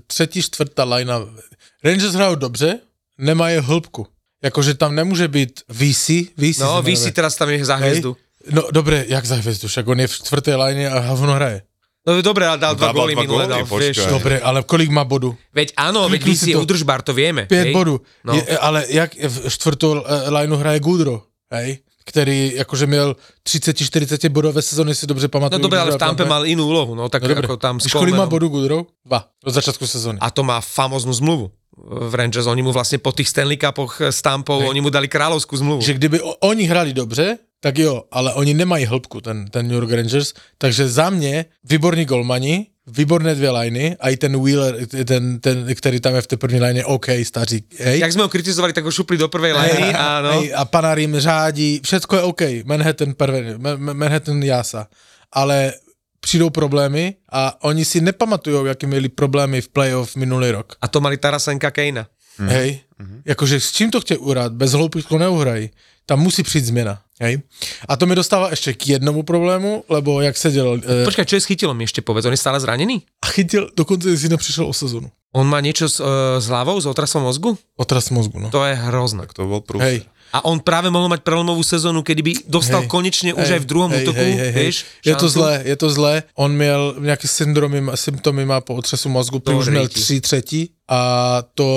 Třetí, 0.09 0.41
čtvrtá 0.43 0.83
lajna. 0.83 1.23
Rangers 1.85 2.17
hrajou 2.17 2.35
dobře, 2.35 2.81
nemají 3.21 3.61
hĺbku. 3.61 4.07
Jakože 4.43 4.73
tam 4.73 4.95
nemůže 4.95 5.27
být 5.27 5.61
VC. 5.69 6.33
VC 6.33 6.57
No, 6.65 6.75
se 6.75 6.81
vy 6.81 6.91
jmenuje. 6.91 6.97
si 6.97 7.11
teraz 7.11 7.35
tam 7.37 7.49
je 7.49 7.65
za 7.65 7.75
hviezdu. 7.77 8.17
No 8.51 8.73
dobre, 8.73 9.05
jak 9.07 9.25
za 9.25 9.35
hviezdu, 9.37 9.67
však 9.69 9.85
on 9.87 9.99
je 10.01 10.07
v 10.09 10.13
čtvrtej 10.17 10.55
lajne 10.57 10.89
a 10.89 10.97
hovno 11.13 11.37
hraje. 11.37 11.61
No 12.01 12.17
dobre, 12.25 12.49
ale 12.49 12.57
dal 12.57 12.73
dva 12.73 12.89
góly 12.89 13.13
góly, 13.13 13.45
dal, 13.45 13.61
počkaj. 13.69 13.93
vieš. 13.93 13.97
Dobre, 14.09 14.41
ale 14.41 14.65
kolik 14.65 14.89
má 14.89 15.05
bodu? 15.05 15.37
Veď 15.53 15.77
áno, 15.77 16.09
veď 16.09 16.25
Klikni 16.25 16.33
vy 16.33 16.37
si 16.41 16.51
to. 16.57 16.65
udržbar, 16.65 17.05
to 17.05 17.13
vieme. 17.13 17.45
5 17.45 17.53
hej? 17.69 17.73
bodů. 17.77 18.01
No. 18.25 18.33
Je, 18.33 18.41
ale 18.57 18.89
jak 18.89 19.13
v 19.13 19.45
čtvrtou 19.53 20.01
eh, 20.01 20.29
lineu 20.33 20.57
hraje 20.57 20.79
Gudro, 20.81 21.21
hej? 21.53 21.85
který 22.05 22.57
jakože 22.57 22.85
měl 22.89 23.15
30-40 23.45 24.29
bodové 24.29 24.61
sezóny, 24.61 24.95
si 24.95 25.05
dobře 25.07 25.25
No 25.25 25.29
pamatuju. 25.29 25.61
dobre, 25.61 25.79
ale 25.79 25.89
když 25.93 25.95
v 25.95 25.99
Tampe 26.01 26.25
mal 26.25 26.41
inú 26.49 26.65
úlohu, 26.65 26.97
no 26.97 27.05
tak 27.13 27.21
No, 27.21 27.37
ako 27.37 27.57
tam 27.61 27.77
s 27.77 27.85
Víš, 27.85 27.93
kolik 27.93 28.17
má 28.17 28.25
bodů 28.25 28.49
Gudro? 28.49 28.89
Dva. 29.05 29.29
Od 29.45 29.53
začátku 29.53 29.85
sezóny. 29.87 30.17
A 30.17 30.33
to 30.33 30.41
má 30.41 30.57
famoznú 30.57 31.13
zmluvu 31.13 31.53
Rangers. 32.11 32.45
Oni 32.51 32.61
mu 32.61 32.71
vlastne 32.75 32.99
po 32.99 33.15
tých 33.15 33.31
Stanley 33.31 33.55
Cupoch 33.57 34.01
s 34.01 34.19
Tampou, 34.21 34.59
Hej. 34.59 34.69
oni 34.69 34.81
mu 34.83 34.89
dali 34.91 35.07
kráľovskú 35.07 35.55
zmluvu. 35.55 35.79
že 35.81 35.95
kdyby 35.95 36.19
oni 36.43 36.63
hrali 36.67 36.93
dobře, 36.93 37.37
tak 37.61 37.77
jo, 37.77 38.03
ale 38.11 38.33
oni 38.33 38.53
nemají 38.53 38.85
hĺbku, 38.85 39.21
ten, 39.21 39.45
ten 39.47 39.67
New 39.67 39.77
York 39.77 39.91
Rangers, 39.91 40.33
takže 40.57 40.89
za 40.89 41.09
mě 41.09 41.45
výborní 41.63 42.05
golmani, 42.05 42.67
výborné 42.87 43.35
dvě 43.35 43.51
liny, 43.51 43.95
a 43.99 44.09
i 44.09 44.17
ten 44.17 44.43
Wheeler, 44.43 44.87
ten, 45.05 45.39
ten, 45.39 45.75
který 45.75 45.99
tam 45.99 46.15
je 46.15 46.21
v 46.21 46.27
té 46.27 46.37
první 46.37 46.59
line, 46.59 46.85
OK, 46.85 47.05
stařík, 47.23 47.79
hej. 47.79 47.99
Jak 48.01 48.11
sme 48.11 48.25
ho 48.25 48.29
kritizovali, 48.33 48.73
tak 48.73 48.83
ho 48.83 48.91
šupli 48.91 49.17
do 49.17 49.29
prvej 49.29 49.53
liny 49.53 49.93
a 49.93 50.21
no. 50.21 50.31
hej, 50.41 50.49
a 50.57 50.65
Panarim 50.65 51.13
řádí, 51.19 51.79
všetko 51.85 52.15
je 52.15 52.21
OK, 52.21 52.41
Manhattan 52.65 53.13
Ma- 53.13 53.93
Manhattan 53.93 54.43
jása, 54.43 54.87
ale 55.31 55.73
přijdou 56.21 56.49
problémy 56.49 57.15
a 57.31 57.63
oni 57.63 57.85
si 57.85 58.01
nepamatujou, 58.01 58.65
jaké 58.65 58.87
měli 58.87 59.09
problémy 59.09 59.61
v 59.61 59.69
playoff 59.69 60.15
minulý 60.15 60.51
rok. 60.51 60.75
A 60.81 60.87
to 60.87 61.01
mali 61.01 61.17
Tarasenka 61.17 61.71
Kejna. 61.71 62.07
Mm. 62.39 62.47
Hej, 62.47 62.79
jakože 63.25 63.59
s 63.59 63.71
čím 63.71 63.91
to 63.91 64.01
chce 64.01 64.17
urát, 64.17 64.53
bez 64.53 64.71
hloupých 64.71 65.11
neuhrají. 65.11 65.69
Tam 66.05 66.19
musí 66.19 66.43
přijít 66.43 66.65
změna. 66.65 67.01
Hej. 67.21 67.39
A 67.87 67.97
to 67.97 68.05
mi 68.05 68.15
dostává 68.15 68.49
ještě 68.49 68.73
k 68.73 68.87
jednomu 68.87 69.23
problému, 69.23 69.83
lebo 69.89 70.21
jak 70.21 70.37
seděl 70.37 70.81
e, 70.81 71.05
Počkaj, 71.05 71.25
čo 71.25 71.35
je 71.37 71.41
s 71.41 71.45
Chytilom 71.45 71.77
ešte 71.81 72.01
povedz? 72.01 72.25
On 72.25 72.33
je 72.33 72.41
stále 72.41 72.57
zranený? 72.57 73.05
a 73.21 73.27
chytil, 73.29 73.69
dokonce 73.77 74.17
si 74.17 74.29
nepřišel 74.29 74.65
o 74.65 74.73
sezonu. 74.73 75.11
On 75.31 75.47
má 75.47 75.63
niečo 75.63 75.87
s, 75.87 76.03
uh, 76.03 76.43
s 76.43 76.51
hlavou, 76.51 76.75
s 76.81 76.89
otrasom 76.89 77.23
mozgu? 77.23 77.55
Otras 77.79 78.11
mozgu, 78.11 78.41
no. 78.41 78.51
To 78.51 78.67
je 78.67 78.75
hrozné. 78.75 79.23
Tak 79.23 79.31
to 79.31 79.47
bol 79.47 79.63
prúser. 79.63 79.87
Hej. 79.87 80.10
A 80.31 80.47
on 80.47 80.63
práve 80.63 80.87
mohol 80.87 81.11
mať 81.11 81.27
prelomovú 81.27 81.59
sezónu, 81.63 82.03
kedy 82.03 82.21
by 82.23 82.33
dostal 82.47 82.81
Hej. 82.83 82.89
konečne 82.89 83.31
už 83.35 83.59
aj 83.59 83.61
v 83.63 83.67
druhom 83.67 83.91
hej, 83.91 84.03
útoku, 84.03 84.23
hej, 84.23 84.33
hej, 84.33 84.51
hej. 84.51 84.63
vieš? 84.63 84.77
Je 85.03 85.15
to 85.15 85.27
zlé, 85.27 85.61
je 85.67 85.75
to 85.75 85.87
zlé. 85.91 86.23
On 86.35 86.51
měl 86.51 86.95
nějaké 86.99 87.27
syndromy, 87.27 87.83
symptomy 87.95 88.45
má 88.45 88.61
po 88.61 88.75
otřesu 88.75 89.09
mozgu, 89.09 89.39
To 89.39 89.57
už 89.57 89.67
měl 89.67 89.87
tři 89.87 90.21
třetí 90.21 90.69
a 90.87 91.43
to 91.55 91.67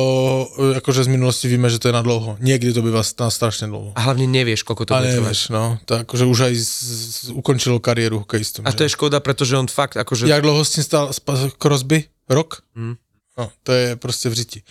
e, 0.59 0.75
jakože 0.75 1.05
z 1.05 1.07
minulosti 1.07 1.49
víme, 1.49 1.71
že 1.71 1.79
to 1.79 1.89
je 1.89 1.93
na 1.93 2.03
dlouho. 2.03 2.37
Někdy 2.41 2.73
to 2.73 2.83
bývá 2.83 3.03
na 3.21 3.31
strašně 3.31 3.67
dlouho. 3.67 3.93
A 3.95 4.01
hlavne 4.01 4.27
nevieš, 4.27 4.67
koľko 4.67 4.91
to 4.91 4.95
A 4.95 4.99
bude 4.99 5.15
trvať. 5.15 5.23
nevieš, 5.23 5.41
no, 5.55 5.79
tak 5.87 6.11
akože 6.11 6.25
už 6.27 6.39
aj 6.51 6.55
z, 6.59 6.71
z, 6.91 7.31
ukončilo 7.31 7.79
kariéru 7.79 8.27
hokejistom. 8.27 8.67
A 8.67 8.75
to 8.75 8.83
je 8.83 8.91
škoda, 8.91 9.23
pretože 9.23 9.55
on 9.55 9.71
fakt 9.71 9.95
akože... 9.95 10.27
Jak 10.27 10.43
dlouho 10.43 10.65
s 10.67 10.71
tím 10.71 10.85
stál 10.85 11.13
spa- 11.15 11.51
Crosby? 11.63 12.11
Rok? 12.27 12.63
Hmm. 12.75 12.99
No, 13.39 13.51
to 13.63 13.73
je 13.73 13.97
prostě 13.97 14.29
v 14.29 14.33
řiti. 14.33 14.63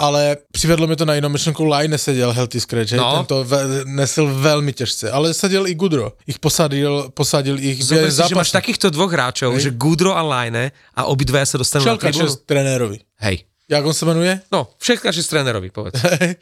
Ale 0.00 0.36
přivedlo 0.52 0.86
mi 0.86 0.96
to 0.96 1.04
na 1.04 1.14
jinou 1.14 1.28
myšlenku, 1.28 1.64
Line 1.64 1.98
seděl 1.98 2.32
Healthy 2.32 2.60
Scratch, 2.60 2.92
No. 2.96 3.16
ten 3.16 3.26
to 3.26 3.44
ve, 3.44 3.84
nesl 3.84 4.26
velmi 4.34 4.72
těžce, 4.72 5.10
ale 5.10 5.34
seděl 5.34 5.66
i 5.66 5.74
Gudro, 5.74 6.12
ich 6.26 6.38
posadil, 6.38 7.10
posadil 7.14 7.60
ich 7.60 7.84
Zober 7.84 8.08
si, 8.10 8.22
že 8.28 8.34
máš 8.34 8.50
takýchto 8.50 8.88
dvoch 8.90 9.12
hráčov, 9.12 9.52
Hej. 9.60 9.60
že 9.60 9.70
Gudro 9.76 10.16
a 10.16 10.24
Line 10.24 10.72
a 10.96 11.04
obidvaja 11.04 11.44
sa 11.52 11.60
dostanú 11.60 11.84
na 11.84 12.00
Šelkače 12.00 12.16
tribúnu. 12.16 12.40
trenérovi. 12.48 12.98
Hej. 13.20 13.44
Jak 13.70 13.86
on 13.86 13.94
se 13.94 14.02
jmenuje? 14.06 14.40
No, 14.52 14.66
všetkáči 14.82 15.22
z 15.22 15.28
trénerovi, 15.28 15.70
povedz. 15.70 15.94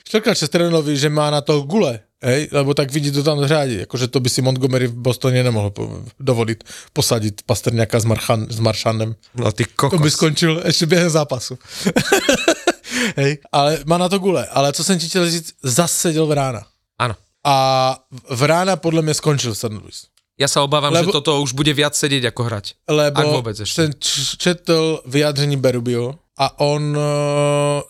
Šelkače 0.08 0.46
z 0.46 0.48
trenérovi, 0.48 0.96
že 0.96 1.12
má 1.12 1.28
na 1.30 1.40
to 1.44 1.60
gule, 1.68 2.00
hej, 2.24 2.48
lebo 2.52 2.72
tak 2.74 2.88
vidí 2.92 3.10
to 3.12 3.20
tam 3.22 3.44
řádí, 3.44 3.74
jakože 3.84 4.08
to 4.08 4.20
by 4.20 4.28
si 4.30 4.40
Montgomery 4.42 4.86
v 4.86 4.94
Bostoně 4.96 5.44
nemohl 5.44 5.70
po, 5.70 6.02
dovolit 6.20 6.64
posadit 6.92 7.42
Pasterňaka 7.46 8.00
s, 8.00 8.04
Marchan, 8.04 8.46
s 8.48 8.58
Maršanem. 8.60 9.14
No 9.34 9.52
ty 9.52 9.64
To 9.64 9.88
by 9.90 9.98
kokos. 9.98 10.12
skončil 10.12 10.62
ještě 10.64 10.86
během 10.86 11.10
zápasu. 11.10 11.58
Hej, 13.16 13.38
ale 13.52 13.78
má 13.86 13.98
na 13.98 14.08
to 14.08 14.18
gule. 14.18 14.46
Ale 14.46 14.72
co 14.72 14.84
jsem 14.84 14.98
ti 14.98 15.08
chtěl 15.08 15.30
říct, 15.30 15.52
zas 15.62 15.92
seděl 15.92 16.26
Vrána. 16.26 16.62
Áno. 16.98 17.14
A 17.44 17.54
Vrána 18.30 18.76
podle 18.76 19.02
mě 19.02 19.14
skončil 19.14 19.54
v 19.54 19.58
St. 19.58 19.72
Louis. 19.72 20.06
Ja 20.38 20.46
sa 20.46 20.62
obávam, 20.62 20.94
Lebo- 20.94 21.10
že 21.10 21.18
toto 21.18 21.42
už 21.42 21.50
bude 21.50 21.74
viac 21.74 21.98
sedieť 21.98 22.30
ako 22.30 22.42
hrať. 22.46 22.64
Lebo 22.86 23.18
Ak 23.20 23.26
vůbec 23.42 23.58
ještě. 23.58 23.74
jsem 23.74 23.90
č- 23.98 24.36
četl 24.38 25.02
vyjádření 25.06 25.56
Berubio 25.58 26.14
a 26.38 26.60
on, 26.60 26.96
uh, 26.96 27.02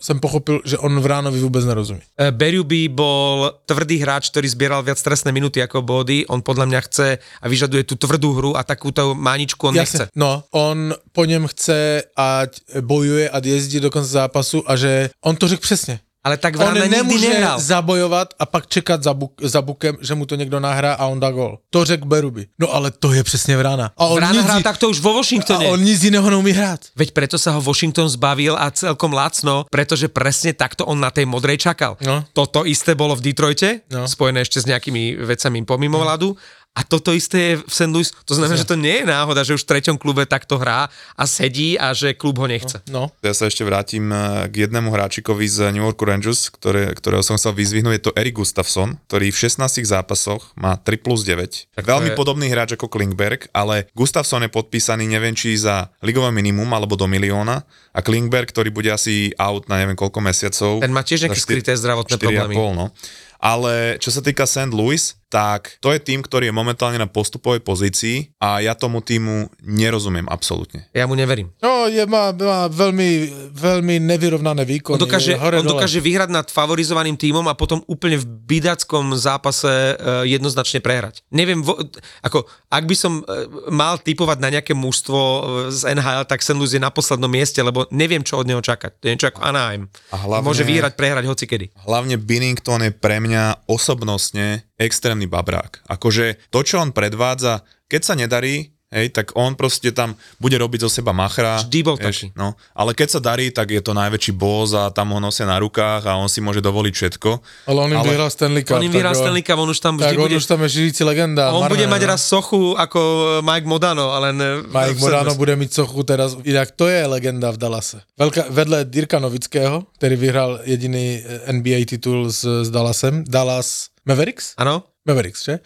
jsem 0.00 0.20
pochopil, 0.20 0.60
že 0.64 0.78
on 0.78 1.00
Vránovi 1.00 1.40
vůbec 1.40 1.64
nerozumí. 1.64 2.00
E, 2.20 2.32
Berube 2.32 2.88
bol 2.88 3.52
tvrdý 3.68 4.00
hráč, 4.00 4.32
ktorý 4.32 4.48
zbieral 4.48 4.80
viac 4.80 4.96
trestné 5.04 5.36
minuty 5.36 5.60
ako 5.60 5.84
body. 5.84 6.24
On 6.32 6.40
podľa 6.40 6.66
mňa 6.66 6.80
chce 6.88 7.08
a 7.20 7.46
vyžaduje 7.48 7.84
tú 7.84 8.00
tvrdú 8.00 8.32
hru 8.32 8.50
a 8.56 8.64
takúto 8.64 9.12
máničku 9.12 9.68
on 9.68 9.76
nechce. 9.76 10.08
No, 10.16 10.48
on 10.50 10.96
po 11.12 11.24
něm 11.28 11.46
chce, 11.46 12.08
ať 12.16 12.80
bojuje, 12.80 13.30
ať 13.30 13.44
jezdí 13.46 13.80
do 13.80 13.90
konce 13.90 14.08
zápasu 14.08 14.64
a 14.64 14.76
že 14.76 15.10
on 15.20 15.36
to 15.36 15.48
řekl 15.48 15.62
přesně. 15.62 16.00
Ale 16.24 16.36
tak 16.36 16.54
On 16.58 16.60
Vrana 16.74 16.86
nemůže 16.86 17.28
nehral. 17.28 17.60
zabojovat 17.60 18.34
a 18.38 18.46
pak 18.46 18.66
čekat 18.66 19.02
za, 19.02 19.14
buk, 19.14 19.32
za 19.42 19.62
bukem, 19.62 19.96
že 20.02 20.14
mu 20.14 20.26
to 20.26 20.34
někdo 20.34 20.60
nahrá 20.60 20.94
a 20.94 21.06
on 21.06 21.20
dá 21.20 21.30
gol. 21.30 21.58
To 21.70 21.84
řekl 21.84 22.04
Beruby. 22.06 22.46
No 22.58 22.74
ale 22.74 22.90
to 22.90 23.12
je 23.12 23.24
přesně 23.24 23.56
Vrána. 23.56 23.90
A 23.96 24.04
on, 24.06 24.16
Vrana 24.16 24.56
ji- 24.56 24.62
takto 24.62 24.88
už 24.90 25.00
vo 25.00 25.10
a 25.10 25.14
Washingtone. 25.14 25.66
on 25.66 25.80
nic 25.80 26.02
jiného 26.02 26.30
neumí 26.30 26.52
hrát. 26.52 26.80
Veď 26.96 27.10
preto 27.14 27.38
sa 27.38 27.54
ho 27.54 27.60
Washington 27.62 28.08
zbavil 28.10 28.58
a 28.58 28.70
celkom 28.70 29.12
lacno, 29.14 29.64
pretože 29.70 30.08
presne 30.10 30.52
takto 30.52 30.84
on 30.84 30.98
na 31.00 31.10
tej 31.14 31.24
modrej 31.24 31.58
čakal. 31.58 31.96
No. 32.02 32.24
Toto 32.34 32.66
isté 32.66 32.94
bolo 32.98 33.14
v 33.16 33.20
Detroite, 33.30 33.86
No. 33.90 34.04
spojené 34.10 34.42
ešte 34.42 34.58
s 34.60 34.66
nejakými 34.66 35.22
vecami 35.22 35.62
pomimo 35.64 36.02
ľadu. 36.02 36.34
A 36.74 36.86
toto 36.86 37.10
isté 37.10 37.38
je 37.42 37.54
v 37.58 37.72
St. 37.74 37.90
Louis. 37.90 38.06
To 38.22 38.38
znamená, 38.38 38.54
že 38.54 38.62
to 38.62 38.78
nie 38.78 39.02
je 39.02 39.06
náhoda, 39.06 39.42
že 39.42 39.50
už 39.52 39.66
v 39.66 39.70
treťom 39.74 39.96
klube 39.98 40.22
takto 40.24 40.56
hrá 40.56 40.86
a 41.12 41.24
sedí 41.26 41.74
a 41.74 41.90
že 41.90 42.14
klub 42.14 42.38
ho 42.38 42.46
nechce. 42.46 42.78
No, 42.86 43.10
Ja 43.18 43.34
sa 43.34 43.50
ešte 43.50 43.66
vrátim 43.66 44.06
eh, 44.08 44.46
k 44.46 44.64
jednému 44.64 44.86
hráčikovi 44.88 45.42
z 45.44 45.74
New 45.74 45.82
York 45.82 45.98
Rangers, 45.98 46.46
ktoré, 46.48 46.94
ktorého 46.94 47.26
som 47.26 47.34
chcel 47.34 47.50
vyzvihnúť, 47.52 47.94
je 47.98 48.04
to 48.06 48.12
Erik 48.14 48.38
Gustafsson, 48.38 48.94
ktorý 49.10 49.34
v 49.34 49.38
16 49.42 49.82
zápasoch 49.82 50.54
má 50.54 50.78
3 50.78 51.02
plus 51.02 51.26
9. 51.26 51.74
Tak 51.74 51.82
Veľmi 51.82 52.14
je- 52.14 52.16
podobný 52.16 52.46
hráč 52.46 52.78
ako 52.78 52.86
Klingberg, 52.86 53.50
ale 53.50 53.90
Gustafsson 53.92 54.46
je 54.46 54.50
podpísaný 54.52 55.10
neviem 55.10 55.34
či 55.34 55.58
za 55.58 55.90
ligové 55.98 56.30
minimum 56.30 56.70
alebo 56.70 56.94
do 56.94 57.10
milióna 57.10 57.66
a 57.90 57.98
Klingberg, 57.98 58.46
ktorý 58.46 58.70
bude 58.70 58.94
asi 58.94 59.34
out 59.34 59.66
na 59.66 59.82
neviem 59.82 59.98
koľko 59.98 60.22
mesiacov. 60.22 60.78
Ten 60.78 60.94
má 60.94 61.02
tiež 61.02 61.26
nejaké 61.26 61.42
skryté 61.42 61.74
zdravotné 61.74 62.14
4,5, 62.14 62.22
problémy. 62.22 62.54
No. 62.54 62.94
Ale 63.38 64.02
čo 64.02 64.10
sa 64.10 64.18
týka 64.18 64.46
St. 64.46 64.70
Louis, 64.70 65.14
tak 65.28 65.76
to 65.84 65.92
je 65.92 66.00
tým, 66.00 66.24
ktorý 66.24 66.48
je 66.48 66.54
momentálne 66.56 66.96
na 66.96 67.04
postupovej 67.04 67.60
pozícii 67.60 68.32
a 68.40 68.64
ja 68.64 68.72
tomu 68.72 69.04
týmu 69.04 69.52
nerozumiem 69.60 70.24
absolútne. 70.24 70.88
Ja 70.96 71.04
mu 71.04 71.12
neverím. 71.12 71.52
No, 71.60 71.84
je, 71.84 72.00
má, 72.08 72.32
má 72.32 72.64
veľmi, 72.72 73.28
veľmi 73.52 74.00
nevyrovnané 74.00 74.64
výkony. 74.64 74.96
On 74.96 75.04
dokáže, 75.04 75.36
hore, 75.36 75.60
on 75.60 75.68
dole. 75.68 75.76
dokáže 75.76 76.00
vyhrať 76.00 76.32
nad 76.32 76.46
favorizovaným 76.48 77.20
tímom 77.20 77.44
a 77.44 77.52
potom 77.52 77.84
úplne 77.84 78.16
v 78.16 78.24
bydackom 78.24 79.12
zápase 79.20 79.68
uh, 79.68 80.24
jednoznačne 80.24 80.80
prehrať. 80.80 81.20
Neviem, 81.28 81.60
vo, 81.60 81.76
ako, 82.24 82.48
ak 82.72 82.84
by 82.88 82.96
som 82.96 83.20
uh, 83.20 83.46
mal 83.68 84.00
typovať 84.00 84.40
na 84.40 84.48
nejaké 84.48 84.72
mužstvo 84.72 85.18
uh, 85.20 85.40
z 85.68 85.92
NHL, 85.92 86.24
tak 86.24 86.40
St. 86.40 86.56
Louis 86.56 86.72
je 86.72 86.80
na 86.80 86.88
poslednom 86.88 87.28
mieste, 87.28 87.60
lebo 87.60 87.84
neviem, 87.92 88.24
čo 88.24 88.40
od 88.40 88.48
neho 88.48 88.64
čakať. 88.64 88.96
To 88.96 89.04
je 89.04 89.12
niečo 89.12 89.28
ako 89.28 89.44
Anaheim. 89.44 89.92
A 90.08 90.16
hlavne- 90.24 90.46
Môže 90.48 90.64
vyhrať, 90.64 90.96
prehrať 90.96 91.28
hoci 91.28 91.44
kedy. 91.44 91.66
Hlavne 91.84 92.16
Binnington 92.16 92.80
je 92.80 92.92
pre 92.96 93.20
mňa 93.20 93.68
osobnostne 93.68 94.67
extrémny 94.78 95.26
babrák. 95.26 95.84
Akože 95.90 96.38
to, 96.48 96.62
čo 96.62 96.78
on 96.78 96.94
predvádza, 96.94 97.66
keď 97.90 98.00
sa 98.00 98.14
nedarí, 98.14 98.70
hej, 98.88 99.12
tak 99.12 99.36
on 99.36 99.52
proste 99.52 99.92
tam 99.92 100.16
bude 100.40 100.56
robiť 100.56 100.88
zo 100.88 100.90
seba 100.90 101.12
machra. 101.12 101.60
Vždy 101.60 101.78
bol 101.84 101.96
vieš, 102.00 102.04
taký. 102.04 102.26
No, 102.32 102.56
ale 102.72 102.96
keď 102.96 103.08
sa 103.18 103.20
darí, 103.20 103.52
tak 103.52 103.68
je 103.72 103.82
to 103.84 103.92
najväčší 103.92 104.32
boss 104.32 104.72
a 104.72 104.88
tam 104.88 105.12
ho 105.12 105.20
nosia 105.20 105.44
na 105.44 105.60
rukách 105.60 106.08
a 106.08 106.16
on 106.16 106.28
si 106.28 106.40
môže 106.40 106.64
dovoliť 106.64 106.94
všetko. 106.96 107.30
Ale 107.68 107.78
on 107.84 107.90
im 107.92 108.00
ale- 108.00 108.08
vyhral 108.08 108.30
Stanley 108.32 108.64
Cup. 108.64 108.80
On 108.80 108.84
im 108.84 108.92
vyhrá 108.92 109.12
tak, 109.12 109.20
Stanley 109.24 109.44
Cup, 109.44 109.58
on 109.60 109.70
už 109.70 109.80
tam 109.80 109.94
Tak 110.00 110.08
vždy 110.08 110.16
on 110.16 110.24
bude... 110.24 110.36
už 110.40 110.46
tam 110.48 110.60
je 110.64 110.68
živící 110.68 111.02
legenda. 111.04 111.52
On 111.52 111.64
Marné, 111.64 111.72
bude 111.76 111.86
mať 111.86 112.02
no. 112.04 112.08
raz 112.08 112.20
sochu 112.24 112.62
ako 112.76 113.00
Mike 113.44 113.68
Modano, 113.68 114.16
ale 114.16 114.32
ne, 114.32 114.64
Mike. 114.64 115.00
Louis. 115.08 115.36
bude 115.36 115.54
mít 115.56 115.72
sochu 115.72 116.00
teraz, 116.04 116.36
inak 116.44 116.72
to 116.72 116.88
je 116.88 117.04
legenda 117.04 117.52
v 117.52 117.58
Dallase. 117.60 118.00
Veľká, 118.16 118.48
vedle 118.48 118.84
Dirka 118.88 119.20
Novického, 119.20 119.84
ktorý 120.00 120.14
vyhral 120.16 120.50
jediný 120.64 121.20
eh, 121.20 121.52
NBA 121.52 121.84
titul 121.84 122.32
s, 122.32 122.44
s 122.44 122.68
Dallasem, 122.72 123.24
Dallas 123.28 123.92
Mavericks? 124.08 124.56
Áno? 124.56 124.88
Mavericks, 125.04 125.44
že? 125.44 125.60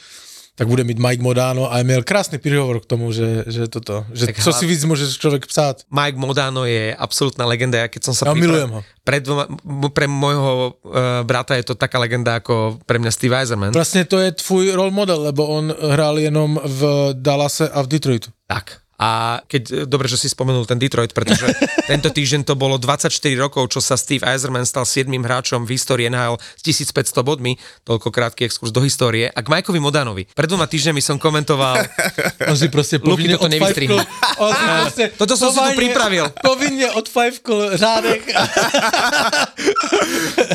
Tak 0.53 0.68
bude 0.68 0.84
mít 0.84 1.01
Mike 1.01 1.22
Modano 1.22 1.72
a 1.72 1.80
měl 1.82 2.05
krásny 2.05 2.36
príhovor 2.38 2.80
k 2.80 2.86
tomu, 2.86 3.09
že, 3.09 3.49
že 3.49 3.72
toto, 3.72 4.05
že 4.12 4.26
Tak 4.26 4.36
co 4.36 4.53
hlav- 4.53 4.61
si 4.61 4.66
víc 4.68 4.84
môže 4.84 5.09
človek 5.09 5.49
psát. 5.49 5.80
Mike 5.88 6.20
Modano 6.20 6.68
je 6.68 6.93
absolútna 6.93 7.49
legenda. 7.49 7.80
Ja 7.80 7.88
keď 7.88 8.03
som 8.05 8.12
sa 8.12 8.28
Ja 8.28 8.36
milujem 8.36 8.68
ho. 8.68 8.84
Pre, 9.01 9.16
dvoma, 9.24 9.49
pre 9.97 10.05
môjho 10.05 10.76
uh, 10.84 11.24
brata 11.24 11.57
je 11.57 11.64
to 11.64 11.74
taká 11.74 11.97
legenda 11.97 12.36
ako 12.36 12.76
pre 12.84 13.01
mňa 13.01 13.11
Steve 13.11 13.32
Eiserman. 13.32 13.72
Vlastne 13.72 14.05
to 14.05 14.20
je 14.20 14.28
tvůj 14.28 14.76
role 14.76 14.93
model, 14.93 15.32
lebo 15.32 15.49
on 15.49 15.72
hrál 15.72 16.20
jenom 16.20 16.61
v 16.61 16.80
Dallase 17.16 17.72
a 17.72 17.80
v 17.80 17.86
Detroitu. 17.88 18.28
Tak. 18.45 18.84
A 19.03 19.43
keď, 19.51 19.91
dobre, 19.91 20.07
že 20.07 20.15
si 20.15 20.31
spomenul 20.31 20.63
ten 20.63 20.79
Detroit, 20.79 21.11
pretože 21.11 21.51
tento 21.91 22.07
týždeň 22.07 22.47
to 22.47 22.55
bolo 22.55 22.79
24 22.79 23.11
rokov, 23.35 23.75
čo 23.75 23.83
sa 23.83 23.99
Steve 23.99 24.23
Eiserman 24.23 24.63
stal 24.63 24.87
7. 24.87 25.11
hráčom 25.11 25.67
v 25.67 25.75
histórii 25.75 26.07
NHL 26.07 26.39
s 26.39 26.63
1500 26.63 27.27
bodmi, 27.27 27.59
toľko 27.83 28.15
krátky 28.15 28.47
exkurs 28.47 28.71
do 28.71 28.79
histórie, 28.87 29.27
a 29.27 29.41
k 29.43 29.51
Mikeovi 29.51 29.83
Modanovi. 29.83 30.31
Pred 30.31 30.47
dvoma 30.55 30.71
týždňami 30.71 31.03
som 31.03 31.19
komentoval, 31.19 31.83
On 32.51 32.55
si 32.55 32.71
proste 32.71 33.03
Luky, 33.03 33.35
toto 33.35 33.51
proste 34.87 35.11
Toto 35.19 35.35
som 35.35 35.51
si 35.51 35.59
tu 35.59 35.71
pripravil. 35.75 36.31
Povinne 36.39 36.95
odfajfkol 36.95 37.75
řádek. 37.75 38.23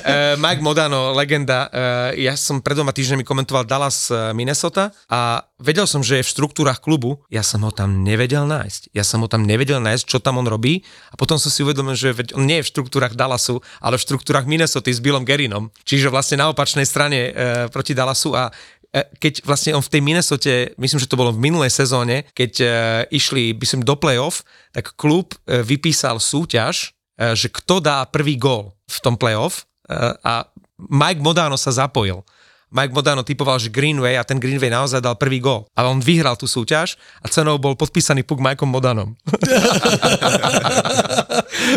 Uh, 0.07 0.39
Mike 0.39 0.63
Modano, 0.63 1.11
legenda. 1.11 1.67
Uh, 1.67 2.15
ja 2.15 2.39
som 2.39 2.63
pred 2.63 2.79
dvoma 2.79 2.95
týždňami 2.95 3.27
komentoval 3.27 3.67
Dallas 3.67 4.07
Minnesota 4.31 4.95
a 5.11 5.43
vedel 5.57 5.89
som, 5.89 6.05
že 6.05 6.21
je 6.21 6.25
v 6.25 6.33
štruktúrach 6.33 6.79
klubu. 6.81 7.21
Ja 7.33 7.41
som 7.41 7.65
ho 7.65 7.73
tam 7.73 8.05
nevedel 8.05 8.45
nájsť. 8.45 8.93
Ja 8.93 9.01
som 9.01 9.25
ho 9.25 9.27
tam 9.29 9.43
nevedel 9.43 9.81
nájsť, 9.81 10.05
čo 10.05 10.17
tam 10.21 10.37
on 10.37 10.47
robí. 10.47 10.85
A 11.09 11.15
potom 11.17 11.41
som 11.41 11.49
si 11.49 11.65
uvedomil, 11.65 11.97
že 11.97 12.13
on 12.37 12.45
nie 12.45 12.61
je 12.61 12.65
v 12.65 12.71
štruktúrach 12.71 13.17
Dallasu, 13.17 13.61
ale 13.81 13.97
v 13.97 14.05
štruktúrach 14.05 14.45
Minnesota 14.45 14.89
s 14.89 15.01
Billom 15.01 15.25
Gerinom. 15.25 15.73
Čiže 15.83 16.13
vlastne 16.13 16.41
na 16.41 16.53
opačnej 16.53 16.85
strane 16.85 17.19
uh, 17.29 17.33
proti 17.73 17.97
Dallasu 17.97 18.37
a 18.37 18.53
e, 18.93 19.03
keď 19.17 19.43
vlastne 19.43 19.73
on 19.73 19.83
v 19.83 19.91
tej 19.97 20.01
Minnesote, 20.05 20.53
myslím, 20.77 21.01
že 21.01 21.09
to 21.09 21.19
bolo 21.19 21.33
v 21.33 21.41
minulej 21.41 21.73
sezóne, 21.73 22.29
keď 22.37 22.51
uh, 22.61 22.69
išli, 23.09 23.57
myslím, 23.57 23.81
do 23.81 23.97
playoff, 23.97 24.45
tak 24.71 24.93
klub 24.93 25.33
uh, 25.33 25.65
vypísal 25.65 26.21
súťaž, 26.21 26.93
uh, 27.17 27.33
že 27.33 27.49
kto 27.49 27.81
dá 27.81 28.05
prvý 28.05 28.37
gól 28.37 28.77
v 28.85 28.97
tom 29.01 29.17
playoff 29.17 29.65
uh, 29.89 30.13
a 30.21 30.33
Mike 30.77 31.25
Modano 31.25 31.57
sa 31.57 31.73
zapojil. 31.73 32.21
Mike 32.67 32.91
Modano 32.91 33.23
typoval, 33.23 33.63
že 33.63 33.71
Greenway 33.71 34.19
a 34.19 34.27
ten 34.27 34.43
Greenway 34.43 34.67
naozaj 34.67 34.99
dal 34.99 35.15
prvý 35.15 35.39
gól. 35.39 35.71
A 35.71 35.87
on 35.87 36.03
vyhral 36.03 36.35
tú 36.35 36.51
súťaž 36.51 36.99
a 37.23 37.31
cenou 37.31 37.55
bol 37.55 37.79
podpísaný 37.79 38.27
puk 38.27 38.43
Mikeom 38.43 38.67
Modanom. 38.67 39.15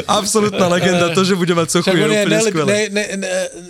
Absolutná 0.07 0.69
legenda, 0.69 1.15
to, 1.15 1.23
že 1.23 1.39
bude 1.39 1.55
mať 1.55 1.79
sochu, 1.79 1.95
je 1.95 2.05
úplne 2.05 2.27
nejlep, 2.27 2.53
skvelé. 2.53 2.69
ne, 2.69 2.81
ne, 2.91 3.05
ne, 3.17 3.29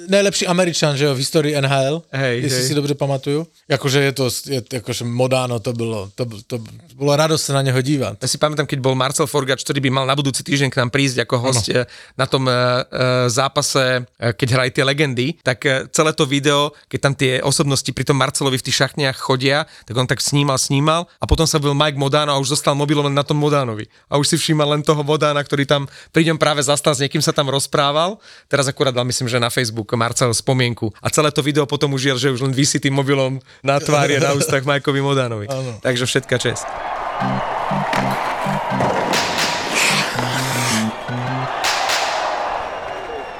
nejlepší 0.09 0.49
Američan, 0.49 0.97
že 0.97 1.05
jo, 1.05 1.15
v 1.15 1.23
histórii 1.23 1.53
NHL, 1.61 2.03
Hej, 2.13 2.43
jestli 2.43 2.61
hej. 2.61 2.69
si 2.69 2.75
dobře 2.75 2.95
pamatuju. 2.95 3.47
Jakože 3.69 4.01
je 4.01 4.13
to, 4.13 4.25
je, 4.47 4.61
akože 4.81 5.05
Modano, 5.05 5.61
to 5.61 5.73
bylo, 5.73 6.11
to, 6.15 6.27
to 6.47 6.59
bolo 6.97 7.17
radosť 7.17 7.45
sa 7.45 7.53
na 7.61 7.63
neho 7.63 7.79
dívať. 7.81 8.17
Ja 8.21 8.29
si 8.29 8.39
pamätám, 8.41 8.67
keď 8.67 8.81
bol 8.81 8.99
Marcel 8.99 9.29
Forgač, 9.29 9.63
ktorý 9.63 9.81
by 9.81 9.91
mal 10.03 10.07
na 10.09 10.17
budúci 10.17 10.43
týždeň 10.43 10.69
k 10.73 10.79
nám 10.83 10.91
prísť 10.91 11.25
ako 11.25 11.35
host 11.41 11.71
ano. 11.71 11.85
na 12.17 12.27
tom 12.27 12.45
uh, 12.49 12.85
zápase, 13.31 14.05
keď 14.19 14.49
hrali 14.51 14.71
tie 14.75 14.85
legendy, 14.85 15.39
tak 15.41 15.63
celé 15.95 16.11
to 16.13 16.27
video, 16.27 16.75
keď 16.91 17.10
tam 17.10 17.10
tie 17.15 17.41
osobnosti 17.45 17.89
pri 17.93 18.05
tom 18.05 18.19
Marcelovi 18.19 18.59
v 18.61 18.67
tých 18.67 18.83
šachniach 18.85 19.17
chodia, 19.17 19.69
tak 19.87 19.95
on 19.97 20.07
tak 20.07 20.21
snímal, 20.21 20.57
snímal 20.61 21.07
a 21.21 21.25
potom 21.25 21.47
sa 21.49 21.59
byl 21.59 21.75
Mike 21.77 21.99
Modano 21.99 22.35
a 22.35 22.41
už 22.41 22.59
zostal 22.59 22.77
mobilom 22.77 23.09
len 23.09 23.17
na 23.17 23.27
tom 23.27 23.39
Modanovi. 23.39 23.89
A 24.11 24.17
už 24.17 24.35
si 24.35 24.37
všímal 24.37 24.79
len 24.79 24.83
toho 24.83 25.01
Modana, 25.01 25.41
ktorý 25.41 25.65
tam 25.67 25.87
pri 26.15 26.27
ňom 26.31 26.39
práve 26.39 26.63
zastal, 26.63 26.95
s 26.95 27.03
niekým 27.03 27.23
sa 27.25 27.35
tam 27.35 27.49
rozprával. 27.49 28.21
Teraz 28.47 28.69
akurát 28.71 28.95
dal, 28.95 29.07
myslím, 29.09 29.27
že 29.27 29.43
na 29.43 29.51
Facebook 29.51 29.91
Marcel 29.97 30.31
spomienku. 30.35 30.93
A 31.01 31.09
celé 31.11 31.35
to 31.35 31.43
video 31.43 31.65
potom 31.65 31.93
už 31.97 32.03
je, 32.03 32.13
že 32.29 32.35
už 32.35 32.47
len 32.47 32.55
vysí 32.55 32.79
tým 32.79 32.95
mobilom 32.95 33.43
na 33.65 33.81
tvári 33.81 34.17
a 34.19 34.31
na 34.31 34.33
ústach 34.39 34.63
Majkovi 34.63 35.01
Modanovi. 35.03 35.47
Áno. 35.51 35.83
Takže 35.83 36.07
všetka 36.07 36.37
čest. 36.39 36.67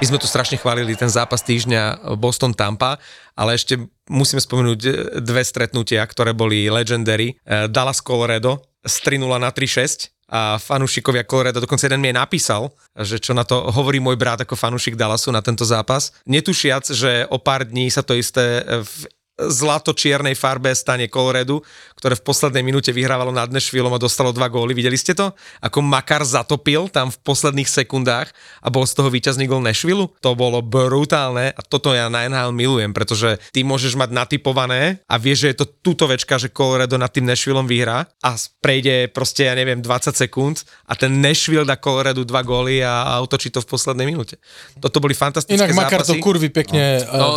My 0.01 0.09
sme 0.09 0.17
tu 0.17 0.25
strašne 0.25 0.57
chválili 0.57 0.97
ten 0.97 1.13
zápas 1.13 1.45
týždňa 1.45 2.17
Boston-Tampa, 2.17 2.97
ale 3.37 3.53
ešte 3.53 3.77
musíme 4.09 4.41
spomenúť 4.41 4.79
e, 4.81 4.91
dve 5.21 5.45
stretnutia, 5.45 6.01
ktoré 6.09 6.33
boli 6.33 6.65
legendary. 6.73 7.37
E, 7.45 7.69
Dallas 7.69 8.01
Colorado 8.01 8.65
z 8.81 8.97
3-0 9.05 9.29
na 9.37 9.53
3-6 9.53 10.09
a 10.25 10.57
fanúšikovia 10.57 11.21
Colorado, 11.21 11.61
dokonca 11.61 11.85
jeden 11.85 12.01
mi 12.01 12.09
aj 12.09 12.17
napísal, 12.17 12.73
že 12.97 13.21
čo 13.21 13.37
na 13.37 13.45
to 13.45 13.69
hovorí 13.69 14.01
môj 14.01 14.17
brat 14.17 14.41
ako 14.41 14.57
fanúšik 14.57 14.97
Dallasu 14.97 15.29
na 15.29 15.45
tento 15.45 15.69
zápas. 15.69 16.17
Netušiac, 16.25 16.89
že 16.89 17.29
o 17.29 17.37
pár 17.37 17.69
dní 17.69 17.93
sa 17.93 18.01
to 18.01 18.17
isté 18.17 18.65
v 18.65 19.05
zlato-čiernej 19.39 20.35
farbe 20.35 20.73
stane 20.73 21.07
Colorado, 21.07 21.63
ktoré 21.95 22.17
v 22.17 22.25
poslednej 22.25 22.61
minúte 22.61 22.89
vyhrávalo 22.89 23.29
nad 23.29 23.49
Nashvilleom 23.49 23.93
a 23.93 24.01
dostalo 24.01 24.29
dva 24.29 24.49
góly. 24.49 24.73
Videli 24.73 24.97
ste 24.97 25.13
to? 25.13 25.31
Ako 25.61 25.79
Makar 25.81 26.21
zatopil 26.21 26.89
tam 26.89 27.09
v 27.09 27.17
posledných 27.21 27.65
sekundách 27.65 28.29
a 28.61 28.67
bol 28.69 28.83
z 28.83 28.93
toho 28.97 29.09
víťazný 29.09 29.45
gól 29.45 29.61
Nashville? 29.61 30.09
To 30.21 30.31
bolo 30.33 30.61
brutálne 30.61 31.53
a 31.53 31.61
toto 31.61 31.93
ja 31.93 32.09
na 32.09 32.25
NHL 32.25 32.51
milujem, 32.53 32.91
pretože 32.91 33.37
ty 33.49 33.61
môžeš 33.61 33.97
mať 33.97 34.09
natypované 34.13 35.01
a 35.05 35.15
vieš, 35.17 35.45
že 35.45 35.49
je 35.53 35.57
to 35.61 35.67
tutovečka, 35.81 36.37
že 36.37 36.53
Colorado 36.53 36.97
nad 36.97 37.09
tým 37.09 37.25
Nashvilleom 37.25 37.65
vyhrá 37.65 38.05
a 38.21 38.29
prejde 38.61 39.09
proste, 39.09 39.47
ja 39.47 39.55
neviem, 39.55 39.81
20 39.81 40.13
sekúnd 40.13 40.61
a 40.85 40.93
ten 40.93 41.21
Nashville 41.21 41.65
dá 41.65 41.77
Colorado 41.77 42.21
dva 42.21 42.41
góly 42.41 42.81
a, 42.81 43.05
a 43.05 43.13
otočí 43.21 43.49
to 43.49 43.61
v 43.61 43.69
poslednej 43.69 44.05
minúte. 44.05 44.37
Toto 44.77 45.01
boli 45.01 45.13
fantastické 45.13 45.57
Inak 45.57 45.73
Makar 45.73 46.01
to 46.05 46.13
zápasy. 46.13 46.21
kurvy 46.21 46.49
pekne 46.49 47.03
No, 47.11 47.17
no, 47.17 47.27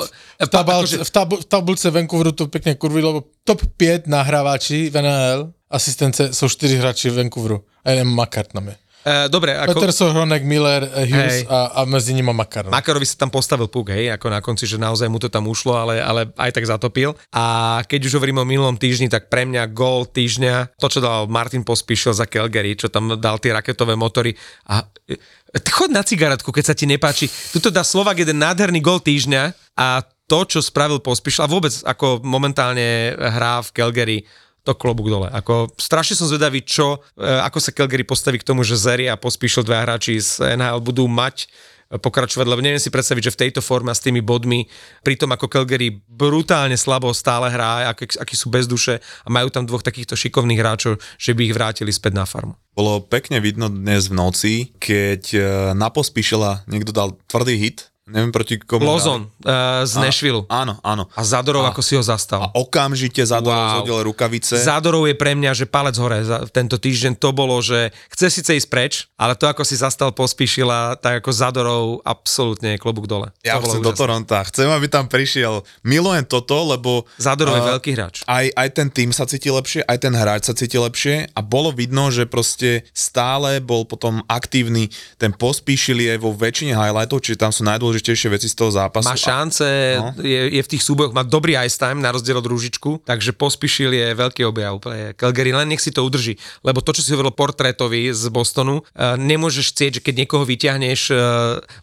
v, 0.41 0.49
tabal, 0.49 0.83
akože- 0.85 1.01
v, 1.05 1.11
tab, 1.11 1.31
v 1.31 1.47
tabulce 1.47 1.84
Vancouveru 1.91 2.33
to 2.33 2.49
pekne 2.49 2.79
kurvy, 2.79 3.05
lebo 3.05 3.35
top 3.45 3.61
5 3.77 4.09
nahrávači 4.09 4.89
v 4.89 4.97
NHL, 5.03 5.41
asistence 5.69 6.33
sú 6.33 6.47
4 6.49 6.81
hráči 6.81 7.11
v 7.11 7.27
Vancouveru. 7.27 7.61
A 7.85 7.93
jeden 7.93 8.09
Makar 8.13 8.49
tam 8.49 8.71
je. 8.73 8.77
E, 9.05 9.29
dobre, 9.29 9.53
ako... 9.53 9.77
Peterson, 9.77 10.17
Hronek, 10.17 10.41
Miller, 10.49 10.89
eh, 10.89 11.05
Hughes 11.05 11.45
Hej. 11.45 11.53
a, 11.53 11.77
a 11.77 11.81
medzi 11.85 12.17
nimi 12.17 12.33
Makar. 12.33 12.65
no. 12.65 12.73
Makarovi 12.73 13.05
sa 13.05 13.21
tam 13.21 13.29
postavil 13.29 13.69
puk, 13.69 13.93
hej, 13.93 14.09
ako 14.17 14.27
na 14.33 14.41
konci, 14.41 14.65
že 14.65 14.81
naozaj 14.81 15.13
mu 15.13 15.21
to 15.21 15.29
tam 15.29 15.45
ušlo, 15.45 15.77
ale, 15.77 16.01
ale 16.01 16.33
aj 16.41 16.51
tak 16.57 16.65
zatopil. 16.65 17.13
A 17.37 17.85
keď 17.85 18.09
už 18.09 18.17
hovorím 18.17 18.41
o 18.41 18.49
minulom 18.49 18.81
týždni, 18.81 19.13
tak 19.13 19.29
pre 19.29 19.45
mňa 19.45 19.69
gól 19.77 20.09
týždňa, 20.09 20.81
to, 20.81 20.89
čo 20.89 21.05
dal 21.05 21.29
Martin 21.29 21.69
Pospíšil 21.69 22.17
za 22.17 22.25
Calgary, 22.25 22.81
čo 22.81 22.89
tam 22.89 23.21
dal 23.21 23.37
tie 23.37 23.53
raketové 23.53 23.93
motory 23.93 24.33
a 24.73 24.89
e, 25.05 25.21
chod 25.69 25.93
na 25.93 26.01
cigaretku, 26.01 26.49
keď 26.49 26.73
sa 26.73 26.75
ti 26.75 26.89
nepáči. 26.89 27.29
Tuto 27.53 27.69
dá 27.69 27.85
Slovak 27.85 28.17
jeden 28.17 28.41
nádherný 28.41 28.81
gól 28.81 29.05
týždňa 29.05 29.53
a 29.77 30.01
to, 30.27 30.39
čo 30.49 30.65
spravil 30.65 31.05
Pospíšil 31.05 31.45
a 31.45 31.53
vôbec 31.53 31.73
ako 31.85 32.25
momentálne 32.25 33.13
hrá 33.17 33.61
v 33.61 33.73
Calgary, 33.77 34.19
to 34.65 34.73
klobúk 34.73 35.13
dole. 35.13 35.29
Ako, 35.29 35.69
strašne 35.77 36.17
som 36.17 36.25
zvedavý, 36.25 36.65
čo, 36.65 37.05
e, 37.21 37.21
ako 37.21 37.61
sa 37.61 37.71
Calgary 37.77 38.03
postaví 38.03 38.41
k 38.41 38.49
tomu, 38.49 38.65
že 38.65 38.81
Zeri 38.81 39.13
a 39.13 39.21
Pospíšil 39.21 39.61
dva 39.61 39.85
hráči 39.85 40.17
z 40.17 40.57
NHL 40.57 40.81
budú 40.81 41.05
mať 41.05 41.45
e, 41.93 42.01
pokračovať, 42.01 42.49
lebo 42.49 42.65
neviem 42.65 42.81
si 42.81 42.89
predstaviť, 42.89 43.29
že 43.29 43.35
v 43.37 43.41
tejto 43.45 43.61
forme 43.61 43.93
a 43.93 43.95
s 43.95 44.01
tými 44.01 44.25
bodmi, 44.25 44.65
pri 45.05 45.21
tom 45.21 45.37
ako 45.37 45.53
Calgary 45.53 46.01
brutálne 46.09 46.81
slabo 46.81 47.13
stále 47.13 47.53
hrá, 47.53 47.93
aký, 47.93 48.17
akí 48.17 48.41
sú 48.41 48.49
bez 48.49 48.65
duše 48.65 49.05
a 49.05 49.29
majú 49.29 49.53
tam 49.53 49.69
dvoch 49.69 49.85
takýchto 49.85 50.17
šikovných 50.17 50.61
hráčov, 50.65 50.97
že 51.21 51.37
by 51.37 51.45
ich 51.45 51.53
vrátili 51.53 51.93
späť 51.93 52.17
na 52.17 52.25
farmu. 52.25 52.57
Bolo 52.73 53.05
pekne 53.05 53.45
vidno 53.45 53.69
dnes 53.69 54.09
v 54.09 54.17
noci, 54.17 54.73
keď 54.81 55.23
e, 55.37 55.41
na 55.77 55.93
pospíšela 55.93 56.65
niekto 56.73 56.89
dal 56.89 57.21
tvrdý 57.29 57.61
hit 57.61 57.93
Neviem 58.05 58.37
proti 58.37 58.61
komu. 58.61 58.85
Lozon 58.85 59.33
uh, 59.49 59.81
z 59.89 59.97
Nashville. 59.97 60.45
Áno, 60.53 60.77
áno. 60.85 61.09
A 61.17 61.25
Zadorov, 61.25 61.65
A- 61.65 61.73
ako 61.73 61.81
si 61.81 61.97
ho 61.97 62.05
zastal. 62.05 62.45
A 62.45 62.53
okamžite 62.53 63.25
Zadorov 63.25 63.57
Wow. 63.57 63.73
zhodil 63.81 63.99
rukavice. 64.05 64.61
Zadorov 64.61 65.09
je 65.09 65.17
pre 65.17 65.33
mňa, 65.33 65.57
že 65.57 65.65
palec 65.65 65.97
hore 65.97 66.21
za 66.21 66.45
tento 66.53 66.77
týždeň 66.77 67.17
to 67.17 67.33
bolo, 67.33 67.57
že 67.65 67.97
chce 68.13 68.29
síce 68.29 68.51
ísť 68.61 68.69
preč, 68.69 68.93
ale 69.17 69.33
to 69.33 69.49
ako 69.49 69.65
si 69.65 69.81
zastal 69.81 70.13
pospíšila, 70.13 71.01
tak 71.01 71.25
ako 71.25 71.31
Zadorov 71.33 71.85
absolútne 72.05 72.77
je 72.77 72.83
klobúk 72.85 73.09
dole. 73.09 73.33
ja 73.41 73.57
to 73.57 73.73
chcem 73.73 73.81
do. 73.81 73.97
Toronta. 73.97 74.45
Chcem, 74.53 74.69
aby 74.69 74.85
tam 74.85 75.09
prišiel. 75.09 75.65
Milujem 75.81 76.29
toto, 76.29 76.61
lebo... 76.61 77.09
Zadorov 77.17 77.57
je 77.57 77.63
a, 77.65 77.69
veľký 77.73 77.91
hráč. 77.97 78.15
Aj, 78.29 78.45
aj 78.53 78.69
ten 78.69 78.93
tým 78.93 79.17
sa 79.17 79.25
cíti 79.25 79.49
lepšie, 79.49 79.81
aj 79.81 79.99
ten 80.05 80.13
hráč 80.13 80.45
sa 80.45 80.53
cíti 80.53 80.77
lepšie 80.77 81.33
a 81.33 81.41
bolo 81.41 81.73
vidno, 81.73 82.13
že 82.13 82.29
proste 82.29 82.85
stále 82.93 83.65
bol 83.65 83.89
potom 83.89 84.21
aktívny. 84.29 84.93
Ten 85.17 85.33
pospíšil 85.33 86.05
je 86.05 86.21
vo 86.21 86.37
väčšine 86.37 86.77
highlightov, 86.77 87.25
čiže 87.25 87.41
tam 87.41 87.49
sú 87.49 87.65
najdôležitejšie 87.65 87.93
veci 88.03 88.49
z 88.49 88.57
toho 88.57 88.71
zápasu. 88.73 89.07
Má 89.07 89.15
šance, 89.15 89.67
No. 89.95 90.17
je, 90.19 90.59
je 90.59 90.63
v 90.63 90.69
tých 90.71 90.83
súbojoch, 90.83 91.13
má 91.13 91.23
dobrý 91.23 91.55
ice 91.61 91.79
time 91.79 92.01
na 92.01 92.11
rozdiel 92.11 92.41
od 92.41 92.47
Rúžičku, 92.49 93.05
takže 93.05 93.37
pospíšil 93.37 93.93
je 93.93 94.07
veľký 94.17 94.43
objav 94.49 94.81
pre 94.81 95.13
Calgary, 95.15 95.53
len 95.53 95.69
nech 95.71 95.83
si 95.83 95.93
to 95.95 96.03
udrží. 96.03 96.35
Lebo 96.65 96.81
to, 96.81 96.97
čo 96.97 97.05
si 97.05 97.13
hovoril 97.15 97.31
portrétovi 97.31 98.11
z 98.11 98.25
Bostonu, 98.33 98.81
uh, 98.81 99.15
nemôžeš 99.15 99.71
chcieť, 99.77 99.91
že 99.99 100.01
keď 100.01 100.15
niekoho 100.25 100.43
vyťahneš, 100.43 101.01
uh, 101.13 101.19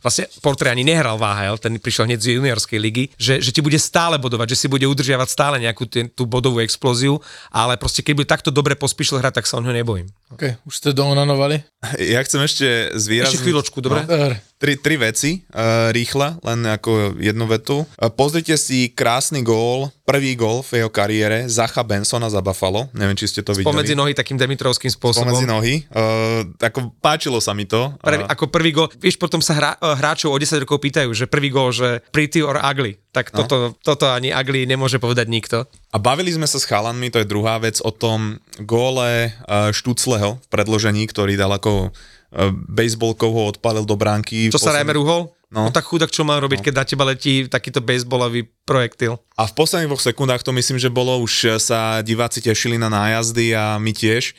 vlastne 0.02 0.28
portrét 0.42 0.74
ani 0.74 0.84
nehral 0.84 1.16
v 1.16 1.24
AHL, 1.28 1.58
ten 1.62 1.78
prišiel 1.78 2.10
hneď 2.10 2.20
z 2.20 2.28
juniorskej 2.42 2.80
ligy, 2.82 3.04
že, 3.16 3.40
že 3.40 3.54
ti 3.54 3.62
bude 3.64 3.78
stále 3.78 4.18
bodovať, 4.18 4.58
že 4.58 4.66
si 4.66 4.68
bude 4.68 4.84
udržiavať 4.90 5.28
stále 5.30 5.56
nejakú 5.62 5.86
tý, 5.86 6.10
tú 6.12 6.26
bodovú 6.26 6.60
explóziu, 6.60 7.22
ale 7.54 7.78
proste 7.78 8.02
keď 8.02 8.14
bude 8.18 8.30
takto 8.30 8.50
dobre 8.52 8.76
pospíšil 8.76 9.22
hrať, 9.22 9.40
tak 9.42 9.46
sa 9.48 9.58
o 9.58 9.64
ňo 9.64 9.72
nebojím. 9.72 10.10
OK, 10.34 10.60
už 10.66 10.74
ste 10.74 10.90
doonanovali? 10.92 11.71
Ja 11.98 12.22
chcem 12.22 12.46
ešte 12.46 12.94
zvýrazniť... 12.94 13.42
Ešte 13.42 13.42
chvíľočku, 13.42 13.78
dobre? 13.82 14.06
Dobre. 14.06 14.38
Tri, 14.62 14.78
tri 14.78 15.02
veci, 15.02 15.42
uh, 15.50 15.90
rýchle, 15.90 16.38
len 16.46 16.62
ako 16.70 17.18
jednu 17.18 17.50
vetu. 17.50 17.82
Uh, 17.98 18.14
pozrite 18.14 18.54
si 18.54 18.94
krásny 18.94 19.42
gól, 19.42 19.90
prvý 20.06 20.38
gól 20.38 20.62
v 20.62 20.86
jeho 20.86 20.94
kariére, 20.94 21.50
Zacha 21.50 21.82
Bensona 21.82 22.30
za 22.30 22.46
Buffalo. 22.46 22.86
Neviem, 22.94 23.18
či 23.18 23.26
ste 23.26 23.42
to 23.42 23.58
videli. 23.58 23.66
Pomedzi 23.66 23.98
nohy 23.98 24.14
takým 24.14 24.38
Dimitrovským 24.38 24.94
spôsobom. 24.94 25.34
Pomedzi 25.34 25.50
nohy. 25.50 25.76
Uh, 25.90 26.46
ako 26.62 26.94
páčilo 27.02 27.42
sa 27.42 27.58
mi 27.58 27.66
to. 27.66 27.98
Prvý, 27.98 28.22
Uh, 28.22 28.30
ako 28.30 28.54
prvý 28.54 28.70
gol, 28.70 28.86
vieš, 29.02 29.18
potom 29.18 29.42
sa 29.42 29.58
hra, 29.58 29.72
eh, 29.82 29.98
hráčov 29.98 30.30
o 30.30 30.38
10 30.38 30.62
rokov 30.62 30.78
pýtajú, 30.78 31.10
že 31.18 31.26
prvý 31.26 31.50
gol, 31.50 31.74
že 31.74 32.06
pretty 32.14 32.46
or 32.46 32.62
ugly. 32.62 33.02
Tak 33.12 33.36
No. 33.36 33.44
toto, 33.44 33.76
toto 33.84 34.08
ani 34.08 34.32
ugly 34.32 34.64
nemôže 34.64 34.96
povedať 34.96 35.28
nikto. 35.28 35.68
a 35.92 35.98
bavili 36.00 36.32
sme 36.32 36.48
sa 36.48 36.56
s 36.56 36.64
chalanmi, 36.64 37.12
to 37.12 37.20
je 37.20 37.28
druhá 37.28 37.60
vec, 37.60 37.84
o 37.84 37.92
tom 37.92 38.40
góle 38.64 39.36
uh, 39.46 39.76
Štucleho 39.76 40.40
v 40.40 40.48
predložení, 40.48 41.04
ktorý 41.12 41.36
dal 41.36 41.52
ako 41.52 41.92
uh, 41.92 42.56
baseballkou 42.72 43.28
ho 43.28 43.52
odpálil 43.52 43.84
do 43.84 44.00
bránky. 44.00 44.48
Čo 44.48 44.64
sa 44.64 44.72
Reimer 44.72 44.96
uhol? 44.96 45.28
No. 45.52 45.68
No. 45.68 45.68
no 45.68 45.76
tak 45.76 45.84
chudák, 45.84 46.08
čo 46.08 46.24
má 46.24 46.40
robiť, 46.40 46.64
keď 46.64 46.74
na 46.80 46.86
teba 46.88 47.04
letí 47.04 47.44
takýto 47.52 47.84
baseballový 47.84 48.48
projektil? 48.64 49.20
A 49.36 49.44
v 49.44 49.54
posledných 49.60 49.92
dvoch 49.92 50.00
sekundách 50.00 50.48
to 50.48 50.56
myslím, 50.56 50.80
že 50.80 50.88
bolo, 50.88 51.20
už 51.20 51.60
sa 51.60 52.00
diváci 52.00 52.40
tešili 52.40 52.80
na 52.80 52.88
nájazdy 52.88 53.52
a 53.52 53.76
my 53.76 53.92
tiež. 53.92 54.32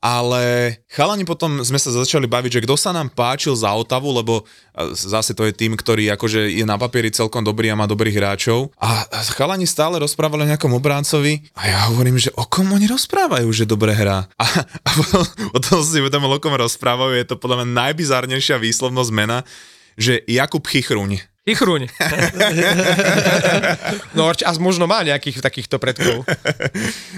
Ale 0.00 0.76
chalani 0.88 1.28
potom 1.28 1.60
sme 1.60 1.76
sa 1.76 1.92
začali 1.92 2.24
baviť, 2.24 2.56
že 2.56 2.64
kto 2.64 2.72
sa 2.72 2.88
nám 2.88 3.12
páčil 3.12 3.52
za 3.52 3.68
Otavu, 3.76 4.16
lebo 4.16 4.40
e, 4.40 4.96
zase 4.96 5.36
to 5.36 5.44
je 5.44 5.52
tým, 5.52 5.76
ktorý 5.76 6.08
akože 6.16 6.48
je 6.56 6.64
na 6.64 6.80
papieri 6.80 7.12
celkom 7.12 7.44
dobrý 7.44 7.68
a 7.68 7.76
má 7.76 7.84
dobrých 7.84 8.16
hráčov. 8.16 8.72
A 8.80 9.04
chalani 9.36 9.68
stále 9.68 10.00
rozprávali 10.00 10.48
o 10.48 10.50
nejakom 10.56 10.72
obráncovi 10.72 11.52
a 11.52 11.62
ja 11.68 11.78
hovorím, 11.92 12.16
že 12.16 12.32
o 12.32 12.48
kom 12.48 12.72
oni 12.72 12.88
rozprávajú, 12.88 13.52
že 13.52 13.68
dobre 13.68 13.92
hrá. 13.92 14.24
A, 14.40 14.44
a 14.64 14.90
potom, 14.96 15.20
potom 15.52 15.84
si 15.84 16.00
uvedomil, 16.00 16.32
o 16.32 16.40
kom 16.40 16.56
rozprávajú, 16.56 17.20
je 17.20 17.26
to 17.28 17.36
podľa 17.36 17.62
mňa 17.62 17.92
najbizárnejšia 17.92 18.56
výslovnosť 18.56 19.12
mena, 19.12 19.44
že 20.00 20.24
Jakub 20.24 20.64
Chichruň. 20.64 21.20
Ichruň. 21.50 21.90
no 24.16 24.30
a 24.30 24.50
možno 24.62 24.86
má 24.86 25.02
nejakých 25.02 25.42
takýchto 25.42 25.82
predkov. 25.82 26.22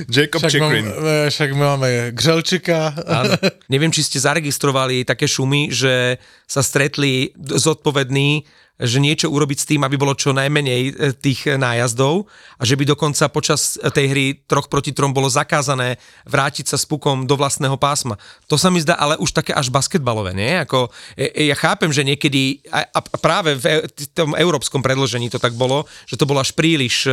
Jacob 0.09 0.41
Však, 0.41 0.61
mám, 0.61 0.73
Chikrin. 0.73 0.87
eh, 0.89 1.31
však 1.31 1.51
máme 1.53 1.89
Gřelčika. 2.17 2.97
Áno. 3.05 3.37
Neviem, 3.73 3.93
či 3.93 4.05
ste 4.05 4.19
zaregistrovali 4.19 5.05
také 5.05 5.29
šumy, 5.29 5.69
že 5.69 6.17
sa 6.49 6.65
stretli 6.65 7.37
zodpovední 7.37 8.49
že 8.83 8.99
niečo 8.99 9.31
urobiť 9.31 9.59
s 9.63 9.69
tým, 9.71 9.87
aby 9.87 9.95
bolo 9.95 10.19
čo 10.19 10.35
najmenej 10.35 10.83
e, 10.91 10.93
tých 11.15 11.47
e, 11.47 11.55
nájazdov 11.55 12.27
a 12.59 12.63
že 12.67 12.75
by 12.75 12.85
dokonca 12.91 13.31
počas 13.31 13.79
e, 13.79 13.87
tej 13.95 14.07
hry 14.11 14.27
troch 14.45 14.67
proti 14.67 14.91
trom 14.91 15.15
bolo 15.15 15.31
zakázané 15.31 16.03
vrátiť 16.27 16.75
sa 16.75 16.77
s 16.77 16.83
pukom 16.83 17.25
do 17.25 17.39
vlastného 17.39 17.79
pásma. 17.79 18.19
To 18.51 18.59
sa 18.59 18.75
mi 18.75 18.83
zdá 18.83 18.99
ale 18.99 19.15
už 19.23 19.31
také 19.31 19.55
až 19.55 19.71
basketbalové, 19.71 20.35
nie? 20.35 20.59
Ako, 20.67 20.91
ja 21.19 21.55
chápem, 21.55 21.95
že 21.95 22.03
niekedy 22.03 22.67
a, 22.75 22.91
práve 23.23 23.55
v 23.55 23.67
tom 24.11 24.35
európskom 24.35 24.83
predložení 24.83 25.31
to 25.31 25.39
tak 25.39 25.55
bolo, 25.55 25.87
že 26.11 26.19
to 26.19 26.27
bolo 26.27 26.43
až 26.43 26.51
príliš, 26.53 27.07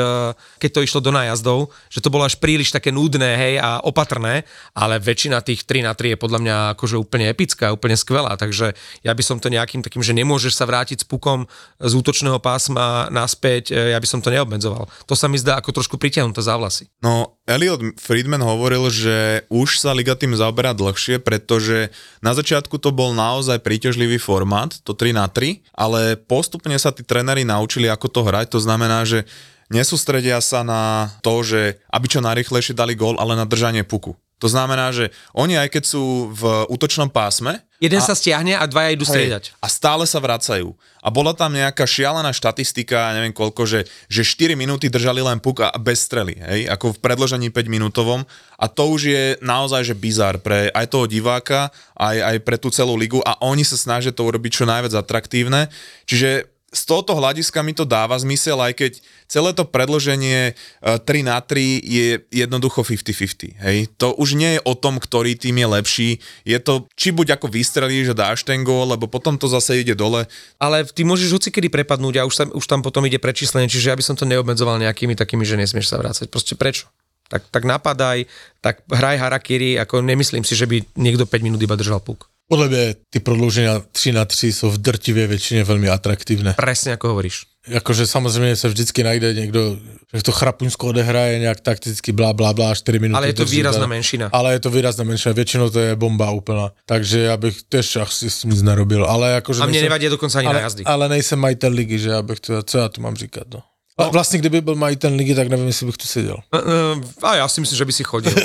keď 0.57 0.69
to 0.73 0.83
išlo 0.83 0.99
do 1.03 1.13
nájazdov, 1.13 1.69
že 1.93 2.01
to 2.01 2.09
bolo 2.09 2.25
až 2.25 2.41
príliš 2.41 2.73
také 2.73 2.89
nudné, 2.89 3.37
hej, 3.37 3.55
a 3.61 3.83
opatrné, 3.85 4.47
ale 4.73 4.97
väčšina 4.97 5.45
tých 5.45 5.67
3 5.69 5.85
na 5.85 5.93
3 5.93 6.15
je 6.15 6.17
podľa 6.17 6.39
mňa 6.41 6.55
akože 6.77 6.95
úplne 6.97 7.29
epická, 7.29 7.75
úplne 7.75 7.95
skvelá, 7.99 8.33
takže 8.39 8.73
ja 9.05 9.11
by 9.13 9.23
som 9.23 9.37
to 9.37 9.51
nejakým 9.51 9.85
takým, 9.85 10.01
že 10.01 10.15
nemôžeš 10.15 10.55
sa 10.55 10.65
vrátiť 10.65 11.03
s 11.03 11.05
pukom 11.05 11.45
z 11.79 11.93
útočného 11.95 12.37
pásma 12.43 13.07
naspäť, 13.07 13.71
e, 13.71 13.95
ja 13.95 13.99
by 13.99 14.07
som 14.07 14.19
to 14.19 14.33
neobmedzoval. 14.33 14.87
To 15.07 15.15
sa 15.15 15.31
mi 15.31 15.39
zdá 15.39 15.55
ako 15.59 15.79
trošku 15.79 15.95
pritiahnuté 15.95 16.43
za 16.43 16.59
vlasy. 16.59 16.91
No, 16.99 17.39
Elliot 17.47 17.95
Friedman 17.95 18.43
hovoril, 18.43 18.91
že 18.91 19.47
už 19.47 19.79
sa 19.79 19.95
Liga 19.95 20.13
tým 20.19 20.35
zaoberá 20.35 20.75
dlhšie, 20.75 21.23
pretože 21.23 21.89
na 22.19 22.35
začiatku 22.35 22.75
to 22.77 22.91
bol 22.91 23.15
naozaj 23.15 23.63
príťažlivý 23.63 24.19
formát, 24.19 24.75
to 24.83 24.91
3 24.91 25.15
na 25.15 25.31
3, 25.31 25.63
ale 25.71 26.19
postupne 26.19 26.75
sa 26.75 26.91
tí 26.91 27.01
tréneri 27.07 27.47
naučili, 27.47 27.87
ako 27.87 28.07
to 28.11 28.21
hrať, 28.27 28.51
to 28.51 28.59
znamená, 28.59 29.07
že 29.07 29.23
nesústredia 29.71 30.41
sa 30.43 30.65
na 30.65 31.13
to, 31.23 31.45
že 31.45 31.79
aby 31.93 32.05
čo 32.09 32.19
najrychlejšie 32.19 32.75
dali 32.75 32.97
gól, 32.97 33.15
ale 33.21 33.37
na 33.37 33.47
držanie 33.47 33.87
puku. 33.87 34.17
To 34.39 34.47
znamená, 34.47 34.91
že 34.95 35.11
oni 35.35 35.59
aj 35.59 35.69
keď 35.79 35.83
sú 35.83 36.31
v 36.31 36.43
útočnom 36.71 37.11
pásme, 37.11 37.59
Jeden 37.79 38.03
sa 38.03 38.11
stiahne 38.11 38.59
a 38.59 38.67
dvaja 38.67 38.91
idú 38.91 39.07
striedať. 39.07 39.55
a 39.63 39.67
stále 39.71 40.03
sa 40.03 40.19
vracajú. 40.19 40.75
A 40.99 41.07
bola 41.07 41.31
tam 41.31 41.55
nejaká 41.55 41.87
šialená 41.87 42.35
štatistika, 42.35 43.15
neviem 43.15 43.31
koľko, 43.31 43.63
že, 43.63 43.87
že 44.11 44.27
4 44.27 44.59
minúty 44.59 44.91
držali 44.91 45.23
len 45.23 45.39
puk 45.39 45.63
a 45.63 45.71
bez 45.79 46.03
strely, 46.03 46.35
hej, 46.35 46.67
ako 46.67 46.99
v 46.99 47.01
predložení 47.01 47.47
5 47.47 47.71
minútovom. 47.71 48.27
A 48.59 48.67
to 48.67 48.83
už 48.91 49.01
je 49.07 49.23
naozaj, 49.39 49.87
že 49.87 49.95
bizar 49.95 50.43
pre 50.43 50.67
aj 50.75 50.91
toho 50.91 51.07
diváka, 51.07 51.71
aj, 51.95 52.19
aj 52.19 52.37
pre 52.43 52.59
tú 52.59 52.67
celú 52.67 52.99
ligu 52.99 53.23
a 53.23 53.39
oni 53.39 53.63
sa 53.63 53.79
snažia 53.79 54.11
to 54.11 54.27
urobiť 54.27 54.51
čo 54.59 54.67
najviac 54.67 54.91
atraktívne. 54.99 55.71
Čiže 56.03 56.58
z 56.69 56.81
tohoto 56.85 57.17
hľadiska 57.17 57.65
mi 57.65 57.73
to 57.73 57.81
dáva 57.81 58.13
zmysel, 58.21 58.61
aj 58.61 58.77
keď 58.77 58.91
celé 59.25 59.57
to 59.57 59.65
predloženie 59.65 60.53
e, 60.53 60.97
3 61.01 61.25
na 61.25 61.41
3 61.41 61.81
je 61.81 62.21
jednoducho 62.29 62.85
50-50. 62.85 63.57
Hej? 63.57 63.77
To 63.97 64.13
už 64.13 64.37
nie 64.37 64.57
je 64.57 64.61
o 64.61 64.77
tom, 64.77 65.01
ktorý 65.01 65.33
tým 65.33 65.57
je 65.57 65.67
lepší. 65.67 66.09
Je 66.45 66.57
to, 66.61 66.85
či 66.93 67.09
buď 67.09 67.41
ako 67.41 67.49
vystrelíš 67.49 68.13
a 68.13 68.19
dáš 68.29 68.45
ten 68.45 68.61
gól, 68.61 68.93
lebo 68.93 69.09
potom 69.09 69.33
to 69.33 69.49
zase 69.49 69.81
ide 69.81 69.97
dole. 69.97 70.29
Ale 70.61 70.85
ty 70.85 71.01
môžeš 71.01 71.33
hocikedy 71.41 71.73
prepadnúť 71.73 72.21
a 72.21 72.27
už, 72.29 72.33
sa, 72.37 72.45
už 72.45 72.65
tam 72.69 72.85
potom 72.85 73.01
ide 73.09 73.17
prečíslenie, 73.17 73.65
čiže 73.65 73.89
ja 73.89 73.97
by 73.97 74.05
som 74.05 74.13
to 74.13 74.29
neobmedzoval 74.29 74.77
nejakými 74.77 75.17
takými, 75.17 75.41
že 75.45 75.57
nesmieš 75.57 75.89
sa 75.89 75.97
vrácať. 75.97 76.29
Proste 76.29 76.53
prečo? 76.53 76.85
Tak, 77.29 77.49
tak 77.53 77.65
napadaj, 77.65 78.25
tak 78.61 78.81
hraj 78.89 79.21
harakiri, 79.21 79.77
ako 79.77 80.01
nemyslím 80.01 80.41
si, 80.41 80.57
že 80.57 80.65
by 80.65 80.81
niekto 80.97 81.29
5 81.29 81.45
minút 81.45 81.61
iba 81.61 81.77
držal 81.77 82.01
puk. 82.01 82.29
Podle 82.49 82.67
mě 82.67 82.95
ty 83.09 83.19
prodlouženia 83.19 83.81
3 83.91 84.11
na 84.11 84.25
3 84.25 84.53
jsou 84.53 84.69
v 84.71 84.77
drtivé 84.77 85.27
většině 85.27 85.63
velmi 85.63 85.89
atraktivné. 85.89 86.53
Presne 86.57 86.97
ako 86.97 87.13
hovoríš. 87.13 87.45
Jakože 87.69 88.07
samozřejmě 88.07 88.55
se 88.55 88.67
vždycky 88.67 89.03
najde 89.03 89.33
někdo, 89.33 89.77
že 90.13 90.23
to 90.23 90.31
Chrapunsko 90.31 90.87
odehraje 90.87 91.39
nějak 91.39 91.59
takticky 91.61 92.11
blá, 92.11 92.33
blá, 92.33 92.53
blá, 92.53 92.75
4 92.75 92.99
minuty. 92.99 93.17
Ale 93.17 93.27
je 93.27 93.33
to 93.33 93.43
drží, 93.43 93.55
výrazná 93.61 93.85
ale- 93.85 93.87
menšina. 93.87 94.29
Ale 94.33 94.53
je 94.53 94.59
to 94.59 94.69
výrazná 94.73 95.03
menšina, 95.03 95.33
většinou 95.33 95.69
to 95.69 95.79
je 95.79 95.95
bomba 95.95 96.31
úplná. 96.31 96.71
Takže 96.85 97.19
já 97.19 97.37
bych 97.37 97.63
tež 97.69 97.95
asi 97.95 98.29
s 98.29 98.43
nic 98.43 98.61
nerobil. 98.61 99.05
Ale 99.05 99.31
jakože 99.31 99.61
A 99.61 99.65
mne 99.65 99.71
nejsem- 99.71 99.85
nevadí 99.85 100.09
dokonca 100.09 100.39
ani 100.39 100.47
ale, 100.47 100.55
nájazdy. 100.57 100.83
ale 100.89 101.09
nejsem 101.09 101.39
majitel 101.39 101.71
ligy, 101.71 101.99
že 101.99 102.09
já 102.09 102.21
bych 102.21 102.39
to, 102.39 102.63
co 102.63 102.77
já 102.77 102.89
tu 102.89 103.01
mám 103.01 103.15
říkat, 103.15 103.43
no. 103.53 103.61
A 103.99 104.09
vlastně, 104.09 104.39
kdyby 104.39 104.61
byl 104.61 104.75
majitel 104.75 105.11
ligy, 105.15 105.35
tak 105.35 105.47
nevím, 105.47 105.67
jestli 105.67 105.85
bych 105.85 105.97
tu 105.97 106.07
seděl. 106.07 106.37
Uh, 106.55 107.03
a 107.23 107.35
ja 107.35 107.47
si 107.47 107.61
myslím, 107.61 107.77
že 107.77 107.85
by 107.85 107.93
si 107.93 108.03
chodil. 108.03 108.31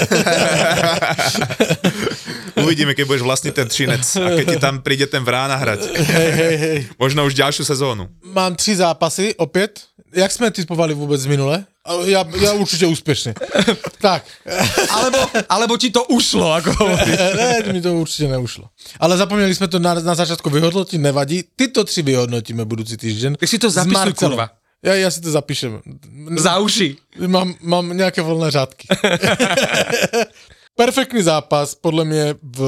Uvidíme, 2.64 2.94
keď 2.94 3.04
budeš 3.06 3.22
vlastniť 3.22 3.52
ten 3.54 3.68
třinec 3.68 4.02
a 4.16 4.28
keď 4.40 4.46
ti 4.50 4.58
tam 4.62 4.82
príde 4.82 5.06
ten 5.06 5.22
vrána 5.26 5.56
hrať. 5.58 5.80
Hej, 5.94 6.30
hej, 6.32 6.56
hej. 6.56 6.78
Možno 6.98 7.26
už 7.26 7.34
ďalšiu 7.34 7.64
sezónu. 7.66 8.08
Mám 8.34 8.54
tři 8.54 8.76
zápasy, 8.76 9.34
opět. 9.34 9.80
Jak 10.14 10.32
jsme 10.32 10.50
typovali 10.50 10.94
vůbec 10.94 11.26
minule? 11.26 11.64
A 11.86 11.92
Já, 12.04 12.24
já 12.40 12.52
určitě 12.52 12.86
úspěšně. 12.86 13.34
tak. 14.00 14.24
alebo, 14.90 15.18
alebo 15.48 15.76
ti 15.76 15.90
to 15.90 16.04
ušlo, 16.04 16.52
ako 16.52 16.72
hovoríš. 16.78 17.18
ne, 17.36 17.72
mi 17.72 17.82
to 17.82 17.94
určitě 17.94 18.28
neušlo. 18.28 18.64
Ale 19.00 19.16
zapomněli 19.16 19.54
jsme 19.54 19.68
to 19.68 19.78
na, 19.78 19.94
na 19.94 20.14
začátku 20.14 20.50
vyhodnotit, 20.50 20.98
nevadí. 20.98 21.44
Tyto 21.56 21.84
tři 21.84 22.02
vyhodnotíme 22.02 22.64
budoucí 22.64 22.96
týden. 22.96 23.36
Tak 23.36 23.48
si 23.48 23.58
to 23.58 23.70
zapisuj, 23.70 24.12
kurva. 24.12 24.50
Já, 24.84 24.94
já 24.94 25.10
si 25.10 25.20
to 25.20 25.30
zapíšem. 25.30 25.80
Za 26.36 26.58
uši. 26.58 26.96
Mám, 27.26 27.54
mám 27.60 27.96
nějaké 27.96 28.22
volné 28.22 28.50
řádky. 28.50 28.88
Perfektní 30.76 31.22
zápas, 31.22 31.74
podle 31.74 32.04
mě 32.04 32.34
v, 32.42 32.58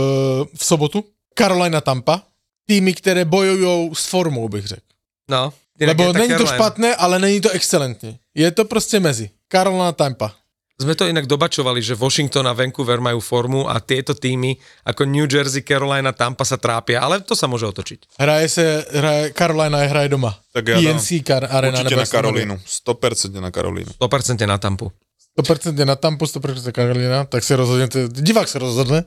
v 0.55 0.65
sobotu. 0.65 1.05
Carolina 1.39 1.81
Tampa. 1.81 2.23
Týmy, 2.67 2.95
které 2.95 3.25
bojují 3.25 3.91
s 3.95 4.07
formou, 4.07 4.49
bych 4.49 4.67
řekl. 4.67 4.83
No, 5.31 5.53
Lebo 5.81 6.13
není 6.13 6.35
to 6.35 6.47
špatné, 6.47 6.97
ale 6.97 7.19
není 7.19 7.41
to 7.41 7.51
excelentní. 7.51 8.19
Je 8.35 8.51
to 8.51 8.65
prostě 8.65 9.01
mezi. 9.01 9.31
Carolina 9.53 9.93
Tampa. 9.93 10.35
Sme 10.77 10.93
to 10.93 11.09
inak 11.09 11.25
dobačovali, 11.25 11.81
že 11.81 11.97
Washington 11.97 12.45
a 12.45 12.53
Vancouver 12.53 13.01
majú 13.01 13.17
formu 13.25 13.65
a 13.65 13.81
tieto 13.81 14.13
týmy 14.13 14.61
ako 14.85 15.09
New 15.09 15.25
Jersey, 15.25 15.65
Carolina, 15.65 16.13
Tampa 16.13 16.45
sa 16.45 16.61
trápia, 16.61 17.01
ale 17.01 17.25
to 17.25 17.33
sa 17.33 17.49
môže 17.49 17.65
otočiť. 17.65 18.21
Hraje 18.21 18.47
se, 18.53 18.65
hraje, 18.93 19.33
Carolina 19.33 19.81
je 19.81 19.89
hraje 19.89 20.09
doma. 20.13 20.37
Tak 20.53 20.69
ja 20.69 20.77
dám 20.77 21.01
PNC 21.01 21.09
Car 21.25 21.49
Arena. 21.49 21.81
Určite 21.81 21.97
na 21.97 22.05
to. 22.05 22.13
Karolínu. 22.13 22.55
100% 22.61 23.41
na 23.41 23.49
Karolínu. 23.49 23.91
100% 23.97 24.45
na 24.45 24.59
Tampu. 24.61 24.93
100% 25.41 25.85
na 25.85 25.97
Tampu, 25.97 26.25
100% 26.25 26.73
Karolina, 26.73 27.25
tak 27.25 27.45
si 27.45 27.55
rozhodněte, 27.57 28.09
divák 28.09 28.49
se 28.49 28.59
rozhodne. 28.59 29.05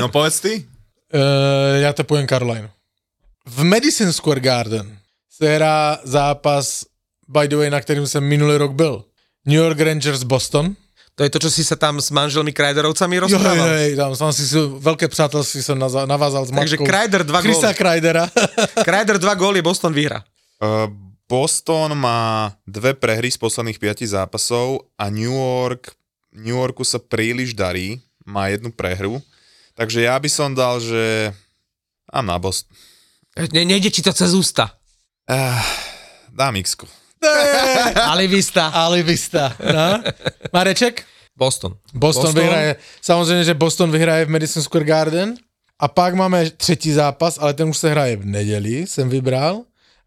No 0.00 0.08
povedz 0.08 0.40
ty. 0.40 0.64
Uh, 1.14 1.80
já 1.80 1.92
typujem 1.92 2.28
Carolina. 2.28 2.70
V 3.46 3.64
Madison 3.64 4.12
Square 4.12 4.40
Garden 4.40 4.98
se 5.32 5.54
hrá 5.54 5.98
zápas, 6.04 6.84
by 7.28 7.48
the 7.48 7.56
way, 7.56 7.70
na 7.70 7.80
kterým 7.80 8.06
jsem 8.06 8.24
minulý 8.24 8.56
rok 8.56 8.72
byl. 8.72 9.04
New 9.46 9.56
York 9.56 9.80
Rangers 9.80 10.22
Boston. 10.22 10.76
To 11.18 11.26
je 11.26 11.30
to, 11.34 11.42
čo 11.42 11.50
si 11.50 11.66
sa 11.66 11.74
tam 11.74 11.98
s 11.98 12.14
manželmi 12.14 12.54
Krajderovcami 12.54 13.18
rozprával. 13.18 13.66
jo, 13.66 13.90
jo, 13.90 13.96
tam 13.98 14.14
jsem 14.14 14.46
si 14.46 14.54
velké 14.78 15.10
přátelství 15.10 15.60
naza- 15.74 16.06
navázal 16.06 16.46
s 16.46 16.50
Takže 16.54 16.78
matkou. 16.78 16.86
Kreider 16.86 17.22
dva 17.26 17.40
Chrisa 17.42 17.74
góly. 17.74 17.74
Kreidera. 17.74 18.24
Kreider 18.86 19.18
dva 19.18 19.34
góly, 19.34 19.58
Boston 19.58 19.90
vyhra. 19.90 20.22
Uh, 20.62 20.86
Boston 21.28 21.98
má 21.98 22.54
dve 22.64 22.94
prehry 22.94 23.28
z 23.30 23.36
posledných 23.36 23.82
piatich 23.82 24.14
zápasov 24.14 24.86
a 24.94 25.10
New 25.10 25.34
York, 25.34 25.90
New 26.38 26.54
Yorku 26.54 26.86
sa 26.86 27.02
príliš 27.02 27.52
darí, 27.52 27.98
má 28.22 28.48
jednu 28.48 28.70
prehru, 28.70 29.18
takže 29.74 30.06
ja 30.06 30.14
by 30.14 30.28
som 30.30 30.54
dal, 30.54 30.78
že 30.78 31.34
mám 32.14 32.30
na 32.30 32.38
Boston. 32.38 32.72
Ne, 33.52 33.66
nejde 33.66 33.90
ti 33.90 34.00
to 34.06 34.14
cez 34.14 34.32
ústa. 34.38 34.70
Uh, 35.26 35.58
dám 36.30 36.56
x 36.62 36.78
Alivista. 38.02 38.66
Alivista. 38.66 39.56
No. 39.72 40.02
Mareček? 40.52 41.04
Boston. 41.36 41.76
Boston, 41.94 42.22
Boston 42.22 42.42
vyhraje, 42.42 42.76
samozřejmě, 43.02 43.44
že 43.44 43.54
Boston 43.54 43.90
vyhraje 43.90 44.24
v 44.24 44.28
Madison 44.28 44.62
Square 44.62 44.84
Garden. 44.84 45.34
A 45.80 45.88
pak 45.88 46.14
máme 46.14 46.50
třetí 46.50 46.92
zápas, 46.92 47.38
ale 47.40 47.54
ten 47.54 47.68
už 47.68 47.78
se 47.78 47.90
hraje 47.90 48.16
v 48.16 48.24
neděli, 48.26 48.86
jsem 48.86 49.08
vybral. 49.08 49.62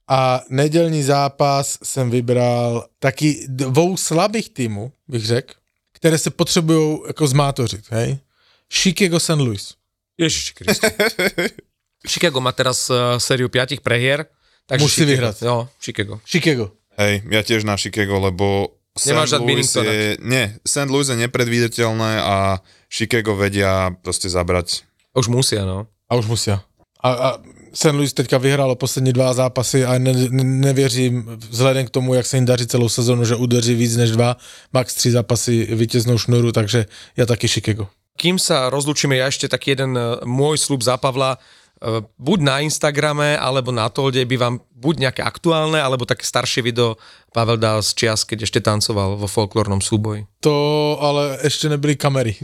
A 0.08 0.42
nedělní 0.50 1.04
zápas 1.04 1.78
jsem 1.84 2.10
vybral 2.10 2.86
taky 3.00 3.46
dvou 3.48 3.98
slabých 3.98 4.50
týmů, 4.50 4.92
bych 5.08 5.26
řekl, 5.26 5.54
které 5.94 6.18
se 6.18 6.30
potřebují 6.30 7.00
jako 7.08 7.28
zmátořit, 7.28 7.86
hej? 7.90 8.20
Chicago 8.74 9.20
St. 9.20 9.30
Louis. 9.30 9.74
Ježiš 10.18 10.52
Kriste. 10.52 10.92
Chicago 12.08 12.42
má 12.42 12.52
teraz 12.52 12.90
uh, 12.90 12.96
sériu 13.18 13.50
piatich 13.50 13.82
prehier. 13.82 14.26
Takže 14.66 14.84
Musí 14.84 14.96
Chicago. 14.96 15.12
vyhrať. 15.12 15.42
Jo, 15.42 15.70
Chicago. 15.80 16.20
Chicago. 16.26 16.72
Hej, 17.00 17.24
ja 17.32 17.42
tiež 17.44 17.64
na 17.64 17.78
Chicago, 17.78 18.20
lebo 18.20 18.76
Nemáš 19.08 19.32
St. 19.32 19.34
rád 19.40 19.44
Louis 19.48 19.72
je, 19.72 20.20
nie, 20.20 20.52
St. 20.68 20.90
Louis 20.92 21.08
je 21.08 21.16
nepredvídateľné 21.16 22.12
a 22.20 22.60
Chicago 22.92 23.40
vedia 23.40 23.96
proste 24.04 24.28
zabrať. 24.28 24.84
Už 25.16 25.32
musia, 25.32 25.64
no. 25.64 25.88
A 26.12 26.20
už 26.20 26.28
musí. 26.28 26.52
A, 26.52 26.60
a 27.00 27.30
St. 27.72 27.96
Louis 27.96 28.12
teďka 28.12 28.38
vyhrálo 28.38 28.76
poslední 28.76 29.16
dva 29.16 29.32
zápasy 29.34 29.88
a 29.88 29.96
ne, 29.96 30.12
ne, 30.12 30.44
nevěřím 30.44 31.40
vzhledem 31.50 31.88
k 31.88 31.90
tomu, 31.90 32.14
jak 32.14 32.26
se 32.26 32.38
jim 32.38 32.46
daří 32.46 32.68
celou 32.68 32.90
sezonu, 32.90 33.26
že 33.26 33.36
udeří 33.36 33.76
víc 33.76 33.96
než 33.96 34.12
dva, 34.12 34.38
max 34.74 34.96
tři 34.96 35.12
zápasy 35.12 35.68
vítěznou 35.76 36.18
šnuru, 36.18 36.52
takže 36.52 36.86
já 37.18 37.26
taky 37.26 37.48
Chicago. 37.48 37.88
Kým 38.20 38.38
sa 38.38 38.68
rozlučíme, 38.70 39.16
ja 39.18 39.32
ešte 39.32 39.48
taký 39.48 39.74
jeden 39.74 39.96
uh, 39.96 40.20
môj 40.28 40.60
slub 40.60 40.84
za 40.84 41.00
Pavla, 41.00 41.40
uh, 41.40 42.04
buď 42.20 42.40
na 42.44 42.56
Instagrame, 42.60 43.40
alebo 43.40 43.72
na 43.72 43.88
Tolde 43.90 44.22
by 44.28 44.36
vám 44.38 44.56
buď 44.82 44.96
nejaké 45.08 45.22
aktuálne, 45.22 45.78
alebo 45.78 46.10
také 46.10 46.26
staršie 46.26 46.66
video 46.66 46.98
Pavel 47.32 47.56
dal 47.56 47.80
z 47.80 47.96
čias, 47.96 48.28
keď 48.28 48.44
ešte 48.44 48.60
tancoval 48.60 49.16
vo 49.16 49.24
folklórnom 49.24 49.80
súboji. 49.80 50.28
To 50.44 50.98
ale 51.02 51.38
ještě 51.44 51.70
nebyly 51.70 51.96
kamery. 51.96 52.36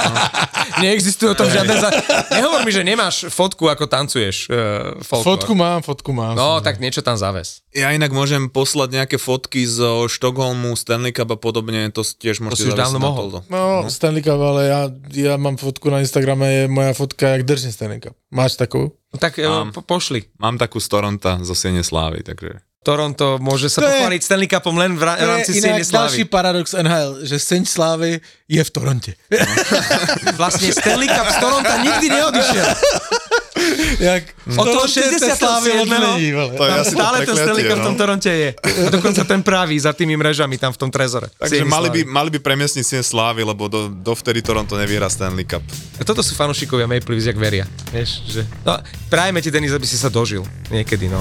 Neexistuje 0.80 1.30
o 1.30 1.34
tom 1.34 1.50
žiadne 1.50 1.74
za... 1.80 1.90
Nehovor 2.30 2.62
mi, 2.62 2.72
že 2.72 2.86
nemáš 2.86 3.26
fotku, 3.26 3.66
ako 3.66 3.90
tancuješ 3.90 4.46
uh, 4.46 5.02
folklór. 5.02 5.34
fotku 5.34 5.52
mám, 5.54 5.82
fotku 5.82 6.12
mám. 6.14 6.38
No, 6.38 6.62
tak 6.62 6.78
niečo 6.78 7.02
tam 7.02 7.18
zaves. 7.18 7.66
Ja 7.74 7.90
inak 7.90 8.14
môžem 8.14 8.46
poslať 8.46 9.02
nejaké 9.02 9.16
fotky 9.18 9.66
zo 9.66 10.06
Štokholmu, 10.06 10.78
Stanley 10.78 11.10
Cup 11.10 11.34
a 11.34 11.38
podobne, 11.40 11.90
to 11.90 12.06
tiež 12.06 12.38
môžete 12.38 12.64
si 12.64 12.70
už 12.70 12.78
dávno 12.78 13.02
mohol. 13.02 13.18
Toldo. 13.28 13.38
No, 13.50 13.90
Stanley 13.90 14.22
Cup, 14.22 14.40
ale 14.40 14.66
já, 14.66 14.80
já 15.10 15.36
mám 15.36 15.56
fotku 15.56 15.90
na 15.90 16.00
Instagrame, 16.00 16.52
je 16.52 16.68
moja 16.68 16.92
fotka, 16.94 17.28
jak 17.28 17.42
držím 17.42 17.72
Stanley 17.72 18.00
Cup. 18.00 18.14
Máš 18.30 18.56
takovou? 18.56 18.99
No, 19.10 19.16
tak 19.18 19.42
uh, 19.42 19.46
Mám. 19.46 19.74
po, 19.74 19.82
pošli. 19.82 20.22
Mám 20.38 20.54
takú 20.58 20.78
z 20.78 20.86
Toronta 20.86 21.42
zo 21.42 21.54
Siene 21.54 21.82
Slávy, 21.82 22.22
takže... 22.22 22.62
Toronto 22.80 23.36
môže 23.36 23.68
sa 23.68 23.84
To 23.84 23.92
pochváliť 23.92 24.22
Stanley 24.24 24.48
Cupom 24.48 24.72
len 24.72 24.96
v, 24.96 25.04
ra- 25.04 25.20
v 25.20 25.28
rámci 25.28 25.60
další 25.60 25.84
Slávy. 25.84 26.24
paradox 26.24 26.72
NHL, 26.72 27.28
že 27.28 27.36
Seň 27.36 27.62
Slávy 27.68 28.24
je 28.48 28.62
v 28.64 28.70
Torontě. 28.72 29.12
Vlastne 30.40 30.72
Stanley 30.72 31.04
Cup 31.12 31.28
z 31.28 31.36
Toronta 31.44 31.76
nikdy 31.76 32.08
neodišiel. 32.08 32.66
jak 33.98 34.22
Od 34.46 34.64
toho 34.64 34.86
Toronto 34.86 35.00
je 35.00 35.18
té 35.18 35.34
67. 35.34 35.36
Slávy 35.36 35.70
odmení. 35.80 36.24
To 36.56 36.62
je 36.64 36.70
asi 36.70 36.90
stále 36.90 37.16
ten 37.18 37.26
prekliatie, 37.26 37.42
Stanley 37.42 37.64
Cup 37.64 37.76
v 37.76 37.80
no. 37.80 37.86
tom 37.86 37.96
Toronte 37.96 38.30
je. 38.30 38.50
A 38.86 38.90
dokonca 38.96 39.22
ten 39.24 39.40
pravý 39.42 39.76
za 39.80 39.92
tými 39.92 40.14
mrežami 40.16 40.56
tam 40.58 40.72
v 40.72 40.78
tom 40.78 40.90
trezore. 40.90 41.28
Takže 41.38 41.64
mali 41.64 41.88
by, 41.90 42.00
mali 42.06 42.30
by 42.30 42.38
premiesniť 42.38 42.84
Sien 42.84 43.04
Slávy, 43.04 43.42
lebo 43.42 43.66
do, 43.66 43.90
dovtedy 43.90 44.42
Toronto 44.42 44.78
nevyhrá 44.78 45.10
Stanley 45.10 45.48
Cup. 45.48 45.64
A 45.98 46.06
toto 46.06 46.22
sú 46.22 46.36
fanúšikovia 46.36 46.86
Maple 46.86 47.16
Leafs, 47.16 47.26
jak 47.26 47.38
veria. 47.38 47.64
Vieš, 47.90 48.10
že... 48.28 48.40
No, 48.62 48.78
prajeme 49.08 49.42
ti, 49.42 49.50
Denis, 49.50 49.74
aby 49.74 49.86
si 49.88 49.98
sa 49.98 50.12
dožil. 50.12 50.44
Niekedy, 50.70 51.10
no. 51.10 51.18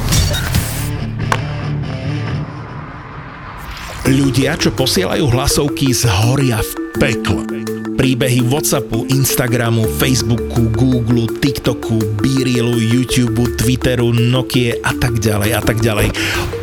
Ľudia, 4.10 4.58
čo 4.58 4.74
posielajú 4.74 5.30
hlasovky, 5.30 5.94
zhoria 5.94 6.58
v 6.66 6.72
pekle. 6.98 7.79
Príbehy 8.00 8.48
Whatsappu, 8.48 9.12
Instagramu, 9.12 9.84
Facebooku, 10.00 10.72
Google, 10.72 11.28
TikToku, 11.44 12.00
Beerilu, 12.24 12.80
YouTube, 12.80 13.44
Twitteru, 13.60 14.16
Nokie 14.16 14.80
a 14.80 14.96
tak 14.96 15.20
ďalej 15.20 15.52
a 15.52 15.60
tak 15.60 15.84
ďalej. 15.84 16.08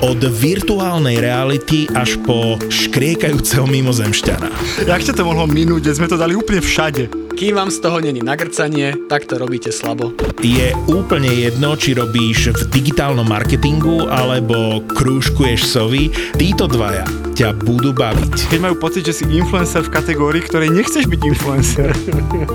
Od 0.00 0.16
virtuálnej 0.16 1.20
reality 1.20 1.92
až 1.92 2.16
po 2.24 2.56
škriekajúceho 2.72 3.68
mimozemšťana. 3.68 4.48
Jak 4.88 5.04
ťa 5.04 5.12
to 5.12 5.28
mohlo 5.28 5.44
minúť, 5.44 5.92
sme 5.92 6.08
to 6.08 6.16
dali 6.16 6.32
úplne 6.32 6.64
všade? 6.64 7.28
Kým 7.36 7.60
vám 7.60 7.68
z 7.68 7.84
toho 7.84 8.00
není 8.00 8.24
nagrcanie, 8.24 8.96
tak 9.12 9.28
to 9.28 9.36
robíte 9.36 9.68
slabo. 9.68 10.16
Je 10.40 10.72
úplne 10.88 11.28
jedno, 11.28 11.76
či 11.76 11.92
robíš 11.92 12.56
v 12.56 12.80
digitálnom 12.80 13.28
marketingu 13.28 14.08
alebo 14.08 14.80
krúžkuješ 14.88 15.60
sovy, 15.68 16.08
títo 16.40 16.64
dvaja 16.64 17.04
ťa 17.36 17.52
budú 17.52 17.92
baviť. 17.92 18.48
Keď 18.48 18.60
majú 18.64 18.80
pocit, 18.80 19.04
že 19.04 19.12
si 19.12 19.28
influencer 19.28 19.84
v 19.84 19.92
kategórii, 19.92 20.40
ktorej 20.40 20.72
nechceš 20.72 21.04
byť 21.04 21.20
influencer. 21.20 21.92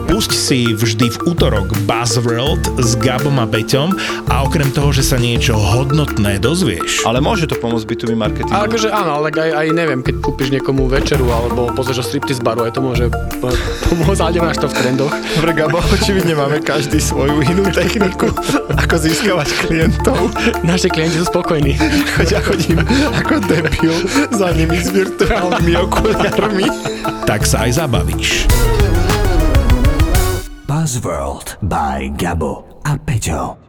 Pusť 0.09 0.31
si 0.33 0.73
vždy 0.73 1.13
v 1.13 1.17
útorok 1.29 1.69
Buzzworld 1.85 2.81
s 2.81 2.97
Gabom 2.97 3.37
a 3.37 3.45
Peťom 3.45 3.93
a 4.33 4.41
okrem 4.41 4.73
toho, 4.73 4.89
že 4.89 5.05
sa 5.05 5.21
niečo 5.21 5.53
hodnotné 5.53 6.41
dozvieš, 6.41 7.05
Ale 7.05 7.21
môže 7.21 7.45
to 7.45 7.61
pomôcť 7.61 7.85
B2B 7.85 8.17
marketingu. 8.17 8.57
Ale 8.57 8.73
akože 8.73 8.89
áno, 8.89 9.21
ale 9.21 9.29
aj, 9.29 9.51
aj 9.53 9.67
neviem, 9.69 10.01
keď 10.01 10.17
kúpiš 10.17 10.49
niekomu 10.49 10.89
večeru 10.89 11.29
alebo 11.29 11.69
pozrieš 11.77 12.01
o 12.01 12.05
striptease 12.09 12.41
baru, 12.41 12.65
aj 12.65 12.73
to 12.73 12.81
môže 12.81 13.05
po- 13.37 13.53
pomôcť, 13.85 14.21
ale 14.25 14.31
nemáš 14.41 14.57
to 14.57 14.65
v 14.65 14.75
trendoch. 14.81 15.13
Dobre, 15.37 15.51
Gabo, 15.53 15.77
očividne 15.93 16.33
máme 16.33 16.57
každý 16.57 16.97
svoju 16.97 17.45
inú 17.45 17.69
techniku, 17.69 18.33
ako 18.73 18.95
získavať 18.97 19.69
klientov. 19.69 20.33
Naši 20.65 20.89
klienti 20.89 21.21
sú 21.21 21.29
spokojní. 21.29 21.77
Choď 22.17 22.27
ja 22.33 22.41
chodím 22.41 22.81
ako 23.13 23.45
debil 23.45 23.93
za 24.33 24.49
nimi 24.71 24.79
s 24.79 24.89
virtuálnymi 24.95 25.73
okuliarmi. 25.83 26.67
tak 27.27 27.43
sa 27.43 27.67
aj 27.67 27.83
zabavíš. 27.83 28.47
Buzzworld 30.63 31.59
by 31.59 32.07
Gabo 32.15 32.79
a 32.87 32.95
Peťo. 32.95 33.60